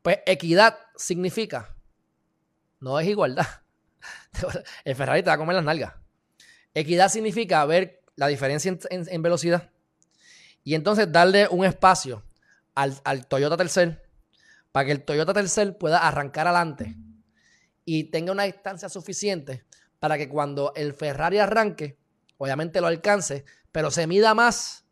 pues 0.00 0.20
equidad 0.24 0.78
significa, 0.96 1.76
no 2.80 2.98
es 2.98 3.08
igualdad. 3.08 3.46
El 4.86 4.96
Ferrari 4.96 5.22
te 5.22 5.28
va 5.28 5.34
a 5.34 5.36
comer 5.36 5.54
las 5.56 5.66
nalgas. 5.66 5.92
Equidad 6.72 7.10
significa 7.10 7.62
ver 7.66 8.02
la 8.14 8.26
diferencia 8.26 8.74
en, 8.88 9.22
velocidad 9.22 9.68
y 10.64 10.76
entonces 10.76 11.12
darle 11.12 11.48
un 11.50 11.66
espacio 11.66 12.24
al, 12.74 12.98
al 13.04 13.26
Toyota 13.26 13.58
Tercel 13.58 14.00
para 14.72 14.86
que 14.86 14.92
el 14.92 15.04
Toyota 15.04 15.34
Tercel 15.34 15.76
pueda 15.76 15.98
arrancar 15.98 16.46
adelante 16.46 16.96
y 17.84 18.04
tenga 18.04 18.32
una 18.32 18.44
distancia 18.44 18.88
suficiente 18.88 19.66
para 19.98 20.16
que 20.16 20.26
cuando 20.30 20.72
el 20.74 20.94
Ferrari 20.94 21.36
arranque, 21.36 21.98
obviamente 22.38 22.80
lo 22.80 22.86
alcance, 22.86 23.44
pero 23.72 23.90
se 23.90 24.06
mida 24.06 24.34
más, 24.34 24.84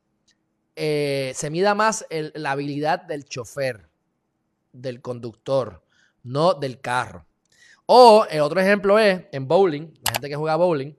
eh, 0.77 1.33
se 1.35 1.51
mida 1.51 1.75
más 1.75 2.07
la 2.11 2.53
habilidad 2.53 3.03
del 3.03 3.25
chofer, 3.25 3.89
del 4.73 5.01
conductor, 5.01 5.85
no 6.23 6.55
del 6.55 6.81
carro. 6.81 7.27
O 7.87 8.27
el 8.31 8.41
otro 8.41 8.61
ejemplo 8.61 8.99
es 8.99 9.25
en 9.33 9.47
bowling, 9.47 9.93
la 10.05 10.13
gente 10.13 10.29
que 10.29 10.37
juega 10.37 10.57
bowling, 10.57 10.95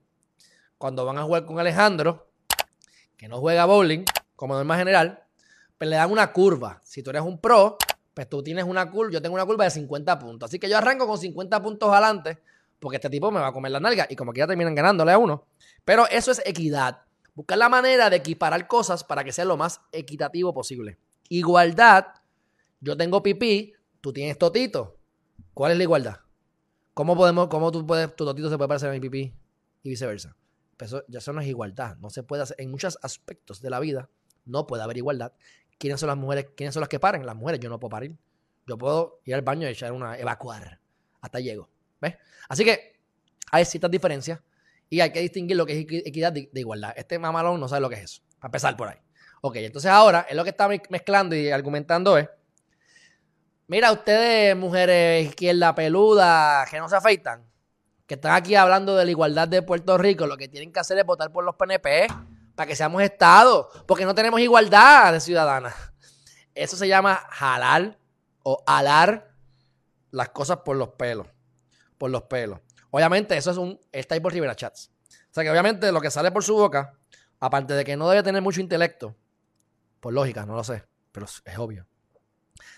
cuando 0.78 1.06
van 1.06 1.18
a 1.18 1.24
jugar 1.24 1.46
con 1.46 1.60
Alejandro, 1.60 2.30
que 3.18 3.28
no 3.28 3.40
juega 3.40 3.66
bowling, 3.66 4.06
como 4.36 4.54
norma 4.56 4.78
general, 4.78 5.24
pues 5.78 5.90
le 5.90 5.96
dan 5.96 6.12
una 6.12 6.32
curva. 6.32 6.82
Si 6.84 7.02
tú 7.02 7.10
eres 7.10 7.24
un 7.24 7.40
pro, 7.40 7.78
pues 8.14 8.30
tú 8.30 8.44
tienes 8.44 8.66
una 8.66 8.90
curva, 8.90 9.12
yo 9.12 9.22
tengo 9.22 9.36
una 9.36 9.46
curva 9.46 9.66
de 9.66 9.72
50 9.72 10.20
puntos. 10.20 10.50
Así 10.50 10.60
que 10.60 10.70
yo 10.70 10.78
arranco 10.78 11.08
con 11.08 11.18
50 11.18 11.62
puntos 11.62 11.90
adelante, 11.92 12.40
porque 12.80 12.98
este 12.98 13.10
tipo 13.10 13.32
me 13.32 13.40
va 13.40 13.48
a 13.48 13.54
comer 13.54 13.72
la 13.72 13.80
nalga 13.80 14.08
y 14.10 14.16
como 14.16 14.34
que 14.34 14.40
ya 14.40 14.48
terminan 14.48 14.76
ganándole 14.76 15.12
a 15.12 15.18
uno. 15.18 15.48
Pero 15.84 16.08
eso 16.10 16.32
es 16.32 16.42
equidad. 16.46 17.02
Buscar 17.34 17.58
la 17.58 17.70
manera 17.70 18.10
de 18.10 18.18
equiparar 18.18 18.68
cosas 18.68 19.04
para 19.04 19.24
que 19.24 19.32
sea 19.32 19.46
lo 19.46 19.58
más 19.58 19.82
equitativo 19.92 20.54
posible. 20.54 20.98
Igualdad, 21.30 22.06
yo 22.80 22.96
tengo 22.96 23.22
pipí, 23.24 23.74
tú 24.02 24.14
tienes 24.14 24.38
totito. 24.38 24.98
¿Cuál 25.54 25.74
es 25.74 25.78
la 25.78 25.84
igualdad? 25.84 26.18
¿Cómo 26.94 27.16
podemos, 27.16 27.48
cómo 27.48 27.72
tú 27.72 27.86
puedes, 27.86 28.16
tu 28.16 28.26
totito 28.26 28.50
se 28.50 28.58
puede 28.58 28.68
parecer 28.70 28.90
a 28.90 28.94
mi 28.94 29.00
pipí 29.00 29.34
y 29.84 29.90
viceversa? 29.90 30.36
Pues 30.78 30.92
eso, 30.92 31.04
ya 31.08 31.20
eso 31.20 31.34
no 31.34 31.42
es 31.42 31.48
igualdad. 31.48 31.98
No 31.98 32.10
se 32.10 32.24
puede 32.24 32.44
hacer. 32.44 32.56
En 32.60 32.72
muchos 32.72 32.98
aspectos 33.02 33.62
de 33.62 33.70
la 33.70 33.80
vida 33.80 34.10
no 34.46 34.68
puede 34.68 34.84
haber 34.84 34.98
igualdad. 34.98 35.34
¿Quiénes 35.78 36.00
son 36.00 36.08
las 36.08 36.18
mujeres? 36.18 36.48
¿Quiénes 36.56 36.74
son 36.74 36.82
las 36.82 36.90
que 36.90 37.00
paren? 37.00 37.26
Las 37.26 37.36
mujeres. 37.36 37.60
Yo 37.60 37.70
no 37.70 37.80
puedo 37.80 37.90
parir. 37.90 38.16
Yo 38.68 38.78
puedo 38.78 39.20
ir 39.26 39.36
al 39.36 39.42
baño 39.42 39.68
y 39.68 39.72
echar 39.72 39.92
una, 39.92 40.18
evacuar. 40.18 40.80
Hasta 41.22 41.40
llego. 41.40 41.70
Así 42.50 42.64
que 42.64 43.00
hay 43.52 43.66
ciertas 43.66 43.92
diferencias 43.92 44.40
y 44.90 45.02
hay 45.02 45.12
que 45.12 45.22
distinguir 45.22 45.58
lo 45.58 45.66
que 45.66 45.80
es 45.80 45.86
equidad 46.06 46.32
de, 46.32 46.50
igualdad. 46.54 46.94
Este 46.96 47.18
mamalón 47.20 47.60
no 47.60 47.68
sabe 47.68 47.82
lo 47.82 47.90
que 47.90 47.96
es 47.96 48.04
eso. 48.04 48.22
A 48.42 48.48
empezar 48.48 48.76
por 48.78 48.90
ahí. 48.90 48.98
Ok, 49.42 49.58
entonces 49.58 49.92
ahora 49.92 50.26
es 50.30 50.36
lo 50.36 50.44
que 50.44 50.50
está 50.52 50.68
mezclando 50.68 51.36
y 51.36 51.50
argumentando 51.50 52.18
es, 52.18 52.28
mira, 53.68 53.92
ustedes, 53.92 54.56
mujeres 54.56 55.28
izquierda 55.28 55.76
peluda, 55.76 56.66
que 56.70 56.80
no 56.80 56.90
se 56.90 56.96
afeitan, 56.96 57.46
que 58.08 58.16
están 58.16 58.34
aquí 58.34 58.56
hablando 58.56 58.96
de 58.96 59.06
la 59.06 59.12
igualdad 59.12 59.48
de 59.48 59.62
Puerto 59.62 59.98
Rico, 59.98 60.28
lo 60.28 60.38
que 60.38 60.48
tienen 60.48 60.72
que 60.72 60.80
hacer 60.80 60.98
es 60.98 61.06
votar 61.06 61.32
por 61.32 61.44
los 61.44 61.56
PNP 61.56 62.08
para 62.56 62.68
que 62.68 62.76
seamos 62.76 63.02
Estado, 63.02 63.70
porque 63.86 64.06
no 64.06 64.16
tenemos 64.16 64.40
igualdad 64.40 65.14
de 65.14 65.20
ciudadanas. 65.20 65.76
Eso 66.54 66.78
se 66.78 66.88
llama 66.88 67.28
jalar 67.32 68.00
o 68.44 68.64
alar 68.66 69.36
las 70.12 70.30
cosas 70.30 70.60
por 70.64 70.78
los 70.78 70.90
pelos. 70.90 71.28
Los 72.12 72.24
pelos. 72.24 72.60
Obviamente, 72.92 73.36
eso 73.36 73.52
es 73.52 73.58
un. 73.58 73.80
Está 73.92 74.16
ahí 74.16 74.22
por 74.22 74.34
Rivera 74.34 74.56
Chats. 74.56 74.92
O 75.10 75.34
sea 75.34 75.44
que 75.44 75.52
obviamente 75.52 75.92
lo 75.92 76.00
que 76.00 76.10
sale 76.10 76.32
por 76.32 76.44
su 76.44 76.56
boca, 76.56 76.98
aparte 77.40 77.74
de 77.74 77.84
que 77.84 77.98
no 77.98 78.10
debe 78.10 78.24
tener 78.24 78.42
mucho 78.42 78.62
intelecto, 78.62 79.16
por 80.00 80.14
lógica, 80.14 80.46
no 80.46 80.56
lo 80.56 80.64
sé, 80.64 80.84
pero 81.12 81.26
es 81.26 81.58
obvio. 81.58 81.88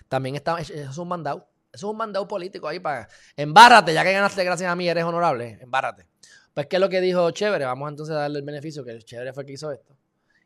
También 0.08 0.34
está. 0.34 0.58
Es 0.58 0.98
un 0.98 1.08
mandado. 1.08 1.48
Eso 1.72 1.86
es 1.86 1.90
un 1.90 1.96
mandado 1.96 2.26
político 2.26 2.66
ahí 2.66 2.80
para. 2.80 3.08
Embárrate, 3.36 3.94
ya 3.94 4.02
que 4.02 4.12
ganaste 4.12 4.42
gracias 4.42 4.70
a 4.70 4.74
mí, 4.74 4.88
eres 4.88 5.04
honorable. 5.04 5.58
Embárrate. 5.60 6.06
Pues, 6.54 6.66
¿qué 6.66 6.76
es 6.76 6.80
lo 6.80 6.88
que 6.88 7.00
dijo 7.00 7.30
Chévere? 7.30 7.66
Vamos 7.66 7.88
entonces 7.88 8.16
a 8.16 8.20
darle 8.20 8.40
el 8.40 8.44
beneficio, 8.44 8.84
que 8.84 8.90
el 8.90 9.04
Chévere 9.04 9.32
fue 9.32 9.44
el 9.44 9.46
que 9.46 9.52
hizo 9.52 9.70
esto. 9.70 9.96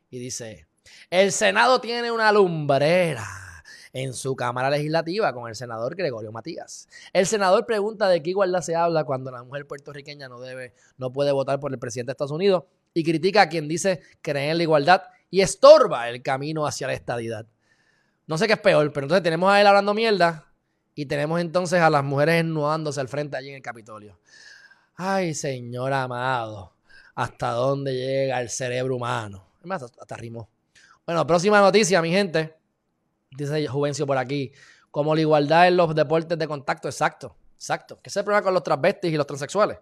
Y 0.09 0.19
dice: 0.19 0.67
El 1.09 1.31
Senado 1.31 1.81
tiene 1.81 2.11
una 2.11 2.31
lumbrera 2.31 3.42
en 3.93 4.13
su 4.13 4.35
Cámara 4.35 4.71
Legislativa 4.71 5.31
con 5.33 5.47
el 5.47 5.55
senador 5.55 5.95
Gregorio 5.95 6.31
Matías. 6.31 6.89
El 7.13 7.27
senador 7.27 7.65
pregunta 7.65 8.09
de 8.09 8.23
qué 8.23 8.31
igualdad 8.31 8.61
se 8.61 8.75
habla 8.75 9.03
cuando 9.03 9.29
la 9.29 9.43
mujer 9.43 9.67
puertorriqueña 9.67 10.27
no 10.27 10.41
debe, 10.41 10.73
no 10.97 11.13
puede 11.13 11.31
votar 11.31 11.59
por 11.59 11.71
el 11.71 11.79
presidente 11.79 12.09
de 12.09 12.13
Estados 12.13 12.31
Unidos 12.31 12.63
y 12.93 13.03
critica 13.03 13.43
a 13.43 13.49
quien 13.49 13.67
dice 13.67 14.01
creer 14.21 14.51
en 14.51 14.57
la 14.57 14.63
igualdad 14.63 15.03
y 15.29 15.41
estorba 15.41 16.09
el 16.09 16.23
camino 16.23 16.65
hacia 16.65 16.87
la 16.87 16.93
estadidad. 16.93 17.45
No 18.25 18.37
sé 18.37 18.47
qué 18.47 18.53
es 18.53 18.59
peor, 18.59 18.91
pero 18.91 19.05
entonces 19.05 19.23
tenemos 19.23 19.51
a 19.51 19.61
él 19.61 19.67
hablando 19.67 19.93
mierda 19.93 20.51
y 20.95 21.05
tenemos 21.05 21.39
entonces 21.39 21.79
a 21.79 21.89
las 21.89 22.03
mujeres 22.03 22.41
ennudándose 22.41 22.99
al 22.99 23.07
frente 23.07 23.37
allí 23.37 23.49
en 23.49 23.55
el 23.55 23.61
Capitolio. 23.61 24.19
Ay, 24.95 25.35
señor 25.35 25.93
amado, 25.93 26.73
¿hasta 27.13 27.51
dónde 27.51 27.93
llega 27.93 28.41
el 28.41 28.49
cerebro 28.49 28.95
humano? 28.95 29.45
Es 29.59 29.67
más, 29.67 29.83
hasta 29.83 30.15
rimó. 30.15 30.49
Bueno, 31.05 31.25
próxima 31.27 31.59
noticia, 31.59 32.01
mi 32.01 32.11
gente 32.11 32.62
dice 33.35 33.67
Juvencio 33.67 34.05
por 34.05 34.17
aquí, 34.17 34.51
como 34.91 35.15
la 35.15 35.21
igualdad 35.21 35.67
en 35.67 35.77
los 35.77 35.93
deportes 35.95 36.37
de 36.37 36.47
contacto, 36.47 36.87
exacto, 36.87 37.35
exacto. 37.55 37.99
¿Qué 38.01 38.09
se 38.09 38.23
prueba 38.23 38.41
con 38.41 38.53
los 38.53 38.63
transvestis 38.63 39.11
y 39.11 39.17
los 39.17 39.25
transexuales? 39.25 39.79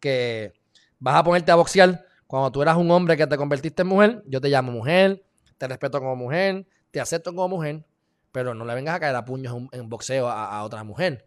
Que 0.00 0.54
vas 0.98 1.16
a 1.16 1.24
ponerte 1.24 1.52
a 1.52 1.56
boxear 1.56 2.04
cuando 2.26 2.50
tú 2.50 2.62
eras 2.62 2.76
un 2.76 2.90
hombre 2.90 3.16
que 3.16 3.26
te 3.26 3.36
convertiste 3.36 3.82
en 3.82 3.88
mujer, 3.88 4.22
yo 4.26 4.40
te 4.40 4.48
llamo 4.48 4.72
mujer, 4.72 5.24
te 5.58 5.68
respeto 5.68 6.00
como 6.00 6.16
mujer, 6.16 6.66
te 6.90 7.00
acepto 7.00 7.34
como 7.34 7.48
mujer, 7.48 7.84
pero 8.32 8.54
no 8.54 8.64
le 8.64 8.74
vengas 8.74 8.96
a 8.96 9.00
caer 9.00 9.14
a 9.14 9.24
puños 9.24 9.54
en, 9.72 9.88
boxeo 9.88 10.28
a, 10.28 10.62
otra 10.64 10.82
mujer, 10.82 11.26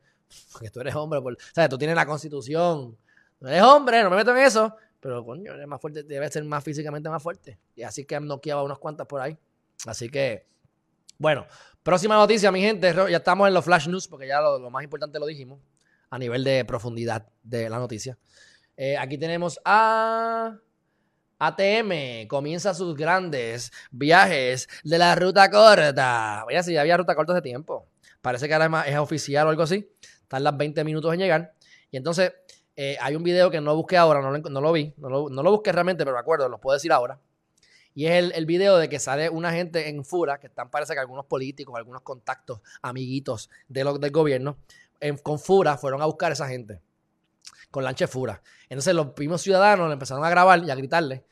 porque 0.51 0.70
tú 0.70 0.82
eres 0.82 0.95
hombre, 0.95 1.20
o 1.20 1.36
sea, 1.53 1.70
tú 1.70 1.78
tienes 1.78 1.95
la 1.95 2.05
constitución, 2.05 2.97
no 3.39 3.49
eres 3.49 3.61
hombre, 3.61 4.03
no 4.03 4.09
me 4.09 4.17
meto 4.17 4.32
en 4.32 4.43
eso, 4.43 4.76
pero 4.99 5.24
coño, 5.24 5.53
eres 5.53 5.67
más 5.67 5.80
fuerte, 5.80 6.03
debe 6.03 6.30
ser 6.30 6.43
más 6.43 6.63
físicamente 6.63 7.09
más 7.09 7.24
fuerte. 7.24 7.57
Y 7.76 7.84
así 7.84 8.05
que 8.05 8.15
han 8.15 8.28
noqueado 8.28 8.63
unas 8.63 8.80
cuantas 8.80 9.07
por 9.07 9.22
ahí. 9.22 9.38
Así 9.86 10.09
que 10.09 10.45
bueno, 11.20 11.45
próxima 11.84 12.15
noticia, 12.15 12.49
mi 12.49 12.61
gente. 12.61 12.93
Ya 13.09 13.17
estamos 13.17 13.47
en 13.47 13.53
los 13.53 13.65
flash 13.65 13.88
news 13.89 14.07
porque 14.07 14.26
ya 14.26 14.39
lo, 14.39 14.70
más 14.70 14.84
importante 14.86 15.20
lo 15.20 15.26
dijimos 15.26 15.59
a 16.09 16.17
nivel 16.17 16.45
de 16.45 16.63
profundidad 16.63 17.28
de 17.43 17.70
la 17.70 17.78
noticia. 17.78 18.17
Eh, 18.78 18.97
aquí 18.97 19.17
tenemos 19.17 19.59
a 19.65 20.57
ATM. 21.38 22.28
Comienza 22.30 22.74
sus 22.74 22.95
grandes 22.95 23.70
viajes 23.91 24.70
de 24.86 24.97
la 24.97 25.13
ruta 25.15 25.51
corta. 25.51 26.45
Oye, 26.47 26.63
si 26.63 26.74
ya 26.74 26.82
había 26.82 26.95
ruta 26.95 27.13
corta 27.15 27.34
hace 27.34 27.41
tiempo. 27.41 27.89
Parece 28.22 28.47
que 28.47 28.53
ahora 28.53 28.86
es 28.88 28.97
oficial 28.97 29.47
o 29.47 29.49
algo 29.49 29.63
así. 29.63 29.91
Están 30.22 30.45
las 30.45 30.55
20 30.55 30.86
minutos 30.86 31.13
en 31.13 31.20
llegar. 31.20 31.53
Y 31.91 31.97
entonces 31.97 32.32
eh, 32.78 32.97
hay 33.01 33.17
un 33.17 33.24
video 33.24 33.51
que 33.51 33.59
no 33.59 33.76
busqué 33.76 33.97
ahora, 33.97 34.22
no 34.22 34.61
lo, 34.61 34.72
vi, 34.72 34.93
no 34.95 35.09
lo, 35.09 35.30
no 35.30 35.43
lo 35.43 35.51
busqué 35.51 35.74
realmente, 35.74 36.05
pero 36.05 36.15
me 36.15 36.22
acuerdo, 36.22 36.47
lo 36.47 36.61
puedo 36.61 36.76
decir 36.76 36.93
ahora 36.93 37.20
y 38.00 38.08
es 38.08 38.14
el, 38.14 38.32
el, 38.34 38.45
video 38.45 38.78
de 38.78 38.88
que 38.88 38.97
sale 38.97 39.30
una 39.30 39.52
gente 39.52 39.89
en 39.89 40.06
Fura, 40.06 40.39
que 40.39 40.47
están, 40.47 40.70
parece 40.70 40.93
que 40.93 41.02
algunos 41.02 41.26
políticos, 41.26 41.76
algunos 41.76 42.02
contactos, 42.02 42.62
amiguitos 42.82 43.50
de 43.68 43.84
lo, 43.84 43.97
del 43.97 44.12
gobierno, 44.12 44.58
con 45.22 45.38
Fura 45.38 45.76
fueron 45.76 46.02
a 46.02 46.06
buscar 46.06 46.32
a 46.32 46.34
esa 46.34 46.47
gente. 46.47 46.80
Con 47.70 47.84
lanche 47.84 48.08
Fura. 48.08 48.41
Entonces 48.70 48.95
los 48.95 49.08
mismos 49.18 49.41
ciudadanos 49.41 49.88
le 49.88 49.93
empezaron 49.95 50.24
a 50.24 50.30
grabar 50.30 50.64
y 50.64 50.72
a 50.72 50.76
gritarle. 50.76 51.26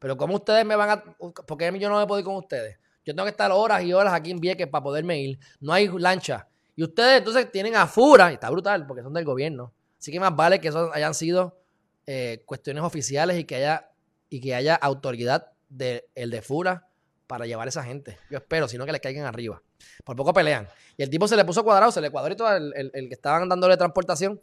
Pero 0.00 0.16
¿cómo 0.16 0.34
ustedes 0.34 0.66
me 0.66 0.74
van 0.74 0.90
a...? 0.90 1.04
¿Por 1.04 1.56
qué 1.56 1.72
yo 1.78 1.88
no 1.88 2.00
me 2.00 2.06
puedo 2.08 2.18
ir 2.18 2.24
con 2.24 2.34
ustedes? 2.34 2.78
Yo 3.06 3.14
tengo 3.14 3.22
que 3.22 3.30
estar 3.30 3.52
horas 3.52 3.84
y 3.84 3.92
horas 3.92 4.12
aquí 4.12 4.32
en 4.32 4.40
Vieques 4.40 4.66
para 4.66 4.82
poderme 4.82 5.20
ir. 5.20 5.38
No 5.60 5.72
hay 5.72 5.86
lancha. 5.86 6.48
Y 6.74 6.82
ustedes 6.82 7.18
entonces 7.18 7.48
tienen 7.52 7.76
a 7.76 7.86
Fura, 7.86 8.32
y 8.32 8.34
está 8.34 8.50
brutal 8.50 8.88
porque 8.88 9.04
son 9.04 9.14
del 9.14 9.24
gobierno. 9.24 9.72
Así 9.96 10.10
que 10.10 10.18
más 10.18 10.34
vale 10.34 10.60
que 10.60 10.66
eso 10.66 10.92
hayan 10.92 11.14
sido 11.14 11.60
eh, 12.06 12.42
cuestiones 12.44 12.82
oficiales 12.82 13.38
y 13.38 13.44
que 13.44 13.54
haya, 13.54 13.92
y 14.28 14.40
que 14.40 14.56
haya 14.56 14.74
autoridad 14.74 15.52
de, 15.68 16.08
el 16.14 16.30
de 16.30 16.42
Fura 16.42 16.88
para 17.26 17.46
llevar 17.46 17.68
a 17.68 17.70
esa 17.70 17.84
gente. 17.84 18.18
Yo 18.30 18.38
espero, 18.38 18.66
sino 18.68 18.86
que 18.86 18.92
les 18.92 19.00
caigan 19.00 19.26
arriba. 19.26 19.62
Por 20.04 20.16
poco 20.16 20.32
pelean. 20.32 20.66
Y 20.96 21.02
el 21.02 21.10
tipo 21.10 21.28
se 21.28 21.36
le 21.36 21.44
puso 21.44 21.62
cuadrado, 21.62 21.92
se 21.92 22.00
le 22.00 22.10
cuadró 22.10 22.32
y 22.32 22.36
todo 22.36 22.56
el, 22.56 22.72
el, 22.74 23.08
que 23.08 23.14
estaban 23.14 23.48
dándole 23.48 23.76
transportación. 23.76 24.40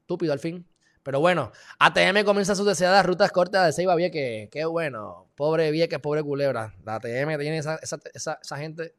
Estúpido 0.00 0.32
al 0.32 0.38
fin. 0.38 0.66
Pero 1.02 1.20
bueno, 1.20 1.52
ATM 1.78 2.24
comienza 2.24 2.54
sus 2.54 2.66
deseadas 2.66 3.04
rutas 3.04 3.32
cortas 3.32 3.66
de 3.66 3.72
Ceiba 3.72 3.94
Vieques. 3.96 4.48
Qué 4.50 4.64
bueno. 4.64 5.28
Pobre 5.34 5.70
Vieques, 5.70 5.98
pobre 5.98 6.22
Culebra. 6.22 6.74
La 6.84 6.96
ATM 6.96 7.38
tiene 7.38 7.58
esa, 7.58 7.76
esa, 7.76 7.98
esa, 8.14 8.56
gente 8.56 8.94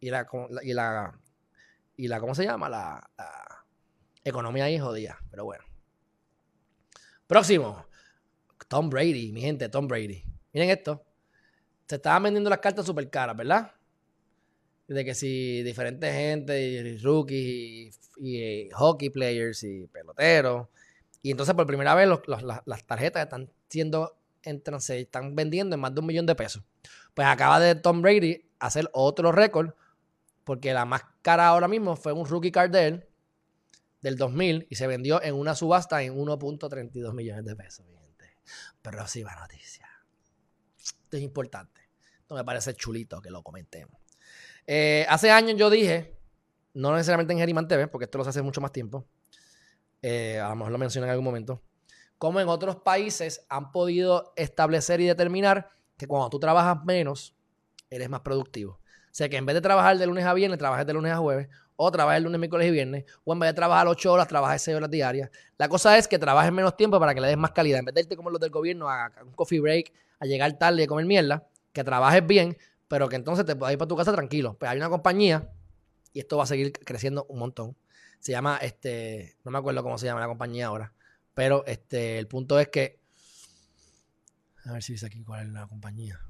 y 0.00 0.10
la, 0.10 0.26
y 0.62 0.72
la, 0.72 1.18
y 1.96 2.08
la, 2.08 2.20
¿cómo 2.20 2.34
se 2.34 2.44
llama? 2.44 2.68
La, 2.68 3.10
la 3.18 3.58
economía 4.24 4.64
ahí 4.64 4.78
jodida. 4.78 5.18
Pero 5.30 5.44
bueno. 5.44 5.64
Próximo. 7.26 7.86
Tom 8.68 8.88
Brady, 8.88 9.32
mi 9.32 9.42
gente, 9.42 9.68
Tom 9.68 9.88
Brady. 9.88 10.24
Miren 10.54 10.70
esto. 10.70 11.04
Se 11.86 11.96
estaban 11.96 12.22
vendiendo 12.22 12.48
las 12.48 12.60
cartas 12.60 12.86
súper 12.86 13.10
caras, 13.10 13.36
¿verdad? 13.36 13.72
De 14.86 15.04
que 15.04 15.14
si 15.14 15.62
diferentes 15.62 16.14
gente, 16.14 16.60
y 16.62 16.98
rookies, 16.98 18.00
y, 18.16 18.40
eh, 18.40 18.68
hockey 18.72 19.10
players, 19.10 19.64
y 19.64 19.86
peloteros. 19.88 20.68
Y 21.22 21.32
entonces 21.32 21.54
por 21.54 21.66
primera 21.66 21.94
vez 21.94 22.08
las, 22.66 22.86
tarjetas 22.86 23.24
están 23.24 23.50
siendo, 23.68 24.16
entran, 24.42 24.80
están 24.88 25.34
vendiendo 25.34 25.74
en 25.74 25.80
más 25.80 25.92
de 25.92 26.00
un 26.00 26.06
millón 26.06 26.26
de 26.26 26.34
pesos. 26.36 26.62
Pues 27.14 27.26
acaba 27.26 27.58
de 27.58 27.74
Tom 27.74 28.00
Brady 28.00 28.46
hacer 28.60 28.88
otro 28.92 29.32
récord, 29.32 29.74
porque 30.44 30.72
la 30.72 30.84
más 30.84 31.02
cara 31.22 31.48
ahora 31.48 31.66
mismo 31.66 31.96
fue 31.96 32.12
un 32.12 32.26
rookie 32.26 32.52
card 32.52 32.70
de 32.70 32.86
él, 32.86 33.08
del 34.02 34.16
2000 34.16 34.66
y 34.70 34.74
se 34.76 34.86
vendió 34.86 35.22
en 35.22 35.34
una 35.34 35.54
subasta 35.54 36.02
en 36.02 36.14
1.32 36.14 37.14
millones 37.14 37.44
de 37.44 37.56
pesos, 37.56 37.86
mi 37.86 37.96
gente. 37.96 38.36
Próxima 38.82 39.34
noticia 39.34 39.93
es 41.10 41.22
importante. 41.22 41.80
Esto 42.20 42.34
me 42.34 42.44
parece 42.44 42.74
chulito 42.74 43.20
que 43.20 43.30
lo 43.30 43.42
comentemos. 43.42 44.00
Eh, 44.66 45.06
hace 45.08 45.30
años 45.30 45.56
yo 45.56 45.70
dije, 45.70 46.16
no 46.74 46.92
necesariamente 46.92 47.32
en 47.32 47.38
Geriman 47.38 47.68
TV, 47.68 47.88
porque 47.88 48.04
esto 48.04 48.18
lo 48.18 48.24
hace 48.24 48.42
mucho 48.42 48.60
más 48.60 48.72
tiempo, 48.72 49.06
eh, 50.02 50.40
a 50.40 50.48
lo 50.50 50.56
mejor 50.56 50.72
lo 50.72 50.78
mencioné 50.78 51.06
en 51.06 51.10
algún 51.10 51.24
momento, 51.24 51.62
como 52.18 52.40
en 52.40 52.48
otros 52.48 52.76
países 52.76 53.44
han 53.48 53.72
podido 53.72 54.32
establecer 54.36 55.00
y 55.00 55.06
determinar 55.06 55.70
que 55.96 56.06
cuando 56.06 56.30
tú 56.30 56.38
trabajas 56.38 56.84
menos, 56.84 57.34
eres 57.90 58.08
más 58.08 58.20
productivo. 58.20 58.72
O 58.72 59.16
sea 59.16 59.28
que 59.28 59.36
en 59.36 59.46
vez 59.46 59.54
de 59.54 59.60
trabajar 59.60 59.96
de 59.96 60.06
lunes 60.06 60.24
a 60.24 60.34
viernes, 60.34 60.58
trabajes 60.58 60.86
de 60.86 60.92
lunes 60.92 61.12
a 61.12 61.18
jueves, 61.18 61.48
o 61.76 61.90
trabajes 61.90 62.22
lunes, 62.22 62.38
miércoles 62.38 62.68
y 62.68 62.70
viernes, 62.70 63.04
o 63.24 63.32
en 63.32 63.40
vez 63.40 63.50
de 63.50 63.54
trabajar 63.54 63.86
8 63.86 64.12
horas, 64.12 64.28
trabajes 64.28 64.62
6 64.62 64.76
horas 64.76 64.90
diarias. 64.90 65.30
La 65.58 65.68
cosa 65.68 65.96
es 65.98 66.08
que 66.08 66.18
trabajes 66.18 66.52
menos 66.52 66.76
tiempo 66.76 66.98
para 66.98 67.14
que 67.14 67.20
le 67.20 67.28
des 67.28 67.36
más 67.36 67.52
calidad. 67.52 67.80
En 67.80 67.84
vez 67.84 67.94
de 67.94 68.00
irte 68.02 68.16
como 68.16 68.30
los 68.30 68.40
del 68.40 68.50
gobierno 68.50 68.88
a 68.88 69.12
un 69.24 69.32
coffee 69.32 69.60
break, 69.60 69.92
a 70.20 70.26
llegar 70.26 70.58
tarde 70.58 70.82
y 70.82 70.84
a 70.84 70.86
comer 70.86 71.06
mierda, 71.06 71.48
que 71.72 71.84
trabajes 71.84 72.26
bien, 72.26 72.56
pero 72.88 73.08
que 73.08 73.16
entonces 73.16 73.44
te 73.44 73.56
puedas 73.56 73.72
ir 73.72 73.78
para 73.78 73.88
tu 73.88 73.96
casa 73.96 74.12
tranquilo. 74.12 74.56
Pues 74.58 74.70
hay 74.70 74.78
una 74.78 74.88
compañía, 74.88 75.50
y 76.12 76.20
esto 76.20 76.36
va 76.36 76.44
a 76.44 76.46
seguir 76.46 76.72
creciendo 76.72 77.26
un 77.28 77.40
montón. 77.40 77.76
Se 78.20 78.32
llama, 78.32 78.56
este, 78.58 79.36
no 79.44 79.50
me 79.50 79.58
acuerdo 79.58 79.82
cómo 79.82 79.98
se 79.98 80.06
llama 80.06 80.20
la 80.20 80.28
compañía 80.28 80.66
ahora, 80.66 80.94
pero 81.34 81.66
este, 81.66 82.18
el 82.18 82.28
punto 82.28 82.58
es 82.58 82.68
que, 82.68 83.00
a 84.64 84.72
ver 84.72 84.82
si 84.82 84.92
dice 84.92 85.06
aquí 85.06 85.22
cuál 85.22 85.46
es 85.46 85.52
la 85.52 85.66
compañía. 85.66 86.20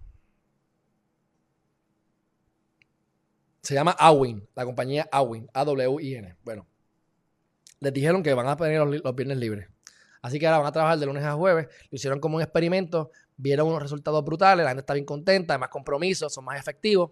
Se 3.63 3.75
llama 3.75 3.93
Awin, 3.93 4.47
la 4.55 4.65
compañía 4.65 5.09
Awin, 5.13 5.49
A-W-I-N. 5.55 6.37
Bueno, 6.43 6.67
les 7.81 7.93
dijeron 7.93 8.23
que 8.23 8.35
van 8.35 8.49
a 8.49 8.57
tener 8.57 8.81
los, 8.81 9.03
los, 9.03 9.15
viernes 9.15 9.39
libres. 9.39 9.69
Así 10.21 10.39
que 10.39 10.47
ahora 10.47 10.59
van 10.59 10.67
a 10.67 10.73
trabajar 10.73 10.99
de 10.99 11.07
lunes 11.07 11.25
a 11.25 11.35
jueves. 11.35 11.69
Lo 11.91 11.97
hicieron 11.97 12.21
como 12.21 12.37
un 12.37 12.43
experimento 12.43 13.11
vieron 13.37 13.69
unos 13.69 13.83
resultados 13.83 14.25
brutales, 14.25 14.65
la 14.65 14.71
gente 14.71 14.81
está 14.81 14.95
bien 14.95 15.05
contenta, 15.05 15.55
hay 15.55 15.61
más 15.61 15.69
compromisos, 15.69 16.33
son 16.33 16.45
más 16.45 16.59
efectivos. 16.59 17.11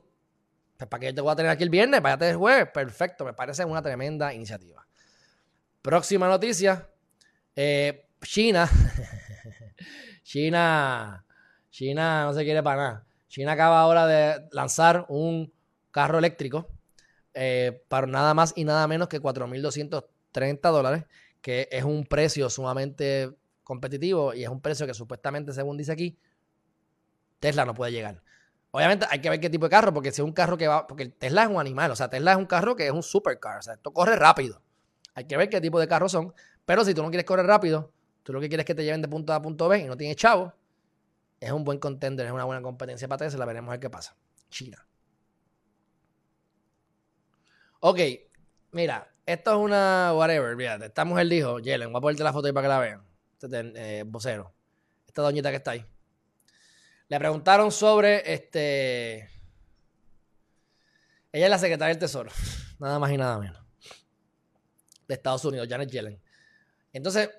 Pues, 0.77 0.89
¿Para 0.89 1.01
qué 1.01 1.07
yo 1.07 1.15
te 1.15 1.21
voy 1.21 1.33
a 1.33 1.37
tener 1.37 1.51
aquí 1.51 1.63
el 1.63 1.71
viernes? 1.71 2.03
Váyate 2.03 2.31
el 2.31 2.37
jueves. 2.37 2.69
Perfecto, 2.73 3.25
me 3.25 3.33
parece 3.33 3.65
una 3.65 3.83
tremenda 3.83 4.33
iniciativa. 4.35 4.87
Próxima 5.81 6.29
noticia. 6.29 6.89
Eh, 7.55 8.09
China. 8.21 8.69
China. 10.23 11.25
China 11.71 12.25
no 12.25 12.35
se 12.35 12.45
quiere 12.45 12.63
para 12.63 12.77
nada. 12.77 13.07
China 13.29 13.53
acaba 13.53 13.81
ahora 13.81 14.07
de 14.07 14.49
lanzar 14.53 15.07
un 15.09 15.53
carro 15.91 16.19
eléctrico 16.19 16.69
eh, 17.35 17.83
para 17.89 18.07
nada 18.07 18.35
más 18.35 18.53
y 18.57 18.65
nada 18.65 18.87
menos 18.87 19.09
que 19.09 19.21
4.230 19.21 20.61
dólares, 20.71 21.05
que 21.41 21.69
es 21.71 21.85
un 21.85 22.05
precio 22.05 22.51
sumamente 22.51 23.31
competitivo 23.63 24.35
y 24.35 24.45
es 24.45 24.49
un 24.49 24.61
precio 24.61 24.87
que 24.87 24.95
supuestamente, 24.95 25.53
según 25.53 25.77
dice 25.77 25.93
aquí, 25.93 26.19
Tesla 27.41 27.65
no 27.65 27.75
puede 27.75 27.93
llegar. 27.93 28.23
Obviamente 28.71 29.07
hay 29.11 29.21
que 29.21 29.29
ver 29.29 29.41
qué 29.41 29.51
tipo 29.51 29.67
de 29.67 29.71
carro, 29.71 29.93
porque 29.93 30.13
si 30.13 30.23
es 30.23 30.25
un 30.25 30.33
carro 30.33 30.57
que 30.57 30.67
va, 30.67 30.87
porque 30.87 31.09
Tesla 31.09 31.43
es 31.43 31.51
un 31.51 31.61
animal, 31.61 31.91
o 31.91 31.97
sea, 31.97 32.09
Tesla 32.09 32.33
es 32.33 32.39
un 32.39 32.47
carro 32.47 32.75
que 32.75 32.87
es 32.87 32.93
un 32.93 33.03
supercar, 33.03 33.59
o 33.59 33.63
sea, 33.63 33.75
esto 33.75 33.93
corre 33.93 34.17
rápido. 34.17 34.63
Hay 35.15 35.27
que 35.27 35.37
ver 35.37 35.51
qué 35.51 35.61
tipo 35.61 35.79
de 35.79 35.87
carros 35.87 36.13
son, 36.13 36.33
pero 36.65 36.85
si 36.85 36.95
tú 36.95 37.03
no 37.03 37.11
quieres 37.11 37.27
correr 37.27 37.45
rápido, 37.45 37.93
tú 38.23 38.33
lo 38.33 38.41
que 38.41 38.49
quieres 38.49 38.65
es 38.65 38.67
que 38.67 38.75
te 38.75 38.85
lleven 38.85 39.03
de 39.03 39.09
punto 39.09 39.35
A 39.35 39.43
punto 39.43 39.69
B 39.69 39.81
y 39.81 39.85
no 39.85 39.97
tienes 39.97 40.17
chavo, 40.17 40.55
es 41.39 41.53
un 41.53 41.65
buen 41.65 41.79
contender, 41.79 42.25
es 42.25 42.33
una 42.33 42.45
buena 42.45 42.63
competencia 42.63 43.07
para 43.09 43.27
Tesla, 43.27 43.45
veremos 43.45 43.69
a 43.69 43.73
ver 43.73 43.81
qué 43.81 43.91
pasa. 43.91 44.17
China. 44.49 44.87
Ok, 47.81 47.99
mira, 48.71 49.13
esto 49.27 49.51
es 49.51 49.57
una 49.59 50.13
whatever, 50.15 50.57
fíjate, 50.57 50.87
esta 50.87 51.05
mujer 51.05 51.27
dijo, 51.29 51.59
Jelen, 51.59 51.93
voy 51.93 51.99
a 51.99 52.01
ponerte 52.01 52.23
la 52.23 52.33
foto 52.33 52.47
ahí 52.47 52.53
para 52.53 52.65
que 52.65 52.69
la 52.69 52.79
vean, 52.79 53.03
este 53.47 54.01
eh, 54.01 54.05
vocero, 54.07 54.53
esta 55.07 55.23
doñita 55.23 55.51
que 55.51 55.57
está 55.57 55.73
ahí. 55.73 55.85
Le 57.09 57.19
preguntaron 57.19 57.71
sobre 57.71 58.33
este. 58.33 59.29
Ella 61.33 61.47
es 61.47 61.51
la 61.51 61.59
secretaria 61.59 61.95
del 61.95 61.99
Tesoro, 62.01 62.31
nada 62.79 62.99
más 62.99 63.11
y 63.11 63.17
nada 63.17 63.39
menos. 63.39 63.63
De 65.07 65.15
Estados 65.15 65.45
Unidos, 65.45 65.67
Janet 65.69 65.91
Yellen. 65.91 66.21
Entonces, 66.93 67.31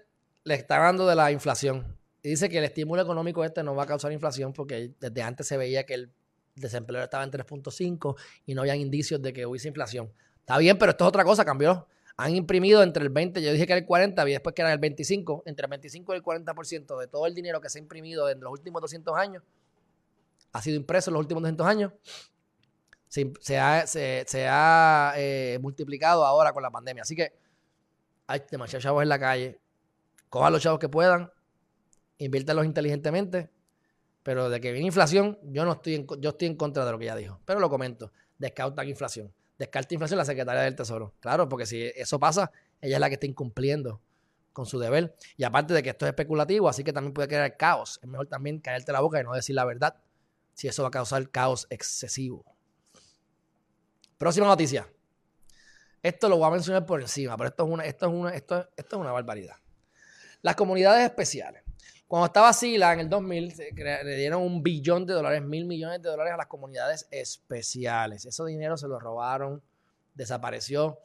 le 0.43 0.55
está 0.55 0.77
hablando 0.77 1.07
de 1.07 1.15
la 1.15 1.31
inflación. 1.31 1.97
Y 2.21 2.29
dice 2.29 2.49
que 2.49 2.57
el 2.57 2.63
estímulo 2.63 3.01
económico 3.01 3.43
este 3.43 3.63
no 3.63 3.75
va 3.75 3.83
a 3.83 3.85
causar 3.85 4.11
inflación 4.11 4.53
porque 4.53 4.93
desde 4.99 5.21
antes 5.21 5.47
se 5.47 5.57
veía 5.57 5.85
que 5.85 5.93
el 5.95 6.13
desempleo 6.55 7.03
estaba 7.03 7.23
en 7.23 7.31
3.5 7.31 8.15
y 8.45 8.53
no 8.53 8.61
habían 8.61 8.77
indicios 8.77 9.21
de 9.21 9.33
que 9.33 9.45
hubiese 9.45 9.67
inflación. 9.67 10.11
Está 10.39 10.57
bien, 10.57 10.77
pero 10.77 10.91
esto 10.91 11.03
es 11.03 11.07
otra 11.09 11.23
cosa, 11.23 11.43
cambió. 11.43 11.87
Han 12.17 12.35
imprimido 12.35 12.83
entre 12.83 13.03
el 13.03 13.09
20, 13.09 13.41
yo 13.41 13.51
dije 13.51 13.65
que 13.65 13.73
era 13.73 13.79
el 13.79 13.87
40, 13.87 14.29
y 14.29 14.31
después 14.33 14.53
que 14.53 14.61
era 14.61 14.71
el 14.71 14.79
25, 14.79 15.43
entre 15.45 15.65
el 15.65 15.69
25 15.69 16.13
y 16.13 16.17
el 16.17 16.23
40% 16.23 16.99
de 16.99 17.07
todo 17.07 17.25
el 17.25 17.33
dinero 17.33 17.59
que 17.59 17.69
se 17.69 17.79
ha 17.79 17.81
imprimido 17.81 18.29
en 18.29 18.39
los 18.39 18.51
últimos 18.51 18.81
200 18.81 19.17
años 19.17 19.43
ha 20.53 20.61
sido 20.61 20.77
impreso 20.77 21.09
en 21.09 21.15
los 21.15 21.21
últimos 21.21 21.41
200 21.41 21.67
años, 21.67 21.91
se, 23.09 23.57
ha, 23.59 25.13
eh, 25.17 25.59
multiplicado 25.61 26.25
ahora 26.25 26.53
con 26.53 26.63
la 26.63 26.71
pandemia. 26.71 27.03
Así 27.03 27.15
que 27.15 27.33
hay 28.27 28.41
demasiados 28.49 28.83
chavos 28.83 29.03
en 29.03 29.09
la 29.09 29.19
calle. 29.19 29.59
Cojan 30.29 30.53
los 30.53 30.61
chavos 30.61 30.79
que 30.79 30.89
puedan, 30.89 31.31
inviértanlos 32.17 32.65
inteligentemente, 32.65 33.51
pero 34.23 34.49
de 34.49 34.61
que 34.61 34.71
viene 34.71 34.87
inflación, 34.87 35.37
yo 35.43 35.65
no 35.65 35.73
estoy 35.73 35.95
en, 35.95 36.07
yo 36.19 36.29
estoy 36.29 36.47
en 36.47 36.55
contra 36.55 36.85
de 36.85 36.91
lo 36.91 36.97
que 36.97 37.05
ella 37.05 37.15
dijo. 37.15 37.39
Pero 37.45 37.59
lo 37.59 37.69
comento, 37.69 38.11
descarta 38.37 38.85
inflación. 38.85 39.31
Descarta 39.57 39.93
inflación 39.93 40.17
la 40.17 40.25
secretaria 40.25 40.61
del 40.61 40.75
Tesoro. 40.75 41.13
Claro, 41.19 41.47
porque 41.47 41.65
si 41.65 41.91
eso 41.95 42.19
pasa, 42.19 42.51
ella 42.81 42.95
es 42.95 42.99
la 42.99 43.09
que 43.09 43.15
está 43.15 43.27
incumpliendo 43.27 44.01
con 44.51 44.65
su 44.65 44.79
deber. 44.79 45.15
Y 45.37 45.43
aparte 45.43 45.73
de 45.73 45.83
que 45.83 45.89
esto 45.89 46.05
es 46.05 46.09
especulativo, 46.09 46.69
así 46.69 46.83
que 46.83 46.93
también 46.93 47.13
puede 47.13 47.27
crear 47.27 47.57
caos. 47.57 47.99
Es 48.01 48.07
mejor 48.07 48.27
también 48.27 48.59
caerte 48.59 48.91
la 48.91 49.01
boca 49.01 49.19
y 49.19 49.23
no 49.23 49.33
decir 49.33 49.55
la 49.55 49.65
verdad 49.65 49.95
si 50.53 50.67
eso 50.67 50.83
va 50.83 50.89
a 50.89 50.91
causar 50.91 51.29
caos 51.29 51.67
excesivo. 51.69 52.45
Próxima 54.17 54.47
noticia. 54.47 54.87
Esto 56.01 56.29
lo 56.29 56.37
voy 56.37 56.47
a 56.47 56.51
mencionar 56.51 56.85
por 56.85 57.01
encima, 57.01 57.35
pero 57.37 57.49
esto 57.49 57.65
es 57.65 57.69
una, 57.71 57.85
esto 57.85 58.05
es 58.07 58.11
una, 58.13 58.29
esto, 58.31 58.69
esto 58.75 58.95
es 58.95 59.01
una 59.01 59.11
barbaridad. 59.11 59.55
Las 60.41 60.55
comunidades 60.55 61.05
especiales. 61.05 61.62
Cuando 62.13 62.27
estaba 62.27 62.53
Sila 62.53 62.93
en 62.93 62.99
el 62.99 63.09
2000, 63.09 63.55
le 63.75 64.15
dieron 64.15 64.43
un 64.43 64.61
billón 64.61 65.03
de 65.03 65.15
dólares, 65.15 65.41
mil 65.41 65.65
millones 65.65 65.99
de 65.99 66.09
dólares 66.09 66.35
a 66.35 66.37
las 66.37 66.45
comunidades 66.45 67.07
especiales. 67.09 68.23
Ese 68.23 68.45
dinero 68.45 68.77
se 68.77 68.87
lo 68.87 68.99
robaron, 68.99 69.63
desapareció. 70.13 70.99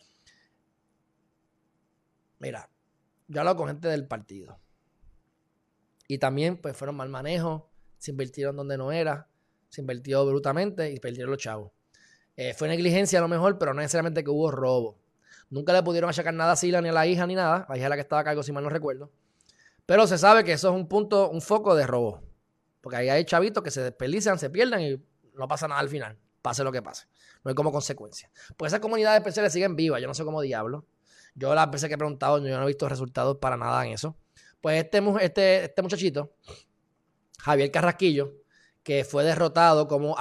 Mira, 2.39 2.69
yo 3.27 3.41
hablo 3.41 3.57
con 3.57 3.69
gente 3.69 3.89
del 3.89 4.07
partido. 4.07 4.59
Y 6.09 6.19
también, 6.19 6.59
pues, 6.59 6.77
fueron 6.77 6.97
mal 6.97 7.09
manejo, 7.09 7.71
se 7.97 8.11
invirtieron 8.11 8.55
donde 8.55 8.77
no 8.77 8.93
era 8.93 9.31
se 9.71 9.81
invirtió 9.81 10.27
brutalmente 10.27 10.93
y 10.93 11.01
perdieron 11.01 11.31
los 11.31 11.41
chavos. 11.41 11.73
Eh, 12.37 12.53
fue 12.53 12.69
negligencia 12.69 13.19
a 13.19 13.23
lo 13.23 13.29
mejor, 13.29 13.57
pero 13.57 13.73
no 13.73 13.81
necesariamente 13.81 14.23
que 14.23 14.29
hubo 14.29 14.51
robo. 14.51 14.99
Nunca 15.49 15.73
le 15.73 15.83
pudieron 15.83 16.11
achacar 16.11 16.35
nada 16.35 16.53
a 16.53 16.57
Sila 16.57 16.83
ni 16.83 16.91
a 16.91 16.93
la 16.93 17.07
hija 17.07 17.27
ni 17.27 17.35
nada. 17.35 17.65
La 17.67 17.79
hija 17.79 17.89
la 17.89 17.95
que 17.95 18.03
estaba 18.03 18.21
a 18.21 18.25
cargo, 18.25 18.43
si 18.43 18.53
mal 18.53 18.63
no 18.63 18.69
recuerdo. 18.69 19.11
Pero 19.89 20.07
se 20.07 20.19
sabe 20.19 20.45
que 20.45 20.53
eso 20.53 20.69
es 20.69 20.75
un 20.75 20.87
punto, 20.87 21.31
un 21.31 21.41
foco 21.41 21.75
de 21.75 21.87
robo. 21.87 22.23
Porque 22.83 22.99
ahí 22.99 23.09
hay 23.09 23.25
chavitos 23.25 23.63
que 23.63 23.71
se 23.71 23.83
desperdician, 23.83 24.39
se 24.39 24.51
pierden 24.51 24.81
y 24.83 25.03
no 25.33 25.49
pasa 25.49 25.67
nada 25.67 25.81
al 25.81 25.89
final. 25.89 26.19
Pase 26.43 26.63
lo 26.63 26.71
que 26.71 26.83
pase. 26.83 27.07
No 27.43 27.49
hay 27.49 27.55
como 27.55 27.73
consecuencia. 27.73 28.31
Pues 28.59 28.71
esas 28.71 28.81
comunidades 28.81 29.21
especiales 29.21 29.51
siguen 29.51 29.77
vivas. 29.77 30.03
Yo 30.03 30.07
no 30.07 30.13
sé 30.13 30.25
cómo 30.25 30.43
diablo. 30.43 30.85
Yo 31.35 31.55
las 31.55 31.71
veces 31.71 31.89
que 31.89 31.95
he 31.95 31.97
preguntado, 31.97 32.37
yo 32.37 32.59
no 32.59 32.65
he 32.65 32.67
visto 32.67 32.87
resultados 32.87 33.39
para 33.39 33.57
nada 33.57 33.87
en 33.87 33.95
eso. 33.95 34.15
Pues 34.61 34.85
este, 34.85 35.03
este, 35.23 35.65
este 35.65 35.81
muchachito, 35.81 36.35
Javier 37.39 37.71
Carrasquillo, 37.71 38.35
que 38.83 39.05
fue 39.05 39.25
derrotado 39.25 39.89
como 39.89 40.17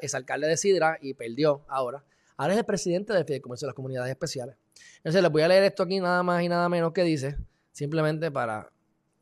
exalcalde 0.00 0.46
de 0.46 0.56
Sidra 0.56 0.96
y 1.02 1.12
perdió 1.12 1.66
ahora. 1.68 2.02
Ahora 2.38 2.54
es 2.54 2.58
el 2.60 2.64
presidente 2.64 3.12
del 3.12 3.26
Fideicomiso 3.26 3.66
de 3.66 3.68
las 3.68 3.74
Comunidades 3.74 4.10
Especiales. 4.10 4.56
Entonces 4.96 5.20
les 5.20 5.30
voy 5.30 5.42
a 5.42 5.48
leer 5.48 5.64
esto 5.64 5.82
aquí 5.82 6.00
nada 6.00 6.22
más 6.22 6.42
y 6.42 6.48
nada 6.48 6.66
menos 6.70 6.94
que 6.94 7.02
dice, 7.02 7.36
simplemente 7.72 8.30
para... 8.30 8.72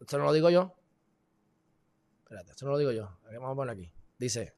Esto 0.05 0.19
no 0.19 0.25
lo 0.25 0.35
digo 0.35 0.51
yo. 0.51 0.75
Espérate, 2.23 2.51
esto 2.51 2.67
no 2.67 2.73
lo 2.73 2.79
digo 2.79 2.93
yo. 2.93 3.11
Vamos 3.33 3.53
a 3.53 3.55
poner 3.55 3.73
aquí. 3.75 3.91
Dice, 4.19 4.53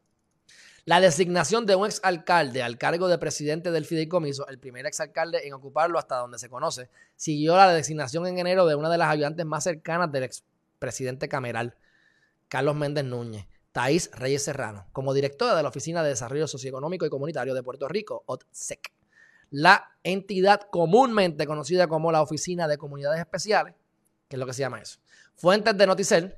la 0.84 1.00
designación 1.00 1.66
de 1.66 1.76
un 1.76 1.86
exalcalde 1.86 2.64
al 2.64 2.78
cargo 2.78 3.06
de 3.06 3.16
presidente 3.18 3.70
del 3.70 3.84
fideicomiso, 3.84 4.48
el 4.48 4.58
primer 4.58 4.86
exalcalde 4.86 5.46
en 5.46 5.54
ocuparlo 5.54 6.00
hasta 6.00 6.16
donde 6.16 6.40
se 6.40 6.48
conoce, 6.48 6.90
siguió 7.14 7.54
la 7.54 7.72
designación 7.72 8.26
en 8.26 8.40
enero 8.40 8.66
de 8.66 8.74
una 8.74 8.90
de 8.90 8.98
las 8.98 9.08
ayudantes 9.08 9.46
más 9.46 9.62
cercanas 9.62 10.10
del 10.10 10.24
expresidente 10.24 11.28
cameral, 11.28 11.76
Carlos 12.48 12.74
Méndez 12.74 13.04
Núñez. 13.04 13.46
Thais 13.70 14.10
Reyes 14.14 14.42
Serrano, 14.42 14.86
como 14.90 15.12
directora 15.12 15.54
de 15.54 15.62
la 15.62 15.68
Oficina 15.68 16.02
de 16.02 16.08
Desarrollo 16.08 16.48
Socioeconómico 16.48 17.04
y 17.04 17.10
Comunitario 17.10 17.52
de 17.52 17.62
Puerto 17.62 17.86
Rico, 17.88 18.22
OTSEC, 18.24 18.90
la 19.50 19.92
entidad 20.02 20.62
comúnmente 20.70 21.46
conocida 21.46 21.86
como 21.86 22.10
la 22.10 22.22
Oficina 22.22 22.68
de 22.68 22.78
Comunidades 22.78 23.20
Especiales, 23.20 23.74
que 24.28 24.36
es 24.36 24.40
lo 24.40 24.46
que 24.46 24.54
se 24.54 24.60
llama 24.60 24.80
eso. 24.80 24.98
Fuentes 25.36 25.76
de 25.76 25.86
Noticel 25.86 26.34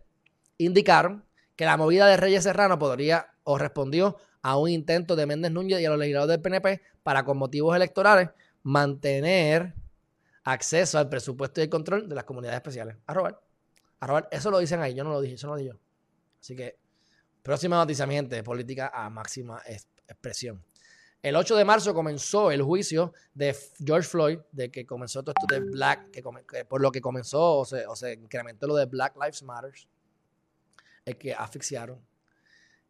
indicaron 0.59 1.25
que 1.57 1.65
la 1.65 1.77
movida 1.77 2.07
de 2.07 2.17
Reyes 2.17 2.45
Serrano 2.45 2.79
podría 2.79 3.29
o 3.45 3.59
respondió 3.59 4.17
a 4.43 4.57
un 4.57 4.71
intento 4.71 5.17
de 5.17 5.27
Méndez 5.27 5.51
Núñez 5.51 5.81
y 5.81 5.87
a 5.87 5.91
los 5.91 5.99
legisladores 5.99 6.35
del 6.35 6.43
PNP 6.43 6.83
para, 7.03 7.25
con 7.25 7.39
motivos 7.39 7.75
electorales, 7.75 8.31
mantener 8.63 9.75
acceso 10.45 10.99
al 10.99 11.09
presupuesto 11.09 11.61
y 11.61 11.65
el 11.65 11.71
control 11.71 12.09
de 12.09 12.15
las 12.15 12.25
comunidades 12.25 12.57
especiales. 12.57 12.97
A 13.07 13.15
robar. 13.15 13.41
A 14.01 14.07
robar. 14.07 14.29
Eso 14.31 14.51
lo 14.51 14.59
dicen 14.59 14.81
ahí, 14.81 14.95
yo 14.95 15.05
no 15.05 15.11
lo 15.11 15.21
dije, 15.21 15.35
eso 15.35 15.47
no 15.47 15.55
lo 15.55 15.59
dije 15.59 15.71
yo. 15.71 15.79
Así 16.41 16.55
que 16.55 16.77
Próxima 17.49 17.77
noticia, 17.77 18.07
mi 18.07 18.15
gente, 18.15 18.43
política 18.43 18.91
a 18.93 19.09
máxima 19.09 19.63
expresión. 20.07 20.63
El 21.21 21.35
8 21.35 21.57
de 21.57 21.65
marzo 21.65 21.95
comenzó 21.95 22.53
el 22.53 22.63
juicio 22.63 23.13
de 23.35 23.57
George 23.85 24.09
Floyd, 24.09 24.39
de 24.53 24.71
que 24.71 24.87
comenzó 24.87 25.23
todo 25.23 25.35
esto 25.37 25.53
de 25.53 25.61
Black, 25.61 26.11
que, 26.13 26.23
por 26.65 26.81
lo 26.81 26.93
que 26.93 27.01
comenzó 27.01 27.59
o 27.59 27.65
se, 27.65 28.13
incrementó 28.13 28.69
lo 28.69 28.77
de 28.77 28.87
Black 28.87 29.17
Lives 29.17 29.43
Matter, 29.43 29.73
el 31.05 31.19
que 31.19 31.35
asfixiaron. 31.35 32.01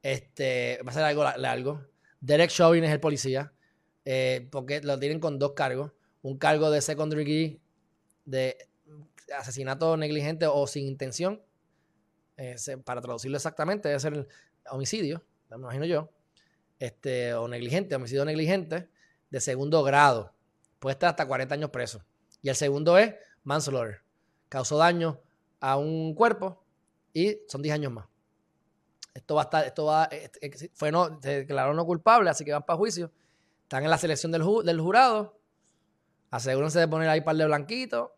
Este, 0.03 0.79
va 0.87 0.91
a 0.91 0.95
ser 0.95 1.05
algo 1.05 1.24
largo. 1.24 1.87
Derek 2.20 2.51
Chauvin 2.51 2.85
es 2.85 2.93
el 2.93 3.01
policía, 3.01 3.53
eh, 4.05 4.47
porque 4.51 4.83
lo 4.83 4.99
tienen 4.99 5.20
con 5.20 5.39
dos 5.39 5.53
cargos. 5.53 5.93
Un 6.20 6.37
cargo 6.37 6.70
de 6.70 6.83
secondary 6.83 7.24
degree 7.24 7.61
de 8.26 8.59
asesinato 9.37 9.97
negligente 9.97 10.47
o 10.47 10.66
sin 10.66 10.87
intención, 10.87 11.43
eh, 12.37 12.57
para 12.85 13.01
traducirlo 13.01 13.37
exactamente, 13.37 13.89
debe 13.89 14.01
ser 14.01 14.29
homicidio, 14.70 15.24
me 15.51 15.57
imagino 15.57 15.85
yo, 15.87 16.11
este, 16.79 17.35
o 17.35 17.49
negligente, 17.49 17.95
homicidio 17.95 18.24
negligente, 18.24 18.89
de 19.31 19.41
segundo 19.41 19.83
grado. 19.83 20.35
Puede 20.79 20.93
estar 20.93 21.11
hasta 21.11 21.26
40 21.26 21.55
años 21.55 21.70
preso. 21.70 22.05
Y 22.43 22.49
el 22.49 22.57
segundo 22.57 22.97
es 22.99 23.14
manslaughter. 23.43 24.03
Causó 24.49 24.79
daño 24.79 25.20
a 25.61 25.76
un 25.76 26.14
cuerpo 26.14 26.64
y 27.12 27.39
son 27.49 27.62
10 27.62 27.74
años 27.74 27.93
más. 27.93 28.07
Esto 29.14 29.35
va 29.35 29.43
a 29.43 29.45
estar, 29.45 29.64
esto 29.66 29.85
va, 29.87 30.09
fue 30.74 30.93
no, 30.93 31.20
se 31.20 31.41
declaró 31.41 31.74
no 31.74 31.85
culpable, 31.85 32.31
así 32.31 32.45
que 32.45 32.53
van 32.53 32.64
para 32.64 32.76
juicio. 32.76 33.12
Están 33.62 33.85
en 33.85 33.91
la 33.91 33.99
selección 33.99 34.31
del, 34.31 34.45
del 34.64 34.81
jurado. 34.81 35.41
Asegúrense 36.31 36.79
de 36.79 36.89
poner 36.89 37.09
ahí 37.09 37.20
par 37.20 37.37
de 37.37 37.47
blanquitos. 37.47 38.11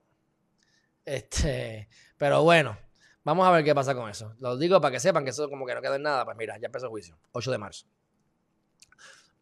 Este, 1.05 1.89
pero 2.19 2.43
bueno, 2.43 2.77
Vamos 3.23 3.47
a 3.47 3.51
ver 3.51 3.65
qué 3.65 3.75
pasa 3.75 3.95
con 3.95 4.09
eso. 4.09 4.35
Lo 4.39 4.57
digo 4.57 4.81
para 4.81 4.93
que 4.93 5.01
sepan 5.01 5.25
que 5.25 5.31
eso 5.31 5.49
como 5.51 5.67
que 5.67 5.75
no 5.75 5.83
queda 5.83 5.97
en 5.97 6.03
nada. 6.03 6.25
Pues 6.25 6.37
mira, 6.37 6.59
ya 6.59 6.67
empezó 6.67 6.87
el 6.87 6.91
juicio. 6.91 7.19
8 7.33 7.51
de 7.51 7.59
marzo. 7.59 7.87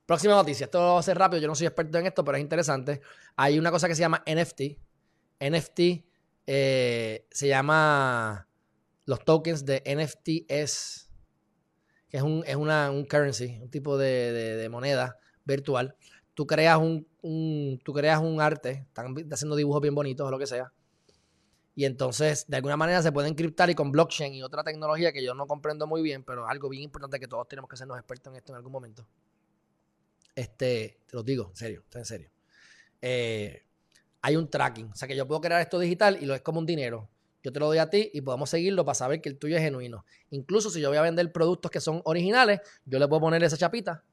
Próxima 0.08 0.32
noticia. 0.32 0.64
Esto 0.64 0.80
va 0.80 0.98
a 0.98 1.02
ser 1.02 1.18
rápido. 1.18 1.42
Yo 1.42 1.48
no 1.48 1.54
soy 1.54 1.66
experto 1.66 1.98
en 1.98 2.06
esto, 2.06 2.24
pero 2.24 2.38
es 2.38 2.40
interesante. 2.40 3.02
Hay 3.36 3.58
una 3.58 3.70
cosa 3.70 3.88
que 3.88 3.94
se 3.94 4.00
llama 4.00 4.24
NFT. 4.26 4.78
NFT 5.38 5.80
eh, 6.46 7.26
se 7.30 7.46
llama 7.46 8.48
los 9.04 9.22
tokens 9.22 9.66
de 9.66 9.82
NFTs. 9.84 11.10
que 12.08 12.16
es, 12.16 12.22
un, 12.22 12.42
una, 12.56 12.90
un 12.90 13.04
currency, 13.04 13.58
un 13.60 13.68
tipo 13.68 13.98
de, 13.98 14.66
moneda 14.70 15.18
virtual. 15.44 15.94
Tú 16.32 16.46
creas 16.46 16.78
un, 16.78 17.78
tú 17.84 17.92
creas 17.92 18.22
un 18.22 18.40
arte, 18.40 18.86
están 18.86 19.14
haciendo 19.30 19.56
dibujos 19.56 19.82
bien 19.82 19.94
bonitos 19.94 20.26
o 20.26 20.30
lo 20.30 20.38
que 20.38 20.46
sea. 20.46 20.72
Y 21.74 21.84
entonces, 21.84 22.46
de 22.48 22.56
alguna 22.56 22.78
manera 22.78 23.02
se 23.02 23.12
puede 23.12 23.28
encriptar 23.28 23.68
y 23.68 23.74
con 23.74 23.92
blockchain 23.92 24.32
y 24.32 24.42
otra 24.42 24.64
tecnología 24.64 25.12
que 25.12 25.22
yo 25.22 25.34
no 25.34 25.46
comprendo 25.46 25.86
muy 25.86 26.00
bien, 26.00 26.24
pero 26.24 26.48
algo 26.48 26.70
bien 26.70 26.84
importante 26.84 27.20
que 27.20 27.28
todos 27.28 27.46
tenemos 27.46 27.68
que 27.68 27.74
hacernos 27.74 27.98
expertos 27.98 28.32
en 28.32 28.38
esto 28.38 28.52
en 28.52 28.56
algún 28.56 28.72
momento. 28.72 29.06
Este, 30.38 31.00
te 31.08 31.16
lo 31.16 31.24
digo, 31.24 31.48
en 31.50 31.56
serio, 31.56 31.82
en 31.92 32.04
serio. 32.04 32.30
Eh, 33.02 33.64
hay 34.22 34.36
un 34.36 34.48
tracking. 34.48 34.88
O 34.92 34.94
sea 34.94 35.08
que 35.08 35.16
yo 35.16 35.26
puedo 35.26 35.40
crear 35.40 35.60
esto 35.60 35.80
digital 35.80 36.16
y 36.20 36.26
lo 36.26 36.34
es 36.36 36.42
como 36.42 36.60
un 36.60 36.66
dinero. 36.66 37.08
Yo 37.42 37.52
te 37.52 37.58
lo 37.58 37.66
doy 37.66 37.78
a 37.78 37.90
ti 37.90 38.12
y 38.14 38.20
podemos 38.20 38.48
seguirlo 38.48 38.84
para 38.84 38.94
saber 38.94 39.20
que 39.20 39.28
el 39.30 39.36
tuyo 39.36 39.56
es 39.56 39.62
genuino. 39.62 40.04
Incluso 40.30 40.70
si 40.70 40.80
yo 40.80 40.90
voy 40.90 40.98
a 40.98 41.02
vender 41.02 41.32
productos 41.32 41.72
que 41.72 41.80
son 41.80 42.02
originales, 42.04 42.60
yo 42.84 43.00
le 43.00 43.08
puedo 43.08 43.22
poner 43.22 43.42
esa 43.42 43.56
chapita 43.56 44.04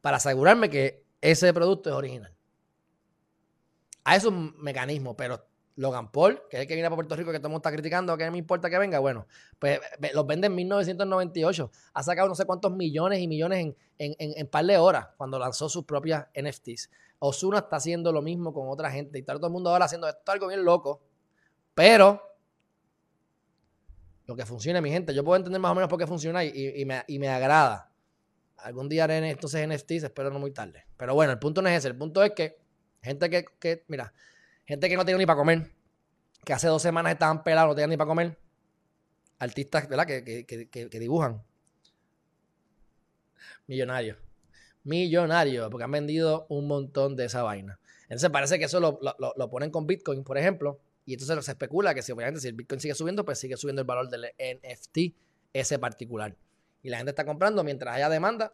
para 0.00 0.16
asegurarme 0.16 0.68
que 0.68 1.04
ese 1.20 1.54
producto 1.54 1.90
es 1.90 1.94
original. 1.94 2.34
A 4.02 4.16
eso 4.16 4.30
es 4.30 4.34
un 4.34 4.60
mecanismo, 4.60 5.16
pero 5.16 5.46
Logan 5.78 6.10
Paul, 6.10 6.42
que 6.50 6.56
es 6.56 6.62
el 6.62 6.68
que 6.68 6.74
viene 6.74 6.88
a 6.88 6.90
Puerto 6.90 7.14
Rico, 7.14 7.30
que 7.30 7.38
todo 7.38 7.46
el 7.46 7.52
mundo 7.52 7.68
está 7.68 7.72
criticando, 7.72 8.16
que 8.18 8.24
no 8.24 8.32
me 8.32 8.38
importa 8.38 8.68
que 8.68 8.78
venga, 8.78 8.98
bueno, 8.98 9.26
pues 9.58 9.80
los 10.12 10.26
vende 10.26 10.48
en 10.48 10.54
1998. 10.56 11.70
Ha 11.94 12.02
sacado 12.02 12.28
no 12.28 12.34
sé 12.34 12.44
cuántos 12.44 12.72
millones 12.72 13.20
y 13.20 13.28
millones 13.28 13.60
en, 13.60 13.76
en, 13.98 14.14
en, 14.18 14.46
par 14.48 14.64
de 14.64 14.76
horas 14.76 15.08
cuando 15.16 15.38
lanzó 15.38 15.68
sus 15.68 15.84
propias 15.84 16.26
NFTs. 16.34 16.90
Osuna 17.20 17.58
está 17.58 17.76
haciendo 17.76 18.12
lo 18.12 18.22
mismo 18.22 18.52
con 18.52 18.68
otra 18.68 18.90
gente 18.90 19.18
y 19.18 19.20
está 19.20 19.34
todo 19.34 19.46
el 19.46 19.52
mundo 19.52 19.70
ahora 19.70 19.84
haciendo 19.84 20.08
esto 20.08 20.32
algo 20.32 20.48
bien 20.48 20.64
loco. 20.64 21.00
Pero 21.74 22.20
lo 24.26 24.34
que 24.34 24.44
funciona, 24.44 24.80
mi 24.80 24.90
gente, 24.90 25.14
yo 25.14 25.24
puedo 25.24 25.36
entender 25.36 25.60
más 25.60 25.70
o 25.70 25.74
menos 25.76 25.88
por 25.88 25.98
qué 25.98 26.06
funciona 26.06 26.44
y, 26.44 26.84
me, 26.84 27.28
agrada. 27.28 27.92
Algún 28.56 28.88
día 28.88 29.04
haré 29.04 29.30
entonces 29.30 29.66
NFTs, 29.66 30.02
espero 30.02 30.30
no 30.30 30.40
muy 30.40 30.50
tarde. 30.50 30.86
Pero 30.96 31.14
bueno, 31.14 31.32
el 31.32 31.38
punto 31.38 31.62
no 31.62 31.68
es 31.68 31.78
ese. 31.78 31.88
El 31.88 31.96
punto 31.96 32.20
es 32.22 32.32
que 32.32 32.58
gente 33.00 33.30
que, 33.30 33.84
mira, 33.86 34.12
gente 34.68 34.88
que 34.88 34.96
no 34.96 35.04
tiene 35.04 35.18
ni 35.18 35.26
para 35.26 35.38
comer, 35.38 35.70
que 36.44 36.52
hace 36.52 36.68
dos 36.68 36.80
semanas 36.80 37.12
estaban 37.12 37.42
pelados, 37.42 37.70
no 37.70 37.74
tenían 37.74 37.90
ni 37.90 37.96
para 37.96 38.08
comer. 38.08 38.38
Artistas, 39.40 39.88
¿verdad? 39.88 40.06
Que, 40.06 40.46
que 40.46 41.00
dibujan. 41.00 41.42
Millonarios 43.66 44.16
millonarios 44.88 45.68
porque 45.70 45.84
han 45.84 45.90
vendido 45.90 46.46
un 46.48 46.66
montón 46.66 47.14
de 47.14 47.26
esa 47.26 47.42
vaina. 47.42 47.78
Entonces 48.04 48.30
parece 48.30 48.58
que 48.58 48.64
eso 48.64 48.80
lo, 48.80 49.50
ponen 49.50 49.70
con 49.70 49.86
Bitcoin, 49.86 50.24
por 50.24 50.38
ejemplo, 50.38 50.80
y 51.04 51.12
entonces 51.12 51.44
se 51.44 51.52
especula 51.52 51.94
que 51.94 52.02
si 52.02 52.10
obviamente 52.12 52.40
si 52.40 52.48
el 52.48 52.54
Bitcoin 52.54 52.80
sigue 52.80 52.94
subiendo, 52.94 53.24
pues 53.24 53.38
sigue 53.38 53.56
subiendo 53.56 53.82
el 53.82 53.86
valor 53.86 54.08
del 54.08 54.32
NFT 54.38 55.14
ese 55.52 55.78
particular. 55.78 56.34
Y 56.82 56.88
la 56.88 56.96
gente 56.96 57.10
está 57.10 57.24
comprando 57.24 57.62
mientras 57.64 57.94
haya 57.96 58.08
demanda. 58.08 58.52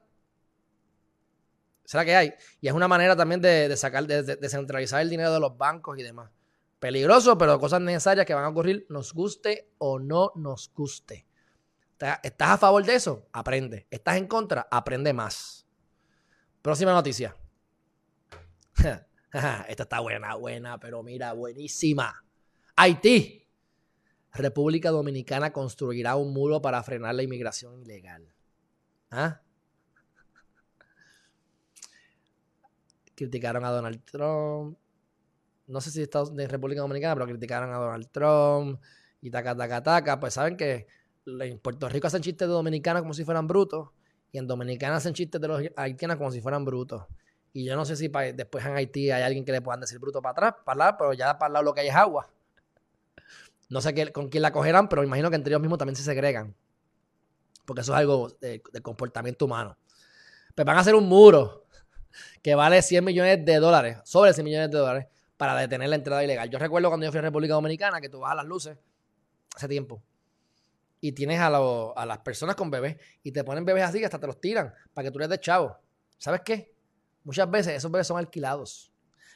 ¿Será 1.85 2.05
que 2.05 2.16
hay? 2.16 2.35
Y 2.61 2.68
es 2.68 2.74
una 2.74 2.89
manera 2.89 3.14
también 3.14 3.41
de, 3.41 3.76
sacar, 3.76 4.07
de, 4.07 4.22
descentralizar 4.22 5.03
el 5.03 5.11
dinero 5.11 5.32
de 5.32 5.41
los 5.41 5.57
bancos 5.57 5.99
y 5.99 6.03
demás. 6.03 6.30
Peligroso, 6.78 7.37
pero 7.39 7.59
cosas 7.59 7.80
necesarias 7.80 8.26
que 8.26 8.35
van 8.35 8.45
a 8.45 8.49
ocurrir, 8.49 8.87
nos 8.89 9.12
guste 9.12 9.70
o 9.78 9.99
no 9.99 10.32
nos 10.35 10.72
guste. 10.74 11.26
¿Estás 12.22 12.51
a 12.51 12.59
favor 12.59 12.85
de 12.85 12.95
eso? 12.95 13.28
Aprende. 13.32 13.87
¿Estás 13.91 14.16
en 14.16 14.26
contra? 14.26 14.66
Aprende 14.70 15.12
más. 15.12 15.66
Próxima 16.61 16.93
noticia. 16.93 17.37
Esta 19.32 19.82
está 19.82 20.01
buena, 20.01 20.35
buena, 20.35 20.78
pero 20.78 21.03
mira, 21.03 21.32
buenísima. 21.32 22.24
Haití. 22.76 23.47
República 24.32 24.91
Dominicana 24.91 25.53
construirá 25.53 26.16
un 26.16 26.32
muro 26.32 26.61
para 26.61 26.82
frenar 26.82 27.14
la 27.14 27.22
inmigración 27.22 27.80
ilegal. 27.80 28.35
¿Ah? 29.11 29.41
Criticaron 33.15 33.65
a 33.65 33.71
Donald 33.71 34.03
Trump. 34.05 34.77
No 35.67 35.81
sé 35.81 35.91
si 35.91 36.03
está 36.03 36.25
de 36.25 36.47
República 36.47 36.83
Dominicana, 36.83 37.15
pero 37.15 37.27
criticaron 37.27 37.73
a 37.73 37.79
Donald 37.79 38.09
Trump 38.11 38.81
y 39.21 39.31
taca, 39.31 39.57
taca, 39.57 39.83
taca. 39.83 40.21
Pues 40.21 40.35
saben 40.35 40.57
que 40.57 40.87
en 41.27 41.59
Puerto 41.59 41.89
Rico 41.89 42.07
hacen 42.07 42.23
chistes 42.23 42.47
de 42.47 42.53
dominicanos 42.53 43.03
como 43.03 43.15
si 43.15 43.25
fueran 43.25 43.47
brutos. 43.47 43.89
Y 44.33 44.39
en 44.39 44.47
Dominicana 44.47 44.97
hacen 44.97 45.15
chistes 45.15 45.41
de 45.41 45.49
los 45.49 45.62
haitianos 45.77 46.17
como 46.17 46.31
si 46.31 46.41
fueran 46.41 46.65
brutos. 46.65 47.05
Y 47.53 47.65
yo 47.65 47.77
no 47.77 47.85
sé 47.85 47.95
si 47.95 48.09
después 48.09 48.67
en 48.67 48.75
Haití 48.75 49.12
hay 49.12 49.23
alguien 49.23 49.45
que 49.45 49.53
le 49.53 49.62
puedan 49.62 49.81
decir 49.81 50.01
bruto 50.01 50.21
para 50.21 50.33
atrás, 50.33 50.55
para 50.65 50.77
lado, 50.77 50.97
pero 50.99 51.12
ya 51.12 51.39
para 51.39 51.53
lado 51.53 51.65
lo 51.65 51.73
que 51.73 51.83
hay 51.83 51.89
es 51.89 51.95
agua. 51.95 52.29
No 53.69 53.81
sé 53.81 53.95
qué, 53.95 54.11
con 54.11 54.29
quién 54.29 54.43
la 54.43 54.53
cogerán, 54.53 54.89
pero 54.89 55.05
imagino 55.05 55.31
que 55.31 55.37
entre 55.37 55.53
ellos 55.53 55.61
mismos 55.61 55.79
también 55.79 55.95
se 55.95 56.03
segregan. 56.03 56.53
Porque 57.65 57.83
eso 57.83 57.93
es 57.93 57.99
algo 57.99 58.29
de, 58.41 58.61
comportamiento 58.83 59.45
humano. 59.45 59.79
Pues 60.55 60.67
van 60.67 60.77
a 60.77 60.81
hacer 60.81 60.97
un 60.97 61.09
muro 61.09 61.64
que 62.43 62.55
vale 62.55 62.83
100 62.83 63.05
millones 63.05 63.45
de 63.45 63.57
dólares, 63.57 63.99
sobre 64.05 64.33
100 64.33 64.45
millones 64.45 64.71
de 64.71 64.79
dólares, 64.79 65.07
para 65.37 65.57
detener 65.57 65.89
la 65.89 65.97
entrada 65.97 66.23
ilegal. 66.23 66.49
Yo 66.51 66.59
recuerdo 66.59 66.89
cuando 66.89 67.05
yo 67.07 67.12
fui 67.12 67.19
a 67.19 67.23
República 67.23 67.55
Dominicana 67.55 68.01
que 68.01 68.09
tú 68.09 68.21
vas 68.21 68.33
a 68.33 68.37
las 68.37 68.47
luces 68.47 68.79
hace 69.55 69.69
tiempo 69.69 70.03
y 71.01 71.12
tienes 71.12 71.39
a, 71.39 71.49
a, 71.49 72.07
las 72.07 72.19
personas 72.19 72.57
con 72.57 72.71
bebés 72.71 72.97
y 73.23 73.31
te 73.31 73.45
ponen 73.45 73.65
bebés 73.65 73.85
así 73.85 74.03
hasta 74.03 74.19
te 74.19 74.27
los 74.27 74.41
tiran 74.41 74.73
para 74.95 75.07
que 75.07 75.12
tú 75.12 75.19
les 75.19 75.29
des 75.29 75.41
chavo. 75.41 75.77
¿Sabes 76.19 76.41
qué? 76.45 76.75
Muchas 77.25 77.51
veces 77.51 77.75
esos 77.75 77.91
bebés 77.91 78.07
son 78.07 78.19
alquilados. 78.19 78.91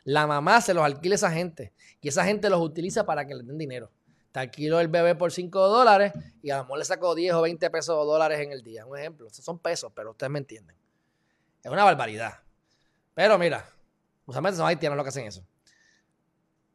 La 0.04 0.26
mamá 0.26 0.60
se 0.60 0.72
los 0.72 0.84
alquila 0.84 1.14
a 1.14 1.16
esa 1.16 1.30
gente 1.30 1.74
y 2.00 2.08
esa 2.08 2.24
gente 2.24 2.48
los 2.48 2.60
utiliza 2.60 3.04
para 3.04 3.26
que 3.26 3.34
le 3.34 3.42
den 3.42 3.58
dinero. 3.58 3.90
Te 4.32 4.40
alquilo 4.40 4.80
el 4.80 4.88
bebé 4.88 5.14
por 5.14 5.32
5 5.32 5.68
dólares 5.68 6.12
y 6.42 6.50
a 6.50 6.56
lo 6.56 6.64
mejor 6.64 6.78
le 6.78 6.84
saco 6.86 7.14
10 7.14 7.34
o 7.34 7.42
20 7.42 7.70
pesos 7.70 8.06
dólares 8.06 8.40
en 8.40 8.52
el 8.52 8.62
día. 8.62 8.86
Un 8.86 8.98
ejemplo. 8.98 9.28
son 9.30 9.58
pesos, 9.58 9.92
pero 9.94 10.12
ustedes 10.12 10.30
me 10.30 10.38
entienden. 10.38 10.76
Es 11.62 11.70
una 11.70 11.84
barbaridad. 11.84 12.34
Pero 13.18 13.36
mira, 13.36 13.68
usualmente 14.26 14.58
son 14.58 14.68
haitianos 14.68 14.96
los 14.96 15.04
que 15.04 15.08
hacen 15.08 15.26
eso. 15.26 15.44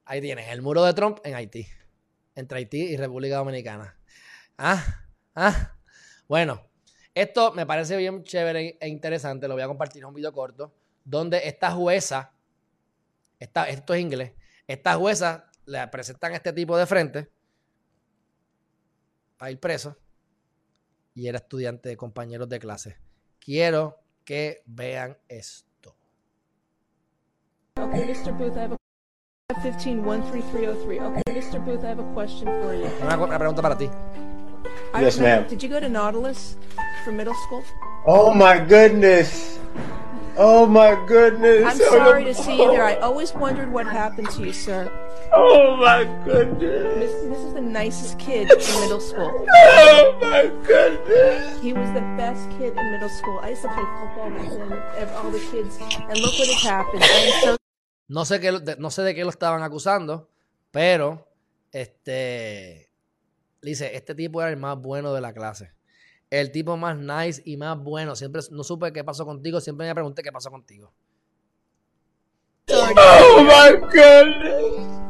Ahí 0.03 0.19
tienes 0.19 0.49
el 0.49 0.61
muro 0.61 0.83
de 0.83 0.93
Trump 0.93 1.19
en 1.23 1.35
Haití. 1.35 1.65
Entre 2.35 2.57
Haití 2.57 2.81
y 2.81 2.97
República 2.97 3.37
Dominicana. 3.37 3.97
Ah, 4.57 5.05
ah. 5.35 5.77
Bueno, 6.27 6.69
esto 7.15 7.53
me 7.53 7.65
parece 7.65 7.95
bien 7.95 8.25
chévere 8.25 8.77
e 8.81 8.89
interesante. 8.89 9.47
Lo 9.47 9.53
voy 9.53 9.63
a 9.63 9.67
compartir 9.67 10.01
en 10.01 10.07
un 10.07 10.15
video 10.15 10.33
corto. 10.33 10.75
Donde 11.05 11.47
esta 11.47 11.71
jueza, 11.71 12.33
esta, 13.39 13.69
esto 13.69 13.93
es 13.93 14.01
inglés, 14.01 14.33
esta 14.67 14.95
jueza 14.95 15.49
le 15.65 15.87
presentan 15.87 16.33
este 16.33 16.51
tipo 16.51 16.77
de 16.77 16.85
frente 16.85 17.31
para 19.37 19.49
ir 19.49 19.61
preso 19.61 19.97
y 21.15 21.25
era 21.25 21.37
estudiante 21.37 21.87
de 21.87 21.95
compañeros 21.95 22.49
de 22.49 22.59
clase. 22.59 22.97
Quiero 23.39 24.03
que 24.25 24.61
vean 24.65 25.17
esto. 25.29 25.72
Okay, 27.93 28.07
Mr. 28.07 28.35
Booth, 28.35 28.57
I 28.57 28.61
have 28.61 28.71
a 28.71 29.61
15 29.61 30.03
13303. 30.03 30.99
Okay, 30.99 31.21
Mr. 31.29 31.63
Booth, 31.63 31.83
I 31.83 31.89
have 31.89 31.99
a 31.99 32.13
question 32.13 32.47
for 32.47 32.73
you. 32.73 32.85
una 33.01 33.37
pregunta 33.37 33.61
para 33.61 33.75
ti. 33.77 33.89
yes, 34.99 35.19
ma'am. 35.19 35.45
Did 35.47 35.61
you 35.61 35.69
go 35.69 35.79
to 35.79 35.89
Nautilus 35.89 36.57
for 37.03 37.11
middle 37.11 37.35
school? 37.45 37.63
Oh 38.07 38.33
my 38.33 38.57
goodness. 38.57 39.59
Oh 40.37 40.65
my 40.65 40.97
goodness. 41.05 41.65
I'm 41.65 41.77
sorry 41.77 42.23
to 42.25 42.33
see 42.33 42.57
you 42.57 42.71
there. 42.71 42.83
I 42.83 42.95
always 43.05 43.33
wondered 43.33 43.71
what 43.71 43.85
happened 43.85 44.29
to 44.31 44.45
you, 44.45 44.53
sir. 44.53 44.89
Oh 45.31 45.77
my 45.77 46.05
goodness. 46.25 46.97
This, 46.97 47.13
this 47.29 47.39
is 47.45 47.53
the 47.53 47.61
nicest 47.61 48.17
kid 48.17 48.49
in 48.49 48.57
middle 48.81 48.99
school. 49.01 49.45
Oh 49.49 50.17
my 50.21 50.49
goodness. 50.65 51.61
He 51.61 51.73
was 51.73 51.89
the 51.93 52.01
best 52.17 52.49
kid 52.57 52.73
in 52.77 52.91
middle 52.91 53.09
school. 53.09 53.37
I 53.41 53.49
used 53.49 53.61
to 53.61 53.69
play 53.69 53.85
football 54.01 54.29
with 54.33 54.49
him, 54.49 55.09
all 55.17 55.29
the 55.29 55.41
kids, 55.51 55.77
and 55.77 56.17
look 56.21 56.33
what 56.37 56.49
has 56.49 56.61
happened. 56.61 57.03
So 57.41 57.57
no 58.07 58.25
sé 58.25 58.39
qué, 58.39 58.51
no 58.77 58.91
sé 58.91 59.01
de 59.03 59.15
qué 59.15 59.23
lo 59.23 59.30
estaban 59.30 59.63
acusando, 59.63 60.30
pero 60.71 61.27
este 61.71 62.91
dice, 63.61 63.95
este 63.95 64.13
tipo 64.13 64.41
era 64.41 64.51
el 64.51 64.57
más 64.57 64.77
bueno 64.77 65.13
de 65.13 65.21
la 65.21 65.34
clase. 65.34 65.73
El 66.30 66.51
tipo 66.51 66.75
más 66.77 66.97
nice 66.97 67.41
y 67.45 67.57
más 67.57 67.77
bueno. 67.77 68.15
Siempre 68.15 68.41
no 68.51 68.63
supe 68.63 68.91
qué 68.91 69.03
pasó 69.03 69.25
contigo, 69.25 69.61
siempre 69.61 69.88
me 69.88 69.93
pregunté 69.93 70.23
qué 70.23 70.31
pasó 70.31 70.49
contigo. 70.49 70.93
Oh 72.69 73.43
my 73.43 73.77
goodness. 73.91 75.03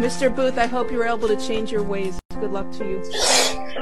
Mr. 0.00 0.34
Booth, 0.34 0.58
I 0.58 0.66
hope 0.66 0.90
you're 0.90 1.06
able 1.06 1.28
to 1.28 1.36
change 1.36 1.70
your 1.70 1.82
ways. 1.82 2.18
Good 2.40 2.52
luck 2.52 2.70
to 2.78 2.84
you. 2.84 3.02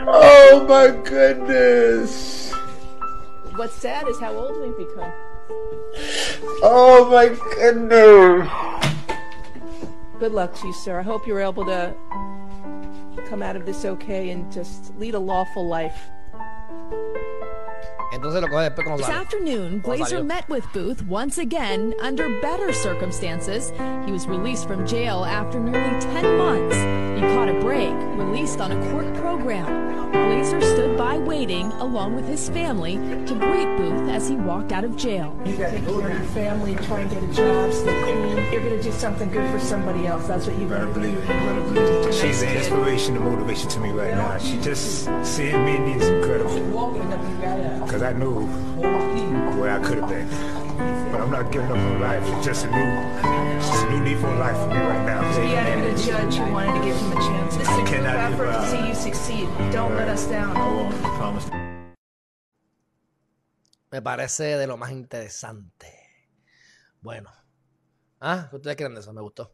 Oh 0.06 0.66
my 0.68 0.90
goodness. 1.08 2.52
What's 3.56 3.74
sad 3.74 4.08
is 4.08 4.18
how 4.18 4.34
old 4.34 4.60
we've 4.60 4.76
become. 4.76 5.12
Oh 6.62 7.08
my 7.10 7.28
goodness. 7.54 8.48
Good 10.18 10.32
luck 10.32 10.54
to 10.60 10.66
you, 10.66 10.72
sir. 10.72 10.98
I 10.98 11.02
hope 11.02 11.26
you're 11.26 11.40
able 11.40 11.64
to 11.66 11.94
come 13.28 13.42
out 13.42 13.56
of 13.56 13.64
this 13.66 13.84
okay 13.84 14.30
and 14.30 14.50
just 14.52 14.94
lead 14.98 15.14
a 15.14 15.18
lawful 15.18 15.66
life. 15.66 15.96
Entonces 18.12 18.42
lo 18.42 18.48
coge 18.48 18.64
después 18.70 18.84
como 18.84 18.96
This 18.96 19.06
sale. 19.06 19.14
afternoon, 19.16 19.80
Como 19.82 19.96
Glazer 19.96 20.24
met 20.26 20.48
with 20.48 20.64
Booth 20.72 21.02
once 21.06 21.38
again 21.38 21.94
under 22.02 22.28
better 22.40 22.72
circumstances. 22.72 23.70
He 24.04 24.10
was 24.12 24.26
released 24.26 24.66
from 24.66 24.84
jail 24.86 25.24
after 25.24 25.60
nearly 25.60 25.98
10 26.00 26.36
months. 26.36 26.76
He 27.30 27.36
caught 27.36 27.48
a 27.48 27.60
break, 27.60 27.94
released 28.18 28.60
on 28.60 28.72
a 28.72 28.90
court 28.90 29.14
program. 29.14 29.66
Glazer 30.10 30.60
stood 30.60 30.98
by 30.98 31.16
waiting, 31.16 31.66
along 31.74 32.16
with 32.16 32.26
his 32.26 32.48
family, 32.48 32.94
to 32.96 33.34
greet 33.34 33.76
Booth 33.76 34.10
as 34.10 34.28
he 34.28 34.34
walked 34.34 34.72
out 34.72 34.82
of 34.82 34.96
jail. 34.96 35.38
You 35.44 35.56
got 35.56 35.70
to 35.70 35.76
take 35.76 35.84
care 35.86 36.10
of 36.10 36.18
your 36.18 36.28
family, 36.30 36.74
try 36.74 37.00
and 37.00 37.10
get 37.10 37.22
a 37.22 37.32
job, 37.32 37.72
stay 37.72 38.02
clean. 38.02 38.36
You're 38.52 38.62
going 38.62 38.76
to 38.76 38.82
do 38.82 38.90
something 38.90 39.30
good 39.30 39.48
for 39.52 39.60
somebody 39.60 40.08
else. 40.08 40.26
That's 40.26 40.48
what 40.48 40.58
you 40.58 40.66
Better 40.66 40.86
better 40.86 41.00
believe 41.00 41.18
it. 41.18 41.28
Better 41.28 41.60
believe 41.60 42.08
it. 42.08 42.14
She's 42.14 42.42
an 42.42 42.56
inspiration 42.56 43.14
and 43.14 43.24
motivation 43.24 43.68
to 43.68 43.78
me 43.78 43.90
right 43.90 44.14
now. 44.14 44.36
She 44.38 44.60
just 44.60 45.04
seeing 45.24 45.64
me 45.64 45.78
me 45.78 45.92
is 45.94 46.08
incredible. 46.08 46.90
Because 47.84 48.02
I 48.02 48.12
knew 48.12 48.44
where 49.56 49.70
I 49.70 49.78
could 49.78 49.98
have 49.98 50.08
been. 50.08 50.59
But 51.12 51.20
I'm 51.20 51.30
not 51.30 51.50
giving 51.52 51.70
up 51.70 51.76
on 51.78 52.00
life. 52.00 52.22
It's 52.36 52.46
just 52.46 52.64
a 52.66 52.70
new, 52.70 52.88
just 53.60 53.84
a 53.84 53.90
new 53.90 54.04
leaf 54.04 54.22
on 54.24 54.38
life 54.38 54.56
for 54.56 54.68
me 54.68 54.76
right 54.76 55.04
now. 55.06 55.22
He 55.42 55.54
had 55.54 55.78
a 55.78 55.80
good 55.80 55.98
judge 55.98 56.34
who 56.36 56.52
wanted 56.52 56.78
to 56.78 56.84
give 56.86 56.96
him 56.96 57.12
a 57.12 57.16
chance. 57.16 57.56
This 57.56 57.68
is 57.68 57.72
a 57.74 57.76
group 57.76 57.88
cannot 57.88 58.30
give 58.30 58.40
effort 58.40 58.52
to 58.52 58.58
up. 58.58 58.68
see 58.70 58.88
you 58.88 58.94
succeed. 58.94 59.48
Don't 59.72 59.94
let 59.96 60.08
us 60.08 60.26
I 60.28 60.32
down. 60.32 60.54
won't. 60.54 60.94
I 60.94 61.16
promise. 61.18 61.50
Me 63.92 64.00
parece 64.02 64.56
de 64.56 64.66
lo 64.66 64.76
más 64.76 64.92
interesante. 64.92 65.92
Bueno. 67.00 67.30
Ah, 68.20 68.46
¿qué 68.50 68.56
ustedes 68.56 68.76
creen 68.76 68.94
de 68.94 69.00
eso? 69.00 69.12
Me 69.12 69.20
gustó. 69.20 69.52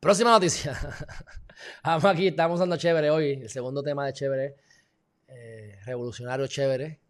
Próxima 0.00 0.30
noticia. 0.30 0.78
Vamos 1.84 2.04
aquí, 2.04 2.28
estamos 2.28 2.60
dando 2.60 2.76
chévere 2.76 3.10
hoy. 3.10 3.32
El 3.42 3.48
segundo 3.50 3.82
tema 3.82 4.06
de 4.06 4.12
chévere. 4.12 4.56
eh, 5.28 5.78
revolucionario 5.84 6.46
chévere. 6.46 7.00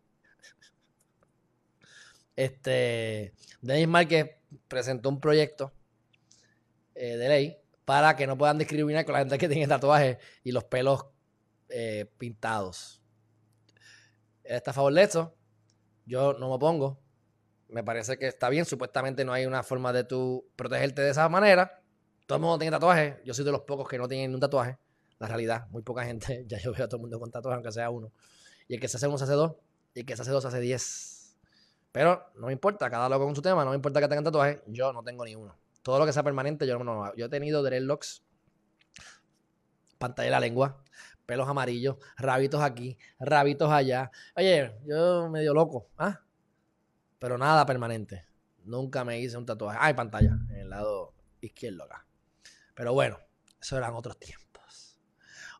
Este. 2.36 3.34
Denis 3.60 3.88
Márquez 3.88 4.30
presentó 4.68 5.08
un 5.08 5.20
proyecto 5.20 5.72
eh, 6.94 7.16
de 7.16 7.28
ley 7.28 7.56
para 7.84 8.16
que 8.16 8.26
no 8.26 8.36
puedan 8.38 8.58
discriminar 8.58 9.04
con 9.04 9.14
la 9.14 9.20
gente 9.20 9.38
que 9.38 9.48
tiene 9.48 9.66
tatuajes 9.66 10.18
y 10.44 10.52
los 10.52 10.64
pelos 10.64 11.06
eh, 11.68 12.06
pintados. 12.18 13.02
Está 14.44 14.70
a 14.72 14.74
favor 14.74 14.92
de 14.92 15.02
eso. 15.02 15.34
Yo 16.04 16.34
no 16.34 16.48
me 16.48 16.54
opongo. 16.54 17.00
Me 17.68 17.82
parece 17.82 18.18
que 18.18 18.26
está 18.26 18.48
bien. 18.48 18.64
Supuestamente 18.64 19.24
no 19.24 19.32
hay 19.32 19.46
una 19.46 19.62
forma 19.62 19.92
de 19.92 20.04
tú 20.04 20.46
protegerte 20.56 21.02
de 21.02 21.10
esa 21.10 21.28
manera. 21.28 21.82
Todo 22.26 22.36
el 22.36 22.42
mundo 22.42 22.58
tiene 22.58 22.72
tatuajes. 22.72 23.16
Yo 23.24 23.34
soy 23.34 23.44
de 23.44 23.52
los 23.52 23.62
pocos 23.62 23.88
que 23.88 23.98
no 23.98 24.08
tienen 24.08 24.34
un 24.34 24.40
tatuaje. 24.40 24.78
La 25.18 25.28
realidad, 25.28 25.68
muy 25.70 25.82
poca 25.82 26.04
gente. 26.04 26.44
Ya 26.48 26.58
yo 26.58 26.72
veo 26.72 26.84
a 26.84 26.88
todo 26.88 26.96
el 26.96 27.02
mundo 27.02 27.18
con 27.18 27.30
tatuajes, 27.30 27.56
aunque 27.56 27.72
sea 27.72 27.90
uno. 27.90 28.12
Y 28.68 28.74
el 28.74 28.80
que 28.80 28.88
se 28.88 28.96
hace 28.96 29.06
uno 29.06 29.18
se 29.18 29.24
hace 29.24 29.34
dos. 29.34 29.54
Y 29.94 30.00
el 30.00 30.06
que 30.06 30.16
se 30.16 30.22
hace 30.22 30.30
dos 30.30 30.42
se 30.42 30.48
hace 30.48 30.60
diez. 30.60 31.11
Pero 31.92 32.32
no 32.36 32.46
me 32.46 32.54
importa, 32.54 32.90
cada 32.90 33.08
loco 33.08 33.26
con 33.26 33.36
su 33.36 33.42
tema. 33.42 33.64
No 33.64 33.70
me 33.70 33.76
importa 33.76 34.00
que 34.00 34.08
tengan 34.08 34.24
tatuajes. 34.24 34.62
Yo 34.66 34.92
no 34.92 35.02
tengo 35.02 35.24
ni 35.24 35.36
uno. 35.36 35.56
Todo 35.82 35.98
lo 35.98 36.06
que 36.06 36.12
sea 36.12 36.22
permanente, 36.22 36.66
yo 36.66 36.78
no 36.78 36.84
lo 36.94 37.04
hago. 37.04 37.14
Yo 37.16 37.26
he 37.26 37.28
tenido 37.28 37.62
dreadlocks, 37.62 38.24
pantalla 39.98 40.26
de 40.26 40.30
la 40.30 40.40
lengua, 40.40 40.82
pelos 41.26 41.48
amarillos, 41.48 41.96
rabitos 42.16 42.62
aquí, 42.62 42.96
rabitos 43.18 43.70
allá. 43.70 44.10
Oye, 44.36 44.74
yo 44.84 45.28
medio 45.28 45.52
loco, 45.52 45.90
¿ah? 45.98 46.20
Pero 47.18 47.36
nada 47.36 47.66
permanente. 47.66 48.26
Nunca 48.64 49.04
me 49.04 49.18
hice 49.20 49.36
un 49.36 49.44
tatuaje. 49.44 49.78
Ah, 49.80 49.86
hay 49.86 49.94
pantalla 49.94 50.38
en 50.50 50.56
el 50.56 50.70
lado 50.70 51.14
izquierdo 51.40 51.84
acá. 51.84 52.06
Pero 52.74 52.94
bueno, 52.94 53.18
eso 53.60 53.76
eran 53.76 53.94
otros 53.94 54.18
tiempos. 54.18 54.98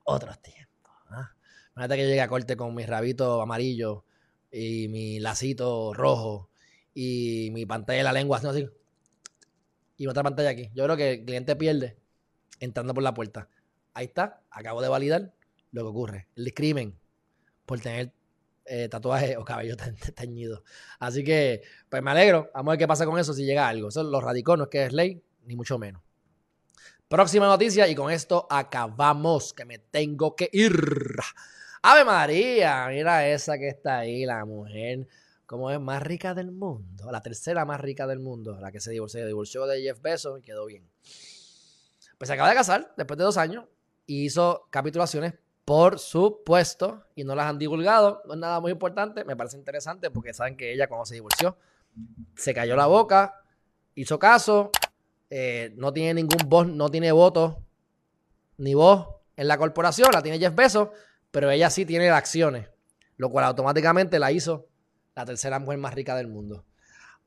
Otros 0.05 0.41
tiempos. 0.41 0.93
¿ah? 1.11 1.35
Imagínate 1.75 1.97
que 1.97 2.07
llegue 2.07 2.21
a 2.21 2.29
corte 2.29 2.57
con 2.57 2.75
mi 2.75 2.87
rabito 2.87 3.43
amarillo 3.43 4.05
y 4.53 4.89
mi 4.89 5.19
lacito 5.21 5.93
rojo 5.95 6.51
y 6.95 7.51
mi 7.53 7.67
pantalla 7.67 7.99
de 7.99 8.05
la 8.05 8.13
lengua 8.13 8.39
así. 8.39 8.69
Y 9.97 10.07
otra 10.07 10.23
pantalla 10.23 10.51
aquí. 10.51 10.71
Yo 10.75 10.85
creo 10.85 10.97
que 10.97 11.13
el 11.13 11.25
cliente 11.25 11.57
pierde 11.57 11.97
entrando 12.61 12.95
por 12.95 13.03
la 13.03 13.15
puerta. 13.15 13.49
Ahí 13.95 14.07
está. 14.07 14.43
Acabo 14.51 14.83
de 14.83 14.89
validar 14.89 15.35
lo 15.71 15.83
que 15.83 15.89
ocurre. 15.89 16.29
El 16.37 16.45
discrimen 16.45 16.99
por 17.67 17.81
tener 17.81 18.13
eh, 18.65 18.89
tatuaje 18.89 19.37
o 19.37 19.45
cabello 19.45 19.77
te- 19.79 19.93
te- 19.93 20.13
teñido. 20.13 20.65
Así 20.99 21.25
que, 21.25 21.63
pues 21.89 22.03
me 22.03 22.11
alegro. 22.11 22.51
Vamos 22.55 22.71
a 22.71 22.73
ver 22.73 22.79
qué 22.79 22.89
pasa 22.89 23.07
con 23.07 23.19
eso 23.19 23.33
si 23.35 23.45
llega 23.45 23.69
algo. 23.69 23.89
Eso 23.89 24.03
lo 24.03 24.21
radicó, 24.21 24.57
no 24.57 24.65
es 24.65 24.71
que 24.71 24.85
es 24.87 24.93
ley, 24.93 25.23
ni 25.45 25.57
mucho 25.57 25.79
menos. 25.79 26.03
Próxima 27.09 27.47
noticia 27.47 27.87
y 27.89 27.95
con 27.95 28.11
esto 28.11 28.47
acabamos, 28.49 29.53
que 29.53 29.65
me 29.67 29.79
tengo 29.79 30.35
que 30.35 30.49
ir. 30.53 30.73
Ave 31.85 32.05
María, 32.05 32.87
mira 32.89 33.27
esa 33.27 33.59
que 33.59 33.67
está 33.67 33.99
ahí, 33.99 34.25
la 34.25 34.45
mujer, 34.45 35.09
como 35.47 35.69
es 35.69 35.81
más 35.81 36.01
rica 36.01 36.33
del 36.33 36.53
mundo, 36.53 37.11
la 37.11 37.21
tercera 37.21 37.65
más 37.65 37.81
rica 37.81 38.07
del 38.07 38.21
mundo, 38.21 38.57
la 38.61 38.71
que 38.71 38.79
se 38.79 38.93
divorció, 38.93 39.27
divorció 39.27 39.67
de 39.67 39.83
Jeff 39.83 40.01
Bezos 40.01 40.39
y 40.39 40.43
quedó 40.43 40.67
bien. 40.67 40.89
Pues 42.19 42.29
se 42.29 42.35
acaba 42.35 42.51
de 42.51 42.55
casar 42.55 42.95
después 42.97 43.19
de 43.19 43.25
dos 43.25 43.37
años 43.37 43.65
y 44.07 44.27
hizo 44.27 44.69
capitulaciones, 44.71 45.35
por 45.65 45.99
supuesto, 45.99 47.05
y 47.17 47.25
no 47.25 47.35
las 47.35 47.47
han 47.47 47.59
divulgado. 47.59 48.23
No 48.27 48.35
es 48.35 48.39
nada 48.39 48.61
muy 48.61 48.71
importante, 48.71 49.25
me 49.25 49.35
parece 49.35 49.57
interesante 49.57 50.09
porque 50.13 50.33
saben 50.33 50.57
que 50.57 50.73
ella 50.73 50.87
cuando 50.87 51.05
se 51.05 51.15
divorció 51.15 51.57
se 52.37 52.55
cayó 52.55 52.77
la 52.77 52.87
boca, 52.87 53.43
hizo 53.97 54.21
caso, 54.21 54.71
eh, 55.31 55.73
no 55.75 55.93
tiene 55.93 56.15
ningún 56.15 56.49
voz, 56.49 56.69
no 56.69 56.91
tiene 56.91 57.11
voto 57.11 57.61
ni 58.59 58.75
voz 58.75 59.09
en 59.37 59.49
la 59.49 59.59
corporación, 59.59 60.11
la 60.13 60.23
tiene 60.23 60.39
Jeff 60.39 60.55
Bezos, 60.55 60.91
pero 61.33 61.51
ella 61.51 61.69
sí 61.71 61.85
tiene 61.85 62.09
acciones, 62.11 62.69
lo 63.17 63.29
cual 63.31 63.47
automáticamente 63.47 64.21
la 64.21 64.31
hizo 64.31 64.69
la 65.17 65.25
tercera 65.25 65.59
mujer 65.59 65.79
más 65.79 65.95
rica 65.95 66.15
del 66.15 66.29
mundo. 66.29 66.65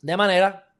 de 0.00 0.16
manera 0.16 0.72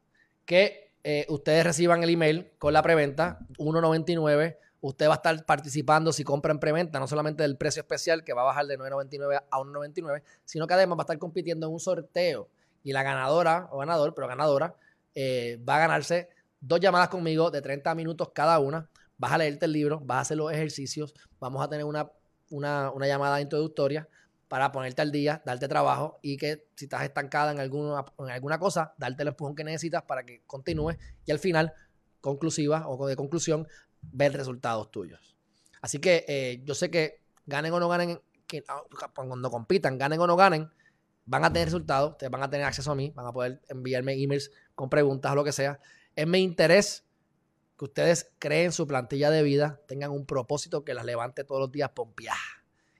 que 0.45 0.93
eh, 1.03 1.25
ustedes 1.27 1.65
reciban 1.65 2.01
el 2.03 2.11
email 2.11 2.53
con 2.57 2.71
la 2.71 2.81
preventa 2.81 3.39
1.99. 3.57 4.55
Usted 4.79 5.07
va 5.07 5.13
a 5.13 5.15
estar 5.15 5.45
participando 5.45 6.13
si 6.13 6.23
compra 6.23 6.53
en 6.53 6.59
preventa, 6.59 6.97
no 6.97 7.07
solamente 7.07 7.43
del 7.43 7.57
precio 7.57 7.81
especial 7.81 8.23
que 8.23 8.33
va 8.33 8.43
a 8.43 8.45
bajar 8.45 8.67
de 8.67 8.79
9.99 8.79 9.43
a 9.51 9.59
1.99, 9.59 10.23
sino 10.45 10.65
que 10.65 10.75
además 10.75 10.97
va 10.97 11.01
a 11.01 11.03
estar 11.03 11.19
compitiendo 11.19 11.67
en 11.67 11.73
un 11.73 11.81
sorteo 11.81 12.47
y 12.83 12.93
la 12.93 13.03
ganadora 13.03 13.67
o 13.71 13.79
ganador, 13.79 14.13
pero 14.13 14.27
ganadora, 14.27 14.75
eh, 15.15 15.59
va 15.67 15.75
a 15.75 15.79
ganarse 15.79 16.29
dos 16.59 16.79
llamadas 16.79 17.09
conmigo 17.09 17.51
de 17.51 17.61
30 17.61 17.93
minutos 17.95 18.29
cada 18.33 18.59
una. 18.59 18.89
Vas 19.17 19.33
a 19.33 19.37
leerte 19.37 19.65
el 19.65 19.73
libro, 19.73 19.99
vas 19.99 20.17
a 20.17 20.21
hacer 20.21 20.37
los 20.37 20.51
ejercicios, 20.51 21.13
vamos 21.39 21.63
a 21.63 21.69
tener 21.69 21.85
una, 21.85 22.11
una, 22.49 22.91
una 22.91 23.07
llamada 23.07 23.41
introductoria 23.41 24.07
para 24.47 24.71
ponerte 24.71 25.01
al 25.01 25.11
día, 25.11 25.41
darte 25.45 25.67
trabajo 25.69 26.19
y 26.21 26.35
que 26.35 26.67
si 26.75 26.85
estás 26.85 27.03
estancada 27.03 27.53
en 27.53 27.59
alguna, 27.59 28.03
en 28.19 28.29
alguna 28.31 28.59
cosa, 28.59 28.93
darte 28.97 29.21
el 29.21 29.29
empujón 29.29 29.55
que 29.55 29.63
necesitas 29.63 30.03
para 30.03 30.25
que 30.25 30.43
continúes 30.45 30.97
y 31.25 31.31
al 31.31 31.39
final, 31.39 31.73
conclusiva 32.19 32.87
o 32.87 33.07
de 33.07 33.15
conclusión, 33.15 33.65
ver 34.01 34.33
resultados 34.33 34.91
tuyos. 34.91 35.37
Así 35.81 35.99
que 35.99 36.25
eh, 36.27 36.61
yo 36.65 36.75
sé 36.75 36.91
que 36.91 37.21
ganen 37.45 37.71
o 37.71 37.79
no 37.79 37.87
ganen, 37.87 38.19
ah, 38.67 38.83
cuando 39.15 39.49
compitan, 39.49 39.97
ganen 39.97 40.19
o 40.19 40.27
no 40.27 40.35
ganen, 40.35 40.69
van 41.31 41.45
a 41.45 41.53
tener 41.53 41.69
resultados, 41.69 42.11
ustedes 42.11 42.29
van 42.29 42.43
a 42.43 42.49
tener 42.49 42.65
acceso 42.65 42.91
a 42.91 42.95
mí, 42.95 43.09
van 43.15 43.25
a 43.25 43.31
poder 43.31 43.61
enviarme 43.69 44.21
emails 44.21 44.51
con 44.75 44.89
preguntas 44.89 45.31
o 45.31 45.35
lo 45.35 45.45
que 45.45 45.53
sea. 45.53 45.79
Es 46.13 46.27
mi 46.27 46.39
interés 46.39 47.05
que 47.79 47.85
ustedes 47.85 48.33
creen 48.37 48.73
su 48.73 48.85
plantilla 48.85 49.31
de 49.31 49.41
vida, 49.41 49.79
tengan 49.87 50.11
un 50.11 50.25
propósito 50.25 50.83
que 50.83 50.93
las 50.93 51.05
levante 51.05 51.45
todos 51.45 51.61
los 51.61 51.71
días 51.71 51.89
pompeadas, 51.91 52.37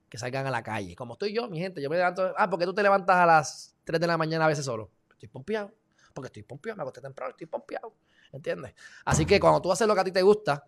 que 0.07 0.17
salgan 0.17 0.47
a 0.47 0.49
la 0.49 0.63
calle. 0.63 0.95
Como 0.95 1.15
estoy 1.15 1.33
yo, 1.33 1.49
mi 1.49 1.59
gente, 1.59 1.81
yo 1.81 1.89
me 1.89 1.97
levanto, 1.97 2.33
ah, 2.37 2.49
porque 2.49 2.63
tú 2.63 2.73
te 2.73 2.81
levantas 2.81 3.17
a 3.17 3.25
las 3.25 3.75
3 3.83 3.99
de 3.99 4.07
la 4.07 4.17
mañana 4.17 4.45
a 4.45 4.47
veces 4.47 4.63
solo. 4.63 4.89
Estoy 5.11 5.27
pompeado, 5.27 5.73
porque 6.13 6.27
estoy 6.27 6.43
pompeado, 6.43 6.77
me 6.77 6.83
acosté 6.83 7.01
temprano, 7.01 7.31
estoy 7.31 7.47
pompeado, 7.47 7.93
¿entiendes? 8.31 8.73
Así 9.03 9.25
que 9.25 9.41
cuando 9.41 9.61
tú 9.61 9.73
haces 9.73 9.85
lo 9.85 9.93
que 9.93 9.99
a 9.99 10.05
ti 10.05 10.11
te 10.13 10.21
gusta, 10.21 10.65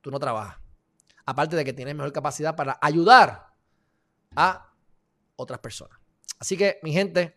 tú 0.00 0.10
no 0.10 0.18
trabajas. 0.18 0.58
Aparte 1.26 1.54
de 1.54 1.64
que 1.64 1.72
tienes 1.72 1.94
mejor 1.94 2.12
capacidad 2.12 2.56
para 2.56 2.76
ayudar 2.82 3.54
a 4.34 4.72
otras 5.36 5.60
personas. 5.60 5.97
Así 6.38 6.56
que, 6.56 6.78
mi 6.82 6.92
gente, 6.92 7.36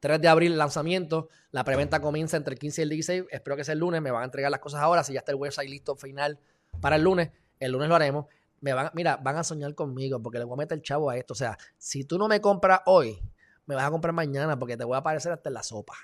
3 0.00 0.20
de 0.20 0.28
abril 0.28 0.58
lanzamiento. 0.58 1.28
La 1.50 1.64
preventa 1.64 2.00
comienza 2.00 2.36
entre 2.36 2.54
el 2.54 2.58
15 2.58 2.80
y 2.80 2.84
el 2.84 2.88
16. 2.90 3.24
Espero 3.30 3.56
que 3.56 3.64
sea 3.64 3.74
el 3.74 3.78
lunes. 3.78 4.02
Me 4.02 4.10
van 4.10 4.22
a 4.22 4.24
entregar 4.24 4.50
las 4.50 4.60
cosas 4.60 4.80
ahora. 4.80 5.04
Si 5.04 5.12
ya 5.12 5.20
está 5.20 5.32
el 5.32 5.36
website 5.36 5.68
listo 5.68 5.94
final 5.96 6.38
para 6.80 6.96
el 6.96 7.02
lunes, 7.02 7.30
el 7.58 7.72
lunes 7.72 7.88
lo 7.88 7.94
haremos. 7.94 8.26
me 8.60 8.72
van, 8.72 8.90
mira, 8.94 9.16
van 9.16 9.36
a 9.36 9.44
soñar 9.44 9.74
conmigo 9.74 10.20
porque 10.22 10.38
le 10.38 10.44
voy 10.44 10.54
a 10.54 10.58
meter 10.58 10.78
el 10.78 10.82
chavo 10.82 11.10
a 11.10 11.16
esto. 11.16 11.32
O 11.32 11.36
sea, 11.36 11.56
si 11.78 12.04
tú 12.04 12.18
no 12.18 12.28
me 12.28 12.40
compras 12.40 12.80
hoy, 12.86 13.20
me 13.66 13.74
vas 13.74 13.84
a 13.84 13.90
comprar 13.90 14.12
mañana 14.12 14.58
porque 14.58 14.76
te 14.76 14.84
voy 14.84 14.96
a 14.96 14.98
aparecer 14.98 15.32
hasta 15.32 15.48
en 15.48 15.54
la 15.54 15.62
sopa. 15.62 15.94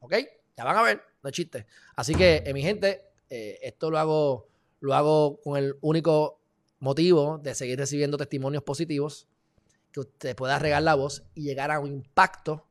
¿Ok? 0.00 0.14
Ya 0.56 0.64
van 0.64 0.76
a 0.76 0.82
ver, 0.82 1.02
no 1.22 1.28
es 1.28 1.34
chiste. 1.34 1.66
Así 1.96 2.14
que, 2.14 2.42
eh, 2.44 2.52
mi 2.52 2.62
gente, 2.62 3.04
eh, 3.28 3.58
esto 3.62 3.90
lo 3.90 3.98
hago, 3.98 4.48
lo 4.80 4.94
hago 4.94 5.40
con 5.40 5.56
el 5.56 5.76
único 5.80 6.40
motivo 6.78 7.38
de 7.38 7.54
seguir 7.54 7.78
recibiendo 7.78 8.16
testimonios 8.16 8.62
positivos, 8.62 9.28
que 9.92 10.00
usted 10.00 10.36
pueda 10.36 10.58
regar 10.58 10.82
la 10.82 10.94
voz 10.94 11.24
y 11.34 11.42
llegar 11.42 11.70
a 11.70 11.80
un 11.80 11.88
impacto 11.88 12.66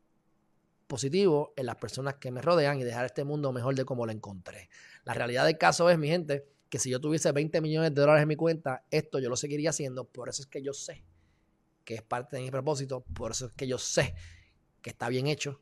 positivo 0.88 1.54
en 1.56 1.68
las 1.68 1.76
personas 1.76 2.16
que 2.16 2.32
me 2.32 2.42
rodean 2.42 2.80
y 2.80 2.84
dejar 2.84 3.06
este 3.06 3.24
mundo 3.24 3.52
mejor 3.52 3.76
de 3.76 3.86
como 3.86 4.06
lo 4.06 4.12
encontré. 4.12 4.70
La 5.06 5.14
realidad 5.14 5.46
del 5.46 5.58
caso 5.58 5.90
es, 5.90 5.98
mi 5.98 6.08
gente, 6.08 6.48
que 6.70 6.80
si 6.80 6.90
yo 6.90 7.00
tuviese 7.00 7.32
20 7.32 7.62
millones 7.62 7.94
de 7.94 8.02
dólares 8.02 8.24
en 8.24 8.28
mi 8.28 8.36
cuenta, 8.36 8.84
esto 8.90 9.20
yo 9.20 9.30
lo 9.30 9.36
seguiría 9.36 9.70
haciendo. 9.70 10.06
Por 10.06 10.30
eso 10.30 10.42
es 10.42 10.48
que 10.48 10.62
yo 10.62 10.74
sé 10.74 11.04
que 11.84 11.96
es 11.96 12.02
parte 12.02 12.38
de 12.38 12.44
mi 12.44 12.52
propósito. 12.52 13.04
Por 13.14 13.32
eso 13.32 13.48
es 13.48 13.54
que 13.54 13.68
yo 13.68 13.78
sé 13.78 14.16
que 14.82 14.90
está 14.90 15.10
bien 15.10 15.28
hecho. 15.28 15.62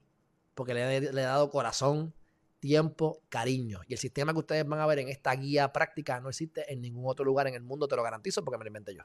Porque 0.55 0.73
le, 0.73 0.99
le 0.99 1.21
he 1.21 1.25
dado 1.25 1.49
corazón, 1.49 2.13
tiempo, 2.59 3.21
cariño. 3.29 3.81
Y 3.87 3.93
el 3.93 3.99
sistema 3.99 4.33
que 4.33 4.39
ustedes 4.39 4.67
van 4.67 4.79
a 4.79 4.85
ver 4.85 4.99
en 4.99 5.09
esta 5.09 5.33
guía 5.35 5.71
práctica 5.71 6.19
no 6.19 6.29
existe 6.29 6.71
en 6.71 6.81
ningún 6.81 7.05
otro 7.05 7.23
lugar 7.25 7.47
en 7.47 7.53
el 7.53 7.63
mundo, 7.63 7.87
te 7.87 7.95
lo 7.95 8.03
garantizo, 8.03 8.43
porque 8.43 8.57
me 8.57 8.63
lo 8.63 8.69
inventé 8.69 8.95
yo. 8.95 9.03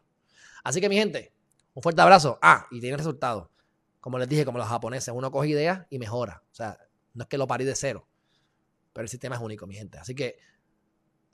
Así 0.64 0.80
que, 0.80 0.88
mi 0.88 0.96
gente, 0.96 1.32
un 1.74 1.82
fuerte 1.82 2.02
abrazo. 2.02 2.38
Ah, 2.42 2.66
y 2.70 2.80
tiene 2.80 2.96
resultados. 2.96 3.48
Como 4.00 4.18
les 4.18 4.28
dije, 4.28 4.44
como 4.44 4.58
los 4.58 4.66
japoneses, 4.66 5.14
uno 5.14 5.30
coge 5.30 5.48
ideas 5.48 5.86
y 5.90 5.98
mejora. 5.98 6.42
O 6.50 6.54
sea, 6.54 6.78
no 7.14 7.22
es 7.22 7.28
que 7.28 7.38
lo 7.38 7.46
parí 7.46 7.64
de 7.64 7.74
cero. 7.74 8.06
Pero 8.92 9.04
el 9.04 9.08
sistema 9.08 9.36
es 9.36 9.42
único, 9.42 9.66
mi 9.66 9.74
gente. 9.74 9.98
Así 9.98 10.14
que 10.14 10.38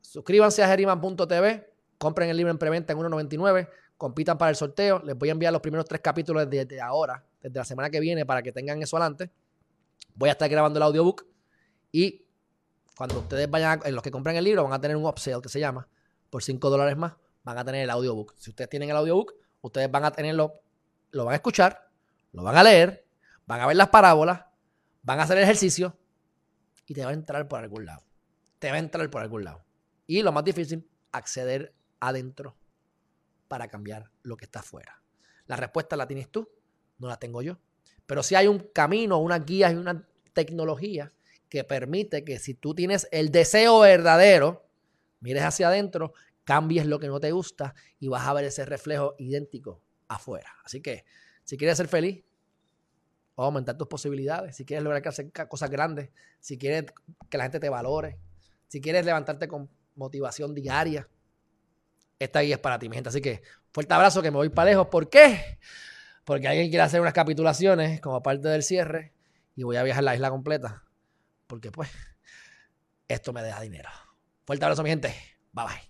suscríbanse 0.01 0.63
a 0.63 0.69
geriman.tv, 0.69 1.73
compren 1.99 2.31
el 2.31 2.37
libro 2.37 2.51
en 2.51 2.59
preventa 2.59 2.93
en 2.93 2.99
1.99, 2.99 3.69
compitan 3.97 4.39
para 4.39 4.51
el 4.51 4.57
sorteo. 4.57 5.01
Les 5.05 5.17
voy 5.17 5.31
a 5.31 5.33
enviar 5.33 5.53
los 5.53 5.63
primeros 5.63 5.87
tres 5.87 6.01
capítulos 6.01 6.49
desde 6.49 6.81
ahora, 6.81 7.25
desde 7.41 7.59
la 7.59 7.65
semana 7.65 7.91
que 7.91 8.01
viene, 8.01 8.25
para 8.25 8.43
que 8.43 8.53
tengan 8.53 8.83
eso 8.83 8.97
adelante. 8.97 9.31
Voy 10.15 10.29
a 10.29 10.33
estar 10.33 10.49
grabando 10.49 10.79
el 10.79 10.83
audiobook 10.83 11.27
y 11.91 12.27
cuando 12.97 13.21
ustedes 13.21 13.49
vayan, 13.49 13.81
en 13.85 13.95
los 13.95 14.03
que 14.03 14.11
compren 14.11 14.37
el 14.37 14.45
libro, 14.45 14.65
van 14.65 14.73
a 14.73 14.81
tener 14.81 14.97
un 14.97 15.07
upsell 15.07 15.41
que 15.41 15.49
se 15.49 15.61
llama, 15.61 15.89
por 16.31 16.43
5 16.43 16.69
dólares 16.69 16.97
más, 16.97 17.15
van 17.45 17.57
a 17.57 17.65
tener 17.65 17.83
el 17.85 17.91
audiobook. 17.91 18.35
Si 18.37 18.51
ustedes 18.51 18.69
tienen 18.69 18.91
el 18.91 18.97
audiobook, 18.97 19.35
ustedes 19.61 19.91
van 19.91 20.05
a 20.05 20.11
tenerlo, 20.11 20.53
lo 21.11 21.25
van 21.25 21.33
a 21.33 21.37
escuchar, 21.37 21.91
lo 22.33 22.43
van 22.43 22.57
a 22.57 22.63
leer, 22.63 23.07
van 23.47 23.61
a 23.61 23.67
ver 23.67 23.77
las 23.77 23.89
parábolas, 23.89 24.45
van 25.03 25.21
a 25.21 25.23
hacer 25.23 25.39
ejercicio 25.39 25.97
y 26.87 26.95
te 26.95 27.05
va 27.05 27.11
a 27.11 27.15
entrar 27.15 27.49
por 27.49 27.61
algún 27.61 27.87
lado. 27.87 28.03
Te 28.59 28.71
va 28.71 28.77
a 28.77 28.79
entrar 28.79 29.09
por 29.11 29.23
algún 29.23 29.45
lado. 29.45 29.65
Y 30.07 30.23
lo 30.23 30.33
más 30.33 30.45
difícil, 30.45 30.89
acceder 31.13 31.75
adentro 32.01 32.57
para 33.47 33.69
cambiar 33.69 34.11
lo 34.23 34.37
que 34.37 34.45
está 34.45 34.61
afuera. 34.61 35.03
La 35.47 35.57
respuesta 35.57 35.97
la 35.97 36.07
tienes 36.07 36.31
tú, 36.31 36.49
no 36.99 37.09
la 37.09 37.19
tengo 37.19 37.43
yo. 37.43 37.59
Pero 38.07 38.23
sí 38.23 38.35
hay 38.35 38.47
un 38.47 38.59
camino, 38.73 39.19
unas 39.19 39.45
guías 39.45 39.73
y 39.73 39.77
una 39.77 40.07
tecnología 40.33 41.13
que 41.49 41.65
permite 41.65 42.25
que 42.25 42.39
si 42.39 42.55
tú 42.55 42.75
tienes 42.75 43.09
el 43.11 43.31
deseo 43.31 43.81
verdadero, 43.81 44.67
mires 45.21 45.45
hacia 45.45 45.69
adentro, 45.69 46.13
cambies 46.49 46.87
lo 46.87 46.99
que 46.99 47.09
no 47.09 47.21
te 47.21 47.31
gusta 47.31 47.75
y 48.01 48.09
vas 48.09 48.27
a 48.27 48.33
ver 48.33 48.47
ese 48.47 48.65
reflejo 48.65 49.15
idéntico 49.19 49.83
afuera. 50.09 50.51
Así 50.65 50.81
que 50.81 51.05
si 51.45 51.59
quieres 51.59 51.77
ser 51.77 51.89
feliz, 51.89 52.25
aumentar 53.37 53.77
tus 53.77 53.87
posibilidades, 53.87 54.57
si 54.57 54.65
quieres 54.65 54.83
lograr 54.83 55.03
que 55.03 55.11
hacer 55.11 55.31
cosas 55.47 55.69
grandes, 55.69 56.09
si 56.41 56.57
quieres 56.57 56.87
que 57.29 57.37
la 57.37 57.45
gente 57.45 57.61
te 57.61 57.69
valore, 57.69 58.19
si 58.67 58.81
quieres 58.81 59.05
levantarte 59.05 59.47
con 59.47 59.69
motivación 59.95 60.55
diaria, 60.55 61.07
esta 62.19 62.41
guía 62.41 62.55
es 62.55 62.61
para 62.63 62.79
ti, 62.79 62.89
mi 62.89 62.95
gente. 62.97 63.11
Así 63.11 63.21
que 63.21 63.43
fuerte 63.71 63.93
abrazo 63.93 64.23
que 64.23 64.31
me 64.31 64.39
voy 64.39 64.49
para 64.49 64.71
lejos. 64.71 64.87
¿Por 64.87 65.11
qué? 65.11 65.59
Porque 66.25 66.49
alguien 66.49 66.71
quiere 66.71 66.83
hacer 66.83 67.03
unas 67.03 67.13
capitulaciones 67.13 68.01
como 68.01 68.23
parte 68.23 68.49
del 68.49 68.63
cierre 68.63 69.13
y 69.55 69.65
voy 69.65 69.77
a 69.77 69.83
viajar 69.83 70.03
la 70.03 70.15
isla 70.15 70.31
completa. 70.31 70.83
Porque 71.47 71.71
pues 71.71 71.91
esto 73.07 73.35
me 73.35 73.43
deja 73.43 73.61
dinero. 73.61 73.91
Fuerte 74.47 74.65
abrazo, 74.65 74.83
mi 74.83 74.89
gente. 74.89 75.15
Bye 75.53 75.67
bye. 75.67 75.88